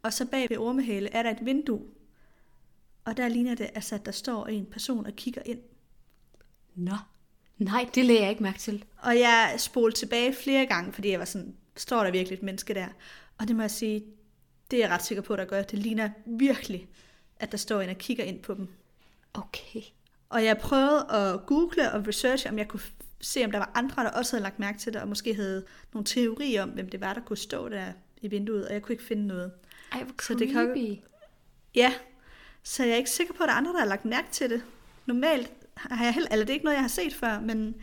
Og 0.03 0.13
så 0.13 0.25
bag 0.25 0.49
ved 0.49 0.57
Ormehale 0.57 1.09
er 1.09 1.23
der 1.23 1.31
et 1.31 1.45
vindue. 1.45 1.81
Og 3.05 3.17
der 3.17 3.27
ligner 3.27 3.55
det, 3.55 3.69
altså, 3.75 3.95
at 3.95 4.05
der 4.05 4.11
står 4.11 4.47
en 4.47 4.65
person 4.65 5.05
og 5.05 5.13
kigger 5.13 5.41
ind. 5.45 5.59
Nå. 6.75 6.95
Nej, 7.57 7.89
det 7.95 8.05
lagde 8.05 8.21
jeg 8.21 8.29
ikke 8.29 8.43
mærke 8.43 8.59
til. 8.59 8.85
Og 8.97 9.19
jeg 9.19 9.55
spolede 9.57 9.97
tilbage 9.97 10.33
flere 10.33 10.65
gange, 10.65 10.93
fordi 10.93 11.09
jeg 11.09 11.19
var 11.19 11.25
sådan, 11.25 11.55
står 11.77 12.03
der 12.03 12.11
virkelig 12.11 12.37
et 12.37 12.43
menneske 12.43 12.73
der? 12.73 12.87
Og 13.37 13.47
det 13.47 13.55
må 13.55 13.61
jeg 13.61 13.71
sige, 13.71 14.05
det 14.71 14.77
er 14.77 14.83
jeg 14.83 14.89
ret 14.89 15.03
sikker 15.03 15.21
på, 15.21 15.35
der 15.35 15.45
gør. 15.45 15.61
Det 15.61 15.79
ligner 15.79 16.09
virkelig, 16.25 16.87
at 17.39 17.51
der 17.51 17.57
står 17.57 17.81
en 17.81 17.89
og 17.89 17.97
kigger 17.97 18.23
ind 18.23 18.39
på 18.39 18.53
dem. 18.53 18.67
Okay. 19.33 19.81
Og 20.29 20.45
jeg 20.45 20.57
prøvede 20.57 21.05
at 21.09 21.45
google 21.45 21.91
og 21.91 22.07
researche, 22.07 22.49
om 22.49 22.57
jeg 22.57 22.67
kunne 22.67 22.81
se, 23.21 23.45
om 23.45 23.51
der 23.51 23.57
var 23.57 23.71
andre, 23.75 24.03
der 24.03 24.09
også 24.09 24.35
havde 24.35 24.43
lagt 24.43 24.59
mærke 24.59 24.79
til 24.79 24.93
det, 24.93 25.01
og 25.01 25.07
måske 25.07 25.33
havde 25.33 25.65
nogle 25.93 26.05
teorier 26.05 26.63
om, 26.63 26.69
hvem 26.69 26.89
det 26.89 27.01
var, 27.01 27.13
der 27.13 27.21
kunne 27.21 27.37
stå 27.37 27.69
der 27.69 27.85
i 28.21 28.27
vinduet, 28.27 28.67
og 28.67 28.73
jeg 28.73 28.81
kunne 28.81 28.93
ikke 28.93 29.03
finde 29.03 29.27
noget. 29.27 29.51
Ej, 29.91 30.03
hvor 30.03 30.13
Så 30.21 30.33
det 30.33 30.49
kan-. 30.51 31.01
Ja, 31.75 31.93
så 32.63 32.83
jeg 32.83 32.91
er 32.91 32.97
ikke 32.97 33.09
sikker 33.09 33.33
på, 33.33 33.43
at 33.43 33.47
der 33.47 33.53
er 33.53 33.57
andre, 33.57 33.73
der 33.73 33.79
har 33.79 33.85
lagt 33.85 34.05
mærke 34.05 34.27
til 34.31 34.49
det. 34.49 34.63
Normalt 35.05 35.51
har 35.75 36.05
jeg 36.05 36.13
heller, 36.13 36.29
eller 36.31 36.45
det 36.45 36.49
er 36.49 36.53
ikke 36.53 36.65
noget, 36.65 36.75
jeg 36.75 36.83
har 36.83 36.89
set 36.89 37.13
før, 37.13 37.39
men 37.39 37.75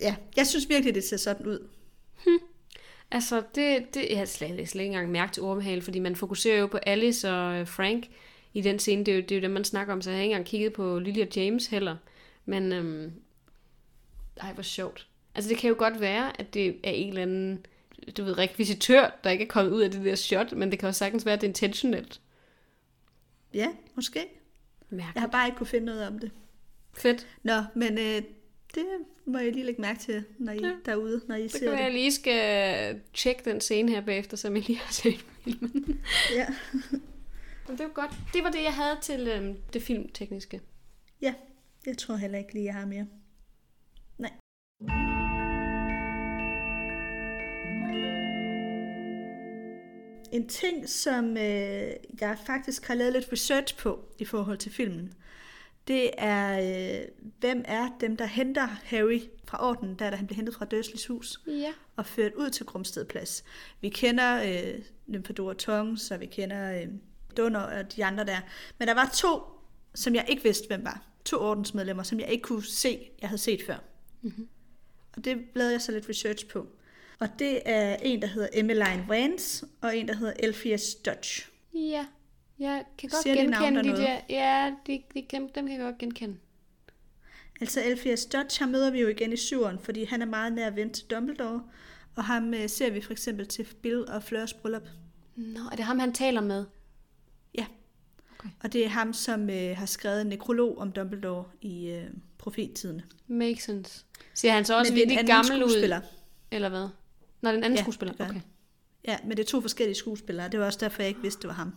ja, 0.00 0.16
jeg 0.36 0.46
synes 0.46 0.68
virkelig, 0.68 0.94
det 0.94 1.04
ser 1.04 1.16
sådan 1.16 1.46
ud. 1.46 1.68
Altså, 3.10 3.42
det, 3.54 3.94
det 3.94 4.06
jeg 4.10 4.18
har 4.18 4.24
slet, 4.24 4.68
slet 4.68 4.82
ikke 4.82 4.92
engang 4.92 5.10
mærke 5.10 5.32
til 5.32 5.42
ormehale, 5.42 5.82
fordi 5.82 5.98
man 5.98 6.16
fokuserer 6.16 6.58
jo 6.58 6.66
på 6.66 6.76
Alice 6.76 7.30
og 7.30 7.60
øh, 7.60 7.66
Frank 7.66 8.06
i 8.54 8.60
den 8.60 8.78
scene. 8.78 9.04
Det 9.04 9.12
er 9.12 9.16
jo 9.16 9.22
det, 9.22 9.32
er 9.32 9.36
jo 9.36 9.42
det 9.42 9.50
man 9.50 9.64
snakker 9.64 9.92
om, 9.92 10.02
så 10.02 10.10
jeg 10.10 10.16
har 10.18 10.22
ikke 10.22 10.32
engang 10.32 10.46
kigget 10.46 10.72
på 10.72 10.98
Lily 10.98 11.20
og 11.20 11.28
James 11.36 11.66
heller. 11.66 11.96
Men, 12.44 12.72
øhm, 12.72 13.12
ej, 14.36 14.52
hvor 14.52 14.62
sjovt. 14.62 15.06
Altså, 15.34 15.48
det 15.50 15.58
kan 15.58 15.68
jo 15.68 15.74
godt 15.78 16.00
være, 16.00 16.40
at 16.40 16.54
det 16.54 16.66
er 16.68 16.90
en 16.90 17.08
eller 17.08 17.22
anden, 17.22 17.66
du 18.16 18.24
ved, 18.24 18.38
rekvisitør, 18.38 19.18
der 19.24 19.30
ikke 19.30 19.44
er 19.44 19.48
kommet 19.48 19.72
ud 19.72 19.80
af 19.82 19.90
det 19.90 20.04
der 20.04 20.14
shot, 20.14 20.52
men 20.52 20.70
det 20.70 20.78
kan 20.78 20.88
også 20.88 20.98
sagtens 20.98 21.26
være, 21.26 21.32
at 21.34 21.40
det 21.40 21.46
er 21.46 21.50
intentionelt. 21.50 22.20
Ja, 23.54 23.68
måske. 23.94 24.20
Mærkeligt. 24.90 25.14
Jeg 25.14 25.22
har 25.22 25.28
bare 25.28 25.46
ikke 25.48 25.58
kunne 25.58 25.66
finde 25.66 25.86
noget 25.86 26.06
om 26.06 26.18
det. 26.18 26.30
Fedt. 26.94 27.26
Nå, 27.42 27.52
men 27.74 27.98
øh, 27.98 28.22
det 28.74 28.84
må 29.24 29.38
jeg 29.38 29.52
lige 29.52 29.64
lægge 29.66 29.80
mærke 29.82 29.98
til, 30.00 30.24
når 30.38 30.52
I 30.52 30.58
Ja. 30.62 30.72
derude, 30.86 31.20
når 31.28 31.34
I 31.36 31.48
Så 31.48 31.52
ser 31.52 31.58
kan 31.58 31.66
være, 31.66 31.74
at 31.74 31.78
det. 31.78 31.84
jeg 31.84 31.92
lige 31.92 32.12
skal 32.12 33.00
tjekke 33.14 33.50
den 33.50 33.60
scene 33.60 33.90
her 33.92 34.00
bagefter, 34.00 34.36
som 34.36 34.56
jeg 34.56 34.66
lige 34.66 34.78
har 34.78 34.92
set 34.92 35.24
filmen. 35.44 36.00
Ja. 36.34 36.46
Men 37.70 37.78
det 37.78 37.86
var 37.86 37.92
godt. 37.92 38.10
Det 38.34 38.44
var 38.44 38.50
det, 38.50 38.62
jeg 38.62 38.74
havde 38.74 38.98
til 39.02 39.28
øhm, 39.28 39.56
det 39.72 39.82
filmtekniske. 39.82 40.60
Ja, 41.22 41.34
jeg 41.86 41.98
tror 41.98 42.16
heller 42.16 42.38
ikke 42.38 42.52
lige, 42.52 42.64
jeg 42.64 42.74
har 42.74 42.86
mere. 42.86 43.06
Nej. 44.18 44.32
En 50.32 50.48
ting, 50.48 50.88
som 50.88 51.36
øh, 51.36 51.92
jeg 52.20 52.38
faktisk 52.46 52.86
har 52.86 52.94
lavet 52.94 53.12
lidt 53.12 53.32
research 53.32 53.76
på 53.76 54.04
i 54.18 54.24
forhold 54.24 54.58
til 54.58 54.72
filmen, 54.72 55.12
det 55.88 56.10
er, 56.18 56.60
øh, 56.60 57.08
hvem 57.40 57.62
er 57.64 57.88
dem, 58.00 58.16
der 58.16 58.26
henter 58.26 58.66
Harry 58.66 59.20
fra 59.44 59.68
ordenen, 59.68 59.96
da 59.96 60.10
han 60.10 60.26
blev 60.26 60.36
hentet 60.36 60.54
fra 60.54 60.64
Dursleys 60.64 61.06
hus, 61.06 61.40
ja. 61.46 61.72
og 61.96 62.06
ført 62.06 62.34
ud 62.34 62.50
til 62.50 62.66
Grumstedplads. 62.66 63.44
Vi 63.80 63.88
kender 63.88 64.42
øh, 64.42 64.80
Nymphadora 65.06 65.54
Tongs, 65.54 66.10
og 66.10 66.20
vi 66.20 66.26
kender 66.26 66.82
øh, 66.82 66.88
Dunder 67.36 67.60
og 67.60 67.96
de 67.96 68.04
andre 68.04 68.24
der. 68.24 68.40
Men 68.78 68.88
der 68.88 68.94
var 68.94 69.10
to, 69.14 69.42
som 69.94 70.14
jeg 70.14 70.24
ikke 70.28 70.42
vidste, 70.42 70.66
hvem 70.66 70.84
var. 70.84 71.02
To 71.24 71.40
ordensmedlemmer, 71.40 72.02
som 72.02 72.20
jeg 72.20 72.28
ikke 72.28 72.42
kunne 72.42 72.64
se, 72.64 73.10
jeg 73.20 73.28
havde 73.28 73.40
set 73.40 73.62
før. 73.66 73.76
Mm-hmm. 74.22 74.48
Og 75.16 75.24
det 75.24 75.38
lavede 75.54 75.72
jeg 75.72 75.80
så 75.80 75.92
lidt 75.92 76.08
research 76.08 76.46
på. 76.46 76.66
Og 77.18 77.28
det 77.38 77.60
er 77.64 77.96
en, 78.02 78.22
der 78.22 78.28
hedder 78.28 78.48
Emmeline 78.52 79.04
Vance, 79.08 79.66
og 79.80 79.96
en, 79.96 80.08
der 80.08 80.14
hedder 80.14 80.32
Elphias 80.38 80.94
Dodge. 80.94 81.46
Ja. 81.74 82.06
Jeg 82.58 82.84
kan 82.98 83.08
godt 83.08 83.22
Siger 83.22 83.34
de 83.34 83.46
navn 83.46 83.64
genkende 83.64 83.82
de 83.82 84.02
noget? 84.02 84.06
der... 84.08 84.20
Ja, 84.28 84.74
de, 84.86 85.02
de, 85.14 85.26
dem, 85.30 85.48
dem 85.48 85.66
kan 85.66 85.76
jeg 85.76 85.84
godt 85.84 85.98
genkende. 85.98 86.36
Altså 87.60 87.80
Elphias 87.84 88.26
Dodge, 88.26 88.58
ham 88.58 88.68
møder 88.68 88.90
vi 88.90 89.00
jo 89.00 89.08
igen 89.08 89.32
i 89.32 89.36
syveren, 89.36 89.78
fordi 89.78 90.04
han 90.04 90.22
er 90.22 90.26
meget 90.26 90.52
nær 90.52 90.70
ven 90.70 90.92
til 90.92 91.06
Dumbledore. 91.06 91.62
Og 92.16 92.24
ham 92.24 92.54
øh, 92.54 92.68
ser 92.68 92.90
vi 92.90 93.00
for 93.00 93.12
eksempel 93.12 93.46
til 93.46 93.66
Bill 93.82 94.08
og 94.08 94.22
Fleurs 94.22 94.54
bryllup. 94.54 94.88
Nå, 95.36 95.60
er 95.72 95.76
det 95.76 95.84
ham, 95.84 95.98
han 95.98 96.12
taler 96.12 96.40
med? 96.40 96.64
Okay. 98.40 98.48
Og 98.60 98.72
det 98.72 98.84
er 98.84 98.88
ham, 98.88 99.12
som 99.12 99.50
øh, 99.50 99.76
har 99.76 99.86
skrevet 99.86 100.20
en 100.20 100.26
nekrolog 100.26 100.78
om 100.78 100.92
Dumbledore 100.92 101.44
i 101.60 101.88
øh, 101.90 102.04
profettiden. 102.38 103.02
Makes 103.26 103.62
sense. 103.62 104.04
Ser 104.34 104.52
han 104.52 104.64
så 104.64 104.78
også 104.78 104.92
virkelig 104.94 105.26
gammel 105.26 105.58
skuespiller. 105.60 105.98
ud? 105.98 106.02
Eller 106.50 106.68
hvad? 106.68 106.80
Nå, 106.80 106.88
det 107.42 107.46
er 107.48 107.50
en 107.50 107.64
anden 107.64 107.76
Ja, 107.76 107.82
skuespiller. 107.82 108.14
Okay. 108.18 108.40
Ja, 109.08 109.16
men 109.24 109.36
det 109.36 109.42
er 109.42 109.46
to 109.46 109.60
forskellige 109.60 109.96
skuespillere. 109.96 110.48
Det 110.48 110.60
var 110.60 110.66
også 110.66 110.78
derfor, 110.82 111.02
jeg 111.02 111.08
ikke 111.08 111.22
vidste, 111.22 111.42
det 111.42 111.48
var 111.48 111.54
ham. 111.54 111.74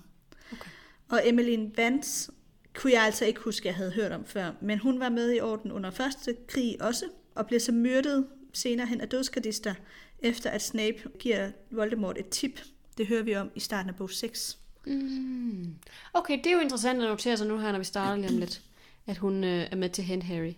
Okay. 0.52 0.70
Og 1.10 1.22
Emmeline 1.26 1.72
Vance 1.78 2.32
kunne 2.74 2.94
jeg 2.94 3.04
altså 3.04 3.26
ikke 3.26 3.40
huske, 3.40 3.68
jeg 3.68 3.76
havde 3.76 3.92
hørt 3.92 4.12
om 4.12 4.26
før. 4.26 4.52
Men 4.62 4.80
hun 4.80 5.00
var 5.00 5.10
med 5.10 5.34
i 5.36 5.40
orden 5.40 5.72
under 5.72 5.92
første 5.92 6.36
krig 6.48 6.78
også, 6.82 7.06
og 7.36 7.48
blev 7.48 7.60
så 7.60 7.72
myrdet 7.72 8.28
senere 8.54 8.88
hen 8.88 9.02
af 9.02 9.10
dødskardister, 9.10 9.74
efter 10.20 10.50
at 10.50 10.62
Snape 10.62 10.98
giver 11.20 11.52
Voldemort 11.72 12.18
et 12.18 12.30
tip. 12.30 12.60
Det 12.98 13.08
hører 13.08 13.24
vi 13.24 13.36
om 13.36 13.52
i 13.56 13.60
starten 13.60 13.90
af 13.90 13.96
bog 13.96 14.10
6. 14.10 14.58
Mm. 14.86 15.76
Okay, 16.14 16.38
det 16.38 16.48
er 16.48 16.52
jo 16.54 16.60
interessant 16.60 17.02
at 17.02 17.10
notere 17.10 17.38
sig 17.38 17.48
nu 17.48 17.58
her, 17.58 17.72
når 17.72 17.80
vi 17.80 17.86
starter 17.86 18.16
lige 18.22 18.30
om 18.30 18.38
lidt. 18.38 18.62
At 19.08 19.18
hun 19.18 19.44
øh, 19.44 19.68
er 19.72 19.76
med 19.76 19.90
til 19.90 20.04
hente 20.04 20.26
Harry. 20.26 20.54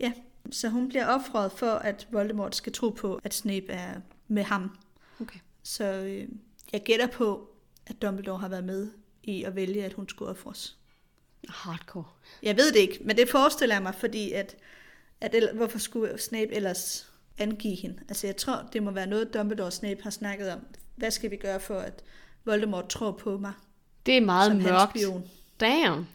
Ja, 0.00 0.12
så 0.50 0.68
hun 0.68 0.88
bliver 0.88 1.06
offret 1.06 1.52
for, 1.52 1.70
at 1.70 2.08
Voldemort 2.10 2.56
skal 2.56 2.72
tro 2.72 2.90
på, 2.90 3.20
at 3.24 3.34
Snape 3.34 3.66
er 3.72 4.00
med 4.28 4.42
ham. 4.42 4.78
Okay. 5.20 5.38
Så 5.62 5.84
øh, 5.84 6.28
jeg 6.72 6.82
gætter 6.82 7.06
på, 7.06 7.50
at 7.86 8.02
Dumbledore 8.02 8.38
har 8.38 8.48
været 8.48 8.64
med 8.64 8.90
i 9.22 9.44
at 9.44 9.56
vælge, 9.56 9.84
at 9.84 9.92
hun 9.92 10.08
skulle 10.08 10.30
offres. 10.30 10.76
Hardcore. 11.48 12.04
Jeg 12.42 12.56
ved 12.56 12.72
det 12.72 12.78
ikke, 12.78 12.98
men 13.04 13.16
det 13.16 13.28
forestiller 13.28 13.74
jeg 13.74 13.82
mig, 13.82 13.94
fordi 13.94 14.32
at, 14.32 14.56
at 15.20 15.34
el- 15.34 15.52
hvorfor 15.54 15.78
skulle 15.78 16.18
Snape 16.18 16.52
ellers 16.52 17.12
angive 17.38 17.74
hende? 17.76 17.98
Altså 18.08 18.26
jeg 18.26 18.36
tror, 18.36 18.68
det 18.72 18.82
må 18.82 18.90
være 18.90 19.06
noget, 19.06 19.34
Dumbledore 19.34 19.66
og 19.66 19.72
Snape 19.72 20.02
har 20.02 20.10
snakket 20.10 20.52
om. 20.52 20.60
Hvad 20.96 21.10
skal 21.10 21.30
vi 21.30 21.36
gøre 21.36 21.60
for, 21.60 21.78
at 21.78 22.02
Voldemort 22.44 22.88
tror 22.88 23.12
på 23.12 23.38
mig 23.38 23.52
Det 24.06 24.16
er 24.16 24.20
meget 24.20 24.50
som 24.52 24.56
mørkt. 24.62 24.90
spion? 24.98 25.24
Damn. 25.60 26.06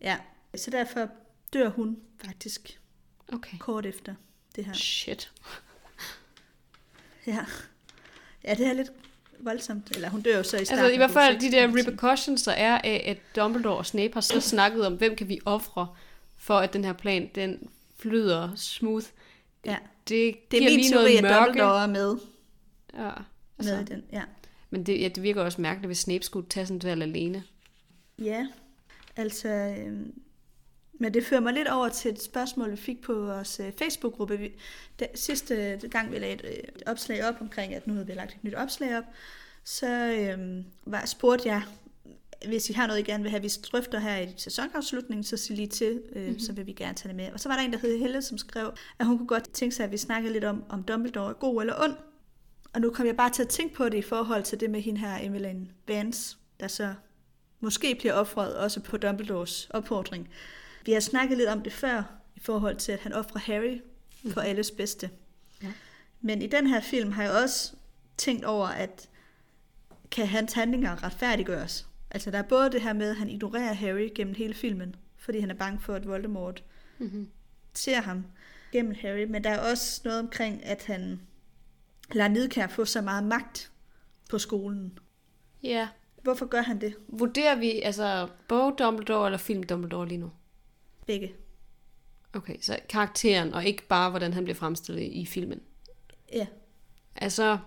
Ja, 0.00 0.16
så 0.56 0.70
derfor 0.70 1.08
dør 1.52 1.68
hun 1.68 1.96
faktisk 2.24 2.80
Okay. 3.32 3.58
kort 3.58 3.86
efter 3.86 4.14
det 4.56 4.64
her. 4.64 4.72
Shit. 4.72 5.32
Ja, 7.26 7.44
ja 8.44 8.54
det 8.54 8.66
er 8.66 8.72
lidt 8.72 8.90
voldsomt. 9.38 9.90
Eller 9.90 10.08
hun 10.10 10.20
dør 10.22 10.36
jo 10.36 10.42
så 10.42 10.56
i 10.56 10.64
starten 10.64 10.84
Altså 10.84 10.94
i 10.94 10.96
hvert 10.96 11.10
fald 11.10 11.40
de 11.40 11.50
der 11.52 11.68
repercussions, 11.78 12.42
der 12.42 12.52
er 12.52 12.78
af, 12.84 13.02
at 13.06 13.36
Dumbledore 13.36 13.76
og 13.76 13.86
Snape 13.86 14.14
har 14.14 14.20
så 14.20 14.40
snakket 14.40 14.86
om, 14.86 14.94
hvem 14.96 15.16
kan 15.16 15.28
vi 15.28 15.40
ofre, 15.44 15.88
for 16.36 16.54
at 16.58 16.72
den 16.72 16.84
her 16.84 16.92
plan, 16.92 17.30
den 17.34 17.70
flyder 17.98 18.54
smooth. 18.56 19.06
Ja. 19.64 19.76
Det, 20.08 20.50
Det 20.50 20.62
er 20.72 20.76
min 20.76 20.92
teori, 20.92 21.16
at 21.16 21.22
mørke. 21.22 21.44
Dumbledore 21.46 21.82
er 21.82 21.86
med, 21.86 22.16
Ja, 22.94 23.02
med 23.02 23.12
altså. 23.58 23.74
i 23.74 23.84
den. 23.84 24.04
Ja. 24.12 24.22
Men 24.70 24.86
det, 24.86 25.00
ja, 25.00 25.08
det 25.08 25.22
virker 25.22 25.42
også 25.42 25.60
mærkeligt, 25.60 25.88
hvis 25.88 25.98
Snape 25.98 26.24
skulle 26.24 26.48
tage 26.48 26.66
sådan 26.66 26.76
et 26.76 26.84
valg 26.84 27.02
alene. 27.02 27.44
Ja, 28.18 28.46
altså... 29.16 29.48
Øhm, 29.48 30.14
men 31.00 31.14
det 31.14 31.24
fører 31.24 31.40
mig 31.40 31.52
lidt 31.52 31.68
over 31.68 31.88
til 31.88 32.10
et 32.10 32.22
spørgsmål, 32.22 32.70
vi 32.70 32.76
fik 32.76 33.00
på 33.00 33.14
vores 33.14 33.60
øh, 33.60 33.72
Facebook-gruppe. 33.72 34.38
Vi, 34.38 34.52
da, 35.00 35.06
sidste 35.14 35.80
gang, 35.90 36.12
vi 36.12 36.18
lagde 36.18 36.34
et, 36.34 36.42
øh, 36.44 36.50
et 36.50 36.82
opslag 36.86 37.28
op 37.28 37.34
omkring, 37.40 37.74
at 37.74 37.86
nu 37.86 37.92
havde 37.92 38.06
vi 38.06 38.12
lagt 38.12 38.34
et 38.34 38.44
nyt 38.44 38.54
opslag 38.54 38.98
op, 38.98 39.04
så 39.64 39.86
øhm, 39.86 40.64
var, 40.86 41.06
spurgte 41.06 41.48
jeg, 41.48 41.62
hvis 42.46 42.70
I 42.70 42.72
har 42.72 42.86
noget, 42.86 43.00
I 43.00 43.02
gerne 43.02 43.22
vil 43.22 43.30
have, 43.30 43.42
vi 43.42 43.48
drøfter 43.48 43.98
her 43.98 44.18
i 44.18 44.28
sæsonafslutningen, 44.36 45.24
så 45.24 45.36
sig 45.36 45.56
lige 45.56 45.68
til, 45.68 46.02
øh, 46.12 46.22
mm-hmm. 46.22 46.38
så 46.38 46.52
vil 46.52 46.66
vi 46.66 46.72
gerne 46.72 46.94
tage 46.94 47.08
det 47.08 47.16
med. 47.16 47.32
Og 47.32 47.40
så 47.40 47.48
var 47.48 47.56
der 47.56 47.62
en, 47.62 47.72
der 47.72 47.78
hed 47.78 47.98
Helle, 47.98 48.22
som 48.22 48.38
skrev, 48.38 48.72
at 48.98 49.06
hun 49.06 49.18
kunne 49.18 49.28
godt 49.28 49.52
tænke 49.52 49.74
sig, 49.74 49.84
at 49.84 49.92
vi 49.92 49.96
snakkede 49.96 50.32
lidt 50.32 50.44
om, 50.44 50.64
om 50.68 50.82
Dumbledore 50.82 51.30
er 51.30 51.34
god 51.34 51.60
eller 51.60 51.74
ond. 51.84 51.94
Og 52.78 52.82
nu 52.82 52.90
kom 52.90 53.06
jeg 53.06 53.16
bare 53.16 53.30
til 53.30 53.42
at 53.42 53.48
tænke 53.48 53.74
på 53.74 53.88
det 53.88 53.98
i 53.98 54.02
forhold 54.02 54.42
til 54.42 54.60
det 54.60 54.70
med 54.70 54.80
hende 54.80 55.00
her, 55.00 55.18
Emmeline 55.20 55.68
Vance, 55.88 56.36
der 56.60 56.68
så 56.68 56.94
måske 57.60 57.94
bliver 57.94 58.12
offret 58.12 58.56
også 58.56 58.80
på 58.80 58.96
Dumbledores 58.96 59.66
opfordring. 59.70 60.28
Vi 60.84 60.92
har 60.92 61.00
snakket 61.00 61.38
lidt 61.38 61.48
om 61.48 61.62
det 61.62 61.72
før, 61.72 62.02
i 62.36 62.40
forhold 62.40 62.76
til, 62.76 62.92
at 62.92 63.00
han 63.00 63.12
offrer 63.12 63.40
Harry 63.40 63.80
for 64.30 64.40
alles 64.40 64.70
bedste. 64.70 65.10
Ja. 65.62 65.72
Men 66.20 66.42
i 66.42 66.46
den 66.46 66.66
her 66.66 66.80
film 66.80 67.12
har 67.12 67.22
jeg 67.22 67.32
også 67.32 67.72
tænkt 68.16 68.44
over, 68.44 68.66
at 68.66 69.08
kan 70.10 70.26
hans 70.26 70.52
handlinger 70.52 71.04
retfærdiggøres? 71.04 71.86
Altså 72.10 72.30
der 72.30 72.38
er 72.38 72.42
både 72.42 72.70
det 72.70 72.82
her 72.82 72.92
med, 72.92 73.10
at 73.10 73.16
han 73.16 73.28
ignorerer 73.28 73.72
Harry 73.72 74.08
gennem 74.14 74.34
hele 74.34 74.54
filmen, 74.54 74.96
fordi 75.16 75.40
han 75.40 75.50
er 75.50 75.54
bange 75.54 75.80
for, 75.80 75.94
at 75.94 76.08
Voldemort 76.08 76.64
Mm-hmm. 76.98 77.28
ser 77.74 78.00
ham 78.00 78.26
gennem 78.72 78.94
Harry, 79.00 79.24
men 79.24 79.44
der 79.44 79.50
er 79.50 79.70
også 79.70 80.00
noget 80.04 80.20
omkring, 80.20 80.64
at 80.64 80.84
han 80.84 81.20
lader 82.12 82.28
Nidkær 82.28 82.66
få 82.66 82.84
så 82.84 83.00
meget 83.00 83.24
magt 83.24 83.72
på 84.30 84.38
skolen. 84.38 84.98
Ja. 85.62 85.88
Hvorfor 86.22 86.46
gør 86.46 86.62
han 86.62 86.80
det? 86.80 86.94
Vurderer 87.08 87.54
vi 87.54 87.80
altså 87.80 88.28
bog 88.48 88.78
Dumbledore 88.78 89.26
eller 89.26 89.38
film 89.38 89.62
Dumbledore 89.62 90.08
lige 90.08 90.18
nu? 90.18 90.30
Begge. 91.06 91.34
Okay, 92.32 92.56
så 92.60 92.78
karakteren, 92.88 93.54
og 93.54 93.64
ikke 93.64 93.86
bare, 93.86 94.10
hvordan 94.10 94.32
han 94.32 94.44
bliver 94.44 94.56
fremstillet 94.56 95.02
i 95.02 95.26
filmen. 95.26 95.60
Ja. 96.32 96.46
Altså, 97.16 97.58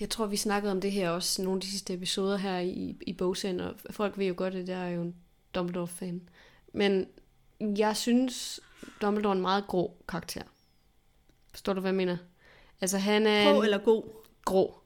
jeg 0.00 0.10
tror, 0.10 0.26
vi 0.26 0.36
snakkede 0.36 0.72
om 0.72 0.80
det 0.80 0.92
her 0.92 1.10
også 1.10 1.42
nogle 1.42 1.56
af 1.56 1.60
de 1.60 1.66
sidste 1.66 1.94
episoder 1.94 2.36
her 2.36 2.58
i, 2.58 2.96
i 3.06 3.12
bogserien, 3.12 3.60
og 3.60 3.74
folk 3.90 4.18
ved 4.18 4.26
jo 4.26 4.34
godt, 4.36 4.54
at 4.54 4.68
jeg 4.68 4.86
er 4.86 4.90
jo 4.90 5.02
en 5.02 5.14
Dumbledore-fan. 5.54 6.28
Men 6.72 7.06
jeg 7.60 7.96
synes, 7.96 8.60
Dumbledore 9.02 9.32
er 9.32 9.36
en 9.36 9.42
meget 9.42 9.66
grå 9.66 9.96
karakter. 10.08 10.42
Forstår 11.50 11.72
du, 11.72 11.80
hvad 11.80 11.90
jeg 11.90 11.96
mener? 11.96 12.16
Altså, 12.84 12.98
han 12.98 13.26
er 13.26 13.52
Grå 13.52 13.62
eller 13.62 13.78
god? 13.78 14.02
grå. 14.44 14.80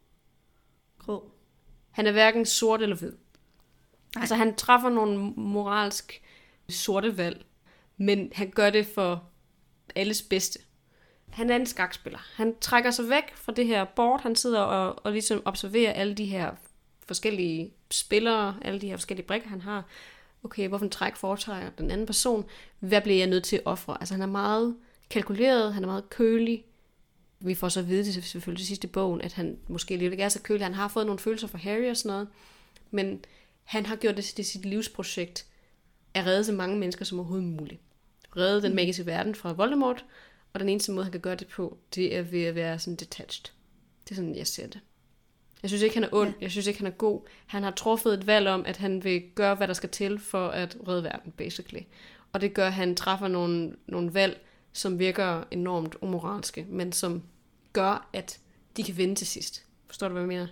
Grå. 0.98 1.30
Han 1.90 2.06
er 2.06 2.12
hverken 2.12 2.46
sort 2.46 2.82
eller 2.82 2.96
hvid. 2.96 3.12
Nej. 4.14 4.20
Altså, 4.20 4.34
han 4.34 4.56
træffer 4.56 4.88
nogle 4.88 5.18
moralsk 5.36 6.22
sorte 6.68 7.16
valg, 7.16 7.44
men 7.96 8.30
han 8.34 8.50
gør 8.50 8.70
det 8.70 8.86
for 8.86 9.24
alles 9.94 10.22
bedste. 10.22 10.58
Han 11.28 11.50
er 11.50 11.56
en 11.56 11.66
skakspiller. 11.66 12.18
Han 12.34 12.54
trækker 12.60 12.90
sig 12.90 13.08
væk 13.08 13.34
fra 13.34 13.52
det 13.52 13.66
her 13.66 13.84
board. 13.84 14.22
Han 14.22 14.36
sidder 14.36 14.60
og, 14.60 15.06
og 15.06 15.12
ligesom 15.12 15.42
observerer 15.44 15.92
alle 15.92 16.14
de 16.14 16.24
her 16.24 16.50
forskellige 17.06 17.72
spillere, 17.90 18.56
alle 18.62 18.80
de 18.80 18.88
her 18.88 18.96
forskellige 18.96 19.26
brikker, 19.26 19.48
han 19.48 19.60
har. 19.60 19.84
Okay, 20.44 20.68
hvorfor 20.68 20.88
træk 20.88 21.16
foretrækker 21.16 21.70
den 21.70 21.90
anden 21.90 22.06
person? 22.06 22.44
Hvad 22.78 23.00
bliver 23.00 23.18
jeg 23.18 23.26
nødt 23.26 23.44
til 23.44 23.56
at 23.56 23.62
ofre? 23.64 23.96
Altså, 24.00 24.14
han 24.14 24.22
er 24.22 24.26
meget 24.26 24.76
kalkuleret, 25.10 25.74
han 25.74 25.82
er 25.82 25.88
meget 25.88 26.10
kølig. 26.10 26.64
Vi 27.40 27.54
får 27.54 27.68
så 27.68 27.80
at 27.80 27.88
vide 27.88 28.04
det 28.04 28.24
selvfølgelig 28.24 28.58
til 28.58 28.66
sidste 28.66 28.88
bogen, 28.88 29.20
at 29.20 29.32
han 29.32 29.58
måske 29.68 29.94
alligevel 29.94 30.12
ikke 30.12 30.24
er 30.24 30.28
så 30.28 30.42
kølig. 30.42 30.64
Han 30.64 30.74
har 30.74 30.88
fået 30.88 31.06
nogle 31.06 31.18
følelser 31.18 31.46
for 31.46 31.58
Harry 31.58 31.90
og 31.90 31.96
sådan 31.96 32.12
noget. 32.12 32.28
Men 32.90 33.24
han 33.64 33.86
har 33.86 33.96
gjort 33.96 34.16
det 34.16 34.24
til 34.24 34.44
sit 34.44 34.64
livsprojekt 34.64 35.46
at 36.14 36.26
redde 36.26 36.44
så 36.44 36.52
mange 36.52 36.78
mennesker 36.78 37.04
som 37.04 37.18
overhovedet 37.18 37.46
muligt. 37.48 37.80
Redde 38.36 38.62
den 38.62 38.74
magiske 38.74 39.06
verden 39.06 39.34
fra 39.34 39.52
Voldemort, 39.52 40.04
og 40.52 40.60
den 40.60 40.68
eneste 40.68 40.92
måde, 40.92 41.04
han 41.04 41.12
kan 41.12 41.20
gøre 41.20 41.34
det 41.34 41.48
på, 41.48 41.78
det 41.94 42.16
er 42.16 42.22
ved 42.22 42.42
at 42.44 42.54
være 42.54 42.78
sådan 42.78 42.96
detached. 42.96 43.44
Det 44.04 44.10
er 44.10 44.14
sådan, 44.14 44.34
jeg 44.34 44.46
ser 44.46 44.66
det. 44.66 44.80
Jeg 45.62 45.70
synes 45.70 45.82
ikke, 45.82 45.94
han 45.96 46.04
er 46.04 46.08
ond. 46.12 46.34
Jeg 46.40 46.50
synes 46.50 46.66
ikke, 46.66 46.78
han 46.78 46.86
er 46.86 46.96
god. 46.96 47.20
Han 47.46 47.62
har 47.62 47.70
truffet 47.70 48.14
et 48.14 48.26
valg 48.26 48.48
om, 48.48 48.64
at 48.66 48.76
han 48.76 49.04
vil 49.04 49.22
gøre, 49.34 49.54
hvad 49.54 49.68
der 49.68 49.74
skal 49.74 49.88
til 49.88 50.18
for 50.18 50.48
at 50.48 50.76
redde 50.88 51.04
verden, 51.04 51.32
basically. 51.32 51.82
Og 52.32 52.40
det 52.40 52.54
gør, 52.54 52.66
at 52.66 52.72
han 52.72 52.96
træffer 52.96 53.28
nogle, 53.28 53.76
nogle 53.86 54.14
valg, 54.14 54.40
som 54.78 54.98
virker 54.98 55.44
enormt 55.50 55.96
umoralske, 56.00 56.66
men 56.68 56.92
som 56.92 57.22
gør, 57.72 58.08
at 58.12 58.40
de 58.76 58.82
kan 58.82 58.96
vinde 58.96 59.14
til 59.14 59.26
sidst. 59.26 59.64
Forstår 59.86 60.08
du, 60.08 60.12
hvad 60.12 60.22
jeg 60.22 60.28
mener? 60.28 60.46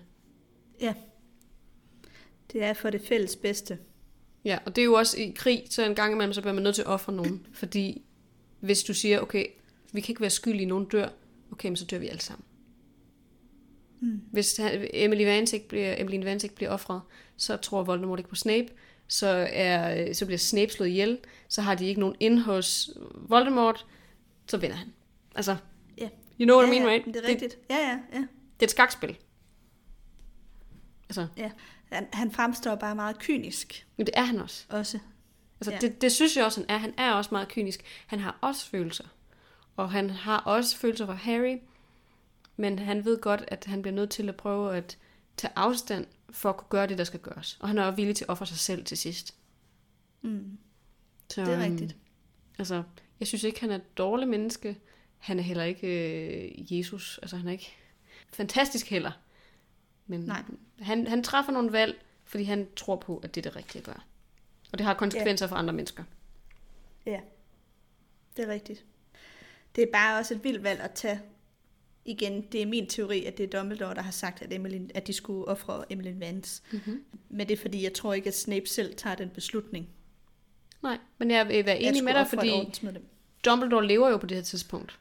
Ja. 0.80 0.94
Det 2.52 2.62
er 2.62 2.72
for 2.72 2.90
det 2.90 3.00
fælles 3.00 3.36
bedste. 3.36 3.78
Ja, 4.44 4.58
og 4.64 4.76
det 4.76 4.82
er 4.82 4.84
jo 4.84 4.94
også 4.94 5.18
i 5.18 5.32
krig, 5.36 5.66
så 5.70 5.84
en 5.84 5.94
gang 5.94 6.12
imellem, 6.12 6.32
så 6.32 6.40
bliver 6.40 6.54
man 6.54 6.62
nødt 6.62 6.74
til 6.74 6.82
at 6.82 6.88
ofre 6.88 7.12
nogen. 7.12 7.46
Fordi 7.52 8.02
hvis 8.60 8.82
du 8.82 8.94
siger, 8.94 9.20
okay, 9.20 9.46
vi 9.92 10.00
kan 10.00 10.12
ikke 10.12 10.20
være 10.20 10.30
skyldige, 10.30 10.66
nogen 10.66 10.84
dør, 10.84 11.08
okay, 11.52 11.68
men 11.68 11.76
så 11.76 11.84
dør 11.84 11.98
vi 11.98 12.08
alle 12.08 12.20
sammen. 12.20 12.44
Mm. 14.00 14.20
Hvis 14.32 14.60
Emily 14.92 15.24
Vance 15.24 15.56
ikke 15.56 15.68
bliver, 15.68 15.94
Emily 15.98 16.24
Vance 16.24 16.46
ikke 16.46 16.56
bliver 16.56 16.70
offret, 16.70 17.00
så 17.36 17.56
tror 17.56 17.82
Voldemort 17.82 18.18
ikke 18.18 18.30
på 18.30 18.36
Snape. 18.36 18.68
Så, 19.08 19.48
er, 19.52 20.12
så 20.12 20.26
bliver 20.26 20.38
Snape 20.38 20.72
slået 20.72 20.88
ihjel. 20.88 21.18
Så 21.48 21.62
har 21.62 21.74
de 21.74 21.86
ikke 21.86 22.00
nogen 22.00 22.16
ind 22.20 22.38
hos 22.38 22.90
Voldemort. 23.14 23.86
Så 24.48 24.56
vinder 24.56 24.76
han. 24.76 24.92
Altså, 25.34 25.56
Ja. 25.98 26.08
you 26.40 26.44
know 26.44 26.56
what 26.56 26.68
ja, 26.68 26.74
I 26.74 26.78
mean, 26.78 26.92
right? 26.92 27.06
Det 27.14 27.24
er 27.24 27.28
rigtigt. 27.28 27.56
Ja, 27.70 27.76
ja, 27.76 27.98
ja. 28.12 28.18
Det, 28.18 28.28
det 28.54 28.62
er 28.62 28.66
et 28.66 28.70
skakspil. 28.70 29.16
Altså, 31.08 31.26
ja. 31.36 31.50
Han, 31.92 32.08
han 32.12 32.30
fremstår 32.32 32.74
bare 32.74 32.94
meget 32.94 33.18
kynisk 33.18 33.86
men 33.96 34.06
det 34.06 34.14
er 34.18 34.22
han 34.22 34.40
også. 34.40 34.66
også. 34.68 34.98
Altså, 35.60 35.70
Ja. 35.70 35.74
ja. 35.76 35.80
det, 35.80 36.00
det 36.02 36.12
synes 36.12 36.36
jeg 36.36 36.44
også, 36.44 36.60
han 36.60 36.70
er. 36.70 36.78
Han 36.78 36.94
er 36.98 37.12
også 37.12 37.28
meget 37.32 37.48
kynisk. 37.48 37.84
Han 38.06 38.18
har 38.20 38.38
også 38.40 38.66
følelser. 38.68 39.04
Og 39.76 39.90
han 39.90 40.10
har 40.10 40.38
også 40.38 40.76
følelser 40.76 41.06
for 41.06 41.12
Harry. 41.12 41.58
Men 42.56 42.78
han 42.78 43.04
ved 43.04 43.20
godt, 43.20 43.44
at 43.48 43.64
han 43.64 43.82
bliver 43.82 43.94
nødt 43.94 44.10
til 44.10 44.28
at 44.28 44.36
prøve 44.36 44.76
at 44.76 44.98
tage 45.36 45.52
afstand 45.56 46.06
for 46.30 46.48
at 46.50 46.56
kunne 46.56 46.68
gøre 46.68 46.86
det, 46.86 46.98
der 46.98 47.04
skal 47.04 47.20
gøres. 47.20 47.56
Og 47.60 47.68
han 47.68 47.78
er 47.78 47.84
også 47.84 47.96
villig 47.96 48.16
til 48.16 48.24
at 48.24 48.28
ofre 48.30 48.46
sig 48.46 48.58
selv 48.58 48.84
til 48.84 48.96
sidst. 48.98 49.34
Mm. 50.22 50.58
Så, 51.30 51.40
Det 51.40 51.48
er 51.52 51.62
øhm, 51.62 51.72
rigtigt. 51.72 51.96
Altså, 52.58 52.82
jeg 53.20 53.28
synes 53.28 53.44
ikke, 53.44 53.60
han 53.60 53.70
er 53.70 53.74
et 53.74 53.98
dårligt 53.98 54.30
menneske. 54.30 54.78
Han 55.18 55.38
er 55.38 55.42
heller 55.42 55.64
ikke 55.64 55.86
øh, 55.86 56.78
Jesus. 56.78 57.18
Altså, 57.22 57.36
han 57.36 57.48
er 57.48 57.52
ikke 57.52 57.72
fantastisk 58.32 58.90
heller. 58.90 59.12
Men 60.06 60.20
Nej. 60.20 60.42
Han, 60.80 61.06
han 61.06 61.22
træffer 61.22 61.52
nogle 61.52 61.72
valg, 61.72 62.04
fordi 62.24 62.44
han 62.44 62.68
tror 62.76 62.96
på, 62.96 63.18
at 63.18 63.34
det 63.34 63.46
er 63.46 63.50
det 63.50 63.56
rigtige 63.56 63.78
at 63.80 63.84
gøre. 63.84 64.00
Og 64.72 64.78
det 64.78 64.86
har 64.86 64.94
konsekvenser 64.94 65.46
for 65.46 65.56
andre 65.56 65.74
mennesker. 65.74 66.04
Ja, 67.06 67.20
det 68.36 68.44
er 68.44 68.48
rigtigt. 68.48 68.84
Det 69.76 69.82
er 69.82 69.92
bare 69.92 70.18
også 70.18 70.34
et 70.34 70.44
vildt 70.44 70.62
valg 70.62 70.80
at 70.80 70.92
tage. 70.92 71.20
Igen, 72.04 72.42
det 72.52 72.62
er 72.62 72.66
min 72.66 72.88
teori, 72.88 73.24
at 73.24 73.38
det 73.38 73.44
er 73.44 73.58
Dumbledore, 73.58 73.94
der 73.94 74.02
har 74.02 74.10
sagt, 74.10 74.42
at, 74.42 74.52
Emily, 74.52 74.80
at 74.94 75.06
de 75.06 75.12
skulle 75.12 75.48
ofre 75.48 75.92
Emily 75.92 76.12
Vance. 76.18 76.62
Mm-hmm. 76.72 77.04
Men 77.28 77.48
det 77.48 77.54
er 77.58 77.62
fordi, 77.62 77.82
jeg 77.82 77.92
tror 77.92 78.12
ikke, 78.14 78.28
at 78.28 78.36
Snape 78.36 78.66
selv 78.66 78.96
tager 78.96 79.16
den 79.16 79.30
beslutning. 79.30 79.88
Nej, 80.86 80.98
men 81.18 81.30
jeg 81.30 81.48
vil 81.48 81.66
være 81.66 81.80
enig 81.80 82.04
med 82.04 82.14
dig, 82.14 82.26
fordi. 82.26 82.50
Dumbledore 83.44 83.86
lever 83.86 84.10
jo 84.10 84.16
på 84.16 84.26
det 84.26 84.36
her 84.36 84.44
tidspunkt. 84.44 84.98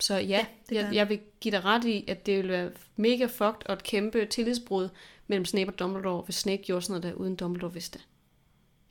Så 0.00 0.14
ja, 0.14 0.20
Ja, 0.20 0.36
ja 0.36 0.46
det 0.68 0.74
jeg, 0.74 0.94
jeg 0.94 1.08
vil 1.08 1.20
give 1.40 1.52
dig 1.52 1.64
ret 1.64 1.84
i, 1.84 2.04
at 2.08 2.26
det 2.26 2.36
ville 2.36 2.52
være 2.52 2.70
mega 2.96 3.24
fucked 3.26 3.66
og 3.66 3.72
et 3.72 3.82
kæmpe 3.82 4.26
tillidsbrud 4.26 4.88
mellem 5.26 5.44
Snape 5.44 5.70
og 5.72 5.78
Dumbledore, 5.78 6.22
hvis 6.22 6.34
Snape 6.34 6.62
gjorde 6.62 6.82
sådan 6.82 7.00
noget 7.00 7.14
der, 7.16 7.20
uden 7.22 7.36
Dumbledore 7.36 7.72
vidste 7.72 7.98
det. 7.98 8.06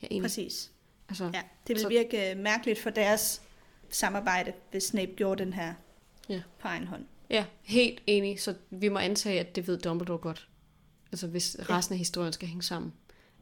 Jeg 0.01 0.08
er 0.08 0.12
enig. 0.12 0.22
Præcis. 0.22 0.72
Altså, 1.10 1.24
Ja, 1.34 1.41
det 1.68 1.76
vil 1.76 1.80
Så- 1.80 1.88
virke 1.89 2.32
øh, 2.32 2.38
mærkeligt 2.38 2.80
for 2.80 2.89
deres 2.89 3.41
samarbejde, 3.89 4.53
hvis 4.72 4.84
Snape 4.84 5.12
gjorde 5.16 5.43
den 5.45 5.53
her 5.53 5.74
Ja. 6.30 6.41
på 6.60 6.68
egen 6.68 6.88
hånd. 6.88 7.06
ja, 7.30 7.45
helt 7.62 8.01
enig. 8.08 8.41
Så 8.41 8.56
vi 8.70 8.89
må 8.89 8.99
antage, 8.99 9.39
at 9.39 9.56
det 9.56 9.68
ved 9.68 9.78
Dumbledore 9.78 10.18
godt. 10.18 10.47
Altså 11.12 11.28
hvis 11.28 11.58
resten 11.70 11.93
af 11.93 11.97
historien 11.97 12.34
skal 12.34 12.47
hænge 12.47 12.64
sammen. 12.64 12.93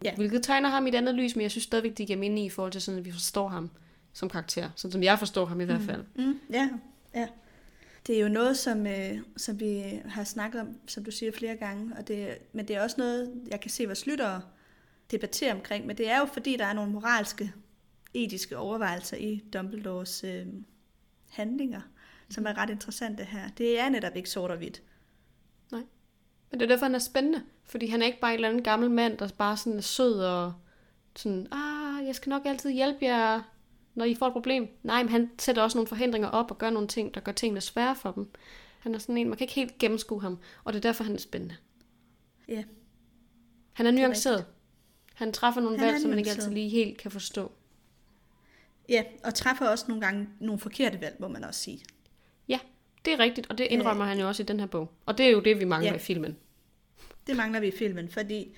Ja. 0.03 0.15
Hvilket 0.15 0.43
tegner 0.43 0.69
ham 0.69 0.85
i 0.85 0.89
et 0.89 0.95
andet 0.95 1.15
lys, 1.15 1.35
men 1.35 1.41
jeg 1.41 1.51
synes 1.51 1.63
stadigvæk, 1.63 1.97
det 1.97 2.07
giver 2.07 2.19
mening 2.19 2.45
i 2.45 2.49
forhold 2.49 2.71
til 2.71 2.81
sådan, 2.81 2.99
at 2.99 3.05
vi 3.05 3.11
forstår 3.11 3.47
ham 3.47 3.69
som 4.13 4.29
karakter. 4.29 4.69
Sådan 4.75 4.91
som 4.91 5.03
jeg 5.03 5.19
forstår 5.19 5.45
ham 5.45 5.61
i 5.61 5.63
hvert 5.63 5.81
fald. 5.81 6.03
Mm, 6.15 6.39
ja, 6.49 6.69
ja. 7.15 7.27
Det 8.07 8.17
er 8.17 8.21
jo 8.21 8.29
noget, 8.29 8.57
som, 8.57 8.87
øh, 8.87 9.17
som 9.37 9.59
vi 9.59 9.83
har 10.05 10.23
snakket 10.23 10.61
om, 10.61 10.67
som 10.87 11.03
du 11.03 11.11
siger 11.11 11.31
flere 11.31 11.55
gange, 11.55 11.95
og 11.97 12.07
det, 12.07 12.37
men 12.53 12.67
det 12.67 12.75
er 12.75 12.83
også 12.83 12.95
noget, 12.97 13.43
jeg 13.47 13.61
kan 13.61 13.71
se 13.71 13.85
vores 13.85 14.07
lyttere 14.07 14.41
debatterer 15.11 15.55
omkring, 15.55 15.85
men 15.85 15.97
det 15.97 16.09
er 16.09 16.19
jo 16.19 16.25
fordi, 16.25 16.57
der 16.57 16.65
er 16.65 16.73
nogle 16.73 16.91
moralske, 16.91 17.53
etiske 18.13 18.57
overvejelser 18.57 19.17
i 19.17 19.43
Dumbledores 19.53 20.23
øh, 20.23 20.45
handlinger, 21.29 21.81
som 22.29 22.45
er 22.45 22.57
ret 22.57 22.69
interessante 22.69 23.23
her. 23.23 23.49
Det 23.57 23.79
er 23.79 23.89
netop 23.89 24.15
ikke 24.15 24.29
sort 24.29 24.51
og 24.51 24.57
hvidt. 24.57 24.81
Men 26.51 26.59
det 26.59 26.65
er 26.65 26.69
derfor, 26.69 26.85
han 26.85 26.95
er 26.95 26.99
spændende. 26.99 27.41
Fordi 27.65 27.87
han 27.87 28.01
er 28.01 28.05
ikke 28.05 28.19
bare 28.19 28.31
en 28.31 28.35
eller 28.35 28.49
anden 28.49 28.63
gammel 28.63 28.91
mand, 28.91 29.17
der 29.17 29.29
bare 29.37 29.57
sådan 29.57 29.77
er 29.77 29.81
sød 29.81 30.19
og 30.19 30.53
sådan, 31.15 31.47
ah, 31.51 32.05
jeg 32.05 32.15
skal 32.15 32.29
nok 32.29 32.41
altid 32.45 32.71
hjælpe 32.71 33.05
jer, 33.05 33.41
når 33.95 34.05
I 34.05 34.15
får 34.15 34.27
et 34.27 34.33
problem. 34.33 34.67
Nej, 34.83 35.03
men 35.03 35.11
han 35.11 35.29
sætter 35.39 35.61
også 35.61 35.77
nogle 35.77 35.87
forhindringer 35.87 36.29
op 36.29 36.51
og 36.51 36.57
gør 36.57 36.69
nogle 36.69 36.87
ting, 36.87 37.13
der 37.13 37.21
gør 37.21 37.31
tingene 37.31 37.61
svære 37.61 37.95
for 37.95 38.11
dem. 38.11 38.31
Han 38.79 38.95
er 38.95 38.99
sådan 38.99 39.17
en, 39.17 39.29
man 39.29 39.37
kan 39.37 39.45
ikke 39.45 39.53
helt 39.53 39.77
gennemskue 39.77 40.21
ham, 40.21 40.37
og 40.63 40.73
det 40.73 40.77
er 40.79 40.81
derfor, 40.81 41.03
han 41.03 41.13
er 41.13 41.19
spændende. 41.19 41.55
Ja. 42.47 42.63
Han 43.73 43.85
er 43.85 43.91
er 43.91 43.95
nuanceret. 43.95 44.45
Han 45.13 45.33
træffer 45.33 45.61
nogle 45.61 45.79
Han 45.79 45.87
valg, 45.87 46.01
som 46.01 46.09
man 46.09 46.19
ikke 46.19 46.31
altid 46.31 46.51
lige 46.51 46.69
helt 46.69 46.97
kan 46.97 47.11
forstå. 47.11 47.51
Ja, 48.89 49.03
og 49.23 49.33
træffer 49.33 49.67
også 49.67 49.85
nogle 49.87 50.01
gange 50.01 50.29
nogle 50.39 50.59
forkerte 50.59 51.01
valg, 51.01 51.15
må 51.19 51.27
man 51.27 51.43
også 51.43 51.59
sige. 51.59 51.81
Ja, 52.47 52.59
det 53.05 53.13
er 53.13 53.19
rigtigt, 53.19 53.47
og 53.49 53.57
det 53.57 53.67
indrømmer 53.69 54.05
han 54.05 54.19
jo 54.19 54.27
også 54.27 54.43
i 54.43 54.45
den 54.45 54.59
her 54.59 54.67
bog. 54.67 54.91
Og 55.05 55.17
det 55.17 55.25
er 55.25 55.29
jo 55.29 55.39
det, 55.39 55.59
vi 55.59 55.65
mangler 55.65 55.91
Ja. 55.91 55.95
i 55.95 55.99
filmen. 55.99 56.37
Det 57.27 57.37
mangler 57.37 57.59
vi 57.59 57.67
i 57.67 57.77
filmen, 57.77 58.09
fordi 58.09 58.55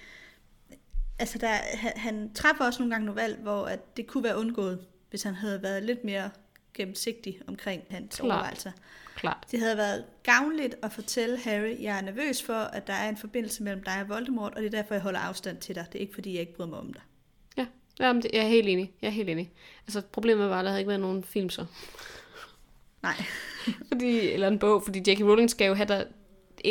altså 1.20 1.38
der, 1.38 1.48
han, 1.74 1.92
han 1.96 2.34
træffer 2.34 2.66
også 2.66 2.80
nogle 2.80 2.94
gange 2.94 3.06
nogle 3.06 3.22
valg, 3.22 3.38
hvor 3.42 3.66
at 3.66 3.98
det 3.98 4.08
kunne 4.08 4.24
være 4.24 4.38
undgået, 4.38 4.86
hvis 5.10 5.24
han 5.24 5.36
havde 5.36 5.64
været 5.64 5.84
lidt 5.84 6.04
mere 6.04 6.30
gennemsigtig 6.74 7.42
omkring 7.48 7.84
hans 7.90 8.16
Klart. 8.16 8.32
overvejelser. 8.32 8.72
Klart. 9.16 9.48
Det 9.52 9.60
havde 9.60 9.78
været 9.78 10.06
gavnligt 10.24 10.76
at 10.84 10.92
fortælle 10.94 11.38
Harry, 11.40 11.82
jeg 11.82 11.98
er 11.98 12.02
nervøs 12.02 12.44
for, 12.44 12.54
at 12.54 12.88
der 12.88 12.94
er 12.94 13.10
en 13.10 13.18
forbindelse 13.18 13.64
mellem 13.64 13.84
dig 13.84 14.02
og 14.02 14.10
Voldemort, 14.10 14.54
og 14.56 14.62
det 14.62 14.74
er 14.74 14.82
derfor, 14.82 14.94
jeg 14.94 15.02
holder 15.02 15.20
afstand 15.20 15.58
til 15.58 15.76
dig. 15.76 15.86
Det 15.92 16.00
er 16.00 16.02
ikke, 16.02 16.14
fordi 16.14 16.34
jeg 16.34 16.40
ikke 16.40 16.56
bryder 16.56 16.70
mig 16.70 16.80
om 16.80 16.94
dig. 16.94 17.02
Ja, 17.58 17.66
Jamen, 18.00 18.22
det, 18.22 18.32
jeg 18.34 18.44
er 18.44 18.48
helt 18.48 18.68
enig. 18.68 18.94
Jeg 19.02 19.08
er 19.08 19.12
helt 19.12 19.30
enig. 19.30 19.52
Altså, 19.88 20.02
problemet 20.02 20.50
var, 20.50 20.60
at 20.60 20.64
der 20.64 20.70
havde 20.70 20.82
ikke 20.82 20.90
været 20.90 21.02
nogen 21.02 21.24
film 21.24 21.50
så. 21.50 21.66
Nej, 23.04 23.24
Fordi, 23.92 24.20
eller 24.32 24.48
en 24.48 24.60
bog, 24.60 24.84
fordi 24.84 25.12
J.K. 25.12 25.22
Rowling 25.22 25.50
skal 25.50 25.68
jo 25.68 25.74
have 25.74 25.88
der, 25.88 26.04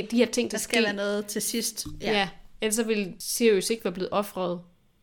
de 0.03 0.16
her 0.16 0.26
ting 0.26 0.51
der 0.51 0.59
til 0.59 0.64
skal 0.64 0.84
være 0.84 0.92
noget 0.92 1.26
til 1.26 1.42
sidst. 1.42 1.86
Ja. 2.01 2.12
ja. 2.12 2.28
Ellers 2.61 2.74
så 2.74 2.84
ville 2.84 3.14
Sirius 3.18 3.70
ikke 3.70 3.84
være 3.84 3.92
blevet 3.92 4.09
offret 4.12 4.61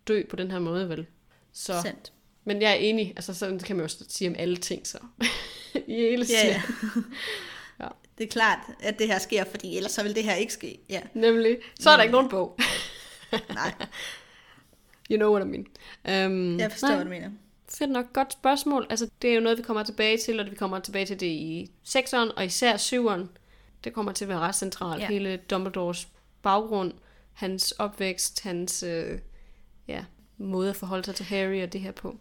dø 0.07 0.23
på 0.29 0.35
den 0.35 0.51
her 0.51 0.59
måde, 0.59 0.89
vel? 0.89 1.05
Så. 1.53 1.81
Sandt. 1.81 2.13
Men 2.45 2.61
jeg 2.61 2.71
er 2.71 2.75
enig. 2.75 3.13
Altså, 3.15 3.33
sådan 3.33 3.59
kan 3.59 3.75
man 3.75 3.81
jo 3.81 3.83
også 3.83 4.05
sige 4.07 4.29
om 4.29 4.35
alle 4.39 4.57
ting, 4.57 4.87
så. 4.87 4.97
I 5.87 5.93
hele 5.93 6.25
Ja, 6.29 6.47
ja. 6.47 6.61
Ja. 7.79 7.87
Det 8.17 8.23
er 8.23 8.31
klart, 8.31 8.59
at 8.79 8.99
det 8.99 9.07
her 9.07 9.19
sker, 9.19 9.43
fordi 9.43 9.77
ellers 9.77 9.91
så 9.91 10.03
vil 10.03 10.15
det 10.15 10.23
her 10.23 10.33
ikke 10.33 10.53
ske. 10.53 10.79
Ja, 10.89 11.01
Nemlig. 11.13 11.57
Så 11.79 11.89
er 11.89 11.95
der 11.95 12.03
ikke 12.03 12.13
nogen 12.13 12.29
bog. 12.29 12.59
nej, 13.49 13.73
You 15.11 15.17
know 15.17 15.31
what 15.31 15.47
I 15.47 15.49
mean. 15.49 15.65
Um, 16.27 16.59
jeg 16.59 16.71
forstår, 16.71 16.95
hvad 16.95 17.05
du 17.05 17.09
mener. 17.09 17.29
Fedt 17.69 17.91
nok. 17.91 18.13
Godt 18.13 18.33
spørgsmål. 18.33 18.87
Altså, 18.89 19.09
det 19.21 19.29
er 19.29 19.35
jo 19.35 19.41
noget, 19.41 19.57
vi 19.57 19.63
kommer 19.63 19.83
tilbage 19.83 20.17
til, 20.17 20.39
og 20.39 20.45
vi 20.51 20.55
kommer 20.55 20.79
tilbage 20.79 21.05
til 21.05 21.19
det 21.19 21.25
i 21.25 21.71
6'eren, 21.87 22.33
og 22.35 22.45
især 22.45 22.77
7'eren. 22.77 23.27
Det 23.83 23.93
kommer 23.93 24.11
til 24.11 24.25
at 24.25 24.29
være 24.29 24.39
ret 24.39 24.55
centralt. 24.55 25.01
Ja. 25.01 25.07
Hele 25.07 25.37
Dumbledores 25.37 26.07
baggrund, 26.41 26.93
hans 27.33 27.71
opvækst, 27.71 28.43
hans 28.43 28.83
øh, 28.83 29.19
ja, 29.87 30.05
måde 30.37 30.69
at 30.69 30.75
forholde 30.75 31.03
sig 31.03 31.15
til 31.15 31.25
Harry 31.25 31.63
og 31.63 31.73
det 31.73 31.81
her 31.81 31.91
på. 31.91 32.17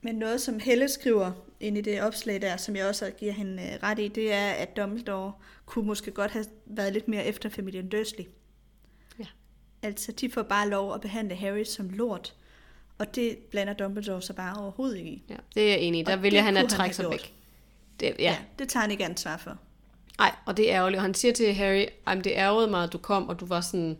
Men 0.00 0.14
noget, 0.14 0.40
som 0.40 0.60
Helle 0.60 0.88
skriver 0.88 1.32
ind 1.60 1.78
i 1.78 1.80
det 1.80 2.02
opslag 2.02 2.42
der, 2.42 2.56
som 2.56 2.76
jeg 2.76 2.86
også 2.86 3.10
giver 3.18 3.32
hende 3.32 3.62
øh, 3.62 3.82
ret 3.82 3.98
i, 3.98 4.08
det 4.08 4.32
er, 4.32 4.50
at 4.50 4.76
Dumbledore 4.76 5.32
kunne 5.66 5.86
måske 5.86 6.10
godt 6.10 6.30
have 6.30 6.44
været 6.66 6.92
lidt 6.92 7.08
mere 7.08 7.24
efter 7.24 7.48
familien 7.48 7.88
Dursley. 7.88 8.24
Ja. 9.18 9.24
Altså, 9.82 10.12
de 10.12 10.30
får 10.30 10.42
bare 10.42 10.68
lov 10.68 10.94
at 10.94 11.00
behandle 11.00 11.34
Harry 11.34 11.64
som 11.64 11.90
lort, 11.90 12.34
og 12.98 13.14
det 13.14 13.38
blander 13.38 13.72
Dumbledore 13.72 14.22
sig 14.22 14.36
bare 14.36 14.60
overhovedet 14.60 14.98
ikke 14.98 15.10
i. 15.10 15.22
Ja, 15.30 15.36
det 15.54 15.62
er 15.62 15.68
jeg 15.68 15.80
enig 15.80 16.00
i. 16.00 16.04
Der 16.04 16.16
Og 16.16 16.22
vælger 16.22 16.42
han 16.42 16.56
at 16.56 16.68
trække 16.68 16.96
sig 16.96 17.10
væk. 17.10 17.34
Det, 18.00 18.06
Ja. 18.06 18.12
ja. 18.18 18.30
ja, 18.30 18.36
det 18.58 18.68
tager 18.68 18.82
han 18.82 18.90
ikke 18.90 19.04
ansvar 19.04 19.36
for. 19.36 19.58
Ej, 20.18 20.34
og 20.46 20.56
det 20.56 20.70
er 20.72 20.76
ærgerligt. 20.76 20.98
Og 20.98 21.02
han 21.02 21.14
siger 21.14 21.32
til 21.32 21.54
Harry, 21.54 21.86
at 22.06 22.24
det 22.24 22.32
ærgerede 22.36 22.70
mig, 22.70 22.82
at 22.84 22.92
du 22.92 22.98
kom, 22.98 23.28
og 23.28 23.40
du 23.40 23.46
var 23.46 23.60
sådan 23.60 23.98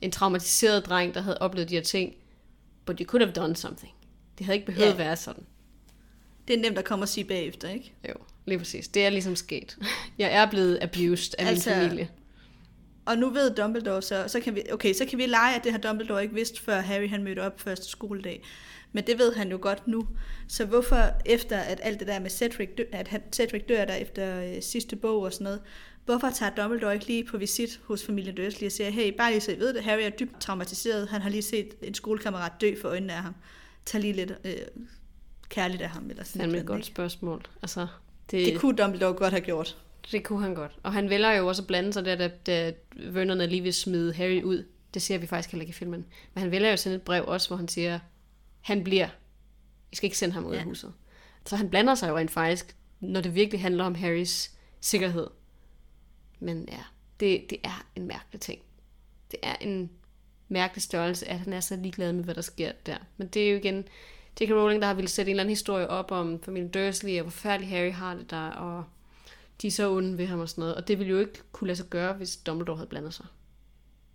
en 0.00 0.10
traumatiseret 0.10 0.86
dreng, 0.86 1.14
der 1.14 1.20
havde 1.20 1.38
oplevet 1.38 1.68
de 1.68 1.74
her 1.74 1.82
ting. 1.82 2.14
But 2.84 2.98
you 2.98 3.06
could 3.06 3.22
have 3.22 3.32
done 3.32 3.56
something. 3.56 3.92
Det 4.38 4.46
havde 4.46 4.56
ikke 4.56 4.66
behøvet 4.66 4.86
Ja. 4.86 4.92
at 4.92 4.98
være 4.98 5.16
sådan. 5.16 5.44
Det 6.48 6.56
er 6.56 6.60
nemt 6.60 6.78
at 6.78 6.84
komme 6.84 7.04
og 7.04 7.08
sige 7.08 7.24
bagefter, 7.24 7.68
ikke? 7.68 7.92
Jo, 8.08 8.14
lige 8.46 8.58
præcis. 8.58 8.88
Det 8.88 9.06
er 9.06 9.10
ligesom 9.10 9.36
sket. 9.36 9.76
Jeg 10.18 10.32
er 10.32 10.50
blevet 10.50 10.78
abused 10.82 11.34
af 11.38 11.46
Altså, 11.46 11.70
min 11.70 11.78
familie. 11.80 12.08
Og 13.06 13.18
nu 13.18 13.30
ved 13.30 13.54
Dumbledore 13.54 14.02
så, 14.02 14.24
så 14.26 14.40
kan 14.40 14.54
vi, 14.54 14.62
okay, 14.72 14.92
så 14.94 15.04
kan 15.06 15.18
vi 15.18 15.26
lege, 15.26 15.56
at 15.56 15.64
det 15.64 15.72
har 15.72 15.78
Dumbledore 15.78 16.22
ikke 16.22 16.34
vidst, 16.34 16.60
før 16.60 16.80
Harry 16.80 17.08
han 17.08 17.22
mødte 17.24 17.40
op 17.40 17.60
første 17.60 17.88
skoledag. 17.88 18.42
Men 18.92 19.06
det 19.06 19.18
ved 19.18 19.34
han 19.34 19.50
jo 19.50 19.58
godt 19.60 19.88
nu. 19.88 20.08
Så 20.48 20.64
hvorfor 20.64 21.10
efter 21.26 21.58
at 21.58 21.80
alt 21.82 21.98
det 22.00 22.08
der 22.08 22.18
med 22.18 22.30
Cedric, 22.30 22.68
dø, 22.78 22.82
at 22.92 23.08
han, 23.08 23.22
Cedric 23.32 23.64
dør 23.68 23.84
der 23.84 23.94
efter 23.94 24.42
øh, 24.42 24.62
sidste 24.62 24.96
bog 24.96 25.22
og 25.22 25.32
sådan 25.32 25.44
noget, 25.44 25.60
hvorfor 26.04 26.30
tager 26.30 26.54
Dumbledore 26.54 26.94
ikke 26.94 27.06
lige 27.06 27.24
på 27.24 27.38
visit 27.38 27.80
hos 27.84 28.06
familien 28.06 28.34
Dursley 28.34 28.66
og 28.66 28.72
siger, 28.72 28.90
hey, 28.90 29.12
bare 29.16 29.30
lige 29.30 29.40
så 29.40 29.52
I 29.52 29.58
ved 29.58 29.74
det, 29.74 29.82
Harry 29.82 30.02
er 30.02 30.10
dybt 30.10 30.40
traumatiseret, 30.40 31.08
han 31.08 31.22
har 31.22 31.30
lige 31.30 31.42
set 31.42 31.74
en 31.82 31.94
skolekammerat 31.94 32.52
dø 32.60 32.74
for 32.80 32.88
øjnene 32.88 33.12
af 33.12 33.22
ham. 33.22 33.34
Tag 33.86 34.00
lige 34.00 34.12
lidt 34.12 34.32
øh, 34.44 34.52
kærligt 35.48 35.82
af 35.82 35.88
ham. 35.90 36.10
Eller 36.10 36.22
Det 36.22 36.32
sådan 36.32 36.54
er 36.54 36.60
et 36.60 36.66
godt 36.66 36.78
ikke? 36.78 36.86
spørgsmål. 36.86 37.42
Altså, 37.62 37.86
Det 38.30 38.46
det, 38.46 38.60
kunne 38.60 38.76
Dumbledore 38.76 39.12
godt 39.14 39.32
have 39.32 39.40
gjort. 39.40 39.78
Det 40.12 40.24
kunne 40.24 40.42
han 40.42 40.54
godt. 40.54 40.78
Og 40.82 40.92
han 40.92 41.10
vælger 41.10 41.30
jo 41.32 41.46
også 41.48 41.62
at 41.62 41.66
blande 41.66 41.92
sig 41.92 42.04
der, 42.04 42.16
da, 42.16 42.28
da 42.28 42.72
Vernon 42.96 43.40
er 43.40 43.46
lige 43.46 43.68
at 43.68 43.74
smide 43.74 44.14
Harry 44.14 44.42
ud. 44.42 44.66
Det 44.94 45.02
ser 45.02 45.18
vi 45.18 45.26
faktisk 45.26 45.52
heller 45.52 45.62
ikke 45.62 45.70
i 45.70 45.74
filmen. 45.74 46.06
Men 46.34 46.42
han 46.42 46.50
vælger 46.50 46.68
jo 46.68 46.72
at 46.72 46.78
sende 46.80 46.96
et 46.96 47.02
brev 47.02 47.24
også, 47.26 47.48
hvor 47.48 47.56
han 47.56 47.68
siger, 47.68 47.98
han 48.60 48.84
bliver. 48.84 49.08
I 49.92 49.96
skal 49.96 50.06
ikke 50.06 50.18
sende 50.18 50.34
ham 50.34 50.44
ud 50.46 50.54
af 50.54 50.58
Ja. 50.58 50.64
huset. 50.64 50.92
Så 51.46 51.56
han 51.56 51.70
blander 51.70 51.94
sig 51.94 52.08
jo 52.08 52.16
rent 52.16 52.30
faktisk, 52.30 52.76
når 53.00 53.20
det 53.20 53.34
virkelig 53.34 53.60
handler 53.60 53.84
om 53.84 53.94
Harrys 53.94 54.50
sikkerhed. 54.80 55.26
Men 56.40 56.68
ja, 56.72 56.82
det, 57.20 57.50
det 57.50 57.58
er 57.64 57.86
en 57.96 58.06
mærkelig 58.06 58.40
ting. 58.40 58.60
Det 59.30 59.38
er 59.42 59.54
en 59.60 59.90
mærkelig 60.48 60.82
størrelse, 60.82 61.28
at 61.28 61.38
han 61.38 61.52
er 61.52 61.60
så 61.60 61.76
ligeglad 61.76 62.12
med, 62.12 62.24
hvad 62.24 62.34
der 62.34 62.40
sker 62.40 62.72
der. 62.86 62.96
Men 63.16 63.28
det 63.28 63.42
er 63.46 63.50
jo 63.50 63.56
igen 63.56 63.84
J.K. 64.40 64.50
Rowling, 64.50 64.82
der 64.82 64.86
har 64.88 64.94
ville 64.94 65.08
sætte 65.08 65.30
en 65.30 65.32
eller 65.32 65.42
anden 65.42 65.50
historie 65.50 65.88
op 65.88 66.10
om 66.10 66.42
familien 66.42 66.70
Dursley, 66.70 67.16
og 67.16 67.22
hvor 67.22 67.30
færdig 67.30 67.68
Harry 67.68 67.92
har 67.92 68.14
det 68.14 68.30
der, 68.30 68.46
og 68.50 68.84
de 69.62 69.66
er 69.66 69.70
så 69.70 69.90
onde 69.90 70.18
ved 70.18 70.26
ham 70.26 70.40
og 70.40 70.48
sådan 70.48 70.62
noget. 70.62 70.74
Og 70.74 70.88
det 70.88 70.98
ville 70.98 71.10
jo 71.10 71.18
ikke 71.18 71.42
kunne 71.52 71.66
lade 71.66 71.76
sig 71.76 71.86
gøre, 71.86 72.12
hvis 72.12 72.36
Dumbledore 72.36 72.76
havde 72.76 72.88
blandet 72.88 73.14
sig. 73.14 73.26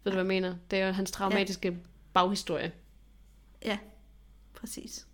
Ved 0.03 0.11
du, 0.11 0.15
hvad 0.15 0.23
jeg 0.23 0.27
mener? 0.41 0.55
Det 0.71 0.79
er 0.79 0.87
jo 0.87 0.91
hans 0.91 1.11
traumatiske 1.11 1.67
ja. 1.67 1.75
baghistorie. 2.13 2.71
Ja, 3.65 3.77
præcis. 4.53 5.07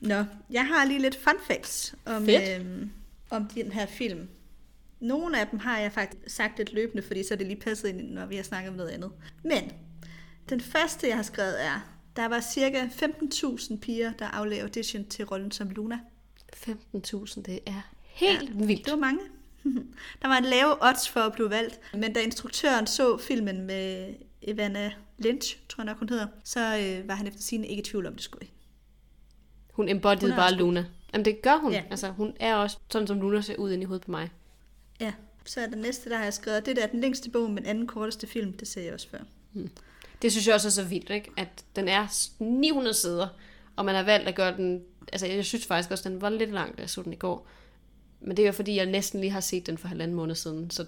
Nå, 0.00 0.24
jeg 0.50 0.66
har 0.66 0.84
lige 0.84 1.00
lidt 1.00 1.16
fun 1.16 1.34
facts 1.46 1.94
om, 2.06 2.24
Fedt. 2.24 2.60
øhm, 2.60 2.90
om 3.30 3.46
den 3.46 3.72
her 3.72 3.86
film. 3.86 4.28
Nogle 5.00 5.40
af 5.40 5.48
dem 5.48 5.58
har 5.58 5.78
jeg 5.78 5.92
faktisk 5.92 6.34
sagt 6.36 6.58
lidt 6.58 6.72
løbende, 6.72 7.02
fordi 7.02 7.22
så 7.22 7.34
er 7.34 7.38
det 7.38 7.46
lige 7.46 7.60
passet 7.60 7.88
ind, 7.88 8.10
når 8.10 8.26
vi 8.26 8.36
har 8.36 8.42
snakket 8.42 8.70
om 8.70 8.76
noget 8.76 8.90
andet. 8.90 9.12
Men 9.42 9.72
den 10.48 10.60
første, 10.60 11.08
jeg 11.08 11.16
har 11.16 11.22
skrevet 11.22 11.64
er, 11.64 11.98
der 12.16 12.28
var 12.28 12.40
cirka 12.40 12.86
15.000 12.86 13.78
piger, 13.78 14.12
der 14.12 14.26
aflagde 14.26 14.62
audition 14.62 15.04
til 15.04 15.24
rollen 15.24 15.50
som 15.50 15.70
Luna. 15.70 15.98
15.000, 16.56 17.42
det 17.42 17.60
er 17.66 17.90
helt 18.18 18.42
ja, 18.42 18.66
vildt. 18.66 18.84
Det 18.84 18.92
var 18.92 18.98
mange. 18.98 19.20
Der 20.22 20.28
var 20.28 20.36
en 20.36 20.44
lave 20.44 20.88
odds 20.88 21.08
for 21.08 21.20
at 21.20 21.32
blive 21.32 21.50
valgt, 21.50 21.80
men 21.94 22.12
da 22.12 22.20
instruktøren 22.20 22.86
så 22.86 23.16
filmen 23.18 23.62
med 23.62 24.14
Evanna 24.42 24.92
Lynch, 25.18 25.58
tror 25.68 25.82
jeg 25.82 25.86
nok 25.86 25.98
hun 25.98 26.08
hedder, 26.08 26.26
så 26.44 26.60
øh, 26.60 27.08
var 27.08 27.14
han 27.14 27.26
efter 27.26 27.42
sine 27.42 27.66
ikke 27.66 27.80
i 27.80 27.84
tvivl 27.84 28.06
om, 28.06 28.12
det 28.12 28.22
skulle 28.22 28.46
Hun 29.72 29.88
embodied 29.88 30.20
Hun 30.20 30.36
bare. 30.36 30.54
Luna. 30.54 30.84
Jamen 31.12 31.24
det 31.24 31.42
gør 31.42 31.56
hun. 31.56 31.72
Ja. 31.72 31.82
Altså 31.90 32.10
hun 32.10 32.34
er 32.40 32.54
også 32.54 32.76
sådan, 32.90 33.06
som 33.06 33.20
Luna 33.20 33.40
ser 33.40 33.56
ud 33.56 33.70
ind 33.70 33.82
i 33.82 33.84
hovedet 33.84 34.04
på 34.04 34.10
mig. 34.10 34.30
Ja, 35.00 35.12
så 35.44 35.60
er 35.60 35.66
den 35.66 35.78
næste, 35.78 36.10
der 36.10 36.16
har 36.16 36.24
jeg 36.24 36.34
skrevet, 36.34 36.66
det 36.66 36.76
der 36.76 36.82
er 36.82 36.86
den 36.86 37.00
længste 37.00 37.30
bog, 37.30 37.50
men 37.50 37.66
anden 37.66 37.86
korteste 37.86 38.26
film, 38.26 38.52
det 38.52 38.68
sagde 38.68 38.86
jeg 38.86 38.94
også 38.94 39.08
før. 39.08 39.18
Det 40.22 40.32
synes 40.32 40.46
jeg 40.46 40.54
også 40.54 40.68
er 40.68 40.72
så 40.72 40.84
vildt, 40.84 41.10
ikke? 41.10 41.30
At 41.36 41.64
den 41.76 41.88
er 41.88 42.28
900 42.38 42.94
sider, 42.94 43.28
og 43.76 43.84
man 43.84 43.94
har 43.94 44.02
valgt 44.02 44.28
at 44.28 44.34
gøre 44.34 44.56
den... 44.56 44.82
Altså, 45.12 45.26
jeg 45.26 45.44
synes 45.44 45.66
faktisk 45.66 45.90
også, 45.90 46.08
den 46.08 46.20
var 46.20 46.30
lidt 46.30 46.50
lang, 46.50 46.76
da 46.76 46.82
jeg 46.82 46.90
så 46.90 47.02
den 47.02 47.12
i 47.12 47.16
går. 47.16 47.48
Men 48.20 48.36
det 48.36 48.42
er 48.42 48.46
jo 48.46 48.52
fordi, 48.52 48.76
jeg 48.76 48.86
næsten 48.86 49.20
lige 49.20 49.30
har 49.30 49.40
set 49.40 49.66
den 49.66 49.78
for 49.78 49.88
halvanden 49.88 50.16
måned 50.16 50.34
siden. 50.34 50.70
Så 50.70 50.86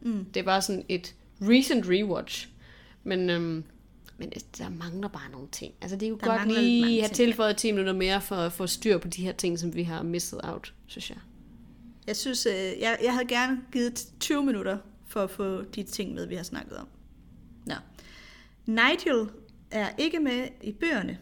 mm. 0.00 0.24
det 0.24 0.46
var 0.46 0.60
sådan 0.60 0.84
et 0.88 1.14
recent 1.42 1.86
rewatch. 1.88 2.48
Men, 3.04 3.30
øhm, 3.30 3.64
men 4.18 4.32
der 4.58 4.68
mangler 4.68 5.08
bare 5.08 5.30
nogle 5.32 5.48
ting. 5.52 5.74
Altså, 5.80 5.96
det 5.96 6.06
er 6.06 6.10
jo 6.10 6.16
Der 6.16 6.26
godt 6.26 6.48
lige 6.48 6.82
have 6.82 6.92
ting, 6.92 7.10
ja. 7.10 7.14
tilføjet 7.14 7.56
10 7.56 7.70
minutter 7.72 7.92
mere 7.92 8.20
for 8.20 8.36
at 8.36 8.52
få 8.52 8.66
styr 8.66 8.98
på 8.98 9.08
de 9.08 9.22
her 9.22 9.32
ting, 9.32 9.58
som 9.58 9.74
vi 9.74 9.82
har 9.82 10.02
misset 10.02 10.40
out, 10.42 10.74
synes 10.86 11.10
jeg. 11.10 11.18
Jeg 12.06 12.16
synes, 12.16 12.46
øh, 12.46 12.52
jeg, 12.54 12.98
jeg 13.02 13.12
havde 13.12 13.26
gerne 13.26 13.60
givet 13.72 14.06
20 14.20 14.44
minutter 14.44 14.78
for 15.06 15.22
at 15.22 15.30
få 15.30 15.62
de 15.62 15.82
ting 15.82 16.14
med, 16.14 16.26
vi 16.26 16.34
har 16.34 16.42
snakket 16.42 16.76
om. 16.76 16.88
Nå. 17.66 17.74
Nigel 18.66 19.28
er 19.70 19.88
ikke 19.98 20.20
med 20.20 20.48
i 20.62 20.72
bøgerne. 20.72 21.18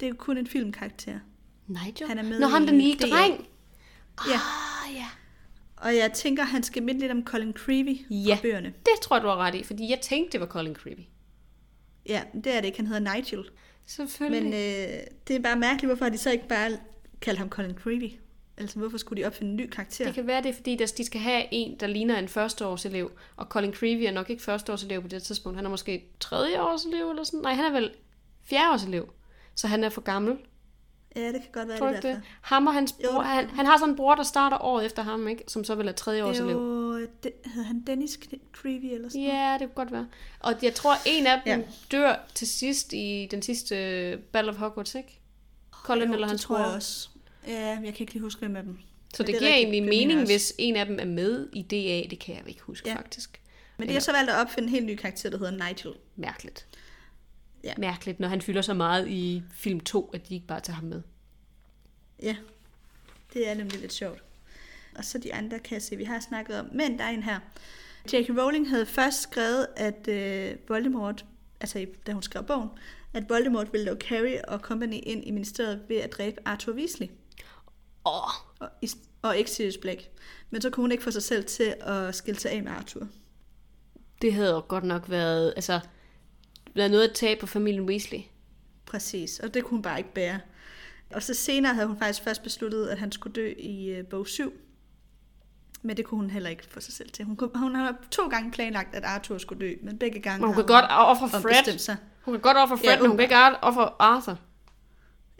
Det 0.00 0.06
er 0.06 0.10
jo 0.10 0.16
kun 0.18 0.38
en 0.38 0.46
filmkarakter. 0.46 1.18
Nigel? 1.66 2.08
Han 2.08 2.18
er 2.18 2.22
med 2.22 2.40
Nå, 2.40 2.46
ham 2.46 2.66
den 2.66 2.78
lille 2.78 2.94
DR. 2.94 3.08
dreng. 3.10 3.46
Ja. 4.28 4.40
Ja. 4.94 5.06
Og 5.76 5.96
jeg 5.96 6.12
tænker, 6.12 6.42
han 6.44 6.62
skal 6.62 6.82
minde 6.82 7.00
lidt 7.00 7.12
om 7.12 7.24
Colin 7.24 7.52
Creevy 7.52 7.96
Ja. 8.10 8.34
fra 8.34 8.42
bøgerne. 8.42 8.68
Det 8.68 9.00
tror 9.02 9.16
jeg, 9.16 9.22
du 9.22 9.28
har 9.28 9.36
ret 9.36 9.54
i, 9.54 9.62
fordi 9.62 9.90
jeg 9.90 10.00
tænkte, 10.00 10.32
det 10.32 10.40
var 10.40 10.46
Colin 10.46 10.74
Creevy. 10.74 11.00
Ja, 12.06 12.22
det 12.44 12.46
er 12.56 12.60
det 12.60 12.66
ikke. 12.66 12.78
Han 12.78 12.86
hedder 12.86 13.14
Nigel. 13.14 13.44
Selvfølgelig. 13.86 14.42
Men 14.42 14.52
øh, 14.52 15.00
det 15.28 15.36
er 15.36 15.40
bare 15.40 15.56
mærkeligt, 15.56 15.88
hvorfor 15.88 16.08
de 16.08 16.18
så 16.18 16.30
ikke 16.30 16.48
bare 16.48 16.70
kaldt 17.20 17.38
ham 17.38 17.48
Colin 17.48 17.74
Creevy? 17.74 18.12
Altså, 18.56 18.78
hvorfor 18.78 18.98
skulle 18.98 19.22
de 19.22 19.26
opfinde 19.26 19.50
en 19.50 19.56
ny 19.56 19.70
karakter? 19.70 20.04
Det 20.04 20.14
kan 20.14 20.26
være, 20.26 20.42
det 20.42 20.48
er 20.48 20.54
fordi, 20.54 20.76
de 20.76 21.04
skal 21.04 21.20
have 21.20 21.44
en, 21.50 21.80
der 21.80 21.86
ligner 21.86 22.18
en 22.18 22.28
førsteårselev. 22.28 23.10
Og 23.36 23.46
Colin 23.46 23.74
Creevy 23.74 24.00
er 24.02 24.10
nok 24.12 24.30
ikke 24.30 24.42
førsteårselev 24.42 25.02
på 25.02 25.08
det 25.08 25.22
tidspunkt. 25.22 25.56
Han 25.56 25.64
er 25.66 25.70
måske 25.70 26.04
tredjeårselev 26.20 27.10
eller 27.10 27.24
sådan. 27.24 27.40
Nej, 27.40 27.52
han 27.54 27.64
er 27.64 27.70
vel 27.70 27.90
fjerdeårselev. 28.42 29.12
Så 29.54 29.66
han 29.66 29.84
er 29.84 29.88
for 29.88 30.00
gammel. 30.00 30.36
Ja, 31.16 31.26
det 31.26 31.32
kan 31.42 31.50
godt 31.52 31.68
være 31.68 31.78
Tror 31.78 31.86
det 31.86 32.02
derfor. 32.02 32.08
det? 32.08 32.22
Ham 32.40 32.66
og 32.66 32.74
hans 32.74 32.94
Jo. 33.04 33.08
bror, 33.12 33.22
han, 33.22 33.50
han 33.50 33.66
har 33.66 33.78
sådan 33.78 33.90
en 33.90 33.96
bror, 33.96 34.14
der 34.14 34.22
starter 34.22 34.58
året 34.64 34.86
efter 34.86 35.02
ham, 35.02 35.28
ikke? 35.28 35.44
Som 35.48 35.64
så 35.64 35.74
vil 35.74 35.88
er 35.88 35.92
tredjeårselev. 35.92 36.50
Jo, 36.56 36.98
det, 37.00 37.32
hedder 37.44 37.66
han 37.66 37.82
Dennis 37.86 38.18
Creevy 38.52 38.84
eller 38.94 39.08
sådan 39.08 39.22
noget? 39.22 39.34
Ja, 39.34 39.52
det 39.52 39.60
kan 39.60 39.68
godt 39.74 39.92
være. 39.92 40.06
Og 40.40 40.54
jeg 40.62 40.74
tror, 40.74 40.94
en 41.06 41.26
af 41.26 41.40
dem 41.46 41.58
Ja. 41.60 41.64
dør 41.92 42.14
til 42.34 42.46
sidst 42.48 42.92
i 42.92 43.28
den 43.30 43.42
sidste 43.42 43.74
Battle 44.32 44.50
of 44.50 44.56
Hogwarts, 44.58 44.94
ikke? 44.94 45.18
Colin 45.72 46.06
Jo, 46.08 46.12
eller 46.14 46.26
det 46.26 46.30
hans 46.30 46.42
tror 46.42 46.56
bror. 46.56 46.64
jeg 46.66 46.74
også. 46.74 47.08
Ja, 47.48 47.68
jeg 47.68 47.94
kan 47.94 48.00
ikke 48.00 48.12
lige 48.12 48.22
huske, 48.22 48.38
hvem 48.38 48.56
af 48.56 48.62
dem. 48.62 48.78
Så 49.14 49.22
Men 49.22 49.26
det, 49.26 49.34
er 49.34 49.38
giver 49.38 49.54
egentlig 49.54 49.82
det 49.82 49.88
mening, 49.88 50.20
også. 50.20 50.32
hvis 50.32 50.52
en 50.58 50.76
af 50.76 50.86
dem 50.86 50.98
er 51.00 51.04
med 51.04 51.48
i 51.52 51.62
DA. 51.62 52.08
Det 52.10 52.18
kan 52.18 52.34
jeg 52.34 52.42
ikke 52.48 52.62
huske, 52.62 52.88
Ja. 52.88 52.94
faktisk. 52.96 53.40
Men 53.76 53.88
de 53.88 53.92
har 53.92 54.00
så 54.00 54.12
valgt 54.12 54.30
at 54.30 54.36
opfinde 54.40 54.66
en 54.68 54.74
helt 54.74 54.86
ny 54.86 54.96
karakter, 54.96 55.30
der 55.30 55.38
hedder 55.38 55.52
Nigel. 55.68 55.92
Mærkeligt. 56.16 56.66
Ja. 57.64 57.72
Mærkeligt, 57.78 58.20
når 58.20 58.28
han 58.28 58.42
fylder 58.42 58.62
så 58.62 58.74
meget 58.74 59.08
i 59.08 59.42
film 59.54 59.80
2, 59.80 60.10
at 60.14 60.28
de 60.28 60.34
ikke 60.34 60.46
bare 60.46 60.60
tager 60.60 60.74
ham 60.74 60.84
med. 60.84 61.02
Ja, 62.22 62.36
det 63.32 63.48
er 63.48 63.54
nemlig 63.54 63.80
lidt 63.80 63.92
sjovt. 63.92 64.22
Og 64.96 65.04
så 65.04 65.18
de 65.18 65.34
andre 65.34 65.58
kan 65.58 65.74
jeg 65.74 65.82
se, 65.82 65.96
vi 65.96 66.04
har 66.04 66.20
snakket 66.20 66.60
om. 66.60 66.68
Men 66.72 66.98
der 66.98 67.04
er 67.04 67.10
en 67.10 67.22
her. 67.22 67.38
J.K. 68.12 68.28
Rowling 68.38 68.68
havde 68.70 68.86
først 68.86 69.22
skrevet, 69.22 69.66
at 69.76 70.08
øh, 70.08 70.54
Voldemort, 70.68 71.24
altså 71.60 71.86
da 72.06 72.12
hun 72.12 72.22
skrev 72.22 72.44
bogen, 72.44 72.68
at 73.12 73.28
Voldemort 73.28 73.72
ville 73.72 73.86
lukke 73.86 74.08
Harry 74.08 74.36
og 74.48 74.58
company 74.58 75.00
ind 75.02 75.24
i 75.26 75.30
ministeriet 75.30 75.82
ved 75.88 75.96
at 75.96 76.12
dræbe 76.12 76.36
Arthur 76.44 76.72
Weasley. 76.72 77.06
Åh, 78.06 78.12
Og, 78.58 78.68
og 79.22 79.36
ikke 79.36 79.50
Sirius 79.50 79.76
Black. 79.76 80.08
Men 80.50 80.62
så 80.62 80.70
kunne 80.70 80.82
hun 80.82 80.92
ikke 80.92 81.04
få 81.04 81.10
sig 81.10 81.22
selv 81.22 81.44
til 81.44 81.74
at 81.80 82.14
skille 82.14 82.40
sig 82.40 82.50
af 82.50 82.62
med 82.62 82.72
Arthur. 82.72 83.06
det 84.22 84.34
havde 84.34 84.50
jo 84.50 84.62
godt 84.68 84.84
nok 84.84 85.10
været, 85.10 85.52
altså, 85.56 85.80
været 86.74 86.90
noget 86.90 87.08
at 87.08 87.14
tage 87.14 87.36
på 87.36 87.46
familien 87.46 87.88
Weasley. 87.88 88.18
Præcis, 88.86 89.38
og 89.38 89.54
det 89.54 89.64
kunne 89.64 89.76
hun 89.76 89.82
bare 89.82 89.98
ikke 89.98 90.14
bære. 90.14 90.40
Og 91.10 91.22
så 91.22 91.34
senere 91.34 91.74
havde 91.74 91.86
hun 91.86 91.98
faktisk 91.98 92.22
først 92.22 92.42
besluttet, 92.42 92.88
at 92.88 92.98
han 92.98 93.12
skulle 93.12 93.34
dø 93.34 93.52
i 93.58 93.88
øh, 93.88 94.06
bog 94.06 94.28
7. 94.28 94.52
Men 95.82 95.96
det 95.96 96.04
kunne 96.04 96.20
hun 96.20 96.30
heller 96.30 96.50
ikke 96.50 96.66
få 96.70 96.80
sig 96.80 96.94
selv 96.94 97.10
til. 97.10 97.24
Hun, 97.24 97.36
kunne, 97.36 97.50
hun 97.54 97.74
har 97.74 97.96
to 98.10 98.28
gange 98.28 98.50
planlagt, 98.50 98.94
at 98.94 99.04
Arthur 99.04 99.38
skulle 99.38 99.66
dø, 99.66 99.74
men 99.82 99.98
begge 99.98 100.20
gange 100.20 100.40
Men 100.40 100.46
hun 100.46 100.54
kan 100.54 100.66
godt 100.66 100.84
ofre 100.88 101.28
Fred. 101.40 101.78
sig. 101.78 101.96
Hun 102.22 102.34
kan 102.34 102.40
godt 102.40 102.56
ofre 102.56 102.78
Fred, 102.78 102.90
Ja, 102.90 103.00
men 103.00 103.08
hun 103.08 103.16
kan 103.16 103.24
ikke 103.24 103.36
ofre 103.62 103.92
Arthur. 103.98 104.38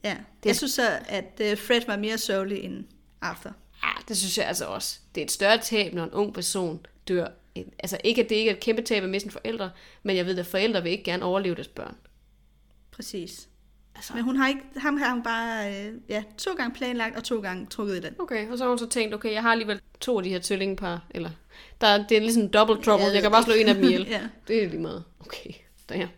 Ja, 0.04 0.16
jeg 0.44 0.56
synes 0.56 0.72
så, 0.72 0.98
at 1.08 1.40
øh, 1.40 1.58
Fred 1.58 1.80
var 1.86 1.96
mere 1.96 2.18
sørgelig 2.18 2.64
end 2.64 2.84
Arthur. 3.20 3.52
Ja, 3.82 3.88
det 4.08 4.16
synes 4.16 4.38
jeg 4.38 4.46
altså 4.46 4.66
også. 4.66 4.98
Det 5.14 5.20
er 5.20 5.24
et 5.24 5.30
større 5.30 5.58
tab, 5.58 5.94
når 5.94 6.04
en 6.04 6.10
ung 6.10 6.34
person 6.34 6.86
dør. 7.08 7.28
Altså 7.56 7.98
ikke, 8.04 8.22
at 8.22 8.28
det 8.28 8.36
ikke 8.36 8.50
er 8.50 8.54
et 8.54 8.60
kæmpe 8.60 8.82
tab 8.82 9.02
at 9.02 9.08
miste 9.08 9.26
en 9.26 9.30
forældre, 9.30 9.70
men 10.02 10.16
jeg 10.16 10.26
ved, 10.26 10.38
at 10.38 10.46
forældre 10.46 10.82
vil 10.82 10.92
ikke 10.92 11.04
gerne 11.04 11.24
overleve 11.24 11.54
deres 11.54 11.68
børn. 11.68 11.96
Præcis. 12.90 13.48
Altså, 13.94 14.14
Men 14.14 14.24
hun 14.24 14.36
har 14.36 14.48
ikke, 14.48 14.60
ham 14.76 14.96
har 14.96 15.12
hun 15.12 15.22
bare 15.22 15.70
øh, 15.70 15.92
ja, 16.08 16.24
to 16.38 16.54
gange 16.54 16.74
planlagt 16.74 17.16
og 17.16 17.24
to 17.24 17.40
gange 17.40 17.66
trukket 17.66 17.96
i 17.96 18.00
den. 18.00 18.14
Okay, 18.18 18.48
og 18.50 18.58
så 18.58 18.64
har 18.64 18.68
hun 18.68 18.78
så 18.78 18.88
tænkt, 18.88 19.14
okay, 19.14 19.32
jeg 19.32 19.42
har 19.42 19.52
alligevel 19.52 19.80
to 20.00 20.16
af 20.16 20.24
de 20.24 20.30
her 20.30 20.38
tvillingepar, 20.42 21.06
eller 21.10 21.30
der, 21.80 22.06
det 22.06 22.16
er 22.16 22.20
ligesom 22.20 22.48
double 22.48 22.82
trouble, 22.82 23.06
Jeg 23.06 23.14
jeg, 23.14 23.22
kan 23.22 23.30
bare 23.30 23.42
slå 23.42 23.54
en 23.54 23.68
af 23.68 23.74
dem 23.74 23.84
ihjel. 23.84 24.06
ja. 24.10 24.20
Det 24.48 24.64
er 24.64 24.68
lige 24.68 24.80
meget. 24.80 25.04
Okay, 25.20 25.50
der 25.88 25.96
ja. 25.96 26.08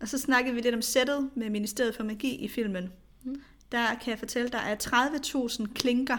Og 0.00 0.08
så 0.08 0.18
snakkede 0.18 0.54
vi 0.54 0.60
lidt 0.60 0.74
om 0.74 0.82
sættet 0.82 1.30
med 1.34 1.50
Ministeriet 1.50 1.94
for 1.94 2.04
Magi 2.04 2.34
i 2.34 2.48
filmen. 2.48 2.92
Mm. 3.22 3.42
Der 3.72 3.94
kan 3.94 4.10
jeg 4.10 4.18
fortælle, 4.18 4.48
der 4.48 4.58
er 4.58 4.76
30.000 5.56 5.72
klinker 5.74 6.18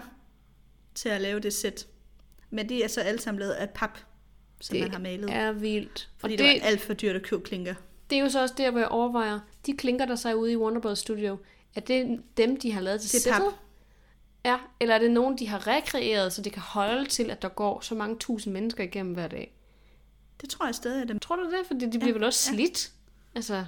til 0.95 1.09
at 1.09 1.21
lave 1.21 1.39
det 1.39 1.53
sæt. 1.53 1.87
Men 2.49 2.69
de 2.69 2.83
er 2.83 2.87
så 2.87 3.01
alle 3.01 3.21
sammen 3.21 3.39
lavet 3.39 3.51
af 3.51 3.69
pap, 3.69 3.99
som 4.61 4.73
Det 4.73 4.81
man 4.81 4.91
har 4.91 4.99
malet. 4.99 5.29
er 5.33 5.51
vildt. 5.51 6.09
fordi 6.17 6.33
og 6.33 6.37
det, 6.37 6.45
det, 6.47 6.53
det 6.55 6.61
var 6.61 6.67
alt 6.67 6.81
for 6.81 6.93
dyrt 6.93 7.15
at 7.15 7.23
købe 7.23 7.43
klinker. 7.43 7.75
det 8.09 8.17
er 8.17 8.21
jo 8.21 8.29
så 8.29 8.41
også 8.41 8.55
der, 8.57 8.71
hvor 8.71 8.79
jeg 8.79 8.87
overvejer, 8.89 9.39
de 9.65 9.73
klinker, 9.77 10.05
der 10.05 10.15
så 10.15 10.29
er 10.29 10.33
ude 10.33 10.51
i 10.51 10.57
Wonderbird 10.57 10.95
Studio, 10.95 11.37
er 11.75 11.81
det 11.81 12.21
dem, 12.37 12.59
de 12.59 12.71
har 12.71 12.81
lavet 12.81 13.01
til 13.01 13.11
Det 13.11 13.21
sættet? 13.21 13.53
Ja, 14.45 14.57
eller 14.79 14.95
er 14.95 14.99
det 14.99 15.11
nogen, 15.11 15.37
de 15.37 15.47
har 15.47 15.67
rekreeret, 15.67 16.33
så 16.33 16.41
det 16.41 16.53
kan 16.53 16.61
holde 16.61 17.05
til, 17.05 17.31
at 17.31 17.41
der 17.41 17.49
går 17.49 17.79
så 17.81 17.95
mange 17.95 18.15
tusind 18.19 18.53
mennesker 18.53 18.83
igennem 18.83 19.13
hver 19.13 19.27
dag? 19.27 19.55
Det 20.41 20.49
tror 20.49 20.65
jeg 20.65 20.75
stadig 20.75 21.01
er 21.01 21.05
dem. 21.05 21.19
Tror 21.19 21.35
du 21.35 21.43
det? 21.43 21.67
Fordi 21.67 21.89
de 21.89 21.99
bliver 21.99 22.13
vel 22.13 22.23
også 22.23 22.51
ja. 22.51 22.55
slidt? 22.55 22.91
Altså, 23.35 23.65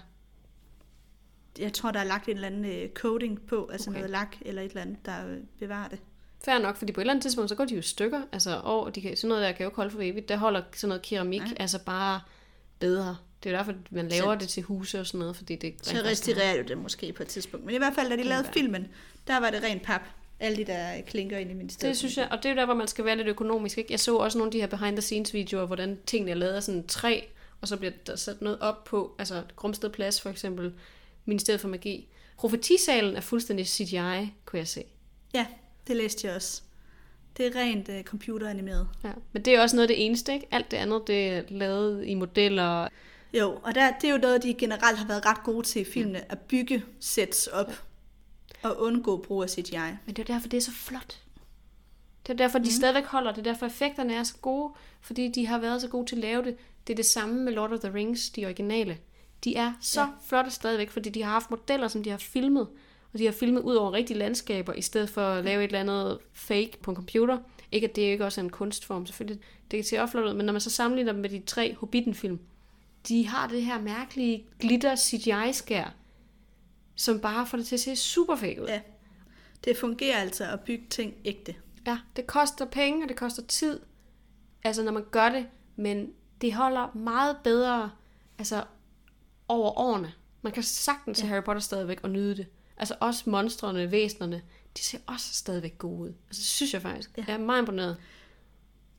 Jeg 1.59 1.73
tror, 1.73 1.91
der 1.91 1.99
er 1.99 2.03
lagt 2.03 2.27
en 2.29 2.35
eller 2.35 2.47
anden 2.47 2.65
øh, 2.65 2.89
coating 2.89 3.41
på, 3.47 3.69
altså 3.71 3.89
Okay. 3.89 3.97
noget 3.99 4.11
lak 4.11 4.35
eller 4.41 4.61
et 4.61 4.69
eller 4.69 4.81
andet, 4.81 5.05
der 5.05 5.27
øh, 5.29 5.37
bevarer 5.59 5.87
det. 5.89 5.99
Fair 6.45 6.59
nok, 6.59 6.75
fordi 6.77 6.91
på 6.91 6.99
et 7.01 7.03
eller 7.03 7.13
andet 7.13 7.21
tidspunkt, 7.23 7.49
så 7.49 7.55
går 7.55 7.65
de 7.65 7.73
jo 7.73 7.79
i 7.79 7.83
stykker. 7.83 8.21
Altså, 8.31 8.61
og 8.63 8.95
de 8.95 9.01
kan, 9.01 9.17
sådan 9.17 9.27
noget 9.29 9.43
der 9.43 9.51
kan 9.51 9.63
jo 9.63 9.67
ikke 9.69 9.75
holde 9.75 9.91
for 9.91 9.99
evigt. 10.01 10.29
Der 10.29 10.37
holder 10.37 10.61
sådan 10.75 10.87
noget 10.87 11.01
keramik 11.01 11.41
Nej. 11.41 11.53
altså 11.59 11.79
bare 11.85 12.21
bedre. 12.79 13.17
Det 13.43 13.49
er 13.49 13.53
jo 13.53 13.57
derfor, 13.57 13.73
man 13.91 14.07
laver 14.07 14.33
Så- 14.33 14.39
det 14.39 14.49
til 14.49 14.63
huse 14.63 14.99
og 14.99 15.07
sådan 15.07 15.19
noget, 15.19 15.35
fordi 15.35 15.55
det 15.55 15.73
Så 15.81 15.95
restaurerer 16.05 16.57
jo 16.57 16.63
det 16.63 16.77
måske 16.77 17.13
på 17.13 17.23
et 17.23 17.29
tidspunkt. 17.29 17.65
Men 17.65 17.75
i 17.75 17.77
hvert 17.77 17.93
fald, 17.95 18.09
da 18.09 18.15
de 18.15 18.23
lavede 18.23 18.43
være. 18.43 18.53
filmen, 18.53 18.87
der 19.27 19.39
var 19.39 19.49
det 19.49 19.63
rent 19.63 19.83
pap. 19.83 20.01
Alle 20.39 20.57
de 20.57 20.65
der 20.65 21.01
klinker 21.01 21.37
ind 21.37 21.51
i 21.51 21.53
ministeriet. 21.53 21.89
Det 21.89 21.97
synes 21.97 22.17
jeg, 22.17 22.27
og 22.31 22.37
det 22.37 22.45
er 22.45 22.49
jo 22.49 22.55
der, 22.55 22.65
hvor 22.65 22.73
man 22.73 22.87
skal 22.87 23.05
være 23.05 23.15
lidt 23.17 23.27
økonomisk. 23.27 23.77
Ikke? 23.77 23.91
Jeg 23.91 23.99
så 23.99 24.15
også 24.15 24.37
nogle 24.37 24.47
af 24.47 24.51
de 24.51 24.59
her 24.59 24.67
behind 24.67 24.95
the 24.95 25.01
scenes 25.01 25.33
videoer, 25.33 25.65
hvordan 25.65 25.99
tingene 26.05 26.31
er 26.31 26.35
lavet 26.35 26.53
af 26.53 26.63
sådan 26.63 26.87
træ, 26.87 27.21
og 27.61 27.67
så 27.67 27.77
bliver 27.77 27.91
der 28.07 28.15
sat 28.15 28.41
noget 28.41 28.59
op 28.59 28.83
på, 28.83 29.15
altså 29.19 29.43
Grumsted 29.55 29.89
Plads 29.89 30.21
for 30.21 30.29
eksempel, 30.29 30.73
Ministeriet 31.25 31.61
for 31.61 31.67
Magi. 31.67 32.07
Profetisalen 32.37 33.15
er 33.15 33.21
fuldstændig 33.21 33.67
CGI, 33.67 34.33
kunne 34.45 34.59
jeg 34.59 34.67
se. 34.67 34.83
Ja, 35.33 35.45
det 35.87 35.95
læste 35.95 36.27
jeg 36.27 36.35
også. 36.35 36.61
Det 37.37 37.47
er 37.47 37.61
rent 37.61 37.89
uh, 37.89 38.01
computeranimeret. 38.03 38.87
Ja. 39.03 39.11
Men 39.31 39.45
det 39.45 39.55
er 39.55 39.61
også 39.61 39.75
noget 39.75 39.89
af 39.89 39.95
det 39.95 40.05
eneste, 40.05 40.33
ikke? 40.33 40.47
Alt 40.51 40.71
det 40.71 40.77
andet, 40.77 41.07
det 41.07 41.27
er 41.27 41.43
lavet 41.49 42.07
i 42.07 42.13
modeller. 42.13 42.87
Jo, 43.33 43.59
og 43.63 43.75
der, 43.75 43.91
det 44.01 44.07
er 44.07 44.11
jo 44.11 44.17
noget, 44.17 44.43
de 44.43 44.53
generelt 44.53 44.97
har 44.97 45.07
været 45.07 45.25
ret 45.25 45.43
gode 45.43 45.67
til 45.67 45.81
i 45.81 45.85
filmene, 45.85 46.31
at 46.31 46.39
bygge 46.39 46.83
sets 46.99 47.47
op 47.47 47.83
og 48.63 48.81
undgå 48.81 49.17
brug 49.17 49.43
af 49.43 49.49
CGI. 49.49 49.77
Men 50.05 50.15
det 50.15 50.19
er 50.19 50.33
derfor, 50.33 50.47
det 50.47 50.57
er 50.57 50.61
så 50.61 50.71
flot. 50.71 51.21
Det 52.27 52.33
er 52.33 52.37
derfor, 52.37 52.57
de 52.57 52.63
mm. 52.63 52.71
stadigvæk 52.71 53.05
holder. 53.05 53.31
Det 53.31 53.47
er 53.47 53.51
derfor, 53.51 53.65
effekterne 53.65 54.13
er 54.13 54.23
så 54.23 54.35
gode. 54.41 54.73
Fordi 55.01 55.27
de 55.27 55.47
har 55.47 55.57
været 55.57 55.81
så 55.81 55.87
gode 55.87 56.05
til 56.05 56.15
at 56.15 56.21
lave 56.21 56.43
det. 56.43 56.57
Det 56.87 56.93
er 56.93 56.95
det 56.95 57.05
samme 57.05 57.41
med 57.41 57.53
Lord 57.53 57.71
of 57.71 57.79
the 57.79 57.93
Rings, 57.93 58.29
de 58.29 58.45
originale. 58.45 58.97
De 59.43 59.55
er 59.55 59.73
så 59.81 60.01
ja. 60.01 60.07
flotte 60.27 60.51
stadigvæk, 60.51 60.89
fordi 60.89 61.09
de 61.09 61.23
har 61.23 61.31
haft 61.31 61.49
modeller, 61.49 61.87
som 61.87 62.03
de 62.03 62.09
har 62.09 62.17
filmet. 62.17 62.67
Og 63.13 63.19
de 63.19 63.25
har 63.25 63.31
filmet 63.31 63.61
ud 63.61 63.75
over 63.75 63.93
rigtige 63.93 64.17
landskaber, 64.17 64.73
i 64.73 64.81
stedet 64.81 65.09
for 65.09 65.21
at 65.21 65.45
lave 65.45 65.63
et 65.63 65.67
eller 65.67 65.79
andet 65.79 66.19
fake 66.33 66.71
på 66.81 66.91
en 66.91 66.95
computer. 66.95 67.37
Ikke 67.71 67.87
at 67.87 67.95
det 67.95 68.01
ikke 68.01 68.25
også 68.25 68.41
er 68.41 68.45
en 68.45 68.49
kunstform, 68.49 69.05
selvfølgelig. 69.05 69.43
Det 69.71 69.77
kan 69.77 69.83
se 69.83 70.07
flot 70.11 70.25
ud, 70.25 70.33
men 70.33 70.45
når 70.45 70.53
man 70.53 70.61
så 70.61 70.69
sammenligner 70.69 71.11
dem 71.11 71.21
med 71.21 71.29
de 71.29 71.39
tre 71.45 71.75
Hobbiten-film, 71.75 72.39
de 73.07 73.27
har 73.27 73.47
det 73.47 73.65
her 73.65 73.81
mærkelige 73.81 74.45
glitter 74.59 74.95
CGI-skær, 74.95 75.93
som 76.95 77.19
bare 77.19 77.47
får 77.47 77.57
det 77.57 77.67
til 77.67 77.75
at 77.75 77.79
se 77.79 77.95
super 77.95 78.35
fake 78.35 78.61
ud. 78.61 78.67
Ja, 78.67 78.81
det 79.65 79.77
fungerer 79.77 80.17
altså 80.17 80.43
at 80.51 80.59
bygge 80.59 80.85
ting 80.89 81.13
ægte. 81.25 81.55
Ja, 81.87 81.99
det 82.15 82.27
koster 82.27 82.65
penge, 82.65 83.05
og 83.05 83.09
det 83.09 83.17
koster 83.17 83.43
tid, 83.43 83.79
altså 84.63 84.83
når 84.83 84.91
man 84.91 85.05
gør 85.11 85.29
det, 85.29 85.47
men 85.75 86.13
det 86.41 86.53
holder 86.53 86.95
meget 86.95 87.37
bedre 87.43 87.91
altså 88.37 88.63
over 89.47 89.79
årene. 89.79 90.13
Man 90.41 90.53
kan 90.53 90.63
sagtens 90.63 91.17
se 91.17 91.25
ja. 91.25 91.29
Harry 91.29 91.43
Potter 91.43 91.61
stadigvæk 91.61 91.99
og 92.03 92.09
nyde 92.09 92.37
det. 92.37 92.47
Altså 92.77 92.95
også 92.99 93.29
monstrene, 93.29 93.91
væsnerne, 93.91 94.41
de 94.77 94.81
ser 94.83 94.97
også 95.05 95.33
stadigvæk 95.33 95.77
gode 95.77 95.99
ud. 95.99 96.07
Altså 96.07 96.39
det 96.41 96.45
synes 96.45 96.73
jeg 96.73 96.81
faktisk. 96.81 97.09
Ja. 97.17 97.23
Jeg 97.27 97.33
er 97.33 97.37
meget 97.37 97.59
imponeret. 97.61 97.97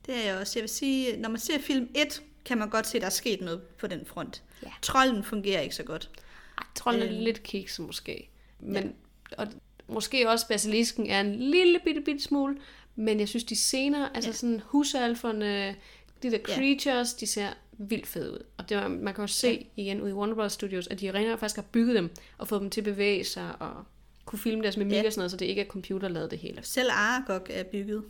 Det 0.06 0.14
er 0.16 0.22
jeg 0.22 0.36
også. 0.36 0.58
Jeg 0.58 0.62
vil 0.62 0.70
sige, 0.70 1.16
når 1.16 1.28
man 1.28 1.38
ser 1.40 1.58
film 1.58 1.88
1, 1.94 2.22
kan 2.44 2.58
man 2.58 2.70
godt 2.70 2.86
se, 2.86 2.96
at 2.98 3.00
der 3.00 3.06
er 3.06 3.10
sket 3.10 3.40
noget 3.40 3.62
på 3.62 3.86
den 3.86 4.06
front. 4.06 4.42
Ja. 4.62 4.68
Trolden 4.82 5.24
fungerer 5.24 5.60
ikke 5.60 5.74
så 5.74 5.82
godt. 5.82 6.10
Ej, 6.58 6.64
trolden 6.74 7.02
er 7.02 7.06
Øh. 7.08 7.12
lidt 7.14 7.42
kiks 7.42 7.78
måske. 7.78 8.28
Men, 8.60 8.94
ja. 9.32 9.42
og 9.42 9.48
måske 9.88 10.30
også 10.30 10.48
basilisken 10.48 11.06
er 11.06 11.20
en 11.20 11.34
lille 11.34 11.78
bitte, 11.84 12.00
bitte 12.00 12.22
smule. 12.22 12.56
Men 12.96 13.20
jeg 13.20 13.28
synes, 13.28 13.44
de 13.44 13.56
scener, 13.56 14.08
altså 14.08 14.30
Ja. 14.30 14.34
sådan 14.36 14.60
husalferne, 14.64 15.76
de 16.22 16.30
der 16.30 16.38
Ja. 16.48 16.54
creatures, 16.54 17.14
de 17.14 17.26
ser 17.26 17.48
vildt 17.78 18.06
fede 18.06 18.32
ud. 18.32 18.44
Og 18.56 18.68
det 18.68 18.76
var, 18.76 18.88
man 18.88 19.14
kan 19.14 19.22
jo 19.22 19.26
se 19.26 19.66
igen 19.76 20.00
ude 20.00 20.10
i 20.10 20.14
Warner 20.14 20.34
Bros. 20.34 20.52
Studios, 20.52 20.86
at 20.86 21.00
de 21.00 21.10
rent 21.12 21.40
faktisk 21.40 21.56
har 21.56 21.62
bygget 21.72 21.94
dem, 21.96 22.10
og 22.38 22.48
fået 22.48 22.60
dem 22.60 22.70
til 22.70 22.80
at 22.80 22.84
bevæge 22.84 23.24
sig, 23.24 23.54
og 23.62 23.84
kunne 24.24 24.38
filme 24.38 24.62
deres 24.62 24.76
mimik 24.76 24.92
Ja. 24.94 25.06
og 25.06 25.12
sådan 25.12 25.20
noget, 25.20 25.30
så 25.30 25.36
det 25.36 25.46
ikke 25.46 25.62
er 25.62 25.66
computerlavet 25.66 26.30
det 26.30 26.38
hele. 26.38 26.60
Selv 26.62 26.90
Aragog 26.92 27.46
er 27.50 27.62
bygget. 27.62 28.04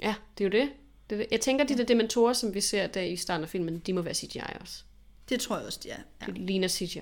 Ja, 0.00 0.14
det 0.38 0.44
er 0.44 0.48
jo 0.48 0.64
det. 0.64 0.72
det, 1.10 1.16
er 1.16 1.20
det. 1.22 1.26
Jeg 1.30 1.40
tænker, 1.40 1.64
de 1.64 1.78
der 1.78 1.84
dementorer, 1.84 2.32
som 2.32 2.54
vi 2.54 2.60
ser 2.60 2.86
der 2.86 3.00
i 3.00 3.16
starten 3.16 3.42
af 3.44 3.48
filmen, 3.50 3.78
de 3.78 3.92
må 3.92 4.02
være 4.02 4.14
CGI 4.14 4.40
også. 4.60 4.82
Det 5.28 5.40
tror 5.40 5.56
jeg 5.56 5.66
også, 5.66 5.80
de 5.82 5.90
er. 5.90 5.98
Ja, 6.20 6.26
Det 6.26 6.38
ligner 6.38 6.68
CGI. 6.68 7.00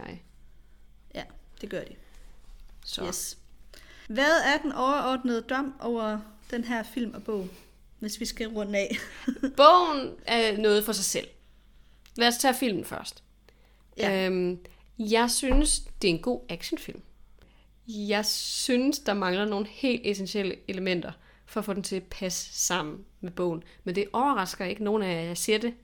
ja 1.15 1.23
det 1.61 1.71
gør 1.71 1.85
de. 1.85 1.95
Så. 2.85 3.05
Yes. 3.07 3.39
Hvad 4.09 4.33
er 4.55 4.59
den 4.63 4.73
overordnede 4.73 5.41
dom 5.43 5.75
over 5.81 6.19
den 6.51 6.65
her 6.65 6.83
film 6.83 7.15
og 7.15 7.23
bog, 7.25 7.49
hvis 7.99 8.21
vi 8.21 8.25
skal 8.25 8.49
runde 8.49 8.79
af? 8.79 8.97
Bogen 9.57 10.11
er 10.27 10.57
noget 10.57 10.85
for 10.85 10.93
sig 10.93 11.05
selv. 11.05 11.29
Lad 12.21 12.29
os 12.29 12.37
tage 12.37 12.55
filmen 12.55 12.85
først. 12.85 13.23
Ja. 13.97 14.27
Øhm, 14.27 14.59
jeg 14.99 15.31
synes, 15.31 15.81
det 16.03 16.11
er 16.11 16.15
en 16.15 16.23
god 16.23 16.41
actionfilm. 16.49 17.03
Jeg 17.89 18.27
synes, 18.27 18.99
der 18.99 19.15
mangler 19.15 19.45
nogle 19.45 19.67
helt 19.67 20.01
essentielle 20.05 20.57
elementer 20.69 21.13
for 21.47 21.61
at 21.61 21.65
få 21.65 21.73
den 21.73 21.83
til 21.83 21.97
at 21.97 22.03
passe 22.03 22.65
sammen 22.65 23.05
med 23.21 23.31
bogen. 23.31 23.63
Men 23.85 23.95
det 23.95 24.05
overrasker 24.13 24.65
ikke 24.65 24.85
nogen 24.85 25.03
af 25.03 25.15
jer, 25.15 25.21
jeg 25.21 25.37
siger 25.37 25.59
det. 25.59 25.75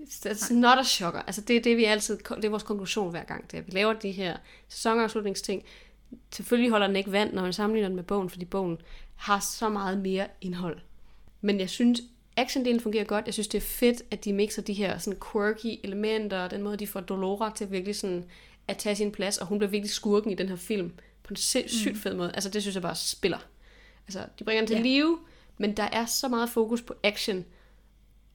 It's 0.00 0.54
not 0.54 0.78
a 0.78 0.82
shocker. 0.82 1.22
Altså 1.22 1.40
det 1.40 1.56
er 1.56 1.60
det, 1.60 1.76
vi 1.76 1.84
altid, 1.84 2.18
det 2.18 2.44
er 2.44 2.48
vores 2.48 2.62
konklusion 2.62 3.10
hver 3.10 3.24
gang, 3.24 3.50
det 3.50 3.56
er, 3.56 3.60
at 3.60 3.66
vi 3.66 3.72
laver 3.72 3.92
de 3.92 4.10
her 4.10 4.36
sæsonafslutningsting. 4.68 5.62
Selvfølgelig 6.32 6.70
holder 6.70 6.86
den 6.86 6.96
ikke 6.96 7.12
vand, 7.12 7.32
når 7.32 7.42
man 7.42 7.52
sammenligner 7.52 7.88
den 7.88 7.96
med 7.96 8.04
bogen, 8.04 8.30
fordi 8.30 8.44
bogen 8.44 8.78
har 9.14 9.40
så 9.40 9.68
meget 9.68 9.98
mere 9.98 10.26
indhold. 10.40 10.78
Men 11.40 11.60
jeg 11.60 11.70
synes, 11.70 12.00
actiondelen 12.36 12.80
fungerer 12.80 13.04
godt. 13.04 13.26
Jeg 13.26 13.34
synes, 13.34 13.48
det 13.48 13.58
er 13.58 13.66
fedt, 13.66 14.02
at 14.10 14.24
de 14.24 14.32
mixer 14.32 14.62
de 14.62 14.72
her 14.72 14.98
sådan 14.98 15.20
quirky 15.32 15.80
elementer, 15.84 16.38
og 16.38 16.50
den 16.50 16.62
måde, 16.62 16.76
de 16.76 16.86
får 16.86 17.00
Dolora 17.00 17.52
til 17.56 17.70
virkelig 17.70 17.96
sådan 17.96 18.24
at 18.68 18.76
tage 18.78 18.96
sin 18.96 19.12
plads, 19.12 19.38
og 19.38 19.46
hun 19.46 19.58
bliver 19.58 19.70
virkelig 19.70 19.90
skurken 19.90 20.30
i 20.30 20.34
den 20.34 20.48
her 20.48 20.56
film 20.56 20.92
på 21.22 21.30
en 21.32 21.36
sy- 21.36 21.66
sygt 21.66 21.98
fed 21.98 22.14
måde. 22.14 22.30
Altså, 22.34 22.50
det 22.50 22.62
synes 22.62 22.74
jeg 22.74 22.82
bare 22.82 22.94
spiller. 22.94 23.38
Altså, 24.06 24.26
de 24.38 24.44
bringer 24.44 24.60
den 24.60 24.66
til 24.66 24.76
Ja. 24.76 24.82
live, 24.82 25.18
men 25.58 25.76
der 25.76 25.82
er 25.92 26.06
så 26.06 26.28
meget 26.28 26.50
fokus 26.50 26.82
på 26.82 26.94
action, 27.02 27.44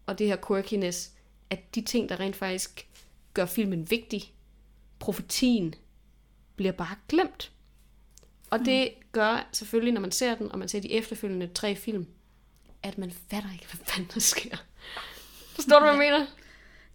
og 0.06 0.20
det 0.20 0.28
her 0.28 0.38
quirkiness, 0.48 1.12
at 1.50 1.76
de 1.76 1.82
ting, 1.82 2.10
der 2.10 2.20
rent 2.20 2.36
faktisk 2.36 2.88
gør 3.34 3.46
filmen 3.46 3.92
vigtig, 3.92 4.34
profetien, 5.00 5.76
bliver 6.56 6.72
bare 6.72 6.96
glemt. 7.08 7.52
Og 8.50 8.60
det 8.60 8.90
gør 9.12 9.50
selvfølgelig, 9.52 9.94
når 9.94 10.02
man 10.02 10.12
ser 10.12 10.36
den, 10.36 10.52
og 10.52 10.60
man 10.60 10.68
ser 10.68 10.80
de 10.80 10.92
efterfølgende 10.92 11.48
tre 11.48 11.76
film, 11.76 12.08
at 12.84 12.98
man 12.98 13.12
fatter 13.32 13.50
ikke, 13.54 13.66
hvad 13.72 13.86
fanden 13.86 14.12
der 14.14 14.20
sker. 14.20 14.58
Forstår 15.56 15.80
du, 15.80 15.86
hvad 15.86 15.94
jeg 15.94 16.00
mener? 16.00 16.26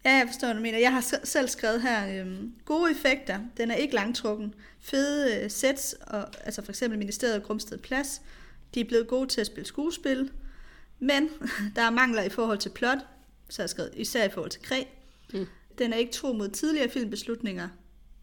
Ja, 0.05 0.11
jeg 0.13 0.27
forstår, 0.27 0.47
hvad 0.47 0.55
du 0.55 0.61
mener. 0.63 0.79
Jeg 0.79 0.93
har 0.93 1.01
se- 1.01 1.21
selv 1.25 1.49
skrevet 1.49 1.83
her, 1.83 2.21
øhm, 2.21 2.53
gode 2.65 2.91
effekter, 2.91 3.41
den 3.57 3.71
er 3.71 3.75
ikke 3.75 3.95
langtrukken, 3.95 4.55
fede 4.81 5.45
øh, 5.45 5.51
sets, 5.51 5.97
og, 6.07 6.29
altså 6.45 6.63
for 6.63 6.73
eksempel 6.73 6.99
Ministeriet 6.99 7.43
Grumsted 7.43 7.79
Plads, 7.79 8.23
de 8.75 8.81
er 8.81 8.85
blevet 8.85 9.09
gode 9.09 9.29
til 9.29 9.41
at 9.41 9.47
spille 9.47 9.67
skuespil, 9.67 10.31
men 10.99 11.29
der 11.77 11.83
er 11.83 11.91
mangler 11.91 12.23
i 12.23 12.29
forhold 12.29 12.59
til 12.59 12.69
plot, 12.71 12.99
så 13.49 13.63
har 13.63 13.65
jeg 13.65 13.71
skrevet, 13.71 13.93
især 13.97 14.25
i 14.25 14.31
forhold 14.31 14.51
til 14.51 14.63
Kræ. 14.63 14.83
Mm. 15.33 15.47
Den 15.79 15.93
er 15.93 15.97
ikke 15.97 16.13
tro 16.13 16.33
mod 16.33 16.49
tidligere 16.49 16.89
filmbeslutninger, 16.89 17.69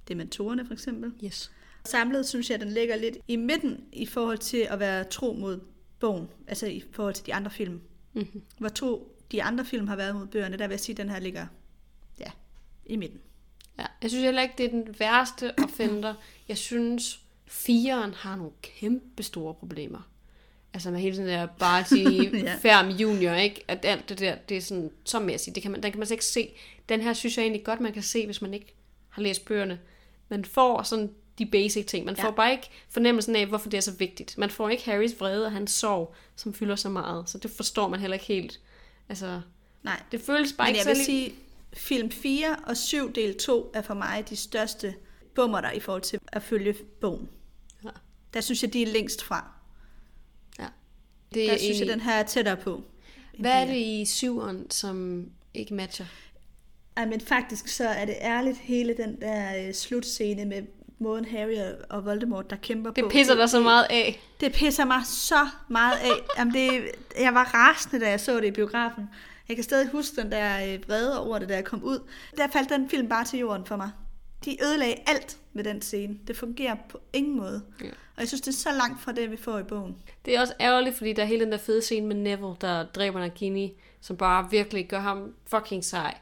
Dementorerne 0.08 0.66
for 0.66 0.74
eksempel. 0.74 1.14
Yes. 1.26 1.52
Samlet 1.86 2.26
synes 2.28 2.50
jeg, 2.50 2.56
at 2.56 2.62
den 2.62 2.70
ligger 2.72 2.96
lidt 2.96 3.18
i 3.28 3.36
midten 3.36 3.84
i 3.94 4.06
forhold 4.06 4.38
til 4.38 4.68
at 4.70 4.80
være 4.80 5.04
tro 5.04 5.34
mod 5.34 5.60
bogen, 6.04 6.30
altså 6.48 6.68
i 6.68 6.84
forhold 6.92 7.14
til 7.14 7.26
de 7.26 7.34
andre 7.34 7.52
film. 7.52 7.82
Mm-hmm. 8.14 8.42
Hvor 8.58 8.70
to 8.70 9.18
de 9.32 9.44
andre 9.44 9.66
film 9.66 9.88
har 9.88 9.96
været 9.96 10.16
mod 10.16 10.28
bøgerne, 10.28 10.58
der 10.58 10.68
vil 10.68 10.74
jeg 10.74 10.80
sige, 10.80 10.94
at 10.94 10.98
den 10.98 11.10
her 11.10 11.20
ligger 11.20 11.48
ja, 12.20 12.32
i 12.86 12.96
midten. 12.96 13.20
Ja, 13.80 13.86
jeg 14.02 14.10
synes 14.10 14.24
heller 14.24 14.42
ikke, 14.42 14.54
det 14.58 14.66
er 14.66 14.70
den 14.70 14.96
værste 15.00 15.54
offender. 15.64 16.14
Jeg 16.48 16.58
synes, 16.58 17.20
fireren 17.48 18.14
har 18.14 18.36
nogle 18.36 18.52
kæmpe 18.62 19.24
store 19.24 19.54
problemer. 19.54 20.10
Altså 20.74 20.92
med 20.92 21.00
hele 21.00 21.18
den 21.18 21.28
der 21.28 21.46
Barty 21.46 21.96
Ja. 21.96 22.38
ja. 22.38 22.56
Færm 22.56 22.90
Junior, 22.90 23.34
ikke? 23.34 23.64
At 23.68 23.86
alt 23.86 24.10
det 24.10 24.20
der, 24.20 24.36
det 24.36 24.58
er 24.58 24.62
sådan 24.62 24.92
så 25.06 25.20
mæssigt. 25.20 25.56
Det 25.56 25.64
kan 25.64 25.72
man, 25.72 25.84
den 25.84 25.92
kan 25.92 26.00
man 26.00 26.08
slet 26.08 26.16
ikke 26.16 26.26
se. 26.26 26.50
Den 26.90 27.02
her 27.02 27.14
synes 27.14 27.38
jeg 27.38 27.44
egentlig 27.44 27.64
godt, 27.64 27.80
man 27.80 27.94
kan 27.94 28.04
se, 28.04 28.26
hvis 28.26 28.42
man 28.42 28.54
ikke 28.54 28.76
har 29.10 29.22
læst 29.22 29.46
bøgerne. 29.46 29.80
Man 30.30 30.46
får 30.46 30.84
sådan 30.84 31.12
de 31.38 31.46
basic 31.46 31.86
ting. 31.86 32.06
Man 32.06 32.16
Ja. 32.18 32.24
får 32.24 32.32
bare 32.32 32.52
ikke 32.52 32.70
fornemmelsen 32.90 33.36
af, 33.36 33.46
hvorfor 33.48 33.70
det 33.70 33.78
er 33.78 33.82
så 33.82 33.92
vigtigt. 33.92 34.38
Man 34.38 34.50
får 34.50 34.70
ikke 34.70 34.86
Harrys 34.86 35.20
vrede 35.20 35.46
og 35.46 35.52
hans 35.52 35.72
sorg, 35.72 36.16
som 36.36 36.54
fylder 36.54 36.76
så 36.76 36.90
meget. 36.90 37.30
Så 37.30 37.38
det 37.38 37.52
forstår 37.52 37.88
man 37.88 38.00
heller 38.00 38.14
ikke 38.16 38.26
helt. 38.26 38.60
Altså, 39.10 39.42
Nej, 39.84 40.02
det 40.12 40.22
føles 40.22 40.54
bare 40.54 40.68
men 40.68 40.76
ikke 40.76 40.90
jeg 40.90 40.96
vil 40.98 41.06
sige, 41.06 41.34
film 41.74 42.12
4 42.12 42.56
og 42.68 42.78
7 42.78 43.14
del 43.16 43.38
2 43.38 43.72
er 43.74 43.82
for 43.82 43.94
mig 43.94 44.26
de 44.30 44.36
største 44.36 44.96
bummer 45.36 45.62
der 45.62 45.72
i 45.72 45.80
forhold 45.80 46.02
til 46.02 46.20
at 46.28 46.44
følge 46.44 46.74
bogen. 47.02 47.30
Ja. 47.84 47.90
Der 48.34 48.42
synes 48.42 48.64
jeg, 48.64 48.74
de 48.74 48.82
er 48.84 48.88
længst 48.88 49.24
fra. 49.24 49.52
Ja. 50.60 50.66
Det 51.34 51.48
Der 51.48 51.54
er 51.54 51.58
synes 51.58 51.62
jeg, 51.64 51.70
egentlig- 51.76 51.94
den 51.94 52.02
her 52.02 52.14
er 52.14 52.24
tættere 52.24 52.58
på. 52.58 52.84
Hvad 53.40 53.52
er 53.52 53.66
de 53.66 53.72
det 53.72 53.78
i 53.78 54.06
syveren, 54.06 54.72
som 54.72 55.26
ikke 55.54 55.74
matcher? 55.74 56.06
Ej, 56.98 57.06
men 57.06 57.22
faktisk 57.22 57.68
så 57.68 57.88
er 57.88 58.06
det 58.06 58.16
ærligt 58.22 58.58
hele 58.58 58.98
den 58.98 59.22
der 59.22 59.68
øh, 59.68 59.74
slutscene 59.74 60.46
med 60.46 60.62
måden 61.04 61.26
Harry 61.26 61.56
og- 61.90 62.06
Voldemort, 62.06 62.50
der 62.50 62.56
kæmper 62.56 62.92
på. 62.92 62.96
Det 62.96 63.12
pisser 63.12 63.36
dig 63.36 63.50
så 63.50 63.60
meget 63.60 63.86
af. 63.90 64.22
Det 64.40 64.54
pisser 64.54 64.86
mig 64.86 65.02
så 65.06 65.48
meget 65.70 65.98
af. 65.98 66.12
Jamen 66.38 66.54
det, 66.54 66.92
jeg 67.20 67.34
var 67.34 67.44
rasende, 67.54 68.06
da 68.06 68.10
jeg 68.10 68.20
så 68.20 68.36
det 68.40 68.46
i 68.46 68.52
biografen. 68.52 69.10
Jeg 69.50 69.58
kan 69.58 69.64
stadig 69.64 69.90
huske 69.90 70.22
den 70.22 70.32
der 70.32 70.74
øh, 70.74 70.80
vrede 70.88 71.20
over 71.22 71.40
det, 71.40 71.50
da 71.50 71.54
jeg 71.56 71.64
kom 71.64 71.84
ud. 71.84 72.00
Der 72.38 72.48
faldt 72.54 72.70
den 72.70 72.90
film 72.90 73.10
bare 73.10 73.26
til 73.26 73.40
jorden 73.40 73.66
for 73.66 73.76
mig. 73.76 73.90
De 74.46 74.58
ødelagde 74.64 74.96
alt 75.08 75.38
med 75.54 75.64
den 75.64 75.82
scene. 75.82 76.18
Det 76.28 76.38
fungerer 76.38 76.76
på 76.90 77.00
ingen 77.14 77.38
måde. 77.38 77.62
Ja. 77.82 77.86
Og 77.88 78.20
jeg 78.20 78.28
synes, 78.28 78.42
det 78.42 78.48
er 78.54 78.58
så 78.58 78.70
langt 78.78 79.02
fra 79.02 79.12
det, 79.12 79.32
vi 79.32 79.38
får 79.38 79.60
i 79.60 79.64
bogen. 79.64 79.96
Det 80.26 80.36
er 80.36 80.42
også 80.42 80.54
ærgerligt, 80.60 80.98
fordi 80.98 81.14
der 81.14 81.22
er 81.22 81.26
hele 81.28 81.44
den 81.44 81.52
der 81.52 81.58
fede 81.58 81.82
scene 81.82 82.08
med 82.08 82.16
Neville, 82.16 82.56
der 82.62 82.84
dræber 82.84 83.20
Nagini, 83.20 83.74
som 84.02 84.18
bare 84.18 84.48
virkelig 84.52 84.88
gør 84.88 85.00
ham 85.00 85.34
fucking 85.48 85.86
sej. 85.86 86.18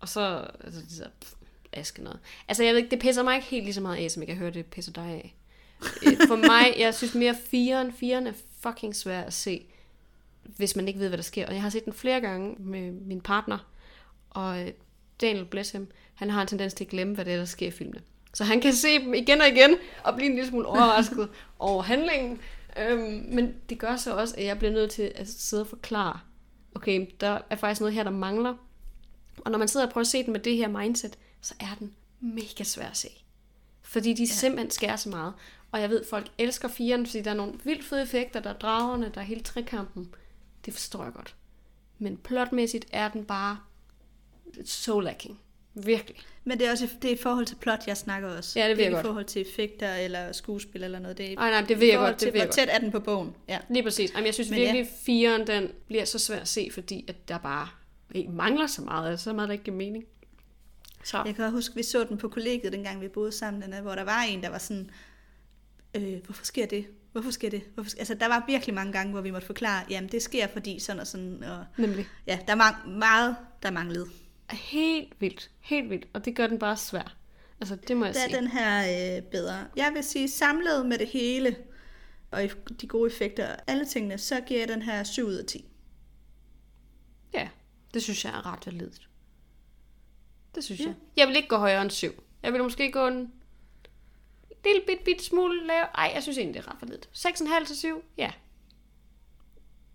Og 0.00 0.08
så, 0.08 0.46
altså, 0.64 0.80
det 0.80 0.98
der 0.98 1.08
pff, 1.20 1.32
aske 1.72 2.02
noget. 2.02 2.18
Altså, 2.48 2.64
jeg 2.64 2.74
ved 2.74 2.78
ikke, 2.78 2.90
det 2.90 2.98
pisser 2.98 3.22
mig 3.22 3.36
ikke 3.36 3.48
helt 3.48 3.64
lige 3.64 3.74
så 3.74 3.80
meget 3.80 4.04
af, 4.04 4.10
som 4.10 4.22
jeg 4.22 4.26
kan 4.26 4.36
høre, 4.36 4.50
det 4.50 4.66
pisser 4.66 4.92
dig 4.92 5.04
af. 5.04 5.34
Øh, 6.06 6.28
For 6.28 6.36
mig, 6.36 6.74
jeg 6.78 6.94
synes 6.94 7.14
mere 7.14 7.36
firen, 7.50 7.92
firen 7.92 8.26
er 8.26 8.32
fucking 8.60 8.96
svær 8.96 9.20
at 9.20 9.32
se, 9.32 9.66
hvis 10.42 10.76
man 10.76 10.88
ikke 10.88 11.00
ved, 11.00 11.08
hvad 11.08 11.18
der 11.18 11.24
sker. 11.24 11.46
Og 11.46 11.54
jeg 11.54 11.62
har 11.62 11.70
set 11.70 11.84
den 11.84 11.92
flere 11.92 12.20
gange 12.20 12.54
med 12.58 12.92
min 12.92 13.20
partner, 13.20 13.58
og 14.30 14.62
øh, 14.62 14.72
Daniel, 15.20 15.44
bless 15.44 15.70
him, 15.70 15.90
han 16.14 16.30
har 16.30 16.42
en 16.42 16.48
tendens 16.48 16.74
til 16.74 16.84
at 16.84 16.90
glemme, 16.90 17.14
hvad 17.14 17.24
det 17.24 17.32
er, 17.32 17.36
der 17.36 17.44
sker 17.44 17.66
i 17.66 17.70
filmene. 17.70 18.00
Så 18.34 18.44
han 18.44 18.60
kan 18.60 18.72
se 18.72 18.98
dem 18.98 19.14
igen 19.14 19.40
og 19.40 19.48
igen, 19.48 19.76
og 20.04 20.14
blive 20.14 20.28
en 20.28 20.34
lille 20.34 20.50
smule 20.50 20.66
overrasket 20.66 21.28
over 21.58 21.82
handlingen. 21.82 22.40
Øhm, 22.78 23.24
men 23.28 23.54
det 23.68 23.78
gør 23.78 23.96
så 23.96 24.16
også, 24.16 24.34
at 24.38 24.44
jeg 24.44 24.58
bliver 24.58 24.72
nødt 24.72 24.90
til 24.90 25.12
at 25.14 25.28
sidde 25.28 25.62
og 25.62 25.66
forklare, 25.66 26.18
okay, 26.74 27.06
der 27.20 27.38
er 27.50 27.56
faktisk 27.56 27.80
noget 27.80 27.94
her, 27.94 28.02
der 28.02 28.10
mangler. 28.10 28.54
Og 29.44 29.50
når 29.50 29.58
man 29.58 29.68
sidder 29.68 29.86
og 29.86 29.92
prøver 29.92 30.02
at 30.02 30.08
se 30.08 30.24
den 30.24 30.32
med 30.32 30.40
det 30.40 30.56
her 30.56 30.68
mindset, 30.68 31.18
så 31.40 31.54
er 31.60 31.76
den 31.78 31.94
mega 32.20 32.64
svær 32.64 32.86
at 32.86 32.96
se. 32.96 33.08
Fordi 33.82 34.12
de 34.12 34.22
ja. 34.22 34.26
simpelthen 34.26 34.70
skærer 34.70 34.96
så 34.96 35.08
meget. 35.08 35.32
Og 35.72 35.80
jeg 35.80 35.90
ved, 35.90 36.04
folk 36.10 36.28
elsker 36.38 36.68
firen, 36.68 37.06
fordi 37.06 37.22
der 37.22 37.30
er 37.30 37.34
nogle 37.34 37.52
vildt 37.64 37.84
fede 37.84 38.02
effekter, 38.02 38.40
der 38.40 38.50
er 38.50 38.58
dragerne, 38.58 39.10
der 39.14 39.20
er 39.20 39.24
hele 39.24 39.40
trekampen. 39.40 40.14
Det 40.64 40.74
forstår 40.74 41.04
jeg 41.04 41.12
godt. 41.12 41.34
Men 41.98 42.16
plotmæssigt 42.16 42.86
er 42.92 43.08
den 43.08 43.24
bare 43.24 43.58
so 44.64 45.00
lacking. 45.00 45.40
Virkelig. 45.74 46.16
Men 46.44 46.58
det 46.58 46.66
er 46.66 46.70
også 46.70 46.88
det 47.02 47.10
er 47.10 47.14
i 47.14 47.18
forhold 47.18 47.46
til 47.46 47.54
plot, 47.54 47.86
jeg 47.86 47.96
snakker 47.96 48.36
også. 48.36 48.58
Ja, 48.58 48.68
det 48.68 48.76
ved 48.76 48.84
jeg 48.84 48.90
er 48.90 48.94
godt. 48.96 49.04
i 49.04 49.06
forhold 49.06 49.24
til 49.24 49.42
effekter 49.42 49.94
eller 49.94 50.32
skuespil 50.32 50.84
eller 50.84 50.98
noget. 50.98 51.18
Det 51.18 51.32
er 51.32 51.38
Ej, 51.38 51.50
nej, 51.50 51.60
det 51.60 51.80
ved 51.80 51.86
i 51.86 51.90
jeg 51.90 51.98
godt, 51.98 52.16
til, 52.16 52.26
det 52.26 52.34
ved 52.34 52.40
jeg 52.40 52.46
hvor 52.46 52.52
tæt 52.52 52.68
er 52.70 52.78
den 52.78 52.90
på 52.90 53.00
bogen. 53.00 53.34
Ja. 53.48 53.58
Lige 53.70 53.82
præcis. 53.82 54.12
Jamen, 54.12 54.26
jeg 54.26 54.34
synes 54.34 54.50
Men 54.50 54.58
virkelig, 54.58 54.80
at 54.80 54.88
firen 55.02 55.46
den 55.46 55.70
bliver 55.86 56.04
så 56.04 56.18
svær 56.18 56.40
at 56.40 56.48
se, 56.48 56.68
fordi 56.72 57.04
at 57.08 57.28
der 57.28 57.38
bare 57.38 57.68
ikke 58.14 58.30
mangler 58.30 58.66
så 58.66 58.82
meget. 58.82 59.10
Altså, 59.10 59.24
så 59.24 59.32
meget, 59.32 59.48
der 59.48 59.52
ikke 59.52 59.64
giver 59.64 59.76
mening. 59.76 60.04
Så. 61.06 61.22
Jeg 61.26 61.34
kan 61.34 61.44
også 61.44 61.54
huske, 61.54 61.74
vi 61.74 61.82
så 61.82 62.04
den 62.04 62.18
på 62.18 62.28
kollegiet, 62.28 62.72
dengang 62.72 63.00
vi 63.00 63.08
boede 63.08 63.32
sammen, 63.32 63.62
dernede, 63.62 63.82
hvor 63.82 63.94
der 63.94 64.04
var 64.04 64.22
en, 64.22 64.42
der 64.42 64.48
var 64.48 64.58
sådan, 64.58 64.90
øh, 65.94 66.24
hvorfor 66.24 66.44
sker 66.44 66.66
det? 66.66 66.86
Hvorfor 67.12 67.30
sker 67.30 67.50
det? 67.50 67.62
Hvorfor 67.74 67.90
sker? 67.90 67.98
Altså, 67.98 68.14
der 68.14 68.28
var 68.28 68.44
virkelig 68.46 68.74
mange 68.74 68.92
gange, 68.92 69.12
hvor 69.12 69.20
vi 69.20 69.30
måtte 69.30 69.46
forklare, 69.46 69.84
jamen 69.90 70.10
det 70.12 70.22
sker 70.22 70.46
fordi 70.46 70.78
sådan 70.78 71.00
og 71.00 71.06
sådan. 71.06 71.42
Og, 71.44 71.64
Nemlig. 71.78 72.06
ja, 72.26 72.38
der 72.46 72.54
var 72.54 72.84
meget, 72.88 73.36
der 73.62 73.70
manglede. 73.70 74.06
Helt 74.50 75.12
vildt. 75.20 75.50
Helt 75.60 75.90
vildt. 75.90 76.08
Og 76.12 76.24
det 76.24 76.36
gør 76.36 76.46
den 76.46 76.58
bare 76.58 76.76
svær. 76.76 77.16
Altså, 77.60 77.76
det 77.76 77.96
må 77.96 78.04
jeg 78.04 78.14
Der 78.14 78.20
sige. 78.20 78.36
er 78.36 78.40
den 78.40 78.48
her 78.50 79.16
øh, 79.16 79.22
bedre. 79.22 79.66
Jeg 79.76 79.90
vil 79.94 80.04
sige, 80.04 80.28
samlet 80.30 80.86
med 80.86 80.98
det 80.98 81.08
hele, 81.08 81.56
og 82.30 82.42
de 82.80 82.86
gode 82.88 83.10
effekter 83.10 83.48
og 83.52 83.56
alle 83.66 83.84
tingene, 83.84 84.18
så 84.18 84.40
giver 84.40 84.60
jeg 84.60 84.68
den 84.68 84.82
her 84.82 85.04
7 85.04 85.26
ud 85.26 85.34
af 85.34 85.44
10. 85.44 85.64
Ja, 87.34 87.48
det 87.94 88.02
synes 88.02 88.24
jeg 88.24 88.30
er 88.32 88.52
ret 88.52 88.66
validt. 88.66 89.08
Det 90.56 90.64
synes 90.64 90.80
Ja. 90.80 90.84
ja. 90.84 90.90
jeg. 90.90 90.96
Jeg 91.16 91.28
vil 91.28 91.36
ikke 91.36 91.48
gå 91.48 91.56
højere 91.56 91.82
end 91.82 91.90
7. 91.90 92.22
Jeg 92.42 92.52
vil 92.52 92.62
måske 92.62 92.92
gå 92.92 93.06
en 93.06 93.32
lille 94.64 94.82
bit, 94.86 94.98
bit 95.04 95.22
smule 95.22 95.66
lav. 95.66 95.84
Ej, 95.94 96.10
jeg 96.14 96.22
synes 96.22 96.38
egentlig, 96.38 96.62
det 96.62 96.68
er 96.68 96.72
ret 96.74 96.82
validt. 96.82 97.08
6,5 97.12 97.66
til 97.66 97.76
7? 97.76 98.02
Ja. 98.18 98.30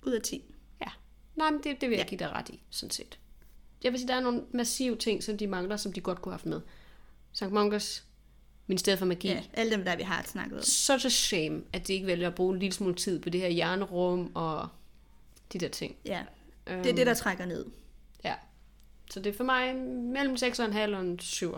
Ud 0.05 0.11
af 0.11 0.21
10. 0.21 0.55
Ja. 0.81 0.87
Nej, 1.35 1.49
men 1.51 1.63
det, 1.63 1.81
det 1.81 1.89
vil 1.89 1.95
jeg 1.95 2.05
Ja. 2.05 2.09
give 2.09 2.19
dig 2.19 2.29
ret 2.29 2.49
i, 2.49 2.61
sådan 2.69 2.91
set. 2.91 3.19
Jeg 3.83 3.91
vil 3.91 3.99
sige, 3.99 4.07
der 4.07 4.15
er 4.15 4.19
nogle 4.21 4.43
massive 4.53 4.95
ting, 4.95 5.23
som 5.23 5.37
de 5.37 5.47
mangler, 5.47 5.77
som 5.77 5.93
de 5.93 6.01
godt 6.01 6.21
kunne 6.21 6.31
have 6.31 6.37
haft 6.37 6.45
med. 6.45 6.61
Sankt 7.33 7.53
Mungus, 7.53 8.03
Ministeriet 8.67 8.99
for 8.99 9.05
Magi. 9.05 9.27
Ja, 9.27 9.43
alle 9.53 9.71
dem, 9.71 9.85
der 9.85 9.95
vi 9.95 10.03
har 10.03 10.23
snakket 10.23 10.57
om. 10.57 10.63
Such 10.63 11.05
a 11.05 11.09
shame, 11.09 11.63
at 11.73 11.87
de 11.87 11.93
ikke 11.93 12.07
vælger 12.07 12.27
at 12.27 12.35
bruge 12.35 12.53
en 12.53 12.59
lille 12.59 12.73
smule 12.73 12.95
tid 12.95 13.19
på 13.21 13.29
det 13.29 13.41
her 13.41 13.47
jernrum 13.49 14.31
og 14.35 14.67
de 15.53 15.57
der 15.59 15.67
ting. 15.67 15.95
Ja, 16.05 16.23
det 16.67 16.87
er 16.87 16.93
det, 16.95 17.07
der 17.07 17.13
trækker 17.13 17.45
ned. 17.45 17.65
Ja. 18.23 18.35
Så 19.13 19.19
det 19.19 19.29
er 19.33 19.37
for 19.37 19.43
mig 19.43 19.75
mellem 19.75 20.35
6,5 20.35 20.95
og 20.95 21.01
en 21.01 21.19
7. 21.19 21.55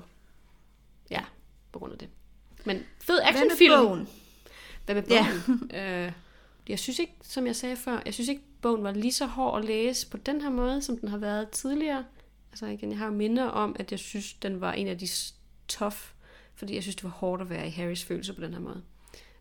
Ja, 1.10 1.22
på 1.72 1.80
grund 1.80 1.94
af 1.94 2.00
det. 2.00 2.10
Men 2.66 2.78
fed 3.02 3.22
Hvad 3.22 3.34
med 3.34 3.42
actionfilm. 3.42 3.74
bogen? 3.86 4.08
Hvad 4.86 4.96
med 4.96 5.04
bogen? 5.04 5.68
Ja. 5.72 6.06
øh, 6.08 6.12
jeg 6.70 6.80
synes 6.80 7.00
ikke, 7.00 7.14
som 7.22 7.46
jeg 7.46 7.56
sagde 7.56 7.76
før, 7.76 8.02
jeg 8.06 8.14
synes 8.14 8.30
ikke, 8.30 8.42
bogen 8.62 8.84
var 8.84 8.92
lige 8.92 9.14
så 9.14 9.26
hård 9.26 9.60
at 9.60 9.66
læse 9.66 10.10
på 10.10 10.18
den 10.18 10.42
her 10.42 10.50
måde, 10.50 10.82
som 10.82 10.98
den 10.98 11.10
har 11.10 11.18
været 11.18 11.50
tidligere. 11.50 12.06
Altså 12.52 12.66
igen, 12.66 12.90
jeg 12.90 12.98
har 12.98 13.06
jo 13.06 13.12
minder 13.12 13.46
om, 13.46 13.76
at 13.80 13.92
jeg 13.92 14.00
synes, 14.00 14.34
den 14.34 14.62
var 14.62 14.74
en 14.74 14.88
af 14.88 14.98
de 14.98 15.08
tough, 15.68 15.98
fordi 16.56 16.76
jeg 16.76 16.84
synes, 16.84 16.96
det 16.96 17.04
var 17.04 17.10
hårdt 17.10 17.42
at 17.42 17.50
være 17.50 17.68
i 17.68 17.70
Harrys 17.70 18.04
følelser 18.04 18.34
på 18.34 18.42
den 18.42 18.54
her 18.54 18.60
måde. 18.60 18.82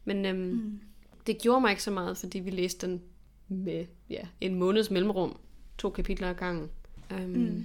Men 0.05 0.24
øhm, 0.24 0.39
mm. 0.39 0.80
det 1.26 1.43
gjorde 1.43 1.60
mig 1.60 1.70
ikke 1.70 1.82
så 1.82 1.90
meget, 1.90 2.16
fordi 2.16 2.39
vi 2.39 2.51
læste 2.51 2.86
den 2.86 3.02
med 3.48 3.86
ja, 4.10 4.22
en 4.40 4.55
måneds 4.55 4.90
mellemrum, 4.90 5.39
to 5.78 5.90
kapitler 5.90 6.30
ad 6.30 6.34
gangen. 6.34 6.70
Øhm, 7.10 7.30
mm. 7.30 7.64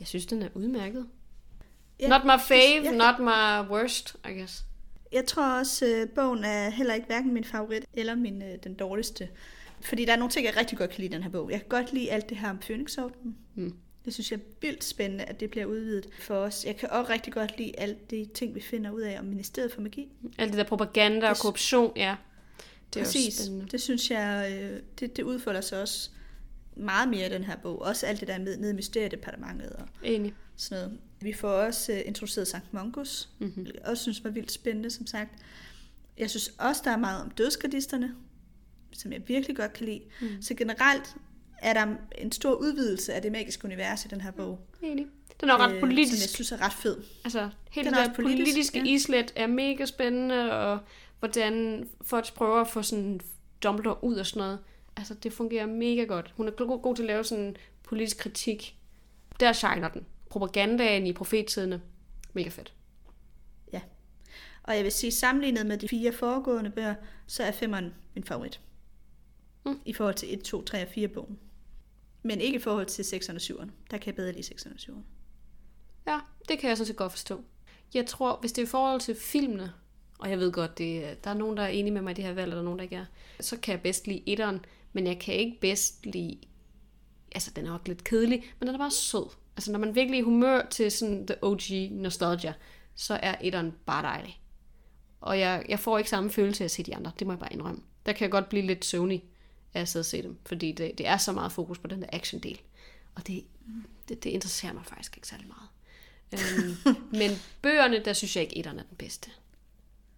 Jeg 0.00 0.08
synes, 0.08 0.26
den 0.26 0.42
er 0.42 0.48
udmærket. 0.54 1.06
Ja, 2.00 2.08
not 2.08 2.24
my 2.24 2.40
fave, 2.48 2.84
jeg- 2.84 2.92
not 2.96 3.18
my 3.20 3.70
worst, 3.72 4.16
I 4.28 4.32
guess. 4.32 4.64
Jeg 5.12 5.24
tror 5.26 5.58
også, 5.58 5.86
øh, 5.86 6.08
bogen 6.08 6.44
er 6.44 6.70
heller 6.70 6.94
ikke 6.94 7.06
hverken 7.06 7.34
min 7.34 7.44
favorit 7.44 7.84
eller 7.94 8.14
min, 8.14 8.42
øh, 8.42 8.58
den 8.64 8.74
dårligste. 8.74 9.28
Fordi 9.80 10.04
der 10.04 10.12
er 10.12 10.16
nogle 10.16 10.30
ting, 10.32 10.46
jeg 10.46 10.56
rigtig 10.56 10.78
godt 10.78 10.90
kan 10.90 10.96
lide 11.00 11.10
i 11.10 11.12
den 11.14 11.22
her 11.22 11.30
bog. 11.30 11.50
Jeg 11.50 11.60
kan 11.60 11.68
godt 11.68 11.92
lide 11.92 12.10
alt 12.10 12.28
det 12.28 12.36
her 12.36 12.50
om 12.50 12.58
Phoenix-ordenen. 12.58 13.36
Mm. 13.54 13.74
Det 14.04 14.14
synes 14.14 14.30
jeg 14.30 14.38
er 14.38 14.42
vildt 14.60 14.84
spændende, 14.84 15.24
at 15.24 15.40
det 15.40 15.50
bliver 15.50 15.66
udvidet 15.66 16.06
for 16.20 16.34
os. 16.34 16.64
Jeg 16.64 16.76
kan 16.76 16.90
også 16.90 17.12
rigtig 17.12 17.32
godt 17.32 17.58
lide 17.58 17.72
alt 17.80 18.10
de 18.10 18.28
ting, 18.34 18.54
vi 18.54 18.60
finder 18.60 18.90
ud 18.90 19.00
af 19.00 19.18
om 19.18 19.24
Ministeriet 19.24 19.72
for 19.72 19.80
Magi. 19.80 20.08
Alt 20.38 20.50
det 20.50 20.58
der 20.58 20.64
propaganda 20.64 21.28
og 21.28 21.34
Det- 21.34 21.42
korruption, 21.42 21.92
ja. 21.96 22.16
Det 22.94 23.00
er 23.00 23.04
også 23.04 23.18
spændende. 23.30 23.66
Det 23.70 23.80
synes 23.80 24.10
jeg, 24.10 24.58
øh, 24.62 24.80
det, 25.00 25.16
det 25.16 25.22
udfolder 25.22 25.60
sig 25.60 25.82
også 25.82 26.10
meget 26.78 27.08
mere 27.08 27.26
i 27.26 27.30
den 27.32 27.44
her 27.44 27.56
bog. 27.56 27.82
Også 27.82 28.06
alt 28.06 28.20
det 28.20 28.28
der 28.28 28.38
med 28.38 28.56
nede 28.56 28.70
i 28.70 28.74
Mysteriedepartementet 28.74 29.70
og 29.70 29.88
Enig. 30.02 30.34
sådan 30.56 30.84
noget. 30.84 30.98
Vi 31.20 31.32
får 31.32 31.48
også 31.48 31.92
uh, 31.92 31.98
introduceret 32.06 32.48
Sankt 32.48 32.74
Mungus, 32.74 33.28
Mhm. 33.38 33.48
mm-hmm. 33.48 33.66
jeg 33.74 33.82
også 33.84 34.02
synes 34.02 34.24
var 34.24 34.30
vildt 34.30 34.52
spændende, 34.52 34.90
som 34.90 35.06
sagt. 35.06 35.30
Jeg 36.18 36.30
synes 36.30 36.48
også, 36.58 36.80
der 36.84 36.90
er 36.90 36.96
meget 36.96 37.22
om 37.22 37.30
dødsgardisterne, 37.30 38.14
som 38.92 39.12
jeg 39.12 39.22
virkelig 39.26 39.56
godt 39.56 39.72
kan 39.72 39.86
lide. 39.86 40.00
Mm. 40.20 40.42
Så 40.42 40.54
generelt 40.54 41.14
er 41.58 41.72
der 41.72 41.86
en 42.18 42.32
stor 42.32 42.54
udvidelse 42.54 43.14
af 43.14 43.22
det 43.22 43.32
magiske 43.32 43.64
univers 43.64 44.04
i 44.04 44.08
den 44.08 44.20
her 44.20 44.30
bog. 44.30 44.60
Enig. 44.82 45.06
Den 45.40 45.48
er 45.50 45.56
ret 45.58 45.74
øh, 45.74 45.80
politisk. 45.80 46.12
Som 46.12 46.20
jeg 46.22 46.28
synes 46.28 46.52
er 46.52 46.62
ret 46.64 46.72
fed. 46.72 46.96
Altså, 47.24 47.48
hele 47.70 47.90
Den 47.90 47.98
er 47.98 48.04
der 48.06 48.14
politisk, 48.14 48.38
politiske 48.44 48.78
ja. 48.78 48.84
islet 48.84 49.32
er 49.36 49.46
mega 49.46 49.84
spændende, 49.84 50.52
og 50.52 50.78
hvordan 51.18 51.84
folk 52.02 52.34
prøver 52.34 52.60
at 52.60 52.68
få 52.68 52.82
sådan 52.82 53.20
Dumbledore 53.62 54.04
ud 54.04 54.14
og 54.16 54.26
sådan 54.26 54.40
noget. 54.40 54.58
Altså, 54.98 55.14
det 55.14 55.32
fungerer 55.32 55.66
mega 55.66 56.04
godt. 56.04 56.34
Hun 56.36 56.46
er 56.48 56.50
god, 56.50 56.82
god 56.82 56.96
til 56.96 57.02
at 57.02 57.06
lave 57.06 57.24
sådan 57.24 57.56
politisk 57.82 58.18
kritik. 58.18 58.76
Der 59.40 59.52
shiner 59.52 59.88
den. 59.88 60.06
Propagandaen 60.30 61.06
i 61.06 61.12
profettidene. 61.12 61.82
Mega 62.32 62.48
fedt. 62.48 62.72
Ja. 63.72 63.80
Og 64.62 64.76
jeg 64.76 64.84
vil 64.84 64.92
sige, 64.92 65.10
sammenlignet 65.12 65.66
med 65.66 65.78
de 65.78 65.88
fire 65.88 66.12
foregående 66.12 66.70
bøger, 66.70 66.94
så 67.26 67.42
er 67.42 67.52
femmeren 67.52 67.94
min 68.14 68.24
favorit. 68.24 68.60
Mm. 69.66 69.80
I 69.84 69.92
forhold 69.92 70.14
til 70.14 70.34
1, 70.34 70.40
2, 70.42 70.62
3 70.62 70.82
og 70.82 70.88
4 70.88 71.08
bogen. 71.08 71.38
Men 72.22 72.40
ikke 72.40 72.56
i 72.56 72.62
forhold 72.62 72.86
til 72.86 73.02
6'eren 73.02 73.34
og 73.34 73.40
7'eren. 73.62 73.70
Der 73.90 73.98
kan 73.98 74.06
jeg 74.06 74.14
bedre 74.14 74.32
lide 74.32 74.54
6'eren 74.54 74.72
og 74.72 74.78
7'eren. 74.80 75.02
Ja, 76.06 76.20
det 76.48 76.58
kan 76.58 76.68
jeg 76.68 76.76
sådan 76.76 76.86
set 76.86 76.96
godt 76.96 77.12
forstå. 77.12 77.44
Jeg 77.94 78.06
tror, 78.06 78.36
hvis 78.40 78.52
det 78.52 78.62
er 78.62 78.66
i 78.66 78.70
forhold 78.70 79.00
til 79.00 79.14
filmene, 79.14 79.72
og 80.18 80.30
jeg 80.30 80.38
ved 80.38 80.52
godt, 80.52 80.78
det, 80.78 81.04
er- 81.04 81.14
der 81.14 81.30
er 81.30 81.34
nogen, 81.34 81.56
der 81.56 81.62
er 81.62 81.68
enige 81.68 81.92
med 81.94 82.02
mig 82.02 82.10
i 82.10 82.14
det 82.14 82.24
her 82.24 82.32
valg, 82.32 82.48
og 82.52 82.54
der 82.56 82.60
er 82.60 82.64
nogen, 82.64 82.78
der 82.78 82.82
ikke 82.82 82.96
er, 82.96 83.04
så 83.40 83.56
kan 83.56 83.72
jeg 83.72 83.80
bedst 83.82 84.06
lide 84.06 84.22
etteren, 84.26 84.64
men 84.92 85.06
jeg 85.06 85.18
kan 85.18 85.34
ikke 85.34 85.58
bedst 85.60 86.06
lide, 86.06 86.38
altså 87.32 87.50
den 87.56 87.66
er 87.66 87.72
også 87.72 87.84
lidt 87.86 88.04
kedelig, 88.04 88.44
men 88.58 88.66
den 88.66 88.74
er 88.74 88.78
bare 88.78 88.90
sød. 88.90 89.26
Altså 89.56 89.72
når 89.72 89.78
man 89.78 89.94
virkelig 89.94 90.18
er 90.18 90.22
i 90.22 90.24
humør 90.24 90.66
til 90.70 90.90
sådan 90.90 91.26
the 91.26 91.36
OG 91.44 91.60
nostalgia, 91.90 92.54
så 92.94 93.14
er 93.22 93.34
etteren 93.40 93.74
bare 93.86 94.02
dejlig. 94.02 94.40
Og 95.20 95.38
jeg, 95.40 95.64
jeg 95.68 95.80
får 95.80 95.98
ikke 95.98 96.10
samme 96.10 96.30
følelse 96.30 96.64
af 96.64 96.66
at 96.66 96.70
se 96.70 96.82
de 96.82 96.96
andre, 96.96 97.12
det 97.18 97.26
må 97.26 97.32
jeg 97.32 97.38
bare 97.40 97.52
indrømme. 97.52 97.80
Der 98.06 98.12
kan 98.12 98.22
jeg 98.24 98.30
godt 98.30 98.48
blive 98.48 98.66
lidt 98.66 98.84
søvnig 98.84 99.24
af 99.74 99.80
at 99.80 99.88
sidde 99.88 100.02
og 100.02 100.06
se 100.06 100.22
dem, 100.22 100.38
fordi 100.46 100.72
det, 100.72 100.98
det 100.98 101.06
er 101.06 101.16
så 101.16 101.32
meget 101.32 101.52
fokus 101.52 101.78
på 101.78 101.86
den 101.86 102.02
der 102.02 102.08
action-del. 102.12 102.60
Og 103.14 103.26
det, 103.26 103.44
det, 104.08 104.24
det 104.24 104.30
interesserer 104.30 104.72
mig 104.72 104.86
faktisk 104.86 105.16
ikke 105.16 105.28
særlig 105.28 105.46
meget. 105.46 105.68
øhm, 106.32 106.96
men 107.20 107.30
bøgerne, 107.62 108.04
der 108.04 108.12
synes 108.12 108.36
jeg 108.36 108.42
ikke, 108.44 108.58
etteren 108.58 108.78
er 108.78 108.82
den 108.82 108.96
bedste. 108.96 109.30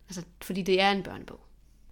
Altså, 0.08 0.22
fordi 0.42 0.62
det 0.62 0.80
er 0.80 0.90
en 0.90 1.02
børnebog. 1.02 1.40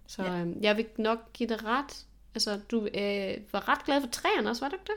Så 0.07 0.23
Ja. 0.23 0.39
øhm, 0.41 0.59
jeg 0.61 0.77
vil 0.77 0.85
nok 0.97 1.33
give 1.33 1.49
det 1.49 1.63
ret. 1.63 2.05
Altså, 2.47 2.59
du 2.71 2.85
øh, 2.85 3.37
var 3.53 3.69
ret 3.69 3.85
glad 3.85 4.01
for 4.01 4.07
træerne 4.07 4.49
også, 4.49 4.61
var 4.65 4.69
du 4.69 4.75
ikke 4.75 4.85
det? 4.85 4.95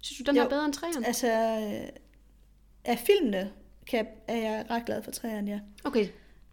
Synes 0.00 0.18
du, 0.18 0.24
den 0.24 0.36
Jo. 0.36 0.42
er 0.44 0.48
bedre 0.48 0.64
end 0.64 0.72
træerne? 0.74 1.06
Altså, 1.06 1.26
øh, 1.26 1.88
af 2.84 2.98
filmene 2.98 3.52
kan 3.86 3.98
jeg, 3.98 4.06
er 4.28 4.36
jeg 4.36 4.66
ret 4.70 4.86
glad 4.86 5.02
for 5.02 5.10
træerne, 5.10 5.50
ja. 5.50 5.60
Okay, 5.84 6.08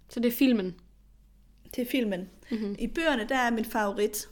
så 0.10 0.20
det 0.20 0.28
er 0.28 0.38
filmen. 0.38 0.76
Det 1.76 1.82
er 1.82 1.86
filmen. 1.92 2.30
Mhm. 2.52 2.60
Mm-hmm. 2.62 2.76
I 2.80 2.88
bøgerne, 2.88 3.30
der 3.30 3.36
er 3.38 3.52
min 3.52 3.66
favorit 3.66 4.28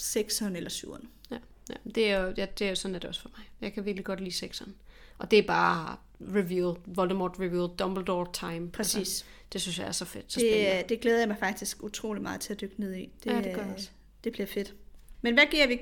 6'eren 0.00 0.56
eller 0.56 0.70
7'eren. 0.70 1.06
Ja, 1.30 1.38
ja. 1.70 1.90
Det, 1.94 2.10
er 2.10 2.20
jo, 2.20 2.34
ja, 2.36 2.46
det 2.58 2.64
er 2.64 2.68
jo 2.68 2.74
sådan, 2.74 2.94
at 2.94 3.02
det 3.02 3.08
også 3.08 3.20
for 3.22 3.30
mig. 3.36 3.44
Jeg 3.60 3.72
kan 3.72 3.84
virkelig 3.84 4.04
godt 4.04 4.20
lide 4.20 4.34
sekseren. 4.34 4.74
Og 5.18 5.30
det 5.30 5.38
er 5.38 5.42
bare 5.46 5.96
reveal, 6.20 6.76
Voldemort 6.86 7.36
reveal, 7.40 7.70
Dumbledore 7.78 8.26
time. 8.32 8.70
Præcis. 8.70 8.96
Altså, 8.96 9.24
det 9.52 9.60
synes 9.60 9.78
jeg 9.78 9.86
er 9.88 9.92
så 9.92 10.04
fedt. 10.04 10.32
Så 10.32 10.40
spændende. 10.40 10.78
Det, 10.78 10.88
det 10.88 11.00
glæder 11.00 11.18
jeg 11.18 11.28
mig 11.28 11.36
faktisk 11.38 11.82
utrolig 11.82 12.22
meget 12.22 12.40
til 12.40 12.52
at 12.52 12.60
dykke 12.60 12.80
ned 12.80 12.94
i. 12.94 13.10
Det, 13.24 13.30
Ja, 13.30 13.36
det 13.36 13.54
gør 13.54 13.62
jeg 13.62 13.74
også. 13.74 13.90
Det 14.24 14.32
bliver 14.32 14.46
fedt. 14.46 14.74
Men 15.22 15.34
hvad 15.34 15.44
giver 15.50 15.66
vi 15.66 15.80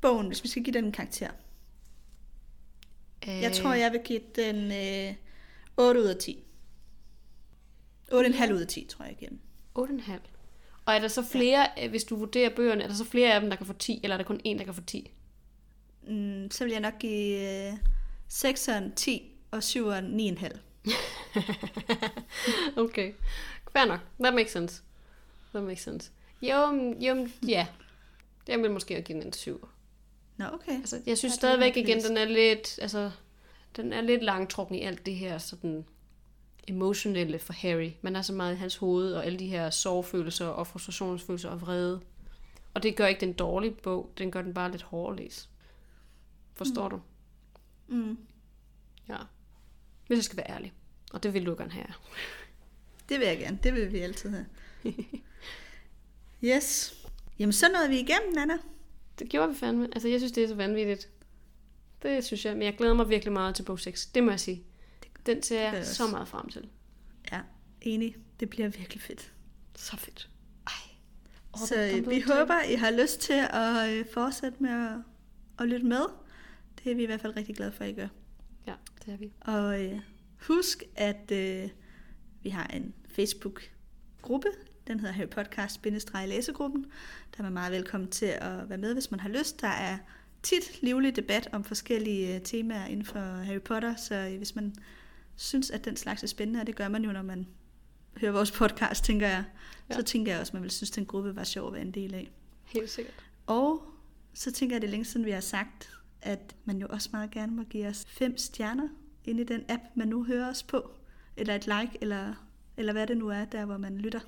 bogen, 0.00 0.26
hvis 0.26 0.42
vi 0.42 0.48
skal 0.48 0.62
give 0.62 0.74
den 0.74 0.84
en 0.84 0.92
karakter? 0.92 1.30
Jeg 3.26 3.52
tror, 3.52 3.74
jeg 3.74 3.92
vil 3.92 4.00
give 4.04 4.20
den 4.36 4.72
øh, 4.72 5.14
8 5.76 6.00
ud 6.00 6.06
af 6.06 6.16
10. 6.16 6.44
8,5 8.12 8.52
ud 8.52 8.60
af 8.60 8.66
10, 8.66 8.84
tror 8.84 9.04
jeg, 9.04 9.16
den. 9.20 9.40
8,5. 9.78 10.12
Og 10.86 10.94
er 10.94 10.98
der 10.98 11.08
så 11.08 11.22
flere, 11.22 11.68
ja. 11.76 11.88
hvis 11.88 12.04
du 12.04 12.16
vurderer 12.16 12.50
bøgerne, 12.56 12.82
er 12.82 12.88
der 12.88 12.94
så 12.94 13.04
flere 13.04 13.34
af 13.34 13.40
dem, 13.40 13.50
der 13.50 13.56
kan 13.56 13.66
få 13.66 13.72
10, 13.72 14.00
eller 14.02 14.14
er 14.14 14.18
der 14.18 14.24
kun 14.24 14.40
en, 14.44 14.58
der 14.58 14.64
kan 14.64 14.74
få 14.74 14.80
10? 14.80 15.10
Mm, 16.08 16.50
så 16.50 16.64
vil 16.64 16.70
jeg 16.70 16.80
nok 16.80 16.98
give 16.98 17.68
øh, 17.68 17.72
6'eren 18.32 18.94
10 18.96 19.32
og 19.50 19.58
7'eren 19.58 20.04
9,5. 20.40 20.58
okay. 22.84 23.12
Fair 23.72 23.84
nok. 23.84 24.00
That 24.20 24.34
makes 24.34 24.52
sense. 24.52 24.82
That 25.54 25.64
makes 25.64 25.82
sense. 25.82 26.10
Jo, 26.42 26.94
jo, 27.00 27.28
ja. 27.48 27.66
Jeg 28.50 28.62
vil 28.62 28.70
måske 28.70 29.02
give 29.02 29.18
den 29.18 29.26
en 29.26 29.32
7. 29.32 29.68
Nå, 30.36 30.44
okay. 30.52 30.72
Altså, 30.72 31.00
jeg 31.06 31.18
synes 31.18 31.32
Ja, 31.32 31.36
stadigvæk 31.36 31.76
igen, 31.76 32.02
den 32.02 32.16
er 32.16 32.24
lidt, 32.24 32.78
altså, 32.82 33.10
den 33.76 33.92
er 33.92 34.00
lidt 34.00 34.22
langtrukken 34.22 34.76
i 34.76 34.82
alt 34.82 35.06
det 35.06 35.14
her 35.14 35.38
sådan 35.38 35.84
emotionelle 36.68 37.38
for 37.38 37.52
Harry. 37.52 37.90
Man 38.02 38.16
er 38.16 38.22
så 38.22 38.32
meget 38.32 38.54
i 38.54 38.58
hans 38.58 38.76
hoved, 38.76 39.14
og 39.14 39.26
alle 39.26 39.38
de 39.38 39.46
her 39.46 39.70
sorgfølelser 39.70 40.46
og 40.46 40.66
frustrationsfølelser 40.66 41.48
og 41.48 41.60
vrede. 41.60 42.00
Og 42.74 42.82
det 42.82 42.96
gør 42.96 43.06
ikke 43.06 43.20
den 43.20 43.32
dårlige 43.32 43.72
bog, 43.82 44.12
den 44.18 44.30
gør 44.30 44.42
den 44.42 44.54
bare 44.54 44.70
lidt 44.70 44.82
hårdere 44.82 45.12
at 45.12 45.22
læse. 45.22 45.48
Forstår 46.54 46.88
mm. 46.88 46.90
du? 46.90 47.00
Mm. 47.94 48.18
Ja. 49.08 49.16
Hvis 50.06 50.16
jeg 50.16 50.24
skal 50.24 50.36
være 50.36 50.50
ærlig. 50.50 50.72
Og 51.12 51.22
det 51.22 51.34
vil 51.34 51.46
du 51.46 51.54
gerne 51.58 51.72
have. 51.72 51.86
Det 53.08 53.20
vil 53.20 53.26
jeg 53.26 53.38
gerne. 53.38 53.58
Det 53.62 53.74
vil 53.74 53.92
vi 53.92 53.98
altid 53.98 54.30
have. 54.30 54.46
yes. 56.44 56.99
Jamen, 57.40 57.52
så 57.52 57.66
nåede 57.72 57.88
vi 57.88 57.98
igennem, 57.98 58.32
Nana. 58.34 58.58
Det 59.18 59.28
gjorde 59.28 59.48
vi 59.48 59.54
fandme. 59.54 59.88
Altså, 59.92 60.08
jeg 60.08 60.20
synes, 60.20 60.32
det 60.32 60.44
er 60.44 60.48
så 60.48 60.54
vanvittigt. 60.54 61.08
Det 62.02 62.24
synes 62.24 62.44
jeg. 62.44 62.52
Men 62.54 62.62
jeg 62.62 62.76
glæder 62.76 62.94
mig 62.94 63.08
virkelig 63.08 63.32
meget 63.32 63.54
til 63.54 63.62
bog 63.62 63.80
6. 63.80 64.06
Det 64.06 64.22
må 64.24 64.30
jeg 64.30 64.40
sige. 64.40 64.64
Den 65.26 65.42
ser 65.42 65.60
jeg 65.72 65.86
så 65.86 66.06
meget 66.06 66.28
frem 66.28 66.48
til. 66.48 66.68
Ja, 67.32 67.40
enig. 67.80 68.16
Det 68.40 68.50
bliver 68.50 68.68
virkelig 68.68 69.02
fedt. 69.02 69.32
Så 69.76 69.96
fedt. 69.96 70.30
Ej. 70.66 70.72
Oh, 71.52 71.60
så 71.66 71.74
øh, 71.80 72.10
vi 72.10 72.14
talt. 72.14 72.32
håber, 72.32 72.62
I 72.62 72.74
har 72.74 72.90
lyst 72.90 73.20
til 73.20 73.46
at 73.50 73.90
øh, 73.90 74.06
fortsætte 74.12 74.62
med 74.62 74.70
at, 74.70 74.96
at 75.58 75.68
lytte 75.68 75.86
med. 75.86 76.02
Det 76.84 76.92
er 76.92 76.96
vi 76.96 77.02
i 77.02 77.06
hvert 77.06 77.20
fald 77.20 77.36
rigtig 77.36 77.56
glade 77.56 77.72
for, 77.72 77.84
at 77.84 77.90
I 77.90 77.92
gør. 77.92 78.08
Ja, 78.66 78.74
det 79.04 79.12
er 79.12 79.16
vi. 79.16 79.32
Og 79.40 79.84
øh, 79.84 80.00
husk, 80.46 80.82
at 80.96 81.30
øh, 81.32 81.68
vi 82.42 82.48
har 82.48 82.66
en 82.66 82.94
Facebook-gruppe. 83.08 84.48
Den 84.86 85.00
hedder 85.00 85.14
Harry 85.14 85.28
Podcast-læsegruppen. 85.28 86.86
Der 87.36 87.38
er 87.38 87.42
man 87.42 87.52
meget 87.52 87.72
velkommen 87.72 88.10
til 88.10 88.26
at 88.26 88.68
være 88.68 88.78
med, 88.78 88.92
hvis 88.92 89.10
man 89.10 89.20
har 89.20 89.28
lyst. 89.28 89.60
Der 89.60 89.68
er 89.68 89.98
tit 90.42 90.82
livlig 90.82 91.16
debat 91.16 91.48
om 91.52 91.64
forskellige 91.64 92.34
øh, 92.34 92.42
temaer 92.42 92.86
inden 92.86 93.06
for 93.06 93.20
Harry 93.20 93.60
Potter, 93.60 93.96
så 93.96 94.14
øh, 94.14 94.36
hvis 94.36 94.54
man 94.54 94.74
synes, 95.36 95.70
at 95.70 95.84
den 95.84 95.96
slags 95.96 96.22
er 96.22 96.26
spændende, 96.26 96.60
og 96.60 96.66
det 96.66 96.76
gør 96.76 96.88
man 96.88 97.04
jo, 97.04 97.12
når 97.12 97.22
man 97.22 97.46
hører 98.16 98.32
vores 98.32 98.50
podcast, 98.50 99.04
tænker 99.04 99.28
jeg, 99.28 99.44
ja. 99.90 99.94
Så 99.94 100.02
tænker 100.02 100.32
jeg 100.32 100.40
også, 100.40 100.50
at 100.50 100.54
man 100.54 100.62
vil 100.62 100.70
synes, 100.70 100.90
at 100.90 100.96
den 100.96 101.06
gruppe 101.06 101.36
var 101.36 101.44
sjov 101.44 101.66
at 101.66 101.72
være 101.72 101.82
en 101.82 101.90
del 101.90 102.14
af. 102.14 102.30
Helt 102.64 102.90
sikkert. 102.90 103.14
Og 103.46 103.82
så 104.34 104.52
tænker 104.52 104.76
jeg, 104.76 104.82
det 104.82 104.88
er 104.88 104.90
længe 104.90 105.04
siden, 105.04 105.26
vi 105.26 105.30
har 105.30 105.40
sagt, 105.40 105.90
at 106.22 106.56
man 106.64 106.78
jo 106.78 106.86
også 106.90 107.08
meget 107.12 107.30
gerne 107.30 107.52
må 107.52 107.62
give 107.62 107.86
os 107.86 108.04
fem 108.08 108.38
stjerner 108.38 108.88
ind 109.24 109.40
i 109.40 109.44
den 109.44 109.64
app, 109.68 109.82
man 109.94 110.08
nu 110.08 110.24
hører 110.24 110.50
os 110.50 110.62
på. 110.62 110.90
Eller 111.36 111.54
et 111.54 111.66
like, 111.66 111.98
eller, 112.00 112.34
eller 112.76 112.92
hvad 112.92 113.06
det 113.06 113.16
nu 113.16 113.28
er, 113.28 113.44
der 113.44 113.64
hvor 113.64 113.76
man 113.76 113.98
lytter. 113.98 114.20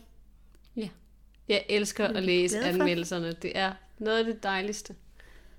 Ja. 0.77 0.89
Jeg 1.49 1.65
elsker 1.69 2.05
er 2.05 2.17
at 2.17 2.23
læse 2.23 2.61
anmeldelserne. 2.61 3.33
Det 3.33 3.59
er 3.59 3.73
noget 3.99 4.19
af 4.19 4.25
det 4.25 4.43
dejligste. 4.43 4.95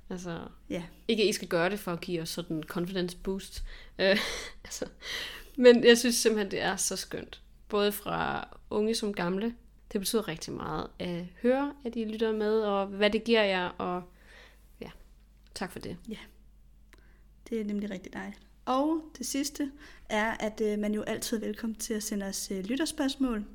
Altså, 0.10 0.40
Ja, 0.70 0.84
ikke 1.08 1.24
at 1.24 1.30
I 1.30 1.32
skal 1.32 1.48
gøre 1.48 1.70
det 1.70 1.80
for 1.80 1.92
at 1.92 2.02
give 2.02 2.22
os 2.22 2.30
sådan 2.30 2.58
en 2.58 2.64
confidence 2.64 3.18
boost. 3.18 3.64
Øh, 4.00 4.18
altså, 4.64 4.86
men 5.58 5.84
jeg 5.84 5.98
synes 5.98 6.16
simpelthen, 6.16 6.52
det 6.52 6.62
er 6.62 6.76
så 6.76 6.96
skønt. 6.96 7.42
Både 7.70 7.92
fra 7.92 8.48
unge 8.70 8.96
som 8.96 9.14
gamle. 9.14 9.56
Det 9.92 10.02
betyder 10.02 10.28
rigtig 10.28 10.54
meget 10.54 10.88
at 11.00 11.26
høre, 11.42 11.74
at 11.86 11.96
I 11.96 12.06
lytter 12.06 12.32
med, 12.32 12.62
og 12.62 12.88
hvad 12.88 13.10
det 13.10 13.24
giver 13.24 13.44
jer. 13.44 13.68
Og 13.68 14.04
ja, 14.82 14.90
tak 15.56 15.72
for 15.72 15.80
det. 15.80 15.98
det 17.50 17.62
er 17.62 17.66
nemlig 17.66 17.90
rigtig 17.90 18.14
dejligt. 18.14 18.42
Og 18.66 19.02
det 19.18 19.26
sidste 19.26 19.72
er, 20.10 20.32
at 20.40 20.62
øh, 20.62 20.80
man 20.80 20.94
jo 20.94 21.02
altid 21.02 21.38
er 21.38 21.46
velkommen 21.46 21.76
til 21.76 21.94
at 21.94 22.04
sende 22.04 22.26
os 22.26 22.52
øh, 22.52 22.64
lytterspørgsmål 22.64 23.46